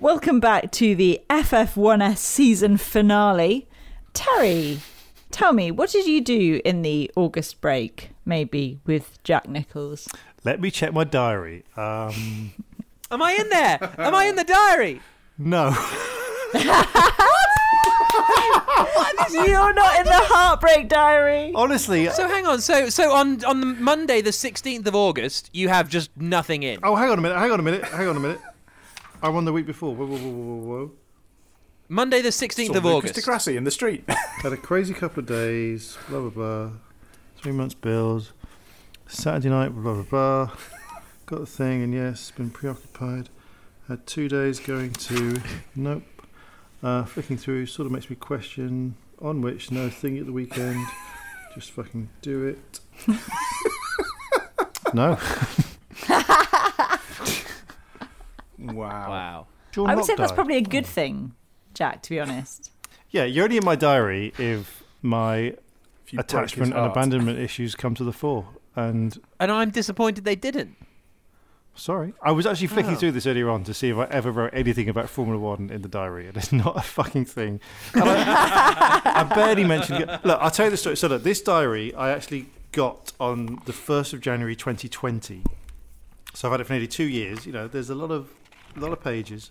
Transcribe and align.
Welcome 0.00 0.40
back 0.40 0.70
to 0.72 0.94
the 0.94 1.20
FF1S 1.28 2.16
season 2.16 2.78
finale. 2.78 3.68
Terry, 4.14 4.80
tell 5.30 5.52
me, 5.52 5.70
what 5.70 5.90
did 5.90 6.06
you 6.06 6.22
do 6.22 6.62
in 6.64 6.80
the 6.80 7.10
August 7.16 7.60
break, 7.60 8.08
maybe 8.24 8.78
with 8.86 9.22
Jack 9.24 9.46
Nichols? 9.46 10.08
Let 10.42 10.58
me 10.58 10.70
check 10.70 10.94
my 10.94 11.04
diary. 11.04 11.64
Um, 11.76 12.52
Am 13.10 13.20
I 13.20 13.32
in 13.32 13.50
there? 13.50 13.78
Am 13.98 14.14
I 14.14 14.24
in 14.24 14.36
the 14.36 14.44
diary? 14.44 15.02
no. 15.36 15.76
You're 19.32 19.72
not 19.74 19.98
in 20.00 20.06
the 20.06 20.12
heartbreak 20.14 20.88
diary. 20.88 21.52
Honestly. 21.54 22.08
So 22.10 22.26
hang 22.26 22.46
on. 22.46 22.60
So 22.60 22.88
so 22.88 23.12
on 23.12 23.44
on 23.44 23.60
the 23.60 23.66
Monday, 23.66 24.20
the 24.20 24.32
sixteenth 24.32 24.86
of 24.88 24.96
August, 24.96 25.50
you 25.52 25.68
have 25.68 25.88
just 25.88 26.10
nothing 26.16 26.64
in. 26.64 26.80
Oh, 26.82 26.96
hang 26.96 27.10
on 27.10 27.18
a 27.18 27.22
minute. 27.22 27.38
Hang 27.38 27.52
on 27.52 27.60
a 27.60 27.62
minute. 27.62 27.84
Hang 27.84 28.08
on 28.08 28.16
a 28.16 28.20
minute. 28.20 28.40
I 29.22 29.28
won 29.28 29.44
the 29.44 29.52
week 29.52 29.66
before. 29.66 29.94
Whoa, 29.94 30.06
whoa, 30.06 30.16
whoa, 30.16 30.30
whoa, 30.30 30.66
whoa. 30.66 30.92
Monday, 31.88 32.22
the 32.22 32.32
sixteenth 32.32 32.72
Saw 32.72 32.78
of 32.78 32.84
Lucas 32.84 33.10
August. 33.10 33.26
Degrassi 33.26 33.56
in 33.56 33.64
the 33.64 33.70
street. 33.70 34.04
Had 34.08 34.52
a 34.52 34.56
crazy 34.56 34.94
couple 34.94 35.20
of 35.20 35.26
days. 35.26 35.98
Blah 36.08 36.20
blah 36.20 36.30
blah. 36.30 36.70
Three 37.36 37.52
months 37.52 37.74
bills. 37.74 38.32
Saturday 39.06 39.50
night. 39.50 39.70
Blah 39.70 39.94
blah 39.94 40.02
blah. 40.04 40.50
Got 41.26 41.40
the 41.40 41.46
thing, 41.46 41.82
and 41.82 41.92
yes, 41.92 42.30
been 42.30 42.50
preoccupied. 42.50 43.28
Had 43.88 44.06
two 44.06 44.28
days 44.28 44.58
going 44.58 44.92
to. 44.92 45.40
Nope. 45.74 46.04
Uh, 46.82 47.04
flicking 47.04 47.36
through 47.36 47.66
sort 47.66 47.86
of 47.86 47.92
makes 47.92 48.08
me 48.08 48.16
question 48.16 48.94
on 49.20 49.42
which 49.42 49.70
no 49.70 49.90
thing 49.90 50.16
at 50.16 50.26
the 50.26 50.32
weekend. 50.32 50.86
Just 51.54 51.72
fucking 51.72 52.08
do 52.22 52.46
it. 52.46 52.80
no. 54.94 55.18
wow. 58.60 59.08
Wow. 59.10 59.46
John 59.72 59.86
I 59.88 59.94
would 59.94 60.00
Locke 60.00 60.06
say 60.06 60.14
that's 60.16 60.32
probably 60.32 60.56
a 60.56 60.62
good 60.62 60.86
thing, 60.86 61.32
Jack, 61.74 62.02
to 62.02 62.10
be 62.10 62.20
honest. 62.20 62.70
Yeah, 63.10 63.24
you're 63.24 63.44
only 63.44 63.56
in 63.56 63.64
my 63.64 63.76
diary 63.76 64.32
if 64.38 64.82
my 65.02 65.36
If 65.36 66.12
you 66.12 66.16
break 66.18 66.26
his 66.26 66.34
attachment 66.34 66.74
and 66.74 66.86
abandonment 66.86 67.38
issues 67.38 67.74
come 67.74 67.94
to 67.96 68.04
the 68.04 68.12
fore. 68.12 68.46
And 68.76 69.20
And 69.38 69.50
I'm 69.50 69.70
disappointed 69.70 70.24
they 70.24 70.36
didn't. 70.36 70.76
sorry, 71.74 72.12
I 72.22 72.32
was 72.32 72.46
actually 72.46 72.66
flicking 72.68 72.92
Oh. 72.94 72.96
through 72.96 73.12
this 73.12 73.26
earlier 73.26 73.48
on 73.50 73.64
to 73.64 73.74
see 73.74 73.88
if 73.90 73.96
I 73.96 74.04
ever 74.06 74.30
wrote 74.30 74.50
anything 74.52 74.88
about 74.88 75.08
Formula 75.08 75.38
One 75.40 75.70
in 75.70 75.82
the 75.82 75.88
diary, 75.88 76.26
and 76.28 76.36
it's 76.36 76.52
not 76.64 76.76
a 76.76 76.82
fucking 76.82 77.24
thing. 77.24 77.60
I, 77.94 79.00
I 79.04 79.34
barely 79.34 79.64
mentioned 79.64 80.00
it. 80.02 80.08
Look, 80.24 80.38
I'll 80.40 80.50
tell 80.50 80.66
you 80.66 80.70
the 80.70 80.76
story. 80.76 80.96
So, 80.96 81.08
look, 81.08 81.22
this 81.22 81.40
diary 81.40 81.94
I 81.94 82.10
actually 82.10 82.46
got 82.72 83.12
on 83.18 83.60
the 83.66 83.72
first 83.72 84.12
of 84.12 84.20
January 84.20 84.54
2020. 84.56 85.42
So 86.34 86.46
I've 86.48 86.52
had 86.52 86.60
it 86.60 86.64
for 86.64 86.72
nearly 86.74 86.86
two 86.86 87.04
years. 87.08 87.44
You 87.46 87.52
know, 87.52 87.66
there's 87.66 87.90
a 87.90 87.94
lot 87.94 88.10
of 88.12 88.28
a 88.76 88.80
lot 88.80 88.92
of 88.92 89.02
pages. 89.02 89.50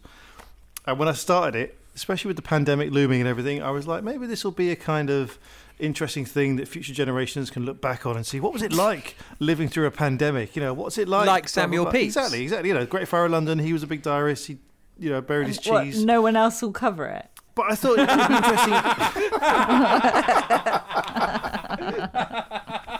And 0.86 0.98
when 1.00 1.08
I 1.08 1.14
started 1.14 1.60
it, 1.60 1.78
especially 1.96 2.30
with 2.30 2.36
the 2.38 2.42
pandemic 2.44 2.92
looming 2.92 3.20
and 3.22 3.28
everything, 3.28 3.62
I 3.62 3.72
was 3.72 3.88
like, 3.88 4.04
maybe 4.04 4.26
this 4.28 4.44
will 4.44 4.52
be 4.52 4.72
a 4.72 4.76
kind 4.76 5.10
of 5.10 5.38
interesting 5.80 6.26
thing 6.26 6.56
that 6.58 6.68
future 6.68 6.94
generations 6.94 7.50
can 7.50 7.66
look 7.66 7.80
back 7.82 8.06
on 8.06 8.18
and 8.18 8.26
see 8.26 8.40
what 8.42 8.52
was 8.52 8.62
it 8.62 8.74
like 8.74 9.16
living 9.40 9.70
through 9.70 9.86
a 9.86 9.92
pandemic. 9.92 10.56
You 10.56 10.62
know, 10.62 10.74
what's 10.74 10.98
it 10.98 11.08
like? 11.08 11.28
Like 11.28 11.44
Blah, 11.44 11.48
blah, 11.48 11.48
Samuel 11.48 11.84
blah. 11.86 11.92
Pepys. 11.94 12.06
Exactly, 12.08 12.42
exactly. 12.44 12.70
You 12.70 12.76
know, 12.76 12.86
Great 12.86 13.08
Fire 13.08 13.26
of 13.26 13.32
London. 13.32 13.60
He 13.60 13.74
was 13.74 13.84
a 13.84 13.88
big 13.88 14.02
diarist. 14.02 14.48
He, 14.48 14.58
you 14.98 15.10
know, 15.10 15.22
buried 15.22 15.48
his 15.48 15.60
What, 15.66 15.84
cheese. 15.86 16.04
no 16.04 16.22
one 16.22 16.36
else 16.36 16.62
will 16.62 16.72
cover 16.72 17.06
it. 17.08 17.28
But 17.56 17.72
I 17.72 17.76
thought 17.76 18.00
it 18.00 18.08
would 18.08 18.18
be 18.28 18.36
interesting. 18.36 18.74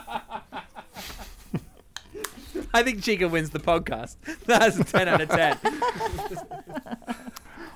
I 2.74 2.82
think 2.82 3.02
Chica 3.02 3.28
wins 3.28 3.50
the 3.50 3.58
podcast. 3.60 4.16
That's 4.46 4.78
a 4.78 4.84
ten 4.84 5.08
out 5.08 5.20
of 5.20 5.28
ten. 5.28 5.58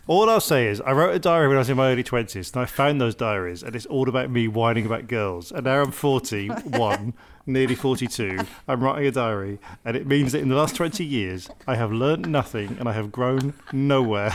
All 0.06 0.28
I'll 0.28 0.40
say 0.40 0.66
is, 0.66 0.82
I 0.82 0.92
wrote 0.92 1.14
a 1.14 1.18
diary 1.18 1.48
when 1.48 1.56
I 1.56 1.60
was 1.60 1.70
in 1.70 1.78
my 1.78 1.90
early 1.90 2.04
20s, 2.04 2.52
and 2.52 2.60
I 2.62 2.66
found 2.66 3.00
those 3.00 3.14
diaries, 3.14 3.62
and 3.62 3.74
it's 3.74 3.86
all 3.86 4.06
about 4.06 4.28
me 4.28 4.48
whining 4.48 4.84
about 4.84 5.08
girls. 5.08 5.50
And 5.50 5.64
now 5.64 5.80
I'm 5.80 5.92
41, 5.92 7.14
nearly 7.46 7.74
42. 7.74 8.38
I'm 8.68 8.84
writing 8.84 9.06
a 9.06 9.10
diary, 9.10 9.58
and 9.82 9.96
it 9.96 10.06
means 10.06 10.32
that 10.32 10.42
in 10.42 10.50
the 10.50 10.56
last 10.56 10.76
20 10.76 11.02
years, 11.02 11.48
I 11.66 11.76
have 11.76 11.90
learnt 11.90 12.26
nothing 12.26 12.76
and 12.78 12.86
I 12.86 12.92
have 12.92 13.10
grown 13.10 13.54
nowhere. 13.72 14.34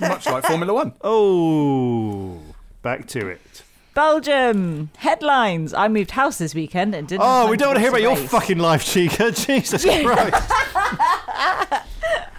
Much 0.00 0.24
like 0.26 0.44
Formula 0.44 0.72
One. 0.72 0.94
oh, 1.02 2.40
back 2.80 3.06
to 3.08 3.28
it. 3.28 3.62
Belgium 3.94 4.90
headlines. 4.96 5.74
I 5.74 5.88
moved 5.88 6.12
house 6.12 6.38
this 6.38 6.54
weekend 6.54 6.94
and 6.94 7.06
didn't. 7.06 7.22
Oh, 7.24 7.48
we 7.50 7.56
don't 7.56 7.68
want 7.68 7.76
to 7.76 7.80
hear 7.80 7.90
about 7.90 7.98
the 7.98 8.02
your 8.02 8.16
fucking 8.28 8.58
life, 8.58 8.84
Chica. 8.84 9.30
Jesus 9.32 9.84
Christ. 9.84 10.50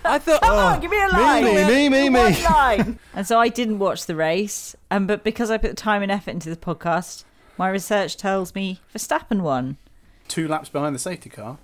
I 0.06 0.20
thought. 0.20 0.42
Come 0.42 0.58
on, 0.58 0.80
give 0.80 0.92
me 0.92 1.02
a 1.02 1.08
line. 1.08 1.44
me, 1.44 1.64
me, 1.64 1.90
me, 1.90 2.10
me. 2.10 2.20
One 2.20 2.44
line. 2.44 3.00
And 3.16 3.28
so 3.28 3.40
I 3.40 3.48
didn't 3.48 3.78
watch 3.78 4.08
the 4.08 4.16
race, 4.16 4.76
um, 4.90 5.06
but 5.06 5.24
because 5.24 5.52
I 5.52 5.58
put 5.60 5.70
the 5.70 5.76
time 5.76 6.02
and 6.02 6.12
effort 6.12 6.32
into 6.32 6.50
the 6.50 6.56
podcast, 6.56 7.24
my 7.58 7.70
research 7.70 8.18
tells 8.18 8.56
me 8.56 8.80
Verstappen 8.94 9.42
won. 9.42 9.78
Two 10.28 10.48
laps 10.48 10.70
behind 10.70 10.96
the 10.96 11.00
safety 11.00 11.30
car. 11.30 11.60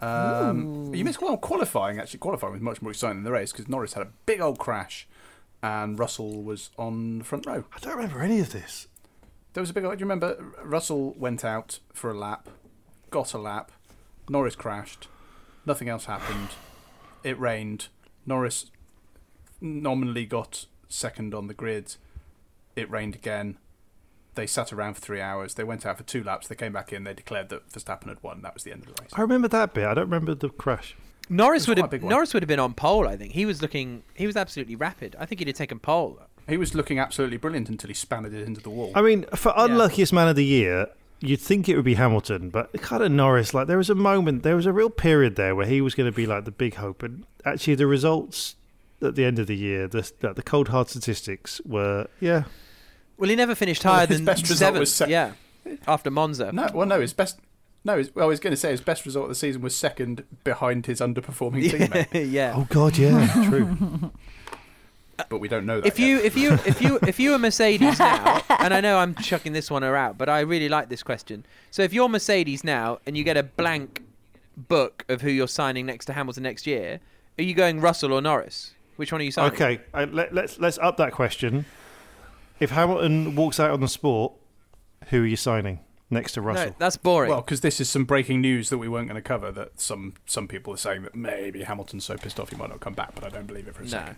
Um, 0.00 0.94
you 0.94 1.04
missed 1.04 1.20
well 1.20 1.36
qualifying. 1.36 1.98
Actually, 1.98 2.20
qualifying 2.20 2.54
was 2.54 2.62
much 2.62 2.80
more 2.80 2.90
exciting 2.90 3.18
than 3.18 3.24
the 3.24 3.32
race 3.32 3.52
because 3.52 3.68
Norris 3.68 3.92
had 3.92 4.02
a 4.02 4.10
big 4.24 4.40
old 4.40 4.58
crash, 4.58 5.06
and 5.62 5.98
Russell 5.98 6.42
was 6.42 6.70
on 6.78 7.18
the 7.18 7.24
front 7.24 7.44
row. 7.46 7.64
I 7.74 7.78
don't 7.80 7.96
remember 7.96 8.22
any 8.22 8.40
of 8.40 8.50
this. 8.52 8.87
There 9.58 9.62
was 9.62 9.70
a 9.70 9.74
big. 9.74 9.82
Do 9.82 9.90
you 9.90 9.96
remember? 9.96 10.36
Russell 10.62 11.14
went 11.18 11.44
out 11.44 11.80
for 11.92 12.12
a 12.12 12.16
lap, 12.16 12.48
got 13.10 13.34
a 13.34 13.38
lap. 13.38 13.72
Norris 14.28 14.54
crashed. 14.54 15.08
Nothing 15.66 15.88
else 15.88 16.04
happened. 16.04 16.50
It 17.24 17.36
rained. 17.40 17.88
Norris 18.24 18.70
nominally 19.60 20.26
got 20.26 20.66
second 20.88 21.34
on 21.34 21.48
the 21.48 21.54
grid. 21.54 21.96
It 22.76 22.88
rained 22.88 23.16
again. 23.16 23.58
They 24.36 24.46
sat 24.46 24.72
around 24.72 24.94
for 24.94 25.00
three 25.00 25.20
hours. 25.20 25.54
They 25.54 25.64
went 25.64 25.84
out 25.84 25.96
for 25.96 26.04
two 26.04 26.22
laps. 26.22 26.46
They 26.46 26.54
came 26.54 26.72
back 26.72 26.92
in. 26.92 27.02
They 27.02 27.14
declared 27.14 27.48
that 27.48 27.68
Verstappen 27.68 28.06
had 28.06 28.22
won. 28.22 28.42
That 28.42 28.54
was 28.54 28.62
the 28.62 28.70
end 28.70 28.86
of 28.86 28.94
the 28.94 29.02
race. 29.02 29.10
I 29.14 29.22
remember 29.22 29.48
that 29.48 29.74
bit. 29.74 29.86
I 29.86 29.94
don't 29.94 30.04
remember 30.04 30.36
the 30.36 30.50
crash. 30.50 30.94
Norris 31.28 31.66
would 31.66 31.78
have. 31.78 32.00
Norris 32.00 32.32
would 32.32 32.44
have 32.44 32.48
been 32.48 32.60
on 32.60 32.74
pole. 32.74 33.08
I 33.08 33.16
think 33.16 33.32
he 33.32 33.44
was 33.44 33.60
looking. 33.60 34.04
He 34.14 34.28
was 34.28 34.36
absolutely 34.36 34.76
rapid. 34.76 35.16
I 35.18 35.26
think 35.26 35.40
he'd 35.40 35.48
have 35.48 35.56
taken 35.56 35.80
pole. 35.80 36.20
He 36.48 36.56
was 36.56 36.74
looking 36.74 36.98
absolutely 36.98 37.36
brilliant 37.36 37.68
until 37.68 37.88
he 37.88 37.94
spanned 37.94 38.26
it 38.26 38.34
into 38.46 38.60
the 38.60 38.70
wall. 38.70 38.92
I 38.94 39.02
mean, 39.02 39.24
for 39.34 39.52
unluckiest 39.56 40.12
man 40.12 40.28
of 40.28 40.36
the 40.36 40.44
year, 40.44 40.86
you'd 41.20 41.40
think 41.40 41.68
it 41.68 41.76
would 41.76 41.84
be 41.84 41.94
Hamilton, 41.94 42.48
but 42.50 42.72
kind 42.80 43.02
of 43.02 43.10
Norris. 43.12 43.52
Like 43.52 43.66
there 43.66 43.76
was 43.78 43.90
a 43.90 43.94
moment, 43.94 44.42
there 44.44 44.56
was 44.56 44.66
a 44.66 44.72
real 44.72 44.90
period 44.90 45.36
there 45.36 45.54
where 45.54 45.66
he 45.66 45.80
was 45.80 45.94
going 45.94 46.10
to 46.10 46.14
be 46.16 46.26
like 46.26 46.44
the 46.44 46.50
big 46.50 46.74
hope, 46.76 47.02
and 47.02 47.24
actually 47.44 47.74
the 47.74 47.86
results 47.86 48.54
at 49.02 49.14
the 49.14 49.24
end 49.24 49.38
of 49.38 49.46
the 49.46 49.56
year, 49.56 49.86
the 49.86 50.10
the 50.20 50.42
cold 50.42 50.68
hard 50.68 50.88
statistics 50.88 51.60
were 51.66 52.06
yeah. 52.20 52.44
Well, 53.18 53.28
he 53.28 53.36
never 53.36 53.54
finished 53.54 53.84
Well, 53.84 53.94
higher 53.94 54.06
his 54.06 54.18
than 54.18 54.24
best 54.24 54.42
result 54.42 54.58
seventh. 54.58 54.80
was 54.80 54.92
sec- 54.94 55.08
yeah, 55.08 55.32
after 55.86 56.10
Monza. 56.10 56.52
No, 56.52 56.68
well, 56.72 56.86
no, 56.86 57.00
his 57.00 57.12
best. 57.12 57.38
No, 57.84 57.96
his, 57.98 58.14
well, 58.14 58.24
I 58.24 58.28
was 58.28 58.40
going 58.40 58.52
to 58.52 58.56
say 58.56 58.70
his 58.70 58.80
best 58.80 59.04
result 59.06 59.24
of 59.24 59.28
the 59.28 59.34
season 59.34 59.60
was 59.62 59.74
second 59.76 60.24
behind 60.44 60.86
his 60.86 61.00
underperforming 61.00 61.64
teammate, 61.70 62.30
yeah. 62.32 62.54
Oh 62.56 62.66
God, 62.70 62.96
yeah, 62.96 63.44
true. 63.48 64.12
but 65.28 65.38
we 65.38 65.48
don't 65.48 65.66
know 65.66 65.80
that. 65.80 65.86
If 65.86 65.98
yet. 65.98 66.06
you 66.06 66.18
if 66.18 66.36
you 66.36 66.52
if 66.66 66.80
you 66.80 66.98
if 67.06 67.18
you 67.20 67.30
were 67.32 67.38
Mercedes 67.38 67.98
now, 67.98 68.42
and 68.58 68.72
I 68.72 68.80
know 68.80 68.98
I'm 68.98 69.14
chucking 69.14 69.52
this 69.52 69.70
one 69.70 69.84
out, 69.84 70.18
but 70.18 70.28
I 70.28 70.40
really 70.40 70.68
like 70.68 70.88
this 70.88 71.02
question. 71.02 71.44
So 71.70 71.82
if 71.82 71.92
you're 71.92 72.08
Mercedes 72.08 72.64
now 72.64 72.98
and 73.06 73.16
you 73.16 73.24
get 73.24 73.36
a 73.36 73.42
blank 73.42 74.02
book 74.56 75.04
of 75.08 75.22
who 75.22 75.30
you're 75.30 75.48
signing 75.48 75.86
next 75.86 76.06
to 76.06 76.12
Hamilton 76.12 76.42
next 76.42 76.66
year, 76.66 77.00
are 77.38 77.42
you 77.42 77.54
going 77.54 77.80
Russell 77.80 78.12
or 78.12 78.20
Norris? 78.20 78.72
Which 78.96 79.12
one 79.12 79.20
are 79.20 79.24
you 79.24 79.30
signing? 79.30 79.52
Okay, 79.52 79.80
uh, 79.94 80.06
let, 80.10 80.34
let's 80.34 80.58
let's 80.58 80.78
up 80.78 80.96
that 80.96 81.12
question. 81.12 81.64
If 82.60 82.70
Hamilton 82.70 83.36
walks 83.36 83.60
out 83.60 83.70
on 83.70 83.80
the 83.80 83.88
sport, 83.88 84.32
who 85.10 85.22
are 85.22 85.26
you 85.26 85.36
signing 85.36 85.80
next 86.10 86.32
to 86.32 86.40
Russell? 86.40 86.70
No, 86.70 86.74
that's 86.78 86.96
boring. 86.96 87.30
Well, 87.30 87.40
because 87.40 87.60
this 87.60 87.80
is 87.80 87.88
some 87.88 88.04
breaking 88.04 88.40
news 88.40 88.70
that 88.70 88.78
we 88.78 88.88
weren't 88.88 89.06
going 89.08 89.20
to 89.20 89.26
cover. 89.26 89.52
That 89.52 89.80
some 89.80 90.14
some 90.26 90.48
people 90.48 90.74
are 90.74 90.78
saying 90.78 91.02
that 91.02 91.14
maybe 91.14 91.62
Hamilton's 91.62 92.04
so 92.04 92.16
pissed 92.16 92.40
off 92.40 92.50
he 92.50 92.56
might 92.56 92.70
not 92.70 92.80
come 92.80 92.94
back, 92.94 93.14
but 93.14 93.24
I 93.24 93.28
don't 93.28 93.46
believe 93.46 93.68
it 93.68 93.74
for 93.74 93.82
a 93.82 93.84
No. 93.84 93.90
second. 93.90 94.16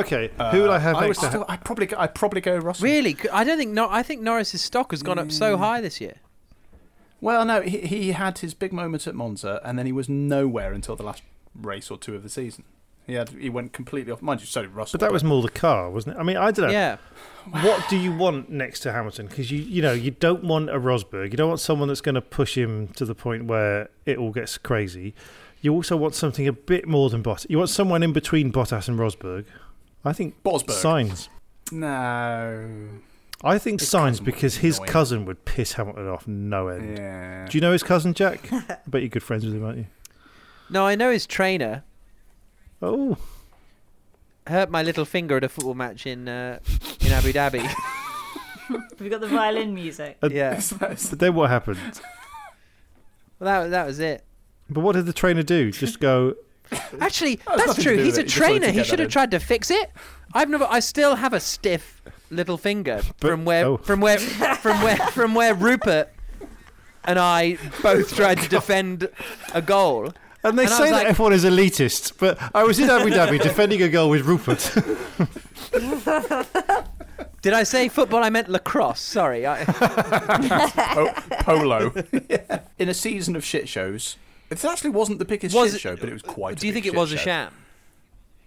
Okay, 0.00 0.30
who 0.52 0.62
would 0.62 0.70
I 0.70 0.78
have 0.78 0.96
Uh, 0.96 0.98
I 0.98 1.06
next 1.06 1.18
still, 1.26 1.44
I'd 1.48 1.64
probably 1.64 1.86
go, 1.86 1.96
I'd 1.98 2.14
probably 2.14 2.40
go 2.40 2.56
Russell. 2.56 2.84
really? 2.84 3.16
I 3.32 3.44
don't 3.44 3.58
think. 3.58 3.72
No, 3.72 3.88
I 3.90 4.02
think 4.02 4.20
Norris's 4.22 4.62
stock 4.62 4.90
has 4.92 5.02
gone 5.02 5.18
up 5.18 5.28
Mm. 5.28 5.32
so 5.32 5.56
high 5.56 5.80
this 5.80 6.00
year. 6.00 6.14
Well, 7.20 7.44
no, 7.44 7.62
he, 7.62 7.78
he 7.80 8.12
had 8.12 8.38
his 8.38 8.52
big 8.54 8.72
moment 8.72 9.06
at 9.06 9.14
Monza, 9.14 9.60
and 9.64 9.78
then 9.78 9.86
he 9.86 9.92
was 9.92 10.08
nowhere 10.08 10.72
until 10.72 10.94
the 10.96 11.02
last 11.04 11.22
race 11.54 11.90
or 11.90 11.96
two 11.96 12.14
of 12.14 12.22
the 12.22 12.28
season. 12.28 12.64
He 13.06 13.14
had 13.14 13.28
he 13.30 13.50
went 13.50 13.72
completely 13.74 14.12
off. 14.12 14.22
Mind 14.22 14.40
you, 14.40 14.46
so 14.46 14.62
did 14.62 14.70
Russell. 14.70 14.98
But 14.98 15.06
that 15.06 15.12
was 15.12 15.22
more 15.24 15.42
the 15.42 15.50
car, 15.50 15.90
wasn't 15.90 16.16
it? 16.16 16.20
I 16.20 16.22
mean, 16.22 16.36
I 16.38 16.50
don't 16.50 16.66
know. 16.68 16.72
Yeah. 16.72 16.96
What 17.62 17.86
do 17.90 17.96
you 17.98 18.12
want 18.12 18.48
next 18.50 18.80
to 18.80 18.92
Hamilton? 18.92 19.26
Because 19.26 19.50
you, 19.50 19.58
you 19.58 19.82
know, 19.82 19.92
you 19.92 20.10
don't 20.10 20.42
want 20.44 20.70
a 20.70 20.78
Rosberg. 20.80 21.30
You 21.30 21.36
don't 21.36 21.48
want 21.48 21.60
someone 21.60 21.88
that's 21.88 22.00
going 22.00 22.14
to 22.14 22.22
push 22.22 22.56
him 22.56 22.88
to 22.96 23.04
the 23.04 23.14
point 23.14 23.44
where 23.44 23.90
it 24.06 24.16
all 24.16 24.30
gets 24.32 24.56
crazy. 24.56 25.14
You 25.60 25.74
also 25.74 25.96
want 25.98 26.14
something 26.14 26.48
a 26.48 26.52
bit 26.52 26.86
more 26.88 27.10
than 27.10 27.22
Bottas. 27.22 27.46
You 27.50 27.58
want 27.58 27.68
someone 27.70 28.02
in 28.02 28.14
between 28.14 28.50
Bottas 28.50 28.88
and 28.88 28.98
Rosberg. 28.98 29.44
I 30.04 30.12
think 30.12 30.42
Bosberg. 30.42 30.72
Signs. 30.72 31.28
no. 31.72 32.68
I 33.42 33.58
think 33.58 33.80
His 33.80 33.90
Signs 33.90 34.20
because 34.20 34.56
his 34.56 34.78
annoying. 34.78 34.88
cousin 34.90 35.24
would 35.26 35.44
piss 35.44 35.72
Hamilton 35.74 36.08
off 36.08 36.26
no 36.26 36.68
end. 36.68 36.96
Yeah. 36.96 37.46
Do 37.46 37.58
you 37.58 37.60
know 37.60 37.72
his 37.72 37.82
cousin 37.82 38.14
Jack? 38.14 38.50
I 38.50 38.78
bet 38.86 39.02
you're 39.02 39.08
good 39.10 39.22
friends 39.22 39.44
with 39.44 39.54
him, 39.54 39.62
aren't 39.64 39.78
you? 39.78 39.86
No, 40.70 40.86
I 40.86 40.94
know 40.94 41.10
his 41.10 41.26
trainer 41.26 41.82
Oh, 42.80 43.18
hurt 44.46 44.70
my 44.70 44.82
little 44.82 45.04
finger 45.04 45.36
at 45.36 45.44
a 45.44 45.48
football 45.50 45.74
match 45.74 46.06
in 46.06 46.26
uh, 46.28 46.58
in 47.00 47.12
Abu 47.12 47.32
Dhabi. 47.32 47.70
We've 48.98 49.10
got 49.10 49.20
the 49.20 49.26
violin 49.28 49.74
music. 49.74 50.16
Uh, 50.22 50.28
yeah. 50.32 50.60
but 50.80 50.98
then 51.18 51.34
what 51.34 51.50
happened? 51.50 51.78
Well, 53.38 53.62
that 53.62 53.70
that 53.70 53.86
was 53.86 54.00
it. 54.00 54.24
But 54.70 54.80
what 54.80 54.94
did 54.94 55.04
the 55.06 55.12
trainer 55.12 55.42
do? 55.42 55.70
Just 55.70 56.00
go? 56.00 56.34
Actually, 57.00 57.40
Oh, 57.46 57.56
that's 57.56 57.82
true. 57.82 57.96
He's 57.96 58.16
a 58.16 58.20
it. 58.20 58.24
He 58.24 58.28
just 58.28 58.40
wanted 58.40 58.60
trainer. 58.60 58.72
He 58.72 58.84
should 58.84 58.98
have 58.98 59.10
tried 59.10 59.30
to 59.32 59.40
fix 59.40 59.70
it. 59.70 59.90
I've 60.32 60.48
never. 60.48 60.66
I 60.68 60.80
still 60.80 61.14
have 61.16 61.32
a 61.32 61.40
stiff 61.40 62.02
little 62.30 62.56
finger 62.56 63.00
But- 63.20 63.28
from 63.28 63.44
where 63.44 63.66
oh. 63.66 63.76
from 63.78 64.00
where 64.00 64.18
from 64.18 64.82
where 64.82 64.96
from 64.96 65.34
where 65.34 65.54
Rupert 65.54 66.10
and 67.04 67.18
I 67.18 67.58
both 67.82 68.14
tried 68.16 68.38
to 68.38 68.46
oh, 68.46 68.48
defend 68.48 69.08
a 69.52 69.62
goal. 69.62 70.12
And 70.42 70.58
they 70.58 70.64
And 70.64 70.72
say 70.72 70.90
that 70.90 71.06
like- 71.06 71.16
F1 71.16 71.32
is 71.32 71.44
elitist, 71.44 72.14
but 72.18 72.38
I 72.54 72.64
was 72.64 72.78
in 72.78 72.90
Abu 72.90 73.08
Dhabi 73.10 73.40
defending 73.42 73.80
a 73.82 73.88
goal 73.88 74.10
with 74.10 74.26
Rupert. 74.26 74.60
Did 77.40 77.52
I 77.52 77.62
say 77.62 77.88
football? 77.88 78.22
I 78.24 78.30
meant 78.30 78.48
lacrosse. 78.48 79.00
Sorry. 79.00 79.46
I, 79.46 79.64
Po- 79.64 81.08
oh, 81.08 81.14
polo. 81.40 81.92
In 82.78 82.88
a 82.88 82.94
season 82.94 83.36
of 83.36 83.44
shit 83.44 83.68
shows, 83.68 84.16
it 84.62 84.64
actually 84.64 84.90
wasn't 84.90 85.18
the 85.18 85.24
biggest 85.24 85.54
Was 85.56 85.70
shit 85.70 85.76
it- 85.76 85.80
show, 85.80 85.96
but 85.96 86.08
it 86.08 86.12
was 86.12 86.22
quite. 86.22 86.58
do 86.58 86.66
you 86.66 86.72
a 86.72 86.74
think 86.74 86.86
it 86.86 86.94
was 86.94 87.12
a 87.12 87.16
sham? 87.16 87.50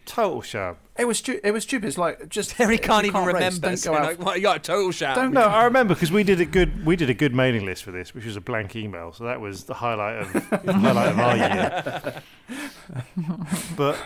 Total 0.05 0.41
sham. 0.41 0.77
It 0.99 1.05
was. 1.05 1.17
Stu- 1.19 1.39
it 1.43 1.51
was 1.51 1.63
stupid. 1.63 1.87
It's 1.87 1.97
like 1.97 2.29
just. 2.29 2.51
Terry 2.57 2.75
if 2.75 2.81
can't 2.81 3.03
you 3.05 3.11
even 3.11 3.23
race, 3.25 3.33
remember. 3.35 3.67
Don't 3.69 3.83
go 3.83 3.93
out. 3.95 4.03
like, 4.03 4.19
what, 4.19 4.35
you 4.37 4.41
got 4.43 4.57
a 4.57 4.59
total 4.59 4.91
sham. 4.91 5.15
Don't- 5.15 5.33
No, 5.33 5.41
I 5.41 5.63
remember 5.65 5.93
because 5.93 6.11
we 6.11 6.23
did 6.23 6.39
a 6.41 6.45
good 6.45 6.85
we 6.85 6.95
did 6.95 7.09
a 7.09 7.13
good 7.13 7.33
mailing 7.35 7.65
list 7.65 7.83
for 7.83 7.91
this, 7.91 8.13
which 8.13 8.25
was 8.25 8.35
a 8.35 8.41
blank 8.41 8.75
email. 8.75 9.11
So 9.13 9.23
that 9.25 9.39
was 9.41 9.63
the 9.65 9.73
highlight 9.75 10.17
of 10.17 10.33
the 10.65 10.73
highlight 10.73 11.07
of 11.09 11.19
our 11.19 11.37
year. 11.37 12.21
But 13.75 13.97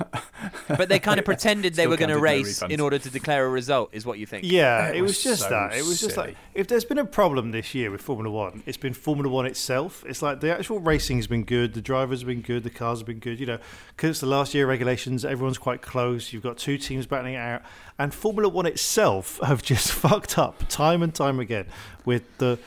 But 0.68 0.90
they 0.90 1.00
kind 1.00 1.20
of 1.20 1.26
pretended 1.26 1.74
they 1.76 1.84
Still 1.84 1.92
were 1.92 1.98
going 1.98 2.10
to 2.10 2.16
counted 2.16 2.20
no 2.20 2.24
race 2.24 2.60
refunds. 2.64 2.72
in 2.72 2.80
order 2.80 2.98
to 2.98 3.10
declare 3.10 3.46
a 3.46 3.50
result, 3.50 3.90
is 3.94 4.06
what 4.06 4.18
you 4.18 4.26
think? 4.26 4.44
yeah, 4.46 4.88
It 4.88 4.98
it, 4.98 5.02
was, 5.02 5.12
was 5.12 5.24
just 5.24 5.42
so 5.44 5.50
that. 5.50 5.74
It 5.76 5.84
was 5.86 6.00
just 6.02 6.18
like 6.18 6.36
if 6.54 6.68
there's 6.68 6.86
been 6.86 6.98
a 6.98 7.06
problem 7.06 7.52
this 7.52 7.76
year 7.76 7.92
with 7.92 8.02
Formula 8.02 8.30
One, 8.36 8.64
it's 8.66 8.78
been 8.78 8.94
Formula 8.94 9.30
One 9.30 9.46
itself. 9.46 10.04
It's 10.08 10.22
like 10.22 10.40
the 10.42 10.52
actual 10.58 10.80
racing 10.80 11.18
has 11.18 11.28
been 11.28 11.44
good, 11.44 11.74
the 11.74 11.82
drivers 11.82 12.22
have 12.22 12.28
been 12.28 12.42
good, 12.42 12.64
the 12.64 12.70
cars 12.72 13.00
have 13.00 13.06
been 13.08 13.20
good. 13.20 13.40
You 13.40 13.46
know, 13.46 13.60
because 13.96 14.10
it's 14.12 14.20
the 14.20 14.26
last 14.26 14.54
year 14.54 14.66
regulations, 14.68 15.24
everyone's 15.24 15.58
quite 15.60 15.82
close. 15.82 16.34
You've 16.34 16.44
got 16.44 16.58
two 16.58 16.78
teams 16.82 17.06
battling 17.06 17.36
it 17.36 17.38
out, 17.38 17.62
and 17.98 18.14
Formula 18.14 18.50
One 18.50 18.66
itself 18.66 19.40
have 19.44 19.62
just 19.62 19.92
fucked 19.92 20.38
up 20.38 20.68
time 20.70 21.04
and 21.04 21.14
time 21.14 21.40
again 21.40 21.66
with 22.06 22.24
the, 22.38 22.60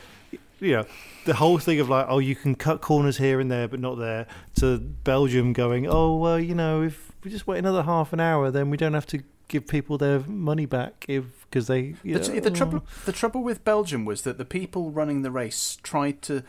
you 0.60 0.72
know. 0.72 0.86
The 1.26 1.34
whole 1.34 1.56
thing 1.56 1.80
of 1.80 1.88
like, 1.88 2.04
oh, 2.06 2.18
you 2.18 2.36
can 2.36 2.54
cut 2.54 2.82
corners 2.82 3.16
here 3.16 3.40
and 3.40 3.50
there, 3.50 3.66
but 3.66 3.80
not 3.80 3.94
there. 3.94 4.26
To 4.56 4.76
Belgium 4.76 5.54
going, 5.54 5.86
oh, 5.86 6.18
well, 6.18 6.38
you 6.38 6.54
know, 6.54 6.82
if 6.82 7.12
we 7.24 7.30
just 7.30 7.46
wait 7.46 7.60
another 7.60 7.82
half 7.82 8.12
an 8.12 8.20
hour, 8.20 8.50
then 8.50 8.68
we 8.68 8.76
don't 8.76 8.92
have 8.92 9.06
to 9.06 9.22
give 9.48 9.66
people 9.66 9.96
their 9.96 10.20
money 10.20 10.66
back 10.66 11.06
if 11.08 11.24
because 11.48 11.66
they. 11.66 11.94
You 12.02 12.18
The, 12.18 12.28
know, 12.28 12.40
the 12.40 12.50
oh. 12.50 12.54
trouble, 12.54 12.84
the 13.06 13.12
trouble 13.12 13.42
with 13.42 13.64
Belgium 13.64 14.04
was 14.04 14.22
that 14.22 14.36
the 14.36 14.44
people 14.44 14.90
running 14.90 15.22
the 15.22 15.30
race 15.30 15.78
tried 15.82 16.20
to 16.22 16.42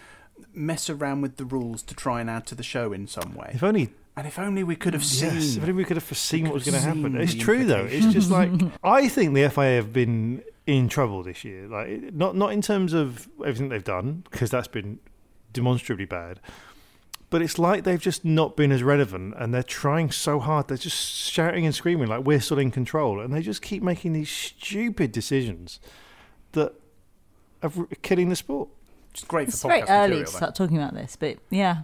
mess 0.54 0.90
around 0.90 1.22
with 1.22 1.38
the 1.38 1.46
rules 1.46 1.82
to 1.84 1.96
try 1.96 2.20
and 2.22 2.30
add 2.30 2.46
to 2.48 2.56
the 2.56 2.64
show 2.64 2.92
in 2.92 3.08
some 3.08 3.34
way. 3.36 3.52
If 3.54 3.64
only 3.64 3.92
And 4.18 4.26
if 4.26 4.40
only 4.40 4.64
we 4.64 4.76
could 4.76 4.94
have 4.94 5.04
seen. 5.04 5.34
Yes, 5.34 5.58
if 5.58 5.62
only 5.62 5.74
we 5.74 5.84
could 5.84 5.98
have 5.98 6.04
foreseen 6.04 6.44
We 6.44 6.50
what 6.50 6.54
was 6.56 6.64
going 6.64 6.82
to 6.82 6.88
happen. 6.88 7.18
It's 7.18 7.34
true 7.34 7.66
though. 7.66 7.86
It's 7.86 8.14
just 8.14 8.32
like. 8.32 8.50
I 8.84 9.10
think 9.10 9.34
the 9.34 9.50
FIA 9.50 9.76
have 9.76 9.92
been 9.92 10.44
in 10.66 10.88
trouble 10.90 11.24
this 11.24 11.44
year. 11.44 11.68
Like 11.68 12.14
not 12.14 12.36
not 12.36 12.54
in 12.54 12.62
terms 12.62 12.94
of 12.94 13.28
everything 13.42 13.70
they've 13.70 13.84
done 13.84 14.24
because 14.32 14.50
that's 14.50 14.68
been 14.68 15.00
demonstrably 15.54 16.06
bad. 16.06 16.40
But 17.30 17.42
it's 17.42 17.60
like 17.60 17.84
they've 17.84 18.00
just 18.00 18.24
not 18.24 18.56
been 18.56 18.72
as 18.72 18.84
relevant, 18.84 19.34
and 19.38 19.54
they're 19.54 19.64
trying 19.64 20.12
so 20.12 20.40
hard. 20.40 20.68
They're 20.68 20.78
just 20.78 20.98
shouting 21.30 21.66
and 21.66 21.76
screaming 21.76 22.08
like 22.08 22.24
we're 22.24 22.40
still 22.40 22.60
in 22.60 22.72
control, 22.72 23.20
and 23.20 23.34
they 23.34 23.42
just 23.42 23.62
keep 23.62 23.84
making 23.84 24.14
these 24.14 24.30
stupid 24.30 25.12
decisions 25.12 25.80
that 26.54 26.74
are 27.62 27.72
killing 28.02 28.30
the 28.30 28.36
sport. 28.36 28.70
It's 29.12 29.24
great 29.24 29.48
It's 29.50 29.62
for 29.62 29.70
very 29.70 29.82
podcast 29.82 29.90
early 29.90 30.08
material, 30.10 30.26
to 30.26 30.32
start 30.32 30.56
talking 30.56 30.78
about 30.78 30.94
this, 30.94 31.16
but 31.16 31.38
yeah. 31.50 31.82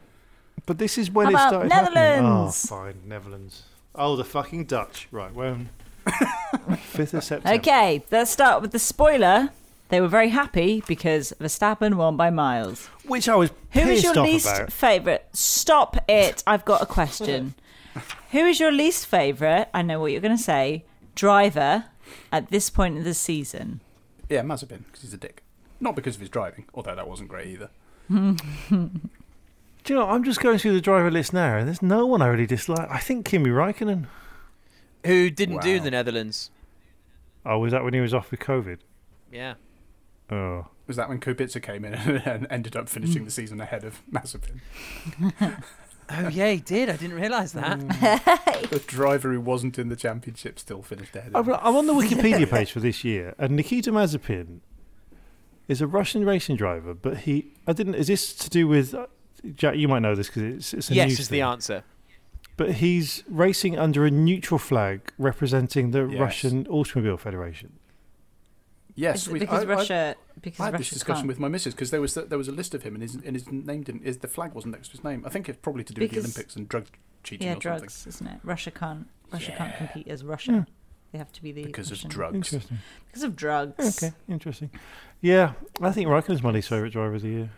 But 0.65 0.77
this 0.77 0.97
is 0.97 1.09
when 1.11 1.25
How 1.25 1.29
it 1.29 1.33
about 1.33 1.49
started 1.49 1.71
happening. 1.71 1.93
Netherlands? 1.93 2.67
Oh, 2.71 2.75
fine, 2.75 2.95
Netherlands. 3.05 3.63
Oh, 3.95 4.15
the 4.15 4.23
fucking 4.23 4.65
Dutch. 4.65 5.07
Right, 5.11 5.33
when 5.33 5.69
fifth 6.77 7.13
of 7.13 7.23
September. 7.23 7.59
Okay, 7.59 8.03
let's 8.11 8.31
start 8.31 8.61
with 8.61 8.71
the 8.71 8.79
spoiler. 8.79 9.49
They 9.89 9.99
were 9.99 10.07
very 10.07 10.29
happy 10.29 10.81
because 10.87 11.33
Verstappen 11.41 11.95
won 11.95 12.15
by 12.15 12.29
miles. 12.29 12.87
Which 13.05 13.27
I 13.27 13.35
was 13.35 13.51
Who 13.71 13.81
is 13.81 14.03
your 14.03 14.17
off 14.17 14.25
least 14.25 14.47
about. 14.47 14.71
favourite? 14.71 15.35
Stop 15.35 15.97
it. 16.09 16.43
I've 16.47 16.63
got 16.63 16.81
a 16.81 16.85
question. 16.85 17.55
Who 18.31 18.39
is 18.45 18.59
your 18.59 18.71
least 18.71 19.05
favourite? 19.05 19.67
I 19.73 19.81
know 19.81 19.99
what 19.99 20.13
you're 20.13 20.21
going 20.21 20.37
to 20.37 20.41
say. 20.41 20.85
Driver 21.13 21.85
at 22.31 22.49
this 22.51 22.69
point 22.69 22.97
in 22.97 23.03
the 23.03 23.13
season. 23.13 23.81
Yeah, 24.29 24.43
Mazepin, 24.43 24.85
because 24.85 25.01
he's 25.01 25.13
a 25.13 25.17
dick. 25.17 25.43
Not 25.81 25.97
because 25.97 26.15
of 26.15 26.21
his 26.21 26.29
driving, 26.29 26.65
although 26.73 26.95
that 26.95 27.07
wasn't 27.09 27.27
great 27.27 27.47
either. 27.47 27.69
Do 29.83 29.93
you 29.93 29.99
know? 29.99 30.07
I'm 30.07 30.23
just 30.23 30.39
going 30.39 30.57
through 30.57 30.73
the 30.73 30.81
driver 30.81 31.09
list 31.09 31.33
now, 31.33 31.57
and 31.57 31.67
there's 31.67 31.81
no 31.81 32.05
one 32.05 32.21
I 32.21 32.27
really 32.27 32.45
dislike. 32.45 32.87
I 32.89 32.99
think 32.99 33.25
Kimi 33.25 33.49
Raikkonen. 33.49 34.05
Who 35.05 35.29
didn't 35.29 35.61
do 35.61 35.79
the 35.79 35.91
Netherlands? 35.91 36.51
Oh, 37.45 37.57
was 37.59 37.71
that 37.71 37.83
when 37.83 37.93
he 37.93 37.99
was 37.99 38.13
off 38.13 38.29
with 38.29 38.39
COVID? 38.39 38.77
Yeah. 39.31 39.55
Oh, 40.29 40.67
Was 40.87 40.95
that 40.97 41.09
when 41.09 41.19
Kubica 41.19 41.61
came 41.61 41.83
in 41.83 41.93
and 42.25 42.47
ended 42.49 42.75
up 42.75 42.87
finishing 42.87 43.25
the 43.25 43.31
season 43.31 43.59
ahead 43.59 43.83
of 43.83 44.01
Mazepin? 44.11 44.61
Oh 46.13 46.27
yeah, 46.27 46.51
he 46.51 46.59
did. 46.59 46.89
I 46.89 46.97
didn't 46.97 47.15
realise 47.15 47.53
that. 47.53 47.79
Mm. 47.79 48.69
The 48.69 48.79
driver 48.79 49.31
who 49.31 49.39
wasn't 49.39 49.79
in 49.79 49.87
the 49.87 49.95
championship 49.95 50.59
still 50.59 50.81
finished 50.81 51.15
ahead 51.15 51.31
of 51.33 51.47
I'm. 51.47 51.53
I'm 51.55 51.75
on 51.75 51.87
the 51.87 51.93
Wikipedia 51.93 52.49
page 52.51 52.71
for 52.73 52.81
this 52.81 53.05
year, 53.05 53.33
and 53.37 53.55
Nikita 53.55 53.91
Mazepin 53.91 54.59
is 55.69 55.79
a 55.79 55.87
Russian 55.87 56.25
racing 56.25 56.57
driver. 56.57 56.93
But 56.93 57.19
he, 57.19 57.53
I 57.65 57.71
didn't. 57.71 57.95
Is 57.95 58.07
this 58.07 58.33
to 58.33 58.49
do 58.49 58.67
with? 58.67 58.93
Jack, 59.55 59.75
you 59.75 59.87
might 59.87 59.99
know 60.01 60.15
this 60.15 60.27
because 60.27 60.43
it's, 60.43 60.73
it's 60.73 60.91
a 60.91 60.93
yes, 60.95 61.09
news 61.09 61.19
is 61.19 61.27
thing. 61.29 61.37
the 61.39 61.41
answer. 61.45 61.83
But 62.57 62.73
he's 62.75 63.23
racing 63.27 63.77
under 63.79 64.05
a 64.05 64.11
neutral 64.11 64.59
flag 64.59 65.11
representing 65.17 65.91
the 65.91 66.05
Yes. 66.05 66.19
Russian 66.19 66.67
Automobile 66.67 67.17
Federation. 67.17 67.73
Yes, 68.93 69.27
we, 69.27 69.39
because 69.39 69.63
I, 69.63 69.65
Russia. 69.65 70.15
because 70.41 70.59
I, 70.59 70.63
I 70.63 70.65
had 70.67 70.73
Russia 70.73 70.81
this 70.83 70.89
discussion 70.89 71.21
can't. 71.21 71.27
with 71.29 71.39
my 71.39 71.47
missus 71.47 71.73
because 71.73 71.91
there 71.91 72.01
was 72.01 72.13
there 72.13 72.37
was 72.37 72.49
a 72.49 72.51
list 72.51 72.75
of 72.75 72.83
him 72.83 72.93
and 72.93 73.01
his 73.01 73.15
and 73.15 73.33
his 73.35 73.49
name 73.49 73.83
didn't 73.83 74.03
his, 74.03 74.17
the 74.17 74.27
flag 74.27 74.53
wasn't 74.53 74.73
next 74.73 74.89
to 74.89 74.91
his 74.97 75.03
name. 75.03 75.23
I 75.25 75.29
think 75.29 75.47
it's 75.47 75.59
probably 75.61 75.85
to 75.85 75.93
do 75.93 76.01
with 76.01 76.11
the 76.11 76.19
Olympics 76.19 76.55
and 76.57 76.67
drug 76.67 76.87
cheating 77.23 77.47
yeah 77.47 77.53
or 77.53 77.61
something. 77.61 77.79
drugs, 77.79 78.05
isn't 78.07 78.27
it? 78.27 78.39
Russia 78.43 78.69
can't. 78.69 79.07
Russia 79.31 79.53
can't 79.57 79.75
compete 79.77 80.07
as 80.09 80.23
Russia. 80.25 80.51
Hmm. 80.51 80.61
They 81.13 81.17
have 81.17 81.31
to 81.31 81.41
be 81.41 81.51
the 81.53 81.63
Because 81.63 81.89
of 81.91 82.07
drugs. 82.09 82.35
Interesting. 82.35 82.79
Because 83.07 83.23
of 83.23 83.35
drugs. 83.35 84.03
Okay, 84.03 84.13
interesting. 84.27 84.69
Yeah, 85.21 85.53
I 85.81 85.91
think 85.91 86.07
Raikkonen's 86.09 86.43
my 86.43 86.51
least 86.51 86.69
favourite 86.69 86.91
driver 86.93 87.15
of 87.15 87.21
the 87.21 87.29
year. 87.29 87.49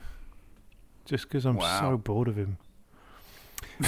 Just 1.05 1.23
because 1.23 1.45
I'm 1.45 1.55
Wow. 1.57 1.79
so 1.81 1.97
bored 1.97 2.27
of 2.27 2.35
him. 2.35 2.57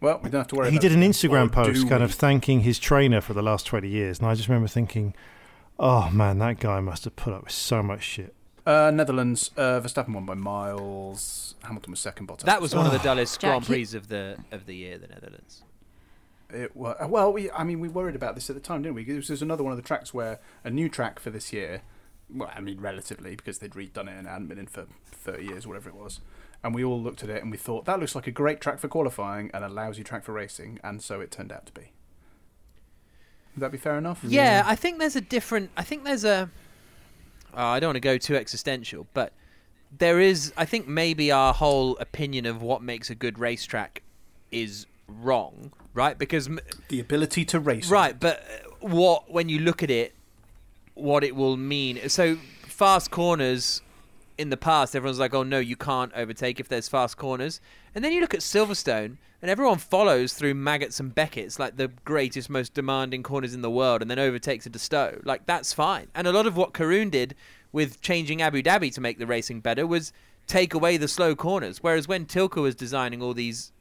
Well, 0.00 0.20
we 0.22 0.30
don't 0.30 0.38
have 0.42 0.46
to 0.48 0.54
worry. 0.54 0.70
He 0.70 0.76
about 0.76 0.82
did 0.82 0.92
an. 0.92 1.00
Instagram 1.02 1.46
Or 1.46 1.48
post 1.48 1.88
kind 1.88 2.00
we? 2.02 2.04
of 2.04 2.14
thanking 2.14 2.60
his 2.60 2.78
trainer 2.78 3.20
for 3.20 3.34
the 3.34 3.42
last 3.42 3.66
20 3.66 3.88
years. 3.88 4.20
And 4.20 4.28
I 4.28 4.34
just 4.36 4.48
remember 4.48 4.68
thinking, 4.68 5.12
oh 5.76 6.08
man, 6.10 6.38
that 6.38 6.60
guy 6.60 6.78
must 6.78 7.02
have 7.02 7.16
put 7.16 7.32
up 7.32 7.42
with 7.44 7.52
so 7.52 7.82
much 7.82 8.04
shit. 8.04 8.32
Uh, 8.64 8.92
Netherlands, 8.92 9.50
uh, 9.56 9.80
Verstappen 9.80 10.14
won 10.14 10.24
by 10.24 10.34
miles. 10.34 11.56
Hamilton 11.64 11.90
was 11.90 11.98
second. 11.98 12.28
Bottas. 12.28 12.42
That 12.44 12.60
was 12.62 12.76
one 12.76 12.86
of 12.86 12.92
the 12.92 12.98
dullest 13.00 13.40
Jack, 13.40 13.50
Grand 13.50 13.62
you- 13.68 13.74
Prix 13.86 13.96
of 13.98 14.06
the 14.06 14.36
of 14.52 14.66
the 14.66 14.76
year, 14.76 14.98
the 14.98 15.08
Netherlands. 15.08 15.62
It 16.50 16.76
wa 16.76 16.94
well, 17.08 17.32
we, 17.32 17.50
I 17.50 17.64
mean, 17.64 17.80
we 17.80 17.88
worried 17.88 18.14
about 18.14 18.36
this 18.36 18.48
at 18.48 18.54
the 18.54 18.62
time, 18.62 18.82
didn't 18.82 18.94
we? 18.94 19.02
This 19.04 19.28
was 19.28 19.42
another 19.42 19.64
one 19.64 19.72
of 19.72 19.76
the 19.78 19.82
tracks 19.82 20.14
where 20.14 20.38
a 20.62 20.70
new 20.70 20.88
track 20.88 21.18
for 21.18 21.30
this 21.30 21.52
year. 21.52 21.82
Well, 22.32 22.52
I 22.54 22.60
mean, 22.60 22.80
relatively 22.80 23.34
because 23.34 23.58
they'd 23.58 23.72
redone 23.72 24.06
it 24.06 24.16
and 24.16 24.28
it 24.28 24.30
hadn't 24.30 24.46
been 24.46 24.58
in 24.60 24.66
for 24.68 24.86
thirty 25.06 25.46
years, 25.46 25.66
whatever 25.66 25.88
it 25.88 25.96
was. 25.96 26.20
And 26.64 26.74
we 26.74 26.82
all 26.82 27.00
looked 27.00 27.22
at 27.22 27.30
it 27.30 27.40
and 27.42 27.50
we 27.52 27.56
thought 27.56 27.84
that 27.84 28.00
looks 28.00 28.14
like 28.16 28.26
a 28.26 28.32
great 28.32 28.60
track 28.60 28.78
for 28.80 28.88
qualifying 28.88 29.50
and 29.54 29.64
a 29.64 29.68
lousy 29.68 30.02
track 30.02 30.24
for 30.24 30.32
racing, 30.32 30.80
and 30.82 31.00
so 31.02 31.20
it 31.20 31.30
turned 31.30 31.52
out 31.52 31.66
to 31.66 31.72
be. 31.72 31.92
Would 33.54 33.60
that 33.62 33.72
be 33.72 33.78
fair 33.78 33.96
enough? 33.98 34.20
Yeah, 34.22 34.62
I 34.66 34.74
think 34.76 34.98
there's 34.98 35.16
a 35.16 35.20
different. 35.20 35.70
I 35.76 35.82
think 35.82 36.04
there's 36.04 36.24
a. 36.24 36.50
Oh, 37.54 37.64
I 37.66 37.80
don't 37.80 37.88
want 37.88 37.96
to 37.96 38.00
go 38.00 38.18
too 38.18 38.36
existential, 38.36 39.06
but 39.14 39.32
there 39.96 40.20
is. 40.20 40.52
I 40.56 40.64
think 40.64 40.86
maybe 40.88 41.30
our 41.30 41.54
whole 41.54 41.96
opinion 41.98 42.46
of 42.46 42.60
what 42.62 42.82
makes 42.82 43.08
a 43.10 43.14
good 43.14 43.38
racetrack 43.38 44.02
is 44.50 44.86
wrong, 45.08 45.72
right? 45.94 46.18
Because 46.18 46.48
The 46.88 47.00
ability 47.00 47.44
to 47.46 47.60
race. 47.60 47.88
right, 47.90 48.18
but 48.18 48.40
uh, 48.40 48.86
what 48.86 49.30
when 49.30 49.48
you 49.48 49.58
look 49.60 49.82
at 49.82 49.90
it, 49.90 50.14
what 50.94 51.24
it 51.24 51.34
will 51.34 51.56
mean. 51.56 52.08
So 52.08 52.36
fast 52.66 53.10
corners 53.10 53.80
in 54.38 54.50
the 54.50 54.56
past, 54.56 54.94
everyone's 54.94 55.18
like, 55.18 55.34
"Oh 55.34 55.42
no, 55.42 55.58
you 55.58 55.76
can't 55.76 56.12
overtake 56.14 56.60
if 56.60 56.68
there's 56.68 56.88
fast 56.88 57.16
corners." 57.16 57.60
And 57.94 58.04
then 58.04 58.12
you 58.12 58.20
look 58.20 58.34
at 58.34 58.40
Silverstone, 58.40 59.16
and 59.42 59.50
everyone 59.50 59.78
follows 59.78 60.32
through 60.32 60.54
Maggotts 60.54 61.00
and 61.00 61.14
Beckett's, 61.14 61.58
like 61.58 61.76
the 61.76 61.88
greatest, 62.04 62.48
most 62.48 62.72
demanding 62.72 63.22
corners 63.22 63.54
in 63.54 63.62
the 63.62 63.70
world, 63.70 64.00
and 64.00 64.10
then 64.10 64.18
overtakes 64.18 64.66
a 64.66 64.78
Stowe. 64.78 65.20
Like 65.24 65.44
that's 65.46 65.72
fine. 65.72 66.06
And 66.14 66.26
a 66.26 66.32
lot 66.32 66.46
of 66.46 66.56
what 66.56 66.72
Karun 66.72 67.10
did 67.10 67.34
with 67.72 68.00
changing 68.00 68.40
Abu 68.40 68.62
Dhabi 68.62 68.92
to 68.94 69.00
make 69.00 69.18
the 69.18 69.26
racing 69.26 69.60
better 69.60 69.86
was 69.86 70.12
take 70.46 70.72
away 70.72 70.96
the 70.96 71.08
slow 71.08 71.34
corners. 71.34 71.82
Whereas 71.82 72.08
when 72.08 72.24
Tilke 72.24 72.62
was 72.62 72.74
designing 72.74 73.22
all 73.22 73.34
these 73.34 73.72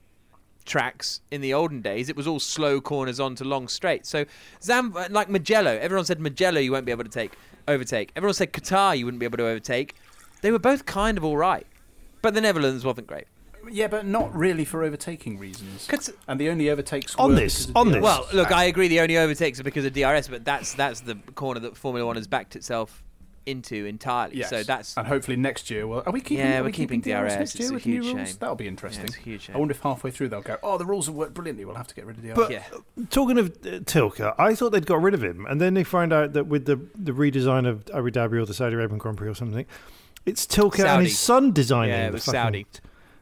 tracks 0.65 1.21
in 1.31 1.41
the 1.41 1.53
olden 1.53 1.81
days, 1.81 2.09
it 2.09 2.15
was 2.15 2.27
all 2.27 2.39
slow 2.39 2.81
corners 2.81 3.19
onto 3.19 3.43
long 3.43 3.67
straights. 3.67 4.09
So 4.09 4.25
Zam, 4.61 4.93
like 5.09 5.29
Mugello, 5.29 5.77
everyone 5.79 6.05
said 6.05 6.19
Mugello 6.19 6.59
you 6.59 6.71
won't 6.71 6.85
be 6.85 6.91
able 6.91 7.05
to 7.05 7.09
take 7.09 7.33
overtake. 7.67 8.11
Everyone 8.15 8.33
said 8.33 8.53
Qatar 8.53 8.97
you 8.97 9.05
wouldn't 9.05 9.19
be 9.19 9.25
able 9.25 9.37
to 9.37 9.47
overtake. 9.47 9.95
They 10.41 10.51
were 10.51 10.60
both 10.60 10.86
kind 10.86 11.17
of 11.17 11.24
all 11.24 11.38
right, 11.38 11.65
but 12.22 12.34
the 12.34 12.41
Netherlands 12.41 12.86
wasn't 12.86 13.08
great. 13.08 13.25
Yeah, 13.70 13.88
but 13.88 14.06
not 14.06 14.34
really 14.34 14.63
for 14.63 14.84
overtaking 14.84 15.38
reasons. 15.39 15.89
And 16.27 16.39
the 16.39 16.50
only 16.50 16.70
overtakes 16.70 17.15
On 17.17 17.32
were 17.32 17.36
this- 17.36 17.67
of 17.67 17.75
on 17.75 17.88
DRS. 17.88 17.96
this. 17.96 18.03
Well, 18.03 18.27
look, 18.34 18.51
I 18.51 18.63
agree. 18.65 18.88
The 18.88 19.01
only 19.01 19.17
overtakes 19.17 19.60
are 19.60 19.63
because 19.63 19.84
of 19.84 19.94
DRS, 19.94 20.27
but 20.29 20.46
that's 20.46 20.74
that's 20.74 21.01
the 21.01 21.15
corner 21.36 21.60
that 21.62 21.75
Formula 21.75 22.06
One 22.06 22.15
has 22.15 22.27
backed 22.27 22.56
itself 22.56 23.03
into 23.46 23.86
entirely. 23.86 24.38
Yes. 24.38 24.50
So 24.50 24.62
that's 24.63 24.96
and 24.98 25.06
hopefully 25.08 25.36
next 25.38 25.70
year. 25.70 25.86
Well, 25.88 26.03
are 26.06 26.12
we 26.13 26.22
keeping? 26.22 26.46
Yeah, 26.46 26.60
we're 26.62 26.67
we 26.67 26.72
keeping 26.74 27.01
DRS, 27.01 27.12
DRS. 27.34 27.36
next 27.39 27.60
year 27.60 27.74
with 27.74 27.86
new 27.86 27.94
huge 28.03 28.13
rules? 28.15 28.27
shame. 28.29 28.38
That'll 28.39 28.56
be 28.56 28.67
interesting. 28.67 29.06
it's 29.06 29.17
a 29.17 29.20
huge 29.20 29.41
shame. 29.44 29.56
I 29.56 29.60
wonder 29.60 29.74
if 29.74 29.82
halfway 29.82 30.12
through 30.12 30.29
they'll 30.29 30.41
go, 30.41 30.58
"Oh, 30.63 30.77
the 30.77 30.86
rules 30.86 31.08
have 31.08 31.15
worked 31.15 31.34
brilliantly. 31.34 31.65
We'll 31.65 31.75
have 31.75 31.88
to 31.88 31.96
get 31.96 32.06
rid 32.06 32.17
of 32.17 32.24
DRS." 32.24 32.36
But 32.36 32.51
Yeah. 32.51 32.63
talking 33.10 33.38
of 33.38 33.48
uh, 33.65 33.79
Tilke, 33.86 34.34
I 34.38 34.56
thought 34.56 34.72
they'd 34.72 34.86
got 34.86 35.01
rid 35.01 35.13
of 35.13 35.24
him, 35.24 35.46
and 35.50 35.60
then 35.60 35.74
they 35.74 35.84
find 35.84 36.13
out 36.13 36.32
that 36.34 36.48
with 36.48 36.65
the 36.65 36.79
the 36.96 37.12
redesign 37.12 37.67
of 37.67 37.84
Abu 37.94 38.12
Dhabi 38.12 38.34
or 38.41 38.46
the 38.46 38.53
Saudi 38.53 38.75
Arabian 38.75 38.98
Grand 38.98 39.17
Prix 39.17 39.27
or 39.29 39.36
something, 39.36 39.65
it's 40.27 40.46
Tilke 40.46 40.79
and 40.86 41.03
his 41.03 41.17
son 41.17 41.51
designing. 41.51 41.93
Yeah, 41.93 42.07
it 42.07 42.12
the 42.12 42.13
was 42.13 42.25
fucking- 42.25 42.39
Saudi. 42.41 42.65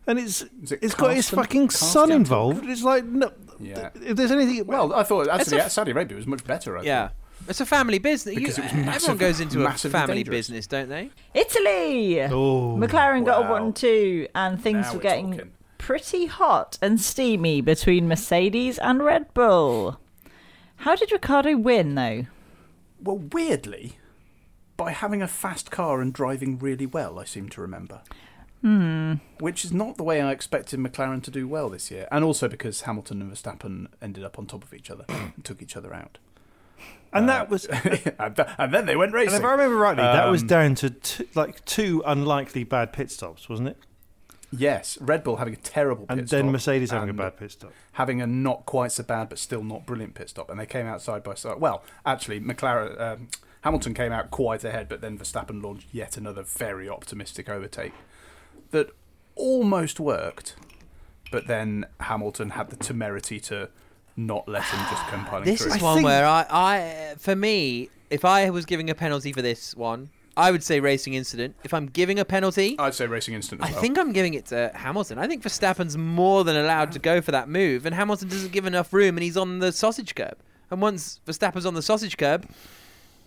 and 0.08 0.20
it's 0.20 0.42
Is 0.64 0.72
it 0.74 0.80
it's 0.82 0.96
got 0.96 1.14
his 1.16 1.30
Carsten- 1.30 1.38
fucking 1.40 1.70
son 1.70 1.94
Carsten 2.10 2.12
involved. 2.16 2.66
It's 2.66 2.84
like 2.84 3.06
no, 3.06 3.32
Yeah. 3.60 3.90
if 4.04 4.18
there's 4.18 4.32
anything. 4.32 4.66
Well, 4.68 4.94
I 4.94 5.04
thought 5.04 5.28
actually 5.30 5.60
a- 5.60 5.70
Saudi 5.70 5.92
Arabia 5.92 6.18
was 6.18 6.28
much 6.28 6.44
better. 6.44 6.78
I 6.78 6.82
yeah. 6.84 7.10
It's 7.48 7.62
a 7.62 7.66
family 7.66 8.00
business. 8.00 8.36
You, 8.36 8.42
it 8.42 8.48
was 8.48 8.60
everyone 8.60 9.18
goes 9.18 9.40
into 9.40 9.64
a 9.66 9.72
family 9.74 10.16
dangerous. 10.24 10.48
business, 10.48 10.68
don't 10.68 10.90
they? 10.90 11.12
Italy. 11.36 12.22
oh, 12.24 12.76
McLaren 12.78 13.24
got 13.26 13.46
a 13.46 13.52
one 13.52 13.72
two, 13.72 14.28
and 14.34 14.60
things 14.60 14.86
Now 14.88 14.92
were 14.94 14.98
we're 14.98 15.04
getting 15.04 15.32
talking. 15.34 15.52
pretty 15.78 16.26
hot 16.26 16.80
and 16.82 17.00
steamy 17.00 17.62
between 17.62 18.08
Mercedes 18.08 18.80
and 18.80 19.04
Red 19.04 19.32
Bull. 19.36 20.00
How 20.78 20.96
did 20.96 21.12
Ricciardo 21.12 21.56
win, 21.58 21.94
though? 21.96 22.26
Well, 23.00 23.18
weirdly, 23.32 23.98
by 24.77 24.91
having 24.91 25.22
a 25.22 25.27
fast 25.27 25.72
car 25.72 26.01
and 26.01 26.13
driving 26.13 26.58
really 26.60 26.86
well, 26.86 27.20
I 27.20 27.25
seem 27.25 27.50
to 27.50 27.62
remember. 27.62 28.01
Hmm. 28.62 29.15
Which 29.39 29.63
is 29.63 29.72
not 29.72 29.98
the 29.98 30.03
way 30.03 30.22
I 30.22 30.32
expected 30.32 30.79
McLaren 30.79 31.22
to 31.24 31.32
do 31.32 31.48
well 31.48 31.70
this 31.70 31.91
year, 31.91 32.08
and 32.12 32.24
also 32.24 32.48
because 32.48 32.82
Hamilton 32.82 33.22
and 33.22 33.32
Verstappen 33.32 33.88
ended 34.01 34.24
up 34.24 34.39
on 34.39 34.48
top 34.48 34.63
of 34.63 34.74
each 34.74 34.89
other 34.89 35.05
and 35.08 35.44
took 35.46 35.62
each 35.62 35.77
other 35.77 35.94
out. 35.94 36.17
and 37.13 37.29
that 37.29 37.50
was. 37.50 37.65
and, 38.20 38.74
then 38.74 38.86
they 38.88 38.96
went 38.96 39.10
And 39.10 39.13
racing. 39.13 39.39
if 39.39 39.46
I 39.46 39.51
remember 39.51 39.75
rightly, 39.77 40.03
that 40.03 40.25
was 40.29 40.41
Um, 40.41 40.48
down 40.48 40.75
to 40.75 40.89
t- 40.89 41.27
like 41.36 41.63
two 41.65 42.01
unlikely 42.05 42.63
bad 42.63 42.91
pit 42.91 43.12
stops, 43.12 43.48
wasn't 43.48 43.70
it? 43.70 43.77
Yes, 44.51 44.98
Red 45.01 45.24
Bull 45.24 45.36
having 45.38 45.53
a 45.53 45.58
terrible 45.58 46.05
pit 46.08 46.17
And 46.17 46.27
stop. 46.27 46.39
And 46.39 46.48
then 46.48 46.51
Mercedes 46.51 46.89
having 46.91 47.10
a 47.10 47.13
bad 47.13 47.38
pit 47.38 47.51
stop. 47.51 47.72
having 47.94 48.22
a 48.22 48.27
not 48.27 48.65
quite 48.65 48.91
so 48.91 49.03
bad 49.03 49.29
but 49.29 49.38
still 49.38 49.63
not 49.63 49.86
brilliant 49.86 50.15
pit 50.15 50.29
stop, 50.29 50.50
and 50.50 50.60
they 50.60 50.65
came 50.65 50.86
out 50.88 51.01
side 51.01 51.24
by 51.24 51.36
side. 51.36 51.60
Well, 51.60 51.84
actually, 52.05 52.39
McLaren, 52.39 53.00
um, 53.00 53.27
Hamilton 53.66 53.94
came 53.96 54.12
out 54.12 54.30
quite 54.30 54.64
ahead, 54.64 54.88
but 54.88 55.02
then 55.02 55.18
Verstappen 55.18 55.62
launched 55.62 55.88
yet 55.92 56.18
another 56.18 56.44
very 56.44 56.88
optimistic 56.88 57.50
overtake 57.50 57.94
that 58.70 58.92
almost 59.36 60.00
worked, 60.00 60.56
but 61.32 61.48
then 61.48 61.86
Hamilton 62.02 62.52
had 62.52 62.70
the 62.70 62.76
temerity 62.76 63.40
to 63.42 63.70
not 64.16 64.48
let 64.48 64.64
him 64.66 64.80
just 64.92 65.04
come 65.08 65.26
piling 65.26 65.46
This 65.46 65.62
through. 65.64 65.74
is 65.74 65.82
I 65.82 65.84
one 65.84 65.96
think- 65.96 66.06
where 66.06 66.26
I, 66.28 66.46
I, 66.50 67.16
for 67.18 67.36
me, 67.36 67.90
if 68.12 68.24
I 68.24 68.52
was 68.52 68.66
giving 68.66 68.90
a 68.92 68.96
penalty 68.96 69.34
for 69.34 69.42
this 69.42 69.76
one, 69.76 70.10
I 70.38 70.52
would 70.52 70.64
say 70.64 70.80
racing 70.80 71.16
incident. 71.16 71.56
If 71.64 71.74
I'm 71.74 71.88
giving 71.88 72.20
a 72.20 72.26
penalty, 72.26 72.76
I'd 72.78 72.94
say 72.94 73.08
racing 73.08 73.34
incident. 73.34 73.64
as 73.64 73.70
I 73.70 73.72
well. 73.72 73.82
think 73.82 73.98
I'm 73.98 74.12
giving 74.14 74.36
it 74.36 74.46
to 74.48 74.72
Hamilton. 74.76 75.18
I 75.18 75.28
think 75.28 75.42
Verstappen's 75.42 75.98
more 75.98 76.44
than 76.44 76.56
allowed 76.56 76.92
to 76.92 77.00
go 77.00 77.20
for 77.20 77.32
that 77.32 77.50
move, 77.50 77.86
and 77.88 77.96
Hamilton 77.96 78.28
doesn't 78.30 78.52
give 78.52 78.66
enough 78.68 78.94
room, 78.94 79.18
and 79.18 79.24
he's 79.24 79.38
on 79.38 79.58
the 79.60 79.72
sausage 79.72 80.14
curb. 80.14 80.38
And 80.70 80.82
once 80.82 81.20
Verstappen's 81.26 81.66
on 81.66 81.74
the 81.74 81.82
sausage 81.82 82.18
curb, 82.18 82.48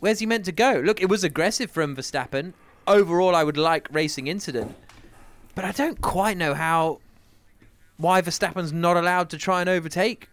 where's 0.01 0.19
he 0.21 0.27
meant 0.27 0.45
to 0.47 0.53
go? 0.53 0.83
Look, 0.85 1.01
it 1.03 1.09
was 1.09 1.25
aggressive 1.25 1.71
from 1.71 1.97
Verstappen. 1.97 2.53
Overall, 2.87 3.35
I 3.37 3.45
would 3.45 3.57
like 3.57 3.89
racing 3.93 4.27
incident, 4.29 4.75
but 5.55 5.65
I 5.65 5.73
don't 5.73 6.01
quite 6.01 6.37
know 6.37 6.55
how 6.55 7.01
why 7.99 8.23
Verstappen's 8.23 8.73
not 8.73 8.97
allowed 8.97 9.29
to 9.31 9.39
try 9.39 9.61
and 9.61 9.69
overtake 9.69 10.29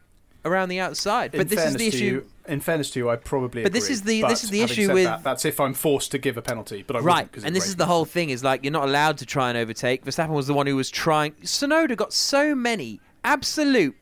around 0.46 0.70
the 0.70 0.80
outside. 0.80 1.34
In 1.34 1.40
but 1.40 1.50
this 1.50 1.66
is 1.66 1.76
the 1.76 1.88
issue. 1.88 2.06
You, 2.06 2.26
in 2.48 2.60
fairness 2.60 2.92
to 2.92 3.00
you, 3.00 3.10
I 3.10 3.16
probably. 3.16 3.64
But 3.64 3.74
this 3.74 3.90
is 3.90 4.04
the- 4.04 4.22
this 4.22 4.44
is 4.44 4.52
the 4.52 4.62
issue 4.62 4.94
with- 4.94 5.06
that, 5.06 5.24
that's 5.24 5.44
if 5.46 5.60
I'm 5.60 5.74
forced 5.74 6.12
to 6.12 6.20
give 6.20 6.38
a 6.38 6.42
penalty, 6.44 6.84
but 6.86 6.96
I 6.96 7.00
Right, 7.00 7.28
and 7.44 7.56
this 7.56 7.68
is 7.68 7.76
the 7.76 7.88
whole 7.88 8.06
thing: 8.06 8.30
is 8.30 8.44
like 8.44 8.64
you're 8.64 8.72
not 8.72 8.88
allowed 8.88 9.18
to 9.18 9.26
try 9.26 9.50
and 9.50 9.58
overtake. 9.58 10.06
Verstappen 10.06 10.30
was 10.30 10.46
the 10.48 10.54
one 10.54 10.68
who 10.68 10.76
was 10.76 10.92
trying. 10.92 11.32
Tsunoda 11.44 11.98
got 11.98 12.14
so 12.14 12.54
many 12.54 13.00
absolute 13.24 13.96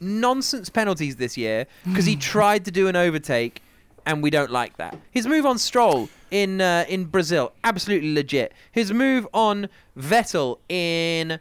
nonsense 0.00 0.68
penalties 0.68 1.16
this 1.16 1.36
year 1.36 1.66
because 1.84 2.06
he 2.06 2.16
tried 2.34 2.64
to 2.64 2.70
do 2.70 2.88
an 2.88 2.96
overtake, 2.96 3.62
and 4.06 4.22
we 4.22 4.30
don't 4.30 4.50
like 4.50 4.76
that. 4.78 4.96
His 5.10 5.26
move 5.26 5.44
on 5.44 5.58
Stroll 5.58 6.08
in 6.30 6.60
uh, 6.60 6.84
in 6.88 7.04
Brazil, 7.04 7.52
absolutely 7.64 8.14
legit. 8.14 8.52
His 8.72 8.92
move 8.92 9.26
on 9.34 9.68
Vettel 9.98 10.58
in 10.68 11.38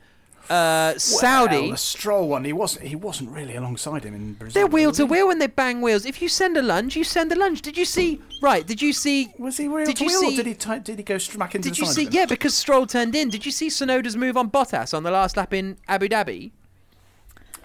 uh, 0.50 0.98
Saudi. 0.98 1.62
Well, 1.62 1.69
the 1.72 1.77
Stroll 1.77 2.27
one, 2.27 2.43
he 2.45 2.53
wasn't. 2.53 2.86
He 2.88 2.95
wasn't 2.95 3.31
really 3.31 3.55
alongside 3.55 4.03
him 4.03 4.13
in 4.13 4.34
Brazil. 4.34 4.53
they're 4.53 4.67
wheel 4.67 4.91
to 4.93 5.05
wheel 5.05 5.27
when 5.27 5.39
they 5.39 5.48
bang 5.48 5.81
wheels. 5.81 6.05
If 6.05 6.22
you 6.22 6.29
send 6.29 6.57
a 6.57 6.62
lunge, 6.62 6.95
you 6.95 7.03
send 7.03 7.31
a 7.31 7.36
lunge. 7.36 7.62
Did 7.62 7.77
you 7.77 7.86
see? 7.86 8.22
Right? 8.41 8.65
Did 8.65 8.81
you 8.81 8.93
see? 8.93 9.31
Was 9.38 9.57
he 9.57 9.67
wheel 9.67 9.86
Did 9.86 9.98
to 9.98 10.03
you 10.03 10.10
wheel, 10.10 10.19
see? 10.22 10.34
or 10.34 10.43
did 10.43 10.45
he 10.48 10.53
ti- 10.53 10.79
did 10.79 10.98
he 10.98 11.03
go 11.03 11.17
smack 11.17 11.55
into 11.55 11.69
Did 11.69 11.77
the 11.77 11.81
you 11.86 11.91
see? 11.91 12.07
Yeah, 12.12 12.25
because 12.25 12.53
Stroll 12.53 12.86
turned 12.86 13.15
in. 13.15 13.29
Did 13.29 13.45
you 13.45 13.51
see 13.51 13.67
Tsunoda's 13.67 14.15
move 14.17 14.38
on 14.38 14.50
Bottas 14.51 14.93
on 14.93 15.03
the 15.03 15.12
last 15.12 15.38
lap 15.38 15.53
in 15.53 15.77
Abu 15.88 16.07
Dhabi? 16.10 16.51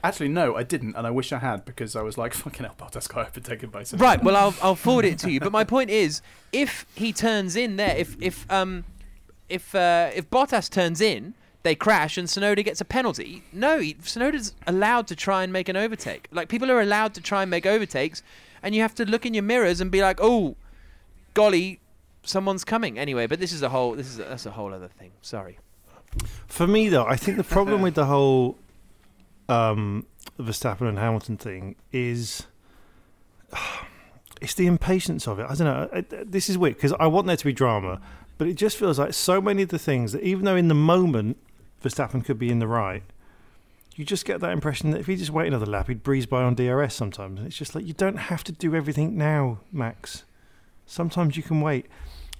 Actually, 0.02 0.28
no, 0.28 0.56
I 0.56 0.62
didn't, 0.62 0.96
and 0.96 1.06
I 1.06 1.10
wish 1.10 1.32
I 1.32 1.38
had 1.38 1.64
because 1.64 1.94
I 1.94 2.02
was 2.02 2.16
like, 2.16 2.34
"Fucking 2.42 2.64
hell, 2.64 2.74
Bottas 2.78 3.08
got 3.08 3.28
overtaken 3.28 3.70
by 3.70 3.82
some." 3.82 3.98
Right. 3.98 4.22
Well, 4.30 4.36
I'll 4.36 4.54
I'll 4.62 4.74
forward 4.76 5.04
it 5.04 5.18
to 5.20 5.30
you. 5.30 5.40
But 5.40 5.52
my 5.52 5.64
point 5.64 5.90
is, 5.90 6.22
if 6.52 6.86
he 6.94 7.12
turns 7.12 7.56
in 7.56 7.76
there, 7.76 7.96
if 7.96 8.16
if 8.20 8.50
um 8.50 8.84
if 9.48 9.74
uh, 9.74 10.10
if 10.14 10.30
Bottas 10.30 10.70
turns 10.70 11.00
in, 11.00 11.34
they 11.62 11.74
crash 11.74 12.16
and 12.16 12.28
Tsunoda 12.28 12.64
gets 12.64 12.80
a 12.80 12.84
penalty. 12.84 13.42
No, 13.52 13.78
he, 13.78 13.94
Tsunoda's 13.94 14.54
allowed 14.66 15.06
to 15.08 15.16
try 15.16 15.42
and 15.42 15.52
make 15.52 15.68
an 15.68 15.76
overtake. 15.76 16.28
Like 16.30 16.48
people 16.48 16.70
are 16.70 16.80
allowed 16.80 17.14
to 17.14 17.20
try 17.20 17.42
and 17.42 17.50
make 17.50 17.66
overtakes, 17.66 18.22
and 18.62 18.74
you 18.74 18.82
have 18.82 18.94
to 18.96 19.04
look 19.04 19.26
in 19.26 19.34
your 19.34 19.42
mirrors 19.42 19.80
and 19.80 19.90
be 19.90 20.00
like, 20.00 20.18
oh, 20.20 20.56
golly, 21.34 21.80
someone's 22.22 22.64
coming. 22.64 22.98
Anyway, 22.98 23.26
but 23.26 23.40
this 23.40 23.52
is 23.52 23.62
a 23.62 23.68
whole 23.68 23.94
this 23.94 24.06
is 24.06 24.18
a, 24.18 24.24
that's 24.24 24.46
a 24.46 24.52
whole 24.52 24.72
other 24.72 24.88
thing. 24.88 25.10
Sorry. 25.20 25.58
For 26.48 26.66
me, 26.66 26.88
though, 26.88 27.06
I 27.06 27.16
think 27.16 27.36
the 27.36 27.44
problem 27.44 27.82
with 27.82 27.94
the 27.94 28.06
whole 28.14 28.56
um, 29.50 30.06
Verstappen 30.38 30.88
and 30.88 30.98
Hamilton 30.98 31.36
thing 31.36 31.76
is 31.92 32.46
it's 34.40 34.54
the 34.54 34.66
impatience 34.66 35.26
of 35.26 35.38
it. 35.38 35.46
I 35.48 35.54
don't 35.54 35.60
know. 35.60 36.24
This 36.24 36.48
is 36.48 36.56
weird 36.56 36.76
because 36.76 36.92
I 36.98 37.06
want 37.06 37.26
there 37.26 37.36
to 37.36 37.44
be 37.44 37.52
drama, 37.52 38.00
but 38.38 38.48
it 38.48 38.54
just 38.54 38.76
feels 38.76 38.98
like 38.98 39.12
so 39.12 39.40
many 39.40 39.62
of 39.62 39.68
the 39.68 39.78
things 39.78 40.12
that, 40.12 40.22
even 40.22 40.44
though 40.44 40.56
in 40.56 40.68
the 40.68 40.74
moment 40.74 41.36
Verstappen 41.82 42.24
could 42.24 42.38
be 42.38 42.50
in 42.50 42.58
the 42.58 42.66
right, 42.66 43.02
you 43.96 44.04
just 44.04 44.24
get 44.24 44.40
that 44.40 44.52
impression 44.52 44.92
that 44.92 45.00
if 45.00 45.06
he 45.06 45.16
just 45.16 45.30
wait 45.30 45.48
another 45.48 45.66
lap, 45.66 45.88
he'd 45.88 46.02
breeze 46.02 46.26
by 46.26 46.42
on 46.42 46.54
DRS 46.54 46.94
sometimes. 46.94 47.38
And 47.38 47.46
it's 47.46 47.56
just 47.56 47.74
like 47.74 47.86
you 47.86 47.92
don't 47.92 48.16
have 48.16 48.44
to 48.44 48.52
do 48.52 48.74
everything 48.74 49.16
now, 49.16 49.60
Max. 49.72 50.24
Sometimes 50.86 51.36
you 51.36 51.42
can 51.42 51.60
wait. 51.60 51.86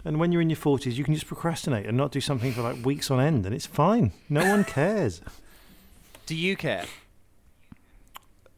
And 0.05 0.19
when 0.19 0.33
you're 0.33 0.41
in 0.41 0.49
your 0.49 0.57
40s, 0.57 0.95
you 0.95 1.05
can 1.05 1.13
just 1.13 1.27
procrastinate 1.27 1.85
and 1.85 1.97
not 1.97 2.13
do 2.13 2.21
something 2.23 2.53
for 2.53 2.63
like 2.63 2.83
weeks 2.85 3.11
on 3.11 3.21
end, 3.21 3.45
and 3.45 3.55
it's 3.55 3.67
fine. 3.67 4.13
No 4.31 4.49
one 4.49 4.65
cares 4.65 5.21
Do 6.25 6.35
you 6.35 6.57
care? 6.57 6.87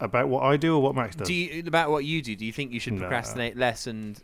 About 0.03 0.29
what 0.29 0.43
I 0.43 0.57
do 0.57 0.75
or 0.77 0.83
what 0.83 0.95
Max 0.95 1.17
does. 1.17 1.27
Do 1.29 1.35
you 1.35 1.63
about 1.67 1.91
what 1.91 2.05
you 2.05 2.21
do? 2.23 2.35
Do 2.37 2.45
you 2.45 2.53
think 2.53 2.73
you 2.73 2.81
should 2.81 2.95
No. 2.95 3.01
procrastinate 3.01 3.57
less 3.57 3.87
and 3.87 4.21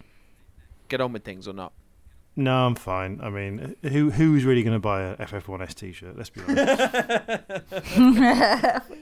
get 0.89 1.01
on 1.01 1.13
with 1.13 1.25
things 1.25 1.47
or 1.49 1.53
not? 1.55 1.73
No, 2.37 2.67
I'm 2.67 2.75
fine. 2.77 3.19
I 3.23 3.31
mean, 3.31 3.75
who 3.83 4.11
who's 4.11 4.45
really 4.45 4.63
going 4.63 4.75
to 4.77 4.79
buy 4.81 5.03
a 5.03 5.17
FF1S 5.17 5.75
T-shirt? 5.75 6.17
Let's 6.17 6.31
be 6.31 6.41
honest. 6.47 6.81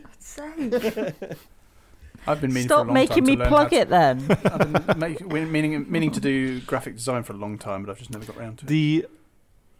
I've 2.28 2.40
been 2.40 2.52
meaning 2.52 2.68
for 2.68 2.74
a 2.74 2.76
Stop 2.78 2.86
long 2.86 2.94
making 2.94 3.24
time 3.24 3.36
to 3.36 3.36
me 3.36 3.48
plug 3.48 3.52
how 3.64 3.68
to- 3.68 3.76
it 3.76 3.88
then. 3.88 4.26
I've 4.44 4.72
been 4.86 4.98
make, 4.98 5.20
meaning 5.50 5.86
meaning 5.90 6.10
to 6.12 6.20
do 6.20 6.60
graphic 6.62 6.96
design 6.96 7.22
for 7.22 7.32
a 7.34 7.36
long 7.36 7.56
time, 7.58 7.84
but 7.84 7.90
I've 7.92 7.98
just 7.98 8.10
never 8.10 8.24
got 8.24 8.36
around 8.36 8.58
to 8.58 8.64
it. 8.64 8.68
the 8.68 9.06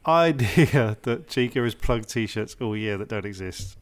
idea 0.06 0.96
that 1.02 1.28
Chica 1.28 1.60
has 1.62 1.74
plugged 1.74 2.08
T-shirts 2.08 2.56
all 2.60 2.76
year 2.76 2.96
that 2.98 3.08
don't 3.08 3.24
exist, 3.26 3.76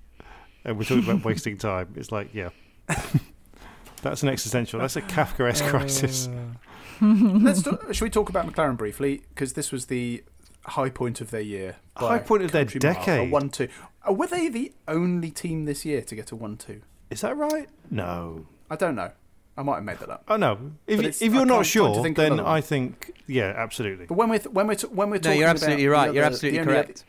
and 0.65 0.79
we're 0.79 0.85
talking 0.85 1.05
about 1.05 1.25
wasting 1.25 1.59
time. 1.59 1.93
It's 1.97 2.11
like, 2.11 2.33
yeah, 2.33 2.49
that's 4.03 4.23
an 4.23 4.29
existential. 4.29 4.81
That's 4.81 4.97
a 4.97 5.03
Kafkaesque 5.03 5.69
crisis. 5.71 6.29
Let's 7.01 7.63
talk, 7.63 7.93
should 7.93 8.05
we 8.05 8.11
talk 8.11 8.29
about 8.29 8.47
McLaren 8.47 8.77
briefly 8.77 9.23
because 9.31 9.55
this 9.55 9.73
was 9.73 9.87
the 9.87 10.23
high 10.67 10.91
point 10.91 11.21
of 11.21 11.31
their 11.31 11.41
year. 11.41 11.77
High 11.97 12.19
point 12.19 12.43
of 12.43 12.53
their 12.53 12.65
country 12.65 12.81
mile, 12.83 12.95
decade. 12.95 13.29
A 13.29 13.33
one-two. 13.33 13.69
Uh, 14.09 14.13
were 14.13 14.27
they 14.27 14.49
the 14.49 14.73
only 14.89 15.31
team 15.31 15.65
this 15.65 15.85
year 15.85 16.03
to 16.03 16.15
get 16.15 16.31
a 16.31 16.37
one-two? 16.37 16.83
Is 17.11 17.21
that 17.23 17.37
right? 17.37 17.69
No. 17.91 18.47
I 18.71 18.77
don't 18.77 18.95
know. 18.95 19.11
I 19.57 19.63
might 19.63 19.77
have 19.77 19.85
made 19.85 19.99
that 19.99 20.11
up. 20.11 20.25
Oh 20.29 20.37
no. 20.37 20.73
If, 20.87 20.95
you- 21.01 21.09
it's- 21.09 21.23
if 21.23 21.31
I 21.31 21.35
you're 21.35 21.41
can't- 21.41 21.49
not 21.49 21.55
trying 21.57 21.65
sure, 21.65 22.03
think 22.03 22.17
then. 22.17 22.41
I 22.41 22.61
think 22.61 23.13
yeah, 23.27 23.53
absolutely. 23.57 24.07
But 24.07 24.17
when 24.17 24.29
we're 24.29 24.39
th- 24.39 24.53
when 24.53 24.67
we're 24.67 24.75
t- 24.75 24.87
when 24.89 25.11
we're 25.11 25.17
No, 25.17 25.21
talking 25.21 25.39
you're 25.41 25.49
absolutely 25.49 25.85
the 25.85 25.89
right. 25.91 26.09
other- 26.09 26.15
You're 26.15 26.23
the 26.25 26.27
absolutely 26.27 26.61
only 26.61 26.73
other- 26.73 26.83
correct. 26.85 27.05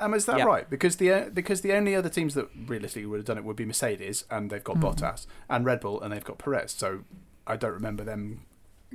Um, 0.00 0.14
is 0.14 0.24
that 0.26 0.38
Yeah. 0.38 0.44
right? 0.44 0.68
Because 0.68 0.96
the 0.96 1.12
uh, 1.12 1.28
because 1.30 1.60
the 1.60 1.72
only 1.72 1.94
other 1.94 2.08
teams 2.08 2.34
that 2.34 2.48
realistically 2.66 3.06
would 3.06 3.18
have 3.18 3.26
done 3.26 3.38
it 3.38 3.44
would 3.44 3.56
be 3.56 3.64
Mercedes, 3.66 4.24
and 4.30 4.50
they've 4.50 4.64
got 4.64 4.76
Hmm. 4.76 4.84
Bottas, 4.84 5.26
and 5.48 5.64
Red 5.64 5.80
Bull, 5.80 6.00
and 6.00 6.12
they've 6.12 6.24
got 6.24 6.38
Perez. 6.38 6.72
So 6.72 7.00
I 7.46 7.56
don't 7.56 7.72
remember 7.72 8.02
them. 8.04 8.40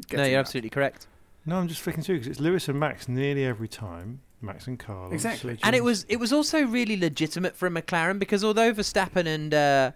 Getting 0.08 0.18
No, 0.18 0.24
you're 0.24 0.34
that. 0.34 0.40
absolutely 0.40 0.70
correct. 0.72 1.08
No, 1.46 1.58
I'm 1.58 1.68
just 1.68 1.82
flicking 1.82 2.04
through 2.04 2.16
because 2.16 2.28
it's 2.28 2.40
Lewis 2.40 2.68
and 2.68 2.80
Max 2.80 3.08
nearly 3.08 3.46
every 3.46 3.68
time. 3.68 4.22
Max 4.42 4.68
and 4.68 4.78
Carlos. 4.78 5.14
Exactly. 5.14 5.58
And 5.64 5.76
it 5.76 5.84
was 5.84 6.06
it 6.10 6.18
was 6.18 6.34
also 6.34 6.66
really 6.66 6.98
legitimate 6.98 7.56
for 7.56 7.68
a 7.68 7.70
McLaren 7.70 8.20
because 8.20 8.44
although 8.44 8.74
Verstappen 8.74 9.26
and 9.26 9.54
uh, 9.54 9.92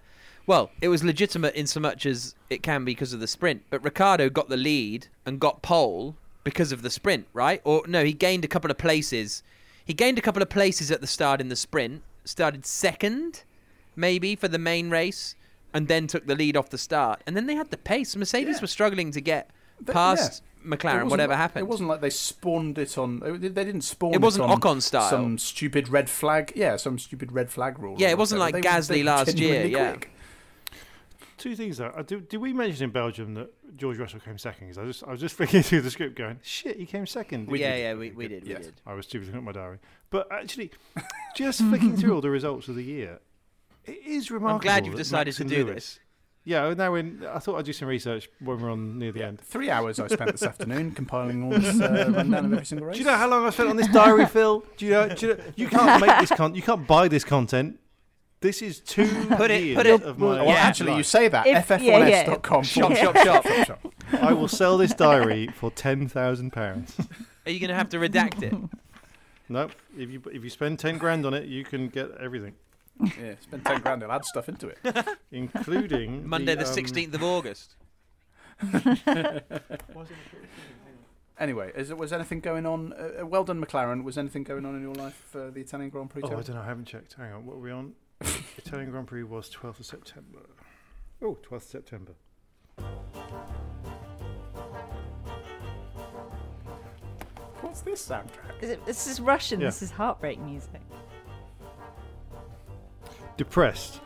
well, 0.48 0.72
it 0.82 0.88
was 0.88 1.04
legitimate 1.04 1.54
in 1.56 1.68
so 1.68 1.80
much 1.80 2.06
as 2.06 2.36
it 2.50 2.64
can 2.64 2.86
be 2.86 2.92
because 2.94 3.14
of 3.14 3.20
the 3.20 3.28
sprint, 3.28 3.64
but 3.70 3.84
Ricciardo 3.84 4.30
got 4.30 4.50
the 4.50 4.58
lead 4.58 5.08
and 5.26 5.40
got 5.40 5.62
pole 5.62 6.16
because 6.44 6.72
of 6.72 6.82
the 6.82 6.90
sprint, 6.90 7.28
right? 7.34 7.62
Or 7.64 7.84
no, 7.88 8.04
he 8.04 8.14
gained 8.14 8.46
a 8.46 8.48
couple 8.48 8.72
of 8.72 8.78
places. 8.78 9.44
He 9.90 9.96
gained 9.96 10.20
a 10.20 10.22
couple 10.22 10.44
of 10.44 10.50
places 10.50 10.92
at 10.92 11.02
the 11.02 11.08
start 11.08 11.42
in 11.42 11.50
the 11.50 11.56
sprint, 11.56 12.04
started 12.24 12.64
second 12.64 13.42
maybe 13.96 14.36
for 14.36 14.48
the 14.48 14.60
main 14.60 14.92
race 14.92 15.34
and 15.74 15.88
then 15.88 16.06
took 16.06 16.28
the 16.28 16.36
lead 16.36 16.56
off 16.56 16.70
the 16.70 16.78
start. 16.78 17.24
And 17.26 17.36
then 17.36 17.48
they 17.48 17.56
had 17.56 17.72
the 17.72 17.78
pace. 17.78 18.16
Mercedes 18.16 18.58
Yeah. 18.58 18.62
were 18.62 18.68
struggling 18.68 19.10
to 19.14 19.20
get 19.20 19.50
Th- 19.84 19.92
past 19.92 20.44
It 20.64 20.70
McLaren 20.70 21.10
whatever 21.10 21.32
like- 21.34 21.40
happened. 21.40 21.62
It 21.66 21.68
wasn't 21.70 21.90
like 21.90 22.02
they 22.02 22.12
spawned 22.12 22.78
it 22.78 23.00
on. 23.00 23.20
They 23.42 23.48
they 23.48 23.64
didn't 23.66 23.82
spawn. 23.82 24.14
It 24.14 24.22
wasn't 24.22 24.46
on 24.48 24.60
Ocon 24.62 24.80
style. 24.84 25.10
Some 25.10 25.40
stupid 25.40 25.90
red 25.90 26.08
flag. 26.08 26.54
Yeah, 26.56 26.76
some 26.76 27.00
stupid 27.00 27.32
red 27.32 27.50
flag 27.50 27.80
rule. 27.80 27.96
Yeah, 27.98 28.10
it 28.12 28.18
wasn't 28.20 28.42
like 28.42 28.54
They 28.54 28.62
Gasly 28.62 29.04
last 29.04 29.40
year, 29.40 29.64
genuinely 29.64 29.72
yeah. 29.72 29.96
Quick. 31.40 31.52
Two 31.52 31.56
things 31.56 31.78
though. 31.78 31.88
Uh, 31.88 32.02
Did, 32.04 32.28
did 32.30 32.38
we 32.38 32.54
mention 32.54 32.84
in 32.86 32.90
Belgium 32.92 33.34
that 33.36 33.50
George 33.78 33.98
Russell 33.98 34.20
came 34.20 34.38
second? 34.38 34.68
'Cause 34.68 34.78
I 34.78 34.86
just 34.86 35.04
I 35.04 35.12
was 35.12 35.20
just 35.20 35.36
flicking 35.38 35.62
through 35.64 35.82
the 35.82 35.92
script 35.92 36.16
going, 36.16 36.40
shit, 36.44 36.78
he 36.78 36.86
came 36.86 37.06
second. 37.06 37.48
We- 37.50 37.62
yeah, 37.62 37.76
yeah, 37.76 37.94
we- 37.96 38.12
we 38.12 38.28
did, 38.28 38.44
we 38.44 38.50
Yes. 38.52 38.66
did. 38.66 38.82
I 38.86 38.94
was 38.94 39.06
stupid 39.06 39.28
looking 39.28 39.40
at 39.40 39.44
my 39.46 39.52
diary. 39.52 39.80
But 40.10 40.28
actually, 40.32 40.72
just 41.36 41.62
flicking 41.62 41.96
through 41.98 42.16
all 42.16 42.22
the 42.22 42.30
results 42.30 42.68
of 42.68 42.76
the 42.76 42.84
year, 42.84 43.20
it 43.86 44.00
is 44.06 44.32
remarkable. 44.32 44.56
I'm 44.56 44.62
glad 44.62 44.86
you've 44.86 44.96
decided 44.96 45.34
to 45.36 45.44
do 45.44 45.66
Lewis- 45.66 45.74
this. 45.76 46.00
Yeah, 46.46 46.74
now 46.74 46.94
when 46.94 47.24
I 47.32 47.38
thought 47.40 47.60
I'd 47.60 47.66
do 47.66 47.74
some 47.74 47.90
research 47.90 48.28
when 48.40 48.60
we're 48.62 48.72
on 48.72 48.98
near 48.98 49.12
the 49.12 49.24
end. 49.24 49.40
Three 49.42 49.70
hours 49.70 50.00
I 50.00 50.08
spent 50.08 50.32
this 50.32 50.42
afternoon 50.42 50.92
compiling 50.96 51.44
all 51.44 51.52
this 51.52 51.80
uh, 51.80 52.12
rundown 52.16 52.46
of 52.46 52.54
every 52.54 52.66
single 52.66 52.88
race. 52.88 52.96
Do 52.96 53.02
you 53.02 53.06
know 53.06 53.18
how 53.18 53.28
long 53.30 53.46
I 53.46 53.50
spent 53.52 53.70
on 53.70 53.76
this 53.76 53.90
diary, 53.90 54.26
Phil? 54.26 54.64
Do 54.78 54.86
you 54.86 54.92
know? 54.92 55.10
Do 55.10 55.28
you, 55.28 55.34
know, 55.36 55.44
you 55.58 55.68
can't 55.68 56.02
make 56.04 56.18
this 56.22 56.32
con. 56.32 56.56
You 56.56 56.62
can't 56.64 56.88
buy 56.88 57.08
this 57.08 57.24
content. 57.24 57.78
This 58.42 58.62
is 58.62 58.80
two 58.80 59.06
Put 59.36 59.52
it- 59.52 59.64
years 59.64 59.76
put 59.78 59.86
it- 59.86 60.02
of 60.04 60.18
my 60.18 60.26
well, 60.28 60.46
Yeah. 60.46 60.54
actually, 60.54 60.96
you 60.96 61.04
say 61.04 61.28
that. 61.28 61.46
If- 61.46 61.70
yeah, 61.82 62.06
yeah. 62.06 62.26
ff1s.com. 62.26 62.64
Shop, 62.64 62.96
shop, 63.18 63.18
shop. 63.66 63.94
I 64.14 64.34
will 64.34 64.48
sell 64.48 64.78
this 64.78 64.94
diary 64.94 65.48
for 65.48 65.70
ten 65.72 66.08
thousand 66.08 66.52
pounds. 66.52 66.96
Are 67.46 67.52
you 67.52 67.60
going 67.60 67.70
to 67.70 67.76
have 67.76 67.90
to 67.90 67.98
redact 67.98 68.42
it? 68.44 68.54
Nope. 69.50 69.72
If 69.98 70.10
you 70.10 70.22
if 70.32 70.44
you 70.44 70.50
spend 70.50 70.80
ten 70.80 70.98
grand 70.98 71.26
on 71.26 71.34
it, 71.34 71.46
you 71.48 71.64
can 71.66 71.90
get 71.90 72.12
everything, 72.20 72.54
Yeah, 73.02 73.34
spend 73.42 73.66
ten 73.66 73.82
grand. 73.82 74.04
I'll 74.04 74.12
add 74.12 74.24
stuff 74.26 74.48
into 74.48 74.68
it. 74.70 74.78
including 75.32 76.28
Monday 76.28 76.56
the 76.56 76.66
um, 76.68 76.74
16th 76.76 77.14
of 77.16 77.24
August. 77.24 77.76
Anyway, 81.38 81.72
is, 81.76 81.94
was 81.94 82.12
anything 82.12 82.42
going 82.42 82.66
on? 82.66 82.92
Uh, 82.94 83.22
uh, 83.22 83.26
well 83.26 83.46
done, 83.46 83.64
McLaren. 83.64 84.04
Was 84.04 84.18
anything 84.18 84.44
going 84.44 84.66
on 84.66 84.76
in 84.76 84.82
your 84.82 84.94
life 84.96 85.26
for 85.32 85.50
the 85.50 85.62
Italian 85.62 85.90
Grand 85.90 86.10
Prix? 86.10 86.22
Oh, 86.26 86.28
I 86.28 86.30
don't 86.42 86.50
know. 86.50 86.62
I 86.62 86.66
haven't 86.66 86.86
checked. 86.86 87.14
Hang 87.14 87.32
on. 87.32 87.46
What 87.46 87.56
are 87.56 87.60
we 87.60 87.72
on? 87.72 87.94
Italian 88.58 88.92
Grand 88.92 89.08
Prix 89.08 89.24
was 89.24 89.50
12th 89.50 89.80
of 89.80 89.86
September. 89.86 90.40
Oh, 91.22 91.38
12th 91.50 91.56
of 91.56 91.64
September. 91.64 92.14
What's 97.62 97.82
this 97.82 98.08
soundtrack? 98.08 98.62
Is 98.62 98.70
it, 98.72 98.86
this 98.86 99.08
is 99.08 99.22
Russian. 99.22 99.60
Yeah. 99.60 99.68
This 99.68 99.82
is 99.82 99.92
heartbreak 99.92 100.40
music. 100.40 100.82
Depressed. 103.38 104.02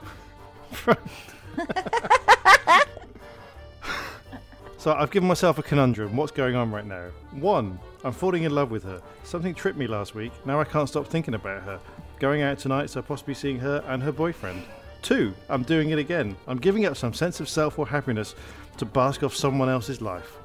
so 4.77 4.93
I've 4.93 5.11
given 5.11 5.27
myself 5.27 5.57
a 5.57 5.63
conundrum. 5.63 6.15
What's 6.15 6.31
going 6.31 6.55
on 6.55 6.71
right 6.71 6.85
now? 6.85 7.09
One, 7.31 7.79
I'm 8.03 8.11
falling 8.11 8.43
in 8.43 8.53
love 8.53 8.69
with 8.69 8.83
her. 8.83 9.01
Something 9.23 9.55
tripped 9.55 9.77
me 9.77 9.87
last 9.87 10.13
week. 10.13 10.33
Now 10.45 10.59
I 10.59 10.65
can't 10.65 10.89
stop 10.89 11.07
thinking 11.07 11.33
about 11.33 11.63
her. 11.63 11.79
Going 12.23 12.41
out 12.41 12.57
tonight, 12.57 12.89
so 12.89 13.01
possibly 13.01 13.33
seeing 13.33 13.59
her 13.59 13.83
and 13.85 14.01
her 14.01 14.13
boyfriend. 14.13 14.63
Two, 15.01 15.33
I'm 15.49 15.61
doing 15.63 15.89
it 15.89 15.99
again. 15.99 16.37
I'm 16.47 16.57
giving 16.57 16.85
up 16.85 16.95
some 16.95 17.13
sense 17.13 17.41
of 17.41 17.49
self 17.49 17.77
or 17.77 17.85
happiness 17.85 18.33
to 18.77 18.85
bask 18.85 19.23
off 19.23 19.35
someone 19.35 19.67
else's 19.67 19.99
life. 20.01 20.37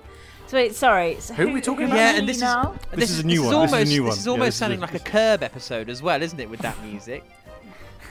So 0.49 0.57
wait, 0.57 0.75
sorry. 0.75 1.21
So 1.21 1.35
Who 1.35 1.51
are 1.51 1.53
we 1.53 1.61
talking 1.61 1.87
who 1.87 1.93
about? 1.93 1.97
Yeah, 1.99 2.09
and 2.17 2.23
you 2.23 2.27
this 2.27 2.37
is- 2.39 2.43
now? 2.43 2.75
This 2.91 3.11
is 3.11 3.21
a 3.21 3.23
new 3.25 3.45
one. 3.45 3.55
Almost, 3.55 3.73
This 3.75 3.83
is 3.83 3.89
a 3.91 3.93
new 3.95 4.03
one. 4.03 4.11
This 4.11 4.19
is 4.19 4.27
Yeah, 4.27 4.33
almost 4.33 4.47
this 4.49 4.57
sounding 4.57 4.79
a- 4.81 4.83
like 4.83 4.95
a 4.95 4.99
Curb 4.99 5.45
episode 5.45 5.89
as 5.89 6.03
well, 6.03 6.21
isn't 6.21 6.41
it, 6.41 6.51
with 6.51 6.59
that 6.63 6.83
music? 6.83 7.23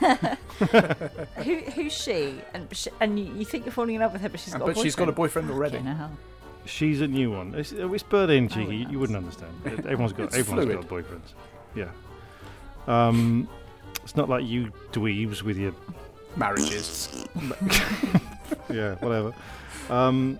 Who, 0.00 1.56
who's 1.74 1.92
she? 1.92 2.40
And 2.54 2.74
sh 2.74 2.88
and 3.00 3.18
you, 3.18 3.34
you 3.34 3.44
think 3.44 3.66
you're 3.66 3.72
falling 3.72 3.96
in 3.96 4.00
love 4.00 4.14
with 4.14 4.22
her, 4.22 4.30
but 4.30 4.40
she's 4.40 4.54
got 4.54 4.64
but 4.64 4.78
a 4.78 4.80
she's 4.80 4.96
got 4.96 5.10
a 5.10 5.12
boyfriend 5.12 5.50
already. 5.50 5.78
She's 6.64 7.02
a 7.02 7.06
new 7.06 7.32
one. 7.32 7.54
It's, 7.54 7.72
it's 7.72 8.02
Berlin 8.02 8.48
cheeky. 8.48 8.76
you, 8.76 8.88
you 8.92 8.98
wouldn't 8.98 9.18
understand. 9.18 9.52
Everyone's 9.66 10.14
got 10.14 10.28
It's 10.28 10.36
everyone's 10.38 10.64
fluid. 10.70 10.88
got 10.88 10.88
boyfriends. 10.88 11.34
Yeah. 11.74 11.88
Um, 12.86 13.46
it's 14.08 14.16
not 14.16 14.30
like 14.30 14.46
you 14.46 14.72
dweebs 14.92 15.42
with 15.42 15.58
your 15.58 15.74
Marriages. 16.34 17.26
yeah 18.70 18.94
whatever. 19.00 19.34
Um, 19.90 20.38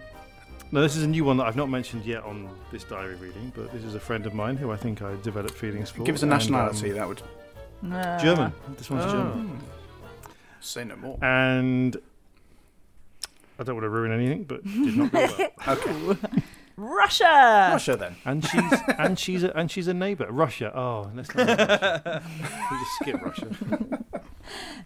no, 0.73 0.81
this 0.81 0.97
is 0.97 1.03
a 1.03 1.07
new 1.07 1.23
one 1.23 1.37
that 1.37 1.47
I've 1.47 1.57
not 1.57 1.69
mentioned 1.69 2.07
yet 2.07 2.23
on 2.25 2.49
this 2.73 2.85
diary 2.85 3.17
reading, 3.17 3.53
but 3.55 3.71
this 3.71 3.85
is 3.85 3.95
a 3.95 4.01
friend 4.01 4.25
of 4.25 4.33
mine 4.33 4.57
who 4.57 4.71
I 4.71 4.77
think 4.77 5.03
I 5.03 5.17
developed 5.23 5.55
feelings 5.55 5.91
for. 5.91 6.03
Give 6.05 6.15
us 6.15 6.23
a 6.23 6.25
and, 6.25 6.31
nationality. 6.31 6.93
um, 6.93 6.97
that 6.97 7.09
would 7.09 7.23
German. 8.23 8.53
This 8.79 8.91
Oh. 8.91 8.95
one's 8.95 9.13
German. 9.13 9.61
say 10.61 10.85
no 10.85 10.97
more. 10.97 11.19
And 11.23 11.95
I 13.59 13.65
don't 13.65 13.75
want 13.75 13.85
to 13.85 13.91
ruin 13.91 14.13
anything, 14.13 14.45
but 14.45 14.65
did 14.65 14.97
not 14.97 15.13
go 15.13 15.19
well. 15.19 15.51
Okay, 15.77 16.43
Russia. 16.79 17.71
Russia 17.73 17.97
then. 17.97 18.17
And 18.25 18.45
she's 18.45 18.73
and 18.99 19.19
she's 19.19 19.43
a, 19.45 19.57
and 19.57 19.71
she's 19.71 19.89
a 19.89 19.95
neighbour. 19.95 20.29
Russia. 20.31 20.73
Oh, 20.77 21.11
let's 21.15 21.35
not. 21.35 21.49
Russia. 21.49 22.23
we 22.71 22.79
just 22.79 22.93
skip 23.01 23.23
Russia. 23.23 24.05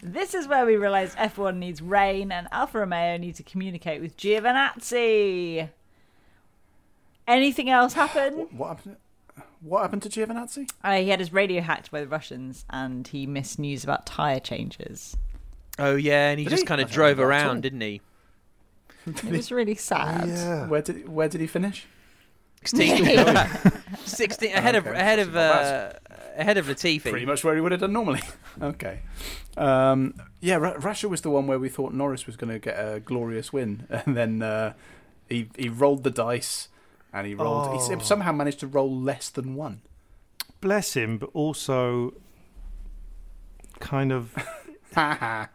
This 0.02 0.34
is 0.34 0.48
where 0.48 0.66
we 0.66 0.74
realise 0.74 1.14
F1 1.14 1.56
needs 1.58 1.80
rain 1.80 2.32
and 2.32 2.48
Alfa 2.50 2.80
Romeo 2.80 3.16
need 3.16 3.36
to 3.36 3.44
communicate 3.44 4.00
with 4.02 4.16
Giovinazzi. 4.16 5.68
Anything 7.28 7.70
else 7.70 7.92
happen? 7.92 8.34
What, 8.34 8.52
what 8.54 8.68
happened? 8.76 8.96
What 9.60 9.82
happened 9.82 10.02
to 10.02 10.08
Giovinazzi? 10.08 10.68
Uh, 10.82 10.96
he 10.96 11.10
had 11.10 11.20
his 11.20 11.32
radio 11.32 11.60
hacked 11.62 11.92
by 11.92 12.00
the 12.00 12.08
Russians 12.08 12.64
and 12.70 13.06
he 13.06 13.24
missed 13.28 13.60
news 13.60 13.84
about 13.84 14.04
tyre 14.04 14.40
changes. 14.40 15.16
Oh, 15.78 15.94
yeah, 15.94 16.30
and 16.30 16.40
he 16.40 16.44
Did 16.46 16.50
just 16.50 16.62
he? 16.62 16.66
kind 16.66 16.80
of 16.80 16.88
don't 16.88 16.94
drove 16.94 17.18
know 17.18 17.28
that 17.28 17.34
at 17.34 17.44
all. 17.44 17.50
around, 17.50 17.60
didn't 17.62 17.80
he? 17.80 18.00
It 19.06 19.24
was 19.24 19.50
really 19.52 19.74
sad. 19.74 20.28
Yeah. 20.28 20.66
Where 20.68 20.82
did 20.82 21.08
where 21.08 21.28
did 21.28 21.40
he 21.40 21.46
finish? 21.46 21.86
16th. 22.64 23.98
16 24.06 24.52
ahead 24.54 24.74
of 24.76 24.86
Okay, 24.86 24.96
ahead 24.96 25.18
of 25.18 25.34
not 25.34 25.40
uh, 25.64 25.92
ahead 26.36 26.56
of 26.58 26.66
Latifi. 26.66 27.10
Pretty 27.10 27.26
much 27.26 27.42
where 27.42 27.54
he 27.56 27.60
would 27.60 27.72
have 27.72 27.80
done 27.80 27.92
normally. 27.92 28.22
okay. 28.62 29.00
Um, 29.56 30.14
yeah, 30.40 30.56
Ru- 30.56 30.76
Russia 30.78 31.08
was 31.08 31.22
the 31.22 31.30
one 31.30 31.46
where 31.48 31.58
we 31.58 31.68
thought 31.68 31.92
Norris 31.92 32.24
was 32.26 32.36
going 32.36 32.52
to 32.52 32.58
get 32.60 32.74
a 32.78 33.00
glorious 33.00 33.52
win, 33.52 33.86
and 33.90 34.16
then 34.16 34.42
uh, 34.42 34.74
he 35.28 35.48
he 35.56 35.68
rolled 35.68 36.04
the 36.04 36.10
dice, 36.10 36.68
and 37.12 37.26
he 37.26 37.34
rolled. 37.34 37.66
He 37.72 37.78
Oh. 37.92 37.98
s- 37.98 38.06
somehow 38.06 38.30
managed 38.32 38.60
to 38.60 38.66
roll 38.68 38.94
less 38.96 39.28
than 39.28 39.56
one. 39.56 39.82
Bless 40.60 40.94
him, 40.94 41.18
but 41.18 41.30
also 41.34 42.14
kind 43.80 44.12
of 44.12 44.32
Ha 44.94 45.16
ha. 45.18 45.48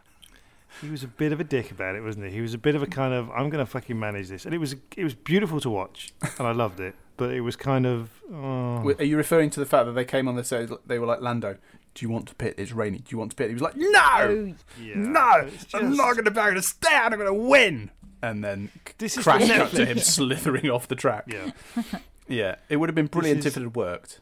He 0.80 0.88
was 0.90 1.02
a 1.02 1.08
bit 1.08 1.32
of 1.32 1.40
a 1.40 1.44
dick 1.44 1.70
about 1.70 1.94
it, 1.96 2.02
wasn't 2.02 2.26
he? 2.26 2.32
He 2.32 2.40
was 2.40 2.54
a 2.54 2.58
bit 2.58 2.74
of 2.74 2.82
a 2.82 2.86
kind 2.86 3.12
of 3.14 3.30
I'm 3.30 3.50
going 3.50 3.64
to 3.64 3.70
fucking 3.70 3.98
manage 3.98 4.28
this, 4.28 4.44
and 4.44 4.54
it 4.54 4.58
was 4.58 4.76
it 4.96 5.04
was 5.04 5.14
beautiful 5.14 5.60
to 5.60 5.70
watch, 5.70 6.12
and 6.38 6.46
I 6.46 6.52
loved 6.52 6.80
it. 6.80 6.94
But 7.16 7.30
it 7.32 7.40
was 7.40 7.56
kind 7.56 7.84
of 7.86 8.10
oh. 8.32 8.94
Are 8.98 9.04
you 9.04 9.16
referring 9.16 9.50
to 9.50 9.60
the 9.60 9.66
fact 9.66 9.86
that 9.86 9.92
they 9.92 10.04
came 10.04 10.28
on 10.28 10.36
the 10.36 10.44
set? 10.44 10.70
They 10.86 10.98
were 11.00 11.06
like, 11.06 11.20
Lando, 11.20 11.56
do 11.94 12.04
you 12.06 12.10
want 12.10 12.28
to 12.28 12.34
pit? 12.36 12.54
It's 12.58 12.70
raining. 12.72 13.00
Do 13.00 13.06
you 13.10 13.18
want 13.18 13.30
to 13.32 13.36
pit? 13.36 13.48
He 13.48 13.54
was 13.54 13.62
like, 13.62 13.76
No, 13.76 14.54
yeah. 14.80 14.94
no, 14.94 15.32
It's 15.52 15.74
I'm 15.74 15.96
not 15.96 16.12
going 16.14 16.24
to. 16.24 16.30
I'm 16.30 16.34
going 16.34 16.54
to 16.54 16.62
stand. 16.62 17.12
I'm 17.14 17.18
going 17.20 17.26
to 17.26 17.48
win. 17.48 17.90
And 18.22 18.44
then 18.44 18.70
This 18.98 19.16
is 19.16 19.24
crash 19.24 19.48
for 19.48 19.54
cut 19.54 19.70
to 19.72 19.84
him 19.86 19.98
slithering 19.98 20.70
off 20.70 20.86
the 20.88 20.94
track. 20.96 21.24
Yeah, 21.26 21.50
Yeah, 22.28 22.56
it 22.68 22.76
would 22.76 22.88
have 22.88 22.94
been 22.94 23.06
brilliant 23.06 23.40
is- 23.40 23.46
if 23.46 23.56
it 23.56 23.62
had 23.62 23.74
worked, 23.74 24.20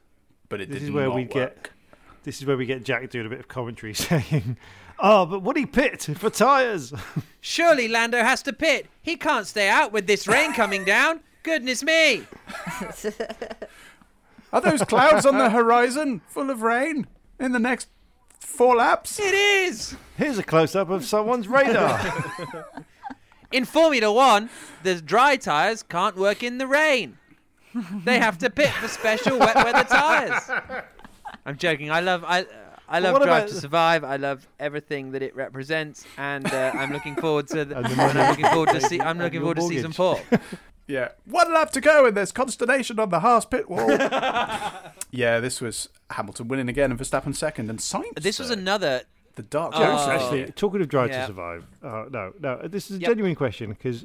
but 0.49 0.61
it 0.61 0.69
this 0.71 0.79
did 0.81 0.85
is 0.89 0.91
where 0.91 1.07
not 1.09 1.15
we 1.17 1.23
work. 1.25 1.33
get 1.33 1.71
this 2.25 2.39
is 2.41 2.47
where 2.47 2.57
we 2.57 2.67
get 2.67 2.83
Jack 2.83 3.09
doing 3.11 3.27
a 3.27 3.29
bit 3.29 3.41
of 3.41 3.49
commentary, 3.49 3.93
saying, 3.95 4.57
"Oh, 4.99 5.27
but 5.27 5.43
would 5.43 5.57
he 5.57 5.67
pit 5.67 6.03
for 6.19 6.31
tires?" 6.31 6.93
Surely 7.41 7.89
Lando 7.89 8.19
has 8.19 8.43
to 8.43 8.53
pit. 8.53 8.87
He 9.03 9.17
can't 9.17 9.47
stay 9.47 9.69
out 9.69 9.93
with 9.93 10.07
this 10.07 10.27
rain 10.27 10.53
coming 10.53 10.85
down. 10.85 11.21
Goodness 11.43 11.83
me. 11.83 12.27
Are 14.53 14.61
those 14.61 14.83
clouds 14.83 15.27
on 15.27 15.39
the 15.39 15.51
horizon 15.51 16.23
full 16.29 16.51
of 16.51 16.63
rain 16.63 17.07
in 17.39 17.53
the 17.53 17.59
next 17.59 17.89
four 18.41 18.77
laps? 18.77 19.21
It 19.21 19.35
is. 19.35 19.97
Here's 20.17 20.39
a 20.39 20.43
close 20.43 20.75
up 20.75 20.91
of 20.91 21.05
someone's 21.05 21.47
radar. 21.47 22.01
In 23.53 23.65
Formula 23.65 24.13
One, 24.13 24.51
the 24.83 25.01
dry 25.01 25.37
tyres 25.37 25.83
can't 25.83 26.17
work 26.17 26.43
in 26.43 26.59
the 26.59 26.67
rain. 26.67 27.19
They 28.05 28.19
have 28.19 28.39
to 28.39 28.51
pit 28.51 28.71
for 28.71 28.89
special 28.89 29.39
wet 29.39 29.55
weather 29.57 29.85
tyres. 29.85 30.51
I'm 31.45 31.57
joking. 31.57 31.91
I 31.91 32.01
love 32.01 32.25
I 32.27 32.47
I 32.89 33.01
love 33.01 33.15
what 33.15 33.23
Drive 33.23 33.45
about- 33.45 33.49
to 33.49 33.55
Survive. 33.61 34.05
I 34.05 34.17
love 34.17 34.47
everything 34.61 35.13
that 35.13 35.23
it 35.23 35.35
represents, 35.35 36.05
and 36.17 36.47
uh, 36.53 36.73
I'm 36.75 36.93
looking 36.93 37.17
forward 37.17 37.49
to 37.49 37.65
the, 37.65 37.77
And 37.79 37.87
the 37.87 37.97
money 37.97 38.21
I'm 38.21 38.31
looking 38.31 38.47
forward 38.47 38.69
to 38.69 38.75
taken 38.75 38.89
see, 38.89 39.01
I'm 39.01 39.19
looking 39.19 39.41
your 39.43 39.55
forward 39.55 39.57
to 39.57 39.75
season 39.75 39.93
four. 39.93 40.21
Yeah, 40.89 41.09
one 41.25 41.53
lap 41.53 41.73
to 41.73 41.81
go, 41.81 42.07
and 42.07 42.17
there's 42.17 42.31
consternation 42.31 43.01
on 43.01 43.09
the 43.09 43.19
Haas 43.19 43.45
pit 43.45 43.69
wall. 43.69 43.91
yeah, 45.11 45.41
this 45.41 45.61
was 45.61 45.89
Hamilton 46.11 46.47
winning 46.47 46.69
again, 46.69 46.93
and 46.93 47.01
Verstappen 47.01 47.35
second, 47.35 47.69
and 47.71 47.81
Sainz. 47.81 48.15
This 48.23 48.39
was 48.39 48.51
another. 48.51 49.03
the 49.35 49.43
dark. 49.43 49.73
Oh. 49.75 49.85
horse. 49.85 50.07
Actually, 50.07 50.53
talking 50.53 50.81
of 50.81 50.89
Drive 50.89 51.11
Yeah. 51.11 51.23
to 51.23 51.27
Survive, 51.27 51.67
uh, 51.83 52.05
no, 52.09 52.33
no, 52.39 52.69
this 52.69 52.89
is 52.93 52.99
a 52.99 53.01
Yep. 53.01 53.11
genuine 53.11 53.35
question 53.35 53.71
because 53.71 54.05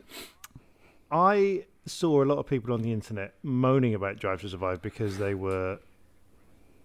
I 1.11 1.65
saw 1.85 2.23
a 2.23 2.25
lot 2.25 2.37
of 2.39 2.47
people 2.47 2.73
on 2.73 2.81
the 2.81 2.91
internet 2.91 3.35
moaning 3.43 3.93
about 3.93 4.17
Drive 4.17 4.41
to 4.41 4.49
Survive 4.49 4.81
because 4.81 5.19
they 5.19 5.35
were 5.35 5.77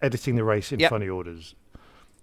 editing 0.02 0.36
the 0.36 0.44
race 0.44 0.72
in 0.72 0.80
Yep. 0.80 0.90
funny 0.90 1.08
orders. 1.08 1.54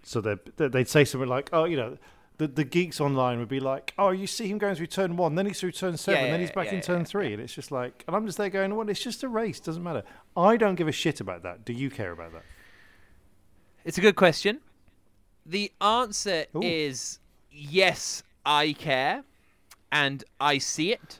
So 0.03 0.21
they 0.21 0.35
they'd 0.57 0.87
say 0.87 1.05
something 1.05 1.29
like, 1.29 1.49
"Oh, 1.53 1.65
you 1.65 1.77
know." 1.77 1.97
The, 2.37 2.47
the 2.47 2.63
geeks 2.63 2.99
online 2.99 3.37
would 3.37 3.47
be 3.47 3.59
like, 3.59 3.93
"Oh, 3.95 4.09
you 4.09 4.25
see 4.25 4.47
him 4.47 4.57
going 4.57 4.73
through 4.73 4.87
turn 4.87 5.17
one, 5.17 5.35
then 5.35 5.45
he's 5.45 5.59
through 5.59 5.73
turn 5.73 5.95
seven, 5.97 6.25
Yeah, 6.25 6.31
then 6.31 6.39
he's 6.39 6.49
back 6.49 6.65
yeah, 6.65 6.71
in 6.71 6.77
yeah, 6.77 6.81
turn 6.81 7.05
three, 7.05 7.31
and 7.31 7.39
it's 7.39 7.53
just 7.53 7.71
like, 7.71 8.03
and 8.07 8.15
I'm 8.15 8.25
just 8.25 8.39
there 8.39 8.49
going, 8.49 8.75
"Well, 8.75 8.89
it's 8.89 8.99
just 9.03 9.21
a 9.21 9.29
race, 9.29 9.59
doesn't 9.59 9.83
matter." 9.83 10.01
I 10.35 10.57
don't 10.57 10.73
give 10.73 10.87
a 10.87 10.91
shit 10.91 11.21
about 11.21 11.43
that. 11.43 11.63
Do 11.63 11.73
you 11.73 11.91
care 11.91 12.11
about 12.11 12.33
that? 12.33 12.41
It's 13.85 13.99
a 13.99 14.01
good 14.01 14.15
question. 14.15 14.61
The 15.45 15.71
answer 15.79 16.45
Ooh. 16.55 16.61
is 16.63 17.19
yes, 17.51 18.23
I 18.43 18.73
care, 18.73 19.23
and 19.91 20.23
I 20.41 20.57
see 20.57 20.91
it. 20.91 21.19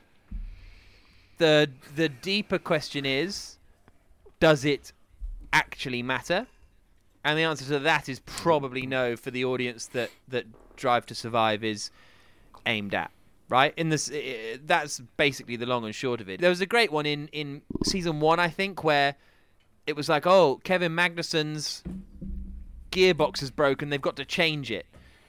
the 1.38 1.70
The 1.94 2.08
deeper 2.08 2.58
question 2.58 3.06
is, 3.06 3.56
does 4.40 4.64
it 4.64 4.92
actually 5.52 6.02
matter? 6.02 6.48
And 7.24 7.38
the 7.38 7.42
answer 7.42 7.64
to 7.66 7.78
that 7.78 8.08
is 8.08 8.20
probably 8.20 8.86
no 8.86 9.16
for 9.16 9.30
the 9.30 9.44
audience 9.44 9.86
that 9.88 10.10
that 10.28 10.46
Drive 10.76 11.06
to 11.06 11.14
Survive 11.14 11.64
is 11.64 11.90
aimed 12.66 12.94
at. 12.94 13.10
Right 13.48 13.72
in 13.76 13.88
this, 13.90 14.10
i- 14.10 14.16
i- 14.16 14.58
that's 14.64 15.00
basically 15.16 15.56
the 15.56 15.66
long 15.66 15.84
and 15.84 15.94
short 15.94 16.20
of 16.20 16.28
it. 16.28 16.40
There 16.40 16.50
was 16.50 16.60
a 16.60 16.66
great 16.66 16.90
one 16.92 17.06
in 17.06 17.28
in 17.28 17.62
season 17.84 18.20
one, 18.20 18.38
I 18.40 18.48
think, 18.48 18.84
where 18.84 19.16
it 19.86 19.96
was 19.96 20.08
like, 20.08 20.26
oh, 20.26 20.60
Kevin 20.64 20.94
Magnussen's 20.94 21.82
gearbox 22.90 23.42
is 23.42 23.50
broken. 23.50 23.90
They've 23.90 24.00
got 24.00 24.16
to 24.16 24.24
change 24.24 24.70
it. 24.70 24.86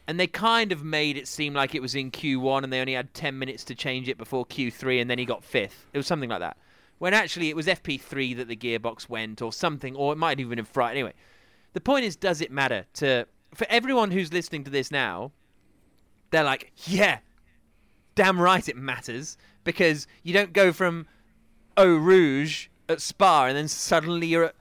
And 0.08 0.19
they 0.19 0.27
kind 0.27 0.71
of 0.71 0.84
made 0.84 1.17
it 1.17 1.27
seem 1.27 1.53
like 1.53 1.73
it 1.73 1.81
was 1.81 1.95
in 1.95 2.12
Q1 2.12 2.63
and 2.63 2.71
they 2.71 2.79
only 2.79 2.93
had 2.93 3.13
10 3.13 3.39
minutes 3.39 3.63
to 3.65 3.75
change 3.75 4.08
it 4.08 4.17
before 4.17 4.45
Q3 4.45 5.01
and 5.01 5.10
then 5.10 5.17
he 5.17 5.25
got 5.25 5.43
fifth. 5.43 5.88
It 5.93 5.97
was 5.97 6.05
something 6.08 6.29
like 6.29 6.41
that. 6.41 6.58
When 6.99 7.13
actually 7.13 7.49
it 7.49 7.55
was 7.55 7.65
FP3 7.67 8.38
that 8.38 8.47
the 8.47 8.55
gearbox 8.55 9.10
went 9.10 9.41
or 9.41 9.51
something, 9.51 9.95
or 9.95 10.13
it 10.13 10.17
might 10.17 10.29
have 10.31 10.39
even 10.39 10.55
been 10.58 10.65
Friday. 10.65 10.99
Anyway, 10.99 11.13
the 11.75 11.81
point 11.81 12.05
is, 12.05 12.15
does 12.15 12.41
it 12.41 12.51
matter 12.51 12.85
to. 12.95 13.27
For 13.53 13.67
everyone 13.69 14.11
who's 14.11 14.33
listening 14.33 14.63
to 14.65 14.71
this 14.71 14.89
now, 14.91 15.31
they're 16.31 16.43
like, 16.43 16.71
yeah, 16.88 17.19
damn 18.15 18.39
right 18.41 18.67
it 18.67 18.75
matters 18.75 19.38
because 19.63 20.07
you 20.23 20.33
don't 20.33 20.51
go 20.51 20.73
from 20.73 21.05
Eau 21.77 21.95
Rouge 21.95 22.67
at 22.89 22.99
Spa 23.01 23.45
and 23.45 23.55
then 23.55 23.67
suddenly 23.69 24.27
you're 24.27 24.45
at 24.45 24.55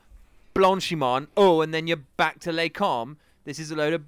Blanchimont. 0.55 1.27
Oh, 1.37 1.61
and 1.61 1.73
then 1.75 1.87
you're 1.89 1.97
back 2.17 2.39
to 2.41 2.53
Les 2.53 2.69
Combes. 2.69 3.17
This 3.45 3.59
is 3.59 3.71
a 3.73 3.77
load 3.77 3.95
of 3.95 4.05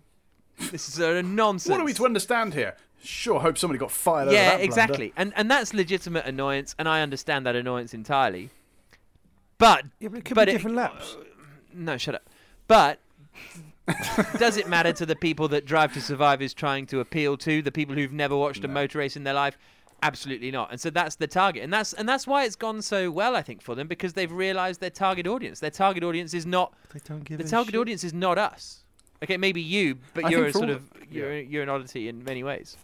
this 0.70 0.88
is 0.88 0.98
a 0.98 1.02
load 1.02 1.16
of 1.24 1.30
nonsense. 1.30 1.70
What 1.70 1.80
are 1.80 1.84
we 1.84 1.92
to 1.94 2.04
understand 2.04 2.54
here? 2.54 2.76
Sure, 3.02 3.40
hope 3.40 3.58
somebody 3.58 3.78
got 3.78 3.90
fired. 3.90 4.28
over 4.28 4.36
yeah, 4.36 4.44
that 4.44 4.50
blunder. 4.56 4.64
exactly, 4.64 5.12
and 5.16 5.32
and 5.36 5.50
that's 5.50 5.74
legitimate 5.74 6.26
annoyance, 6.26 6.74
and 6.78 6.88
I 6.88 7.02
understand 7.02 7.44
that 7.46 7.54
annoyance 7.56 7.92
entirely. 7.92 8.50
But 9.58 9.84
Yeah, 10.00 10.08
but 10.08 10.18
it 10.18 10.24
could 10.24 10.34
but 10.34 10.46
be 10.46 10.52
it- 10.52 10.54
different 10.54 10.76
laps. 10.76 11.16
no, 11.74 11.96
shut 11.98 12.14
up. 12.14 12.28
But 12.68 12.98
does 14.38 14.56
it 14.56 14.68
matter 14.68 14.92
to 14.92 15.06
the 15.06 15.16
people 15.16 15.48
that 15.48 15.64
Drive 15.64 15.92
to 15.94 16.00
Survive 16.00 16.42
is 16.42 16.52
trying 16.54 16.86
to 16.86 17.00
appeal 17.00 17.36
to? 17.38 17.62
The 17.62 17.72
people 17.72 17.94
who've 17.94 18.12
never 18.12 18.36
watched 18.36 18.64
a 18.64 18.68
motor 18.68 18.98
race 18.98 19.16
in 19.16 19.24
their 19.24 19.34
life? 19.34 19.56
Absolutely 20.02 20.50
not. 20.50 20.70
And 20.70 20.80
so 20.80 20.90
that's 20.90 21.16
the 21.16 21.26
target, 21.26 21.62
and 21.62 21.72
that's 21.72 21.94
and 21.94 22.06
that's 22.08 22.26
why 22.26 22.44
it's 22.44 22.56
gone 22.56 22.82
so 22.82 23.10
well, 23.10 23.34
I 23.34 23.42
think, 23.42 23.62
for 23.62 23.74
them 23.74 23.88
because 23.88 24.12
they've 24.12 24.30
realised 24.30 24.80
their 24.80 24.90
target 24.90 25.26
audience. 25.26 25.60
Their 25.60 25.70
target 25.70 26.04
audience 26.04 26.34
is 26.34 26.44
not 26.44 26.74
They 26.92 27.00
don't 27.08 27.24
give 27.24 27.38
the 27.38 27.44
target 27.44 27.72
shit. 27.72 27.80
audience 27.80 28.04
is 28.04 28.12
not 28.12 28.36
us. 28.36 28.84
Okay, 29.22 29.38
maybe 29.38 29.62
you, 29.62 29.96
but 30.12 30.26
I 30.26 30.30
you're 30.30 30.46
a 30.46 30.52
sort 30.52 30.68
all 30.68 30.76
of 30.76 30.90
you're 31.10 31.40
you're 31.40 31.62
an 31.62 31.70
oddity 31.70 32.08
in 32.08 32.22
many 32.24 32.44
ways. 32.44 32.76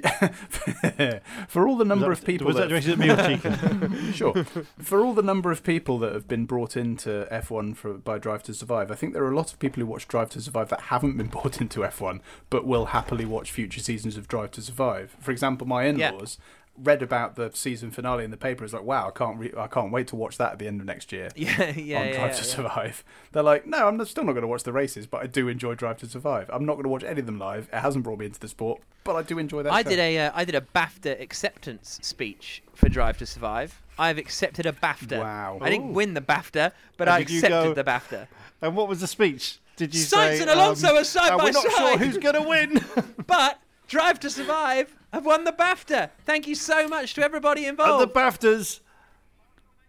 For 1.48 1.66
all 1.68 1.76
the 1.76 1.84
number 1.84 2.08
Was 2.08 2.18
of 2.20 2.24
people 2.24 2.46
was 2.46 2.56
that 2.56 2.68
that, 2.68 2.68
directed 2.68 2.92
at 2.92 2.98
me 2.98 3.10
or 3.10 3.16
Chica? 3.16 4.12
sure, 4.12 4.44
for 4.78 5.00
all 5.04 5.14
the 5.14 5.22
number 5.22 5.50
of 5.50 5.62
people 5.62 5.98
that 5.98 6.12
have 6.12 6.26
been 6.28 6.46
brought 6.46 6.76
into 6.76 7.26
F1 7.30 7.76
for, 7.76 7.94
by 7.94 8.18
Drive 8.18 8.42
to 8.44 8.54
Survive, 8.54 8.90
I 8.90 8.94
think 8.94 9.12
there 9.12 9.24
are 9.24 9.32
a 9.32 9.36
lot 9.36 9.52
of 9.52 9.58
people 9.58 9.80
who 9.80 9.86
watch 9.86 10.08
Drive 10.08 10.30
to 10.30 10.40
Survive 10.40 10.68
that 10.70 10.82
haven't 10.82 11.16
been 11.16 11.26
brought 11.36 11.60
into 11.60 11.80
F1, 11.80 12.20
but 12.50 12.66
will 12.66 12.86
happily 12.86 13.24
watch 13.24 13.50
future 13.50 13.80
seasons 13.80 14.16
of 14.16 14.28
Drive 14.28 14.50
to 14.52 14.62
Survive. 14.62 15.16
For 15.20 15.30
example, 15.30 15.66
my 15.66 15.84
in-laws 15.84 16.38
Yeah. 16.40 16.44
Read 16.78 17.02
about 17.02 17.36
the 17.36 17.50
season 17.54 17.90
finale 17.90 18.24
in 18.24 18.30
the 18.30 18.36
paper. 18.36 18.64
It's 18.64 18.72
like, 18.72 18.82
wow, 18.82 19.08
I 19.08 19.10
can't, 19.10 19.38
re- 19.38 19.52
I 19.56 19.66
can't 19.66 19.90
wait 19.92 20.06
to 20.08 20.16
watch 20.16 20.38
that 20.38 20.52
at 20.52 20.58
the 20.58 20.66
end 20.66 20.80
of 20.80 20.86
next 20.86 21.12
year. 21.12 21.28
Yeah, 21.36 21.70
yeah, 21.76 22.00
on 22.00 22.06
yeah, 22.06 22.12
Drive 22.12 22.30
yeah, 22.30 22.36
to. 22.36 22.44
Survive. 22.44 23.04
They're 23.32 23.42
like, 23.42 23.66
no, 23.66 23.88
I'm 23.88 24.04
still 24.04 24.24
not 24.24 24.32
going 24.32 24.42
to 24.42 24.48
watch 24.48 24.62
the 24.64 24.72
races, 24.72 25.06
but 25.06 25.22
I 25.22 25.26
do 25.26 25.48
enjoy 25.48 25.74
Drive 25.74 25.98
to 25.98 26.06
Survive. 26.08 26.48
I'm 26.52 26.64
not 26.64 26.74
going 26.74 26.84
to 26.84 26.88
watch 26.88 27.04
any 27.04 27.20
of 27.20 27.26
them 27.26 27.38
live. 27.38 27.68
It 27.72 27.78
hasn't 27.78 28.04
brought 28.04 28.18
me 28.18 28.26
into 28.26 28.40
the 28.40 28.48
sport, 28.48 28.80
but 29.04 29.16
I 29.16 29.22
do 29.22 29.38
enjoy 29.38 29.62
that. 29.62 29.72
I 29.72 29.82
show. 29.82 29.90
did 29.90 29.98
a 29.98 30.18
uh, 30.18 30.32
I 30.34 30.44
did 30.44 30.54
a 30.54 30.60
BAFTA 30.60 31.20
acceptance 31.20 31.98
speech 32.02 32.62
for 32.74 32.88
Drive 32.88 33.18
to 33.18 33.26
Survive. 33.26 33.80
I've 33.98 34.18
accepted 34.18 34.66
a 34.66 34.72
BAFTA. 34.72 35.18
Wow. 35.20 35.58
I 35.60 35.70
didn't 35.70 35.90
Ooh. 35.90 35.94
win 35.94 36.14
the 36.14 36.20
BAFTA, 36.20 36.72
but 36.96 37.08
And 37.08 37.14
I 37.14 37.18
accepted 37.20 37.48
go- 37.50 37.74
the 37.74 37.84
BAFTA. 37.84 38.26
and 38.62 38.76
what 38.76 38.88
was 38.88 39.00
the 39.00 39.06
speech? 39.06 39.58
Did 39.76 39.94
you 39.94 40.00
Sainz 40.02 40.08
say? 40.38 40.40
and 40.40 40.50
Alonso 40.50 40.88
um, 40.88 40.96
are 40.96 41.04
side 41.04 41.32
"Uh, 41.32 41.38
by 41.38 41.44
We're 41.44 41.52
not 41.52 41.62
sure 41.62 41.72
side." 41.72 41.98
who's 41.98 42.16
going 42.18 42.34
to 42.34 42.48
win. 42.48 42.80
But 43.26 43.60
Drive 43.88 44.18
to 44.20 44.30
Survive 44.30 44.95
have 45.16 45.26
won 45.26 45.44
the 45.44 45.52
BAFTA. 45.52 46.10
Thank 46.24 46.46
you 46.46 46.54
so 46.54 46.86
much 46.86 47.14
to 47.14 47.24
everybody 47.24 47.66
involved. 47.66 48.02
At 48.02 48.14
the. 48.14 48.20
BAFTAs, 48.20 48.80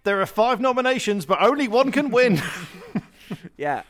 there 0.03 0.21
are 0.21 0.25
five 0.25 0.59
nominations, 0.59 1.25
but 1.25 1.41
only 1.41 1.67
one 1.67 1.91
can 1.91 2.09
win. 2.09 2.41
yeah. 3.57 3.83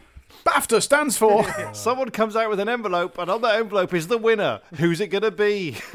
BAFTA 0.43 0.81
stands 0.81 1.17
for. 1.17 1.45
Someone 1.73 2.09
comes 2.09 2.35
out 2.35 2.49
with 2.49 2.59
an 2.59 2.67
envelope, 2.67 3.17
and 3.19 3.29
on 3.29 3.41
that 3.41 3.59
envelope 3.59 3.93
is 3.93 4.07
the 4.07 4.17
winner. 4.17 4.61
Who's 4.77 4.99
it 4.99 5.07
going 5.07 5.23
to 5.23 5.31
be? 5.31 5.77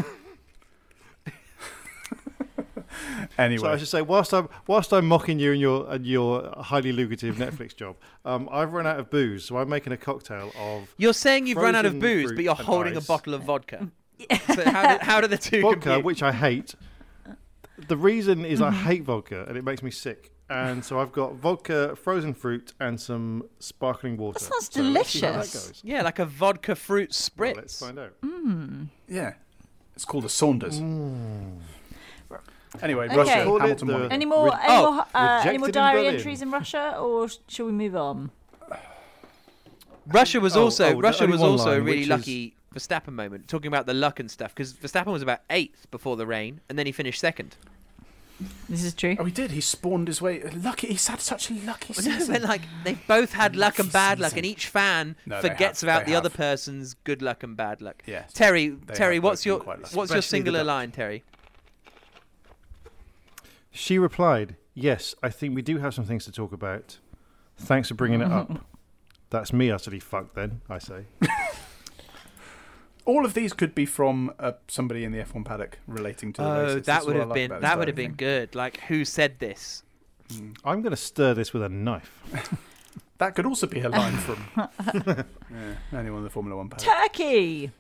anyway, 3.39 3.63
So 3.63 3.73
I 3.73 3.77
should 3.79 3.89
say, 3.89 4.03
whilst 4.03 4.33
I'm 4.33 4.49
whilst 4.67 4.93
I'm 4.93 5.07
mocking 5.09 5.41
you 5.41 5.53
and 5.53 5.61
your 5.61 5.91
and 5.91 6.07
your 6.07 6.53
highly 6.57 6.93
lucrative 6.93 7.37
Netflix 7.37 7.75
job, 7.75 7.97
um, 8.25 8.49
I've 8.53 8.73
run 8.73 8.87
out 8.87 9.01
of 9.01 9.11
booze, 9.11 9.45
so 9.45 9.57
I'm 9.57 9.69
making 9.69 9.93
a 9.93 9.97
cocktail 9.97 10.53
of 10.59 10.95
You're 10.99 11.15
saying 11.15 11.49
you've 11.49 11.59
run 11.59 11.75
out 11.75 11.87
of 11.87 11.99
booze, 11.99 12.31
but 12.33 12.45
you're 12.45 12.55
holding 12.55 12.97
ice. 12.97 13.05
a 13.05 13.07
bottle 13.09 13.35
of 13.35 13.43
vodka. 13.43 13.91
So 14.55 14.65
how 14.71 14.97
do, 14.97 15.05
how 15.05 15.21
do 15.21 15.27
the 15.27 15.39
two 15.39 15.63
vodka, 15.63 15.81
compute? 15.81 16.05
which 16.05 16.23
I 16.23 16.33
hate. 16.33 16.75
The 17.89 17.97
reason 17.97 18.45
is 18.45 18.61
I 18.61 18.71
mm-hmm. 18.71 18.85
hate 18.87 19.03
vodka, 19.05 19.45
and 19.49 19.57
it 19.57 19.65
makes 19.65 19.83
me 19.83 19.91
sick. 19.91 20.31
And 20.51 20.85
so 20.85 21.01
I've 21.01 21.13
got 21.13 21.35
vodka, 21.37 21.97
frozen 21.97 22.35
fruit, 22.35 22.75
and 22.79 23.01
some 23.01 23.45
sparkling 23.59 24.19
water. 24.19 24.39
That 24.39 24.45
sounds 24.53 24.71
So 24.73 24.83
let's 24.83 25.09
see 25.11 25.21
how 25.21 25.29
that 25.29 25.33
delicious. 25.39 25.67
goes. 25.69 25.81
Yeah, 25.83 26.03
like 26.03 26.19
a 26.19 26.27
vodka 26.27 26.75
fruit 26.77 27.11
spritz. 27.11 27.39
Well, 27.39 27.55
let's 27.57 27.81
find 27.81 27.99
out. 27.99 28.21
Mm. 28.21 28.89
yeah, 29.09 29.35
it's 29.95 30.05
called 30.05 30.27
a 30.27 30.29
Saunders. 30.29 30.79
Mm. 30.79 31.59
Anyway, 32.81 33.07
Okay. 33.07 33.17
Russia, 33.17 33.45
Call 33.45 33.57
it 33.57 33.61
Hamilton 33.61 33.89
the- 33.89 33.95
won. 33.95 34.13
Any 34.13 34.25
more, 34.25 34.47
Re- 34.47 34.53
any, 34.63 34.75
oh, 34.75 34.93
more, 34.93 35.07
uh, 35.15 35.43
any 35.45 35.59
more 35.59 35.69
in 35.69 35.73
diary 35.73 36.03
Berlin. 36.03 36.15
entries 36.17 36.41
in 36.43 36.51
Russia, 36.51 36.97
or 36.99 37.29
sh- 37.29 37.37
shall 37.49 37.67
we 37.67 37.73
move 37.73 37.95
on? 37.97 38.31
Russia 40.07 40.41
was 40.41 40.57
Oh, 40.57 40.65
also 40.65 40.95
oh, 40.95 41.01
Russia 41.01 41.25
only 41.25 41.33
was 41.33 41.41
one 41.43 41.51
also 41.51 41.71
line, 41.73 41.83
really 41.85 41.91
which 41.99 42.03
is- 42.03 42.09
lucky 42.09 42.55
Verstappen 42.75 43.13
moment. 43.13 43.49
Talking 43.49 43.69
about 43.69 43.87
the 43.87 43.95
luck 43.95 44.21
and 44.21 44.31
stuff 44.31 44.55
because 44.55 44.73
Verstappen 44.75 45.13
was 45.13 45.23
about 45.23 45.41
eighth 45.51 45.91
before 45.91 46.17
the 46.17 46.27
rain, 46.27 46.61
and 46.69 46.79
then 46.79 46.87
he 46.87 46.93
finished 46.93 47.21
second. 47.21 47.57
This 48.69 48.83
is 48.83 48.93
true. 48.95 49.15
Oh, 49.21 49.25
he 49.25 49.31
did. 49.31 49.53
He 49.53 49.61
spawned 49.61 50.09
his 50.09 50.21
way. 50.21 50.43
Lucky. 50.43 50.89
He's 50.89 51.07
had 51.07 51.21
such 51.21 51.49
a 51.51 51.55
lucky 51.55 51.95
No, 51.97 52.01
season. 52.03 52.33
but 52.35 52.43
like 52.43 52.63
they 52.83 52.95
both 53.07 53.33
had 53.33 53.55
luck 53.55 53.79
and 53.79 53.87
Lucky 53.87 53.93
bad 53.93 54.19
luck, 54.19 54.37
and 54.37 54.45
each 54.45 54.67
fan 54.67 55.15
No, 55.27 55.41
forgets 55.41 55.83
have, 55.83 55.89
about 55.89 56.07
they 56.07 56.13
the 56.13 56.19
other 56.19 56.31
person's 56.31 56.95
good 57.05 57.23
luck 57.23 57.43
and 57.45 57.57
bad 57.57 57.81
luck. 57.81 58.03
Yes. 58.07 58.33
Terry, 58.33 58.77
Terry, 58.95 59.21
what's 59.21 59.47
your 59.47 59.61
what's 59.61 59.93
your 59.95 60.03
Especially 60.05 60.17
the 60.17 60.23
singular 60.23 60.65
line, 60.65 60.91
Terry? 60.91 61.23
She 63.71 63.99
replied, 63.99 64.57
Yes, 64.75 65.15
I 65.23 65.29
think 65.29 65.55
we 65.55 65.63
do 65.63 65.79
have 65.79 65.95
some 65.95 66.05
things 66.05 66.25
to 66.25 66.33
talk 66.33 66.53
about. 66.53 66.99
Thanks 67.57 67.89
for 67.89 67.95
bringing 67.95 68.21
it 68.23 68.31
up. 68.31 68.65
That's 69.31 69.53
me 69.53 69.71
utterly 69.71 70.01
fucked 70.01 70.35
then, 70.35 70.61
I 70.69 70.79
say. 70.79 71.05
All 73.05 73.25
of 73.25 73.35
these 73.35 73.53
could 73.53 73.75
be 73.75 73.85
from 73.87 74.33
uh, 74.39 74.53
somebody 74.69 75.05
in 75.05 75.13
the 75.13 75.19
F1 75.19 75.45
paddock 75.45 75.79
relating 75.87 76.33
to 76.35 76.43
the 76.43 76.49
Oh, 76.49 76.63
races. 76.63 76.75
that 76.75 76.85
That's 76.87 77.07
would 77.07 77.17
have 77.17 77.29
like 77.29 77.49
been 77.51 77.61
that 77.61 77.79
would 77.79 77.89
have 77.89 77.97
been 77.97 78.13
good. 78.15 78.55
Like 78.55 78.81
who 78.83 79.05
said 79.05 79.39
this? 79.39 79.83
I'm 80.65 80.81
going 80.83 80.93
to 80.93 80.97
stir 80.97 81.35
this 81.35 81.53
with 81.53 81.63
a 81.63 81.69
knife. 81.69 82.21
That 83.19 83.37
could 83.37 83.47
also 83.47 83.69
be 83.69 83.79
a 83.81 83.89
line 83.89 84.17
from 84.17 84.45
yeah, 84.57 85.23
anyone 85.93 86.19
in 86.19 86.25
the 86.25 86.31
Formula 86.31 86.57
One 86.57 86.69
paddock. 86.69 86.89
Turkey! 86.89 87.71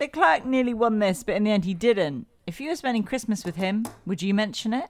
Leclerc 0.00 0.46
nearly 0.46 0.72
won 0.72 0.98
this, 0.98 1.22
but 1.24 1.34
in 1.34 1.44
the 1.44 1.50
end 1.50 1.66
he 1.66 1.74
didn't. 1.74 2.26
If 2.46 2.58
you 2.58 2.70
were 2.70 2.76
spending 2.76 3.02
Christmas 3.02 3.44
with 3.44 3.56
him, 3.56 3.84
would 4.06 4.22
you 4.22 4.32
mention 4.32 4.72
it? 4.72 4.88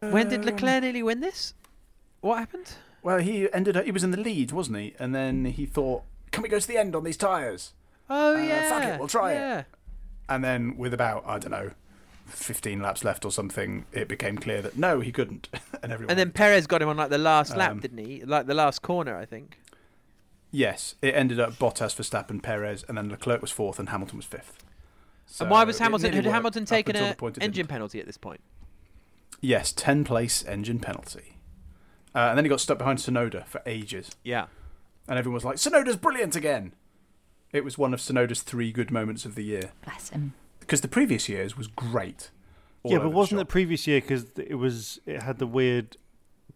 When 0.00 0.30
did 0.30 0.46
Leclerc 0.46 0.82
nearly 0.82 1.02
win 1.02 1.20
this? 1.20 1.52
What 2.22 2.38
happened? 2.38 2.72
Well, 3.02 3.18
he 3.18 3.52
ended 3.52 3.76
up. 3.76 3.84
He 3.84 3.90
was 3.90 4.02
in 4.04 4.12
the 4.12 4.20
lead, 4.20 4.50
wasn't 4.50 4.78
he? 4.78 4.94
And 4.98 5.14
then 5.14 5.44
he 5.44 5.66
thought, 5.66 6.04
"Can 6.30 6.42
we 6.42 6.48
go 6.48 6.58
to 6.58 6.66
the 6.66 6.78
end 6.78 6.96
on 6.96 7.04
these 7.04 7.18
tyres?" 7.18 7.74
Oh 8.10 8.36
Uh, 8.36 8.38
yeah, 8.42 8.68
fuck 8.68 8.84
it, 8.84 8.98
we'll 8.98 9.08
try 9.08 9.32
it. 9.32 9.36
yeah. 9.36 9.62
And 10.28 10.42
then, 10.44 10.76
with 10.76 10.94
about 10.94 11.24
I 11.26 11.38
don't 11.38 11.50
know, 11.50 11.70
fifteen 12.26 12.80
laps 12.80 13.04
left 13.04 13.24
or 13.24 13.30
something, 13.32 13.84
it 13.92 14.08
became 14.08 14.38
clear 14.38 14.62
that 14.62 14.76
no, 14.78 15.00
he 15.00 15.12
couldn't. 15.12 15.48
and 15.82 15.92
everyone. 15.92 16.10
And 16.10 16.18
then 16.18 16.30
Perez 16.32 16.66
got 16.66 16.82
him 16.82 16.88
on 16.88 16.96
like 16.96 17.10
the 17.10 17.18
last 17.18 17.56
lap, 17.56 17.72
Um, 17.72 17.80
didn't 17.80 17.98
he? 17.98 18.24
Like 18.24 18.46
the 18.46 18.54
last 18.54 18.82
corner, 18.82 19.16
I 19.16 19.24
think. 19.26 19.58
yes, 20.50 20.94
it 21.02 21.14
ended 21.14 21.40
up 21.40 21.54
Bottas, 21.54 21.94
for 21.94 22.02
Verstappen, 22.02 22.42
Perez, 22.42 22.84
and 22.88 22.96
then 22.96 23.08
Leclerc 23.08 23.40
was 23.40 23.50
fourth, 23.50 23.78
and 23.78 23.88
Hamilton 23.90 24.16
was 24.18 24.26
fifth. 24.26 24.64
and 25.40 25.50
why 25.50 25.64
was 25.64 25.78
Hamilton? 25.78 26.12
Had 26.12 26.24
Hamilton 26.26 26.64
taken 26.64 26.96
an 26.96 27.04
it 27.04 27.22
engine 27.22 27.50
didn't. 27.50 27.68
penalty 27.68 28.00
at 28.00 28.06
this 28.06 28.18
point? 28.18 28.40
Yes, 29.40 29.72
ten 29.72 30.04
place 30.04 30.44
engine 30.46 30.78
penalty. 30.78 31.38
Uh, 32.14 32.28
and 32.28 32.38
then 32.38 32.44
he 32.44 32.48
got 32.48 32.60
stuck 32.60 32.78
behind 32.78 32.98
Tsunoda 33.00 33.44
for 33.46 33.60
ages. 33.66 34.10
Yeah. 34.22 34.46
And 35.08 35.18
everyone 35.18 35.34
was 35.34 35.44
like, 35.44 35.56
Tsunoda's 35.56 35.96
brilliant 35.96 36.36
again. 36.36 36.72
It 37.54 37.64
was 37.64 37.78
one 37.78 37.94
of 37.94 38.00
Tsunoda's 38.00 38.42
three 38.42 38.72
good 38.72 38.90
moments 38.90 39.24
of 39.24 39.36
the 39.36 39.44
year. 39.44 39.70
Bless 39.84 40.10
him. 40.10 40.34
Because 40.58 40.80
the 40.80 40.88
previous 40.88 41.28
years 41.28 41.56
was 41.56 41.68
great. 41.68 42.30
yeah, 42.82 42.98
but 42.98 43.10
wasn't 43.10 43.38
the 43.38 43.42
shop. 43.42 43.48
previous 43.48 43.86
year 43.86 44.00
because 44.00 44.26
it 44.36 44.56
was 44.56 45.00
it 45.06 45.22
had 45.22 45.38
the 45.38 45.46
weird 45.46 45.96